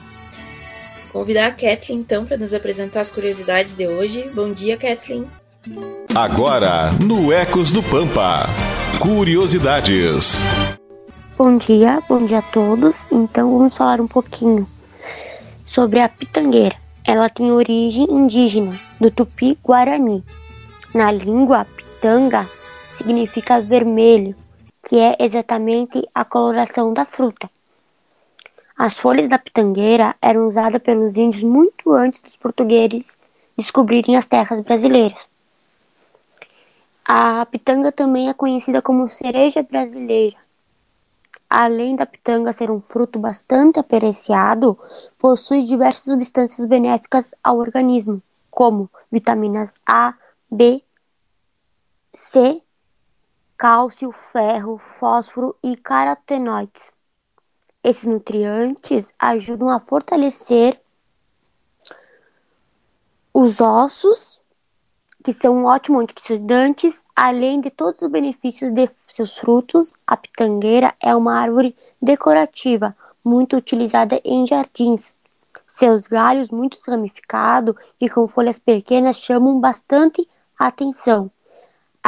Convidar 1.13 1.49
a 1.49 1.51
Kathleen, 1.51 2.01
então, 2.01 2.25
para 2.25 2.39
nos 2.39 2.55
apresentar 2.55 3.01
as 3.01 3.11
curiosidades 3.11 3.75
de 3.75 3.87
hoje. 3.87 4.31
Bom 4.35 4.53
dia, 4.53 4.77
Kathleen. 4.77 5.25
Agora, 6.15 6.91
no 7.05 7.31
Ecos 7.31 7.71
do 7.71 7.83
Pampa, 7.83 8.47
curiosidades. 8.99 10.39
Bom 11.37 11.59
dia, 11.59 12.03
bom 12.09 12.25
dia 12.25 12.39
a 12.39 12.43
todos. 12.43 13.07
Então, 13.13 13.53
vamos 13.53 13.77
falar 13.77 14.01
um 14.01 14.09
pouquinho 14.09 14.67
sobre 15.63 16.01
a 16.01 16.09
pitangueira. 16.09 16.77
Ela 17.07 17.29
tem 17.29 17.53
origem 17.53 18.07
indígena, 18.11 18.79
do 18.99 19.11
tupi-guarani. 19.11 20.25
Na 20.95 21.13
língua, 21.13 21.67
pitanga 21.77 22.49
significa 22.97 23.61
vermelho 23.61 24.35
que 24.83 24.99
é 24.99 25.17
exatamente 25.19 26.09
a 26.15 26.25
coloração 26.25 26.93
da 26.93 27.05
fruta. 27.05 27.51
As 28.77 28.95
folhas 28.95 29.29
da 29.29 29.39
pitangueira 29.39 30.15
eram 30.23 30.47
usadas 30.47 30.81
pelos 30.81 31.17
índios 31.17 31.43
muito 31.43 31.93
antes 31.93 32.21
dos 32.21 32.37
portugueses 32.37 33.19
descobrirem 33.57 34.17
as 34.17 34.27
terras 34.27 34.61
brasileiras. 34.63 35.19
A 37.05 37.45
pitanga 37.47 37.91
também 37.91 38.29
é 38.29 38.35
conhecida 38.35 38.81
como 38.81 39.09
cereja 39.09 39.63
brasileira. 39.63 40.37
Além 41.51 41.97
da 41.97 42.05
pitanga 42.05 42.53
ser 42.53 42.71
um 42.71 42.81
fruto 42.81 43.19
bastante 43.19 43.81
apreciado, 43.81 44.79
possui 45.19 45.65
diversas 45.65 46.05
substâncias 46.05 46.69
benéficas 46.69 47.35
ao 47.43 47.57
organismo, 47.57 48.23
como 48.51 48.91
vitaminas 49.11 49.81
A, 49.87 50.15
B, 50.51 50.83
C 52.13 52.63
cálcio, 53.59 54.13
ferro, 54.13 54.79
fósforo 54.79 55.57
e 55.61 55.77
carotenoides. 55.77 56.95
Esses 57.83 58.07
nutrientes 58.07 59.13
ajudam 59.19 59.69
a 59.69 59.81
fortalecer 59.81 60.81
os 63.35 63.61
ossos, 63.61 64.41
que 65.25 65.33
são 65.33 65.57
um 65.57 65.65
ótimo 65.67 65.99
antioxidantes, 65.99 67.05
além 67.15 67.61
de 67.61 67.71
todos 67.71 68.01
os 68.01 68.09
benefícios 68.09 68.73
de 68.73 68.89
seus 69.09 69.37
frutos. 69.37 69.97
A 70.07 70.17
pitangueira 70.17 70.95
é 71.01 71.15
uma 71.15 71.35
árvore 71.35 71.77
decorativa, 72.01 72.97
muito 73.25 73.57
utilizada 73.57 74.21
em 74.25 74.47
jardins. 74.47 75.17
Seus 75.67 76.07
galhos 76.07 76.49
muito 76.51 76.79
ramificados 76.87 77.75
e 78.01 78.09
com 78.09 78.29
folhas 78.29 78.59
pequenas 78.59 79.17
chamam 79.17 79.61
bastante 79.61 80.27
atenção. 80.57 81.31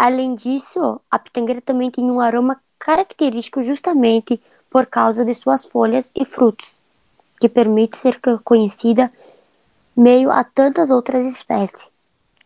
Além 0.02 0.34
disso, 0.34 0.98
a 1.10 1.18
pitangueira 1.18 1.60
também 1.60 1.90
tem 1.90 2.10
um 2.10 2.20
aroma 2.20 2.58
característico 2.78 3.62
justamente 3.62 4.40
por 4.70 4.86
causa 4.86 5.26
de 5.26 5.34
suas 5.34 5.62
folhas 5.66 6.10
e 6.16 6.24
frutos, 6.24 6.80
que 7.38 7.50
permite 7.50 7.98
ser 7.98 8.18
conhecida 8.42 9.12
meio 9.94 10.30
a 10.30 10.42
tantas 10.42 10.88
outras 10.88 11.26
espécies. 11.26 11.86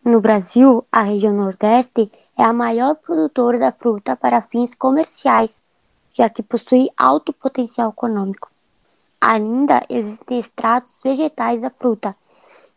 No 0.03 0.19
Brasil, 0.19 0.85
a 0.91 1.03
região 1.03 1.31
Nordeste 1.31 2.11
é 2.37 2.43
a 2.43 2.51
maior 2.51 2.95
produtora 2.95 3.57
da 3.57 3.71
fruta 3.71 4.17
para 4.17 4.41
fins 4.41 4.75
comerciais, 4.75 5.63
já 6.11 6.29
que 6.29 6.43
possui 6.43 6.89
alto 6.97 7.31
potencial 7.31 7.91
econômico. 7.91 8.51
Ainda 9.21 9.81
existem 9.87 10.41
extratos 10.41 10.99
vegetais 11.01 11.61
da 11.61 11.69
fruta, 11.69 12.17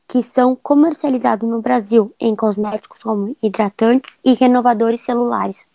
que 0.08 0.22
são 0.22 0.56
comercializados 0.56 1.48
no 1.48 1.60
Brasil 1.60 2.14
em 2.18 2.34
cosméticos 2.34 3.02
como 3.02 3.36
hidratantes 3.42 4.18
e 4.24 4.32
renovadores 4.32 5.02
celulares. 5.02 5.68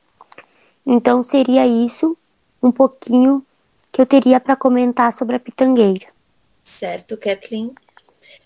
Então 0.85 1.21
seria 1.23 1.67
isso 1.67 2.17
um 2.61 2.71
pouquinho 2.71 3.45
que 3.91 4.01
eu 4.01 4.05
teria 4.07 4.39
para 4.39 4.55
comentar 4.55 5.13
sobre 5.13 5.35
a 5.35 5.39
pitangueira. 5.39 6.07
Certo, 6.63 7.15
Kathleen. 7.15 7.73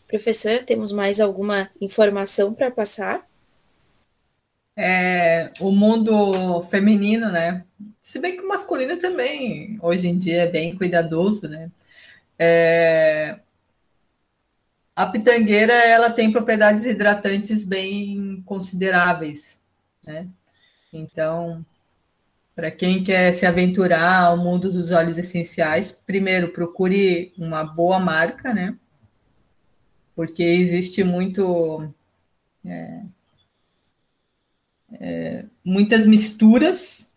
Professor, 0.08 0.60
temos 0.66 0.92
mais 0.92 1.22
alguma 1.22 1.70
informação 1.80 2.54
para 2.54 2.70
passar? 2.70 3.26
É, 4.76 5.52
o 5.60 5.72
mundo 5.72 6.62
feminino, 6.64 7.32
né? 7.32 7.66
Se 8.02 8.20
bem 8.20 8.36
que 8.38 8.44
o 8.44 8.48
masculino 8.48 8.98
também, 8.98 9.78
hoje 9.82 10.08
em 10.08 10.18
dia, 10.18 10.44
é 10.44 10.48
bem 10.48 10.76
cuidadoso, 10.76 11.48
né? 11.48 11.72
É, 12.38 13.40
a 14.98 15.06
pitangueira 15.06 15.74
ela 15.74 16.10
tem 16.10 16.32
propriedades 16.32 16.84
hidratantes 16.84 17.64
bem 17.64 18.41
consideráveis, 18.44 19.61
né? 20.03 20.28
Então, 20.91 21.64
para 22.56 22.72
quem 22.72 23.03
quer 23.03 23.32
se 23.32 23.45
aventurar 23.45 24.24
ao 24.24 24.38
mundo 24.38 24.72
dos 24.72 24.91
óleos 24.91 25.19
essenciais, 25.19 25.91
primeiro 25.91 26.49
procure 26.49 27.32
uma 27.38 27.64
boa 27.64 27.99
marca, 27.99 28.52
né? 28.52 28.76
Porque 30.15 30.41
existe 30.41 31.03
muito 31.03 31.94
é, 32.65 33.02
é, 34.94 35.45
muitas 35.64 36.07
misturas. 36.07 37.15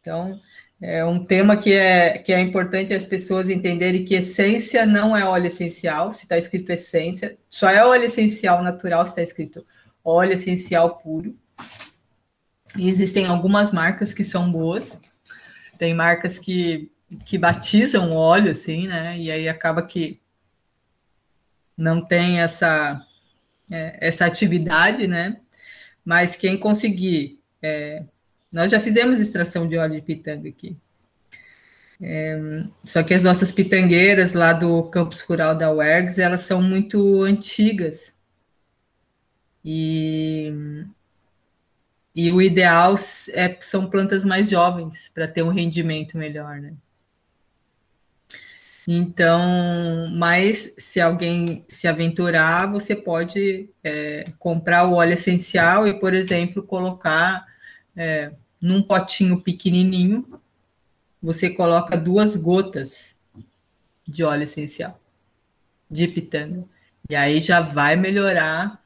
Então, 0.00 0.40
é 0.84 1.04
um 1.04 1.24
tema 1.24 1.56
que 1.56 1.72
é, 1.72 2.18
que 2.18 2.32
é 2.32 2.40
importante 2.40 2.92
as 2.92 3.06
pessoas 3.06 3.48
entenderem 3.48 4.04
que 4.04 4.16
essência 4.16 4.84
não 4.84 5.16
é 5.16 5.24
óleo 5.24 5.46
essencial, 5.46 6.12
se 6.12 6.24
está 6.24 6.36
escrito 6.36 6.72
essência, 6.72 7.38
só 7.48 7.70
é 7.70 7.86
óleo 7.86 8.04
essencial 8.04 8.64
natural 8.64 9.06
se 9.06 9.12
está 9.12 9.22
escrito 9.22 9.64
óleo 10.04 10.32
essencial 10.32 10.98
puro. 10.98 11.38
E 12.76 12.88
existem 12.88 13.26
algumas 13.26 13.70
marcas 13.70 14.12
que 14.12 14.24
são 14.24 14.50
boas. 14.50 15.00
Tem 15.78 15.94
marcas 15.94 16.36
que, 16.36 16.90
que 17.24 17.38
batizam 17.38 18.10
óleo, 18.10 18.50
assim, 18.50 18.88
né? 18.88 19.16
E 19.16 19.30
aí 19.30 19.48
acaba 19.48 19.82
que 19.82 20.20
não 21.76 22.04
tem 22.04 22.40
essa, 22.40 23.00
é, 23.70 23.98
essa 24.00 24.26
atividade, 24.26 25.06
né? 25.06 25.36
Mas 26.04 26.34
quem 26.34 26.56
conseguir. 26.56 27.38
É, 27.62 28.02
nós 28.52 28.70
já 28.70 28.78
fizemos 28.80 29.20
extração 29.20 29.66
de 29.66 29.76
óleo 29.78 29.94
de 29.94 30.02
pitanga 30.02 30.48
aqui. 30.48 30.76
É, 32.00 32.38
só 32.82 33.02
que 33.02 33.14
as 33.14 33.24
nossas 33.24 33.52
pitangueiras 33.52 34.32
lá 34.34 34.52
do 34.52 34.82
campus 34.84 35.20
rural 35.20 35.54
da 35.54 35.72
UERGS, 35.72 36.18
elas 36.18 36.42
são 36.42 36.60
muito 36.60 37.22
antigas. 37.22 38.16
E 39.64 40.52
e 42.14 42.30
o 42.30 42.42
ideal 42.42 42.94
é, 43.32 43.56
são 43.60 43.88
plantas 43.88 44.24
mais 44.24 44.50
jovens 44.50 45.10
para 45.14 45.26
ter 45.26 45.42
um 45.42 45.48
rendimento 45.48 46.18
melhor, 46.18 46.60
né? 46.60 46.74
Então, 48.86 50.08
mas 50.12 50.74
se 50.76 51.00
alguém 51.00 51.64
se 51.70 51.86
aventurar, 51.86 52.70
você 52.70 52.96
pode 52.96 53.70
é, 53.82 54.24
comprar 54.38 54.86
o 54.86 54.94
óleo 54.94 55.12
essencial 55.12 55.86
e, 55.86 55.98
por 55.98 56.12
exemplo, 56.12 56.62
colocar 56.64 57.46
é, 57.96 58.32
num 58.62 58.80
potinho 58.80 59.40
pequenininho, 59.40 60.40
você 61.20 61.50
coloca 61.50 61.96
duas 61.96 62.36
gotas 62.36 63.14
de 64.08 64.24
óleo 64.24 64.44
essencial 64.44 64.98
de 65.90 66.08
pitanga. 66.08 66.64
E 67.10 67.14
aí 67.14 67.40
já 67.40 67.60
vai 67.60 67.96
melhorar 67.96 68.82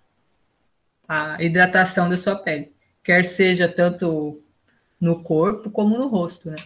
a 1.06 1.40
hidratação 1.40 2.08
da 2.08 2.16
sua 2.16 2.34
pele 2.34 2.74
quer 3.06 3.24
seja 3.24 3.68
tanto 3.68 4.42
no 5.00 5.22
corpo 5.22 5.70
como 5.70 5.96
no 5.96 6.08
rosto, 6.08 6.50
né? 6.50 6.56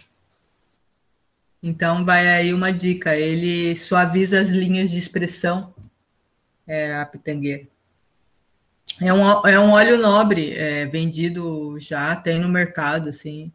Então 1.61 2.03
vai 2.03 2.27
aí 2.27 2.51
uma 2.51 2.73
dica, 2.73 3.15
ele 3.15 3.77
suaviza 3.77 4.41
as 4.41 4.49
linhas 4.49 4.89
de 4.89 4.97
expressão, 4.97 5.71
é, 6.65 6.95
a 6.95 7.05
pitangueira. 7.05 7.67
É 8.99 9.13
um, 9.13 9.47
é 9.47 9.59
um 9.59 9.71
óleo 9.71 9.97
nobre, 9.97 10.53
é, 10.53 10.85
vendido 10.85 11.79
já, 11.79 12.15
tem 12.15 12.39
no 12.39 12.49
mercado, 12.49 13.09
assim, 13.09 13.51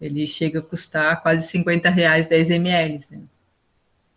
ele 0.00 0.26
chega 0.26 0.58
a 0.58 0.62
custar 0.62 1.22
quase 1.22 1.46
50 1.48 1.88
reais 1.88 2.26
10 2.26 2.50
ml, 2.50 2.98
né? 3.10 3.22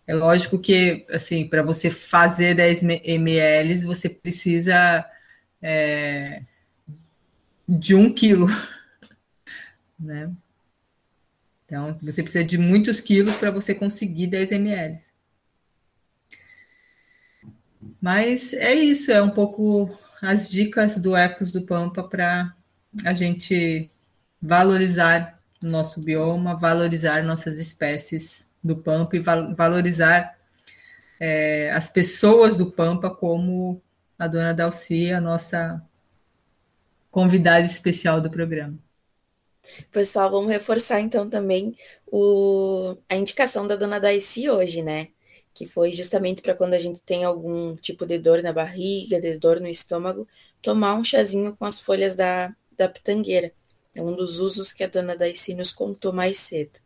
É 0.05 0.13
lógico 0.15 0.57
que, 0.57 1.05
assim, 1.09 1.47
para 1.47 1.61
você 1.61 1.89
fazer 1.89 2.55
10 2.55 2.83
ml, 2.83 3.85
você 3.85 4.09
precisa 4.09 5.05
é, 5.61 6.41
de 7.67 7.93
um 7.93 8.13
quilo, 8.13 8.47
né? 9.99 10.31
Então, 11.65 11.97
você 12.01 12.23
precisa 12.23 12.45
de 12.45 12.57
muitos 12.57 13.01
quilos 13.01 13.35
para 13.35 13.51
você 13.51 13.75
conseguir 13.75 14.27
10 14.27 14.53
ml. 14.53 14.97
Mas 18.01 18.53
é 18.53 18.73
isso, 18.73 19.11
é 19.11 19.21
um 19.21 19.29
pouco 19.29 19.97
as 20.21 20.49
dicas 20.49 20.99
do 20.99 21.15
Ecos 21.15 21.51
do 21.51 21.61
Pampa 21.61 22.03
para 22.03 22.53
a 23.05 23.13
gente 23.13 23.91
valorizar 24.41 25.39
o 25.63 25.67
nosso 25.67 26.01
bioma, 26.01 26.55
valorizar 26.55 27.23
nossas 27.23 27.59
espécies 27.59 28.51
do 28.63 28.75
Pampa 28.75 29.15
e 29.15 29.19
valorizar 29.19 30.37
é, 31.19 31.71
as 31.71 31.89
pessoas 31.89 32.55
do 32.55 32.71
Pampa 32.71 33.09
como 33.09 33.81
a 34.17 34.27
dona 34.27 34.53
Dalcia, 34.53 35.17
a 35.17 35.21
nossa 35.21 35.81
convidada 37.11 37.65
especial 37.65 38.21
do 38.21 38.29
programa. 38.29 38.77
Pessoal, 39.91 40.31
vamos 40.31 40.51
reforçar 40.51 41.01
então 41.01 41.29
também 41.29 41.75
o, 42.05 42.95
a 43.09 43.15
indicação 43.15 43.67
da 43.67 43.75
dona 43.75 43.99
Daisy 43.99 44.49
hoje, 44.49 44.81
né? 44.81 45.09
Que 45.57 45.65
foi 45.65 45.91
justamente 45.91 46.41
para 46.41 46.53
quando 46.53 46.75
a 46.75 46.79
gente 46.79 47.01
tem 47.01 47.23
algum 47.23 47.75
tipo 47.75 48.05
de 48.05 48.19
dor 48.19 48.43
na 48.43 48.53
barriga, 48.53 49.19
de 49.19 49.39
dor 49.39 49.59
no 49.59 49.67
estômago, 49.67 50.27
tomar 50.61 50.93
um 50.93 51.03
chazinho 51.03 51.55
com 51.55 51.65
as 51.65 51.79
folhas 51.79 52.13
da, 52.13 52.55
da 52.77 52.87
pitangueira. 52.87 53.51
É 53.95 54.01
um 54.01 54.15
dos 54.15 54.39
usos 54.39 54.71
que 54.71 54.83
a 54.83 54.87
dona 54.87 55.15
Daisy 55.15 55.55
nos 55.55 55.71
contou 55.71 56.13
mais 56.13 56.37
cedo. 56.37 56.79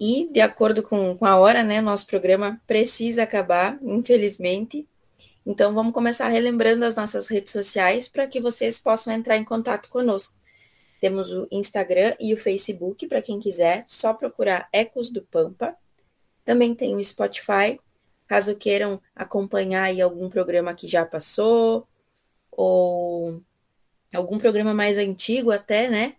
E, 0.00 0.28
de 0.32 0.40
acordo 0.40 0.82
com, 0.82 1.16
com 1.16 1.24
a 1.24 1.36
hora, 1.36 1.62
né, 1.62 1.80
nosso 1.80 2.08
programa 2.08 2.60
precisa 2.66 3.22
acabar, 3.22 3.78
infelizmente, 3.82 4.88
então, 5.44 5.74
vamos 5.74 5.92
começar 5.92 6.28
relembrando 6.28 6.84
as 6.84 6.94
nossas 6.94 7.26
redes 7.26 7.50
sociais 7.50 8.08
para 8.08 8.28
que 8.28 8.40
vocês 8.40 8.78
possam 8.78 9.12
entrar 9.12 9.36
em 9.36 9.44
contato 9.44 9.88
conosco. 9.88 10.36
Temos 11.00 11.32
o 11.32 11.48
Instagram 11.50 12.14
e 12.20 12.32
o 12.32 12.36
Facebook, 12.36 13.08
para 13.08 13.20
quem 13.20 13.40
quiser, 13.40 13.82
só 13.88 14.14
procurar 14.14 14.68
Ecos 14.72 15.10
do 15.10 15.20
Pampa. 15.20 15.76
Também 16.44 16.74
tem 16.74 16.96
o 16.96 17.04
Spotify, 17.04 17.78
caso 18.26 18.56
queiram 18.56 19.00
acompanhar 19.14 19.84
aí 19.84 20.00
algum 20.00 20.28
programa 20.28 20.74
que 20.74 20.88
já 20.88 21.04
passou, 21.04 21.86
ou 22.50 23.40
algum 24.14 24.38
programa 24.38 24.74
mais 24.74 24.98
antigo 24.98 25.50
até, 25.50 25.88
né? 25.88 26.16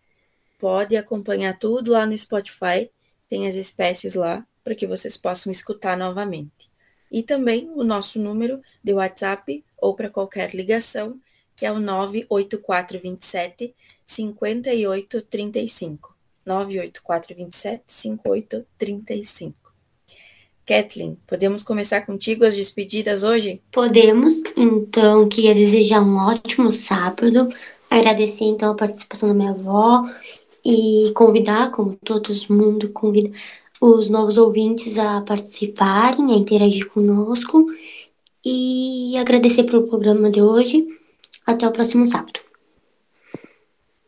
Pode 0.59 0.95
acompanhar 0.95 1.57
tudo 1.59 1.91
lá 1.91 2.05
no 2.05 2.17
Spotify, 2.17 2.89
tem 3.29 3.47
as 3.47 3.55
espécies 3.55 4.15
lá, 4.15 4.45
para 4.63 4.75
que 4.75 4.87
vocês 4.87 5.17
possam 5.17 5.51
escutar 5.51 5.97
novamente 5.97 6.73
e 7.13 7.21
também 7.21 7.69
o 7.75 7.83
nosso 7.83 8.19
número 8.19 8.59
de 8.83 8.91
WhatsApp 8.91 9.63
ou 9.77 9.93
para 9.93 10.09
qualquer 10.09 10.55
ligação, 10.55 11.19
que 11.55 11.63
é 11.63 11.71
o 11.71 11.79
98427 11.79 13.75
5835. 14.03 16.17
98427 16.43 17.83
5835. 17.85 19.62
Kathleen, 20.65 21.17
podemos 21.27 21.61
começar 21.61 22.01
contigo 22.05 22.45
as 22.45 22.55
despedidas 22.55 23.23
hoje? 23.23 23.61
Podemos, 23.71 24.41
então 24.55 25.27
queria 25.27 25.53
desejar 25.53 26.01
um 26.01 26.15
ótimo 26.15 26.71
sábado, 26.71 27.49
agradecer 27.89 28.45
então 28.45 28.71
a 28.71 28.75
participação 28.75 29.29
da 29.29 29.35
minha 29.35 29.51
avó 29.51 30.09
e 30.63 31.11
convidar, 31.15 31.71
como 31.71 31.97
todo 32.03 32.33
mundo 32.49 32.89
convida, 32.89 33.31
os 33.81 34.07
novos 34.07 34.37
ouvintes 34.37 34.97
a 34.97 35.21
participarem, 35.21 36.33
a 36.33 36.37
interagir 36.37 36.89
conosco 36.89 37.67
e 38.45 39.17
agradecer 39.17 39.63
pelo 39.65 39.87
programa 39.87 40.29
de 40.29 40.41
hoje. 40.41 40.87
Até 41.45 41.67
o 41.67 41.71
próximo 41.71 42.05
sábado. 42.07 42.39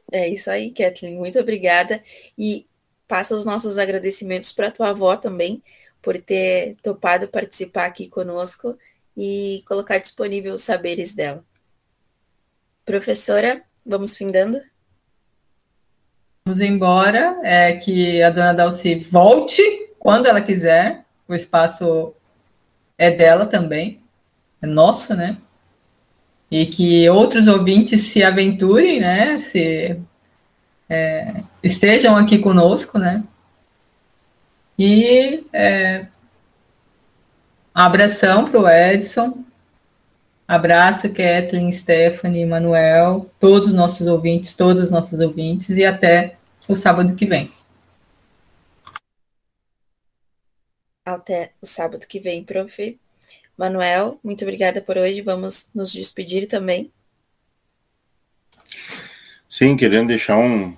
É 0.09 0.29
isso 0.29 0.49
aí, 0.49 0.71
Kathleen. 0.71 1.17
Muito 1.17 1.37
obrigada. 1.37 2.01
E 2.37 2.65
passa 3.07 3.35
os 3.35 3.43
nossos 3.43 3.77
agradecimentos 3.77 4.53
para 4.53 4.69
a 4.69 4.71
tua 4.71 4.89
avó 4.89 5.17
também, 5.17 5.61
por 6.05 6.21
ter 6.21 6.77
topado 6.83 7.27
participar 7.27 7.87
aqui 7.87 8.07
conosco 8.07 8.77
e 9.17 9.63
colocar 9.67 9.97
disponível 9.97 10.53
os 10.53 10.61
saberes 10.61 11.15
dela. 11.15 11.43
Professora, 12.85 13.59
vamos 13.83 14.15
findando? 14.15 14.61
Vamos 16.45 16.61
embora, 16.61 17.39
é 17.43 17.73
que 17.73 18.21
a 18.21 18.29
dona 18.29 18.53
Dalci 18.53 18.99
volte 18.99 19.63
quando 19.97 20.27
ela 20.27 20.41
quiser, 20.41 21.03
o 21.27 21.33
espaço 21.33 22.13
é 22.95 23.09
dela 23.09 23.47
também, 23.47 23.99
é 24.61 24.67
nosso, 24.67 25.15
né? 25.15 25.39
E 26.51 26.67
que 26.67 27.09
outros 27.09 27.47
ouvintes 27.47 28.03
se 28.03 28.23
aventurem, 28.23 28.99
né? 28.99 29.39
Se 29.39 29.99
é, 30.87 31.41
estejam 31.63 32.15
aqui 32.15 32.37
conosco, 32.37 32.99
né? 32.99 33.23
E 34.77 35.45
é, 35.53 36.07
abração 37.73 38.45
para 38.45 38.59
o 38.59 38.69
Edson, 38.69 39.43
abraço 40.47 41.13
Kathleen, 41.13 41.71
Stephanie, 41.71 42.45
Manuel, 42.45 43.29
todos 43.39 43.69
os 43.69 43.73
nossos 43.73 44.07
ouvintes, 44.07 44.53
todos 44.53 44.83
os 44.83 44.91
nossos 44.91 45.19
ouvintes, 45.19 45.69
e 45.69 45.85
até 45.85 46.37
o 46.67 46.75
sábado 46.75 47.15
que 47.15 47.25
vem. 47.25 47.49
Até 51.05 51.51
o 51.61 51.65
sábado 51.65 52.05
que 52.07 52.19
vem, 52.19 52.43
prof. 52.43 52.99
Manuel, 53.57 54.19
muito 54.23 54.43
obrigada 54.43 54.81
por 54.81 54.97
hoje. 54.97 55.21
Vamos 55.21 55.69
nos 55.73 55.91
despedir 55.91 56.47
também. 56.47 56.91
Sim, 59.47 59.77
querendo 59.77 60.07
deixar 60.07 60.37
um, 60.37 60.75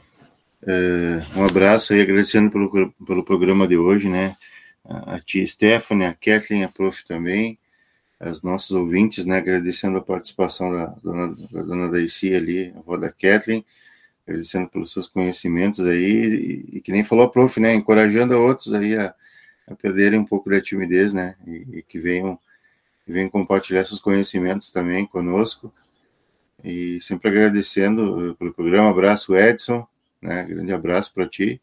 um 1.35 1.45
abraço 1.45 1.93
aí, 1.93 2.01
agradecendo 2.01 2.49
pelo, 2.49 2.91
pelo 3.05 3.23
programa 3.23 3.67
de 3.67 3.77
hoje, 3.77 4.09
né? 4.09 4.35
A 4.83 5.19
tia 5.19 5.45
Stephanie, 5.45 6.05
a 6.07 6.13
Kathleen, 6.13 6.63
a 6.63 6.69
prof 6.69 7.05
também, 7.05 7.59
as 8.19 8.41
nossos 8.41 8.71
ouvintes, 8.71 9.25
né? 9.25 9.37
Agradecendo 9.37 9.97
a 9.97 10.01
participação 10.01 10.71
da 10.71 10.87
dona, 11.03 11.35
da 11.51 11.61
dona 11.61 11.89
Daisy 11.89 12.33
ali, 12.33 12.73
a 12.75 12.79
avó 12.79 12.97
da 12.97 13.11
Kathleen, 13.11 13.65
agradecendo 14.25 14.67
pelos 14.69 14.91
seus 14.91 15.07
conhecimentos 15.07 15.85
aí, 15.85 16.65
e, 16.71 16.77
e 16.77 16.81
que 16.81 16.91
nem 16.91 17.03
falou 17.03 17.25
a 17.25 17.29
prof, 17.29 17.59
né? 17.59 17.73
Encorajando 17.73 18.33
a 18.33 18.39
outros 18.39 18.73
aí 18.73 18.95
a, 18.95 19.13
a 19.67 19.75
perderem 19.75 20.19
um 20.19 20.25
pouco 20.25 20.49
da 20.49 20.61
timidez, 20.61 21.13
né? 21.13 21.35
E, 21.45 21.67
e 21.77 21.83
que 21.83 21.99
venham, 21.99 22.39
venham 23.05 23.29
compartilhar 23.29 23.85
seus 23.85 23.99
conhecimentos 23.99 24.71
também 24.71 25.05
conosco. 25.05 25.71
E 26.63 26.99
sempre 27.01 27.29
agradecendo 27.29 28.35
pelo 28.39 28.53
programa. 28.53 28.89
Abraço, 28.89 29.35
Edson. 29.35 29.87
Né? 30.21 30.43
Grande 30.43 30.71
abraço 30.73 31.13
para 31.13 31.27
ti. 31.27 31.61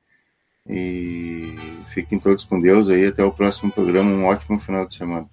E 0.69 1.57
fiquem 1.93 2.19
todos 2.19 2.45
com 2.45 2.59
Deus 2.59 2.89
aí. 2.89 3.07
Até 3.07 3.25
o 3.25 3.33
próximo 3.33 3.71
programa. 3.71 4.11
Um 4.11 4.25
ótimo 4.25 4.59
final 4.59 4.87
de 4.87 4.95
semana. 4.95 5.29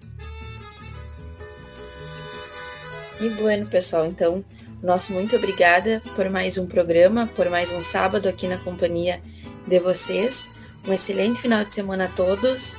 E 3.20 3.28
bueno, 3.30 3.66
pessoal. 3.66 4.06
Então, 4.06 4.44
nosso 4.82 5.12
muito 5.12 5.36
obrigada 5.36 6.02
por 6.16 6.28
mais 6.28 6.58
um 6.58 6.66
programa, 6.66 7.26
por 7.28 7.48
mais 7.48 7.70
um 7.70 7.82
sábado 7.82 8.28
aqui 8.28 8.48
na 8.48 8.58
companhia 8.58 9.20
de 9.66 9.78
vocês. 9.78 10.50
Um 10.86 10.92
excelente 10.92 11.40
final 11.40 11.64
de 11.64 11.74
semana 11.74 12.06
a 12.06 12.08
todos. 12.08 12.76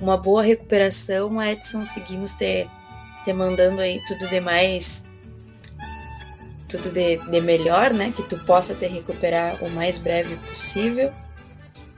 Uma 0.00 0.16
boa 0.16 0.42
recuperação, 0.42 1.42
Edson. 1.42 1.84
Seguimos 1.84 2.32
te, 2.32 2.66
te 3.24 3.32
mandando 3.32 3.80
aí 3.80 4.00
tudo 4.06 4.28
demais 4.28 5.04
tudo 6.70 6.90
de, 6.90 7.16
de 7.16 7.40
melhor, 7.40 7.92
né? 7.92 8.12
Que 8.14 8.22
tu 8.22 8.38
possa 8.44 8.74
te 8.74 8.86
recuperar 8.86 9.62
o 9.62 9.70
mais 9.70 9.98
breve 9.98 10.36
possível. 10.36 11.12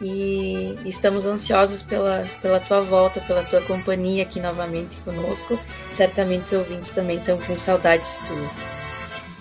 E 0.01 0.77
estamos 0.85 1.27
ansiosos 1.27 1.83
pela, 1.83 2.27
pela 2.41 2.59
tua 2.59 2.81
volta, 2.81 3.21
pela 3.21 3.45
tua 3.45 3.61
companhia 3.61 4.25
aqui 4.25 4.41
novamente 4.41 4.97
conosco. 5.01 5.59
Certamente 5.93 6.47
os 6.47 6.53
ouvintes 6.55 6.91
também 6.91 7.19
estão 7.19 7.39
com 7.39 7.57
saudades 7.57 8.19
tuas. 8.27 8.65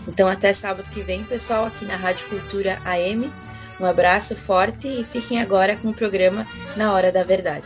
Então, 0.08 0.28
até 0.28 0.54
sábado 0.54 0.90
que 0.90 1.02
vem, 1.02 1.24
pessoal, 1.24 1.66
aqui 1.66 1.86
na 1.86 1.96
Rádio 1.96 2.28
Cultura 2.28 2.78
AM. 2.86 3.32
Um 3.80 3.86
abraço 3.86 4.36
forte 4.36 4.88
e 4.88 5.04
fiquem 5.04 5.42
agora 5.42 5.76
com 5.76 5.90
o 5.90 5.94
programa 5.94 6.46
Na 6.76 6.94
Hora 6.94 7.12
da 7.12 7.24
Verdade. 7.24 7.66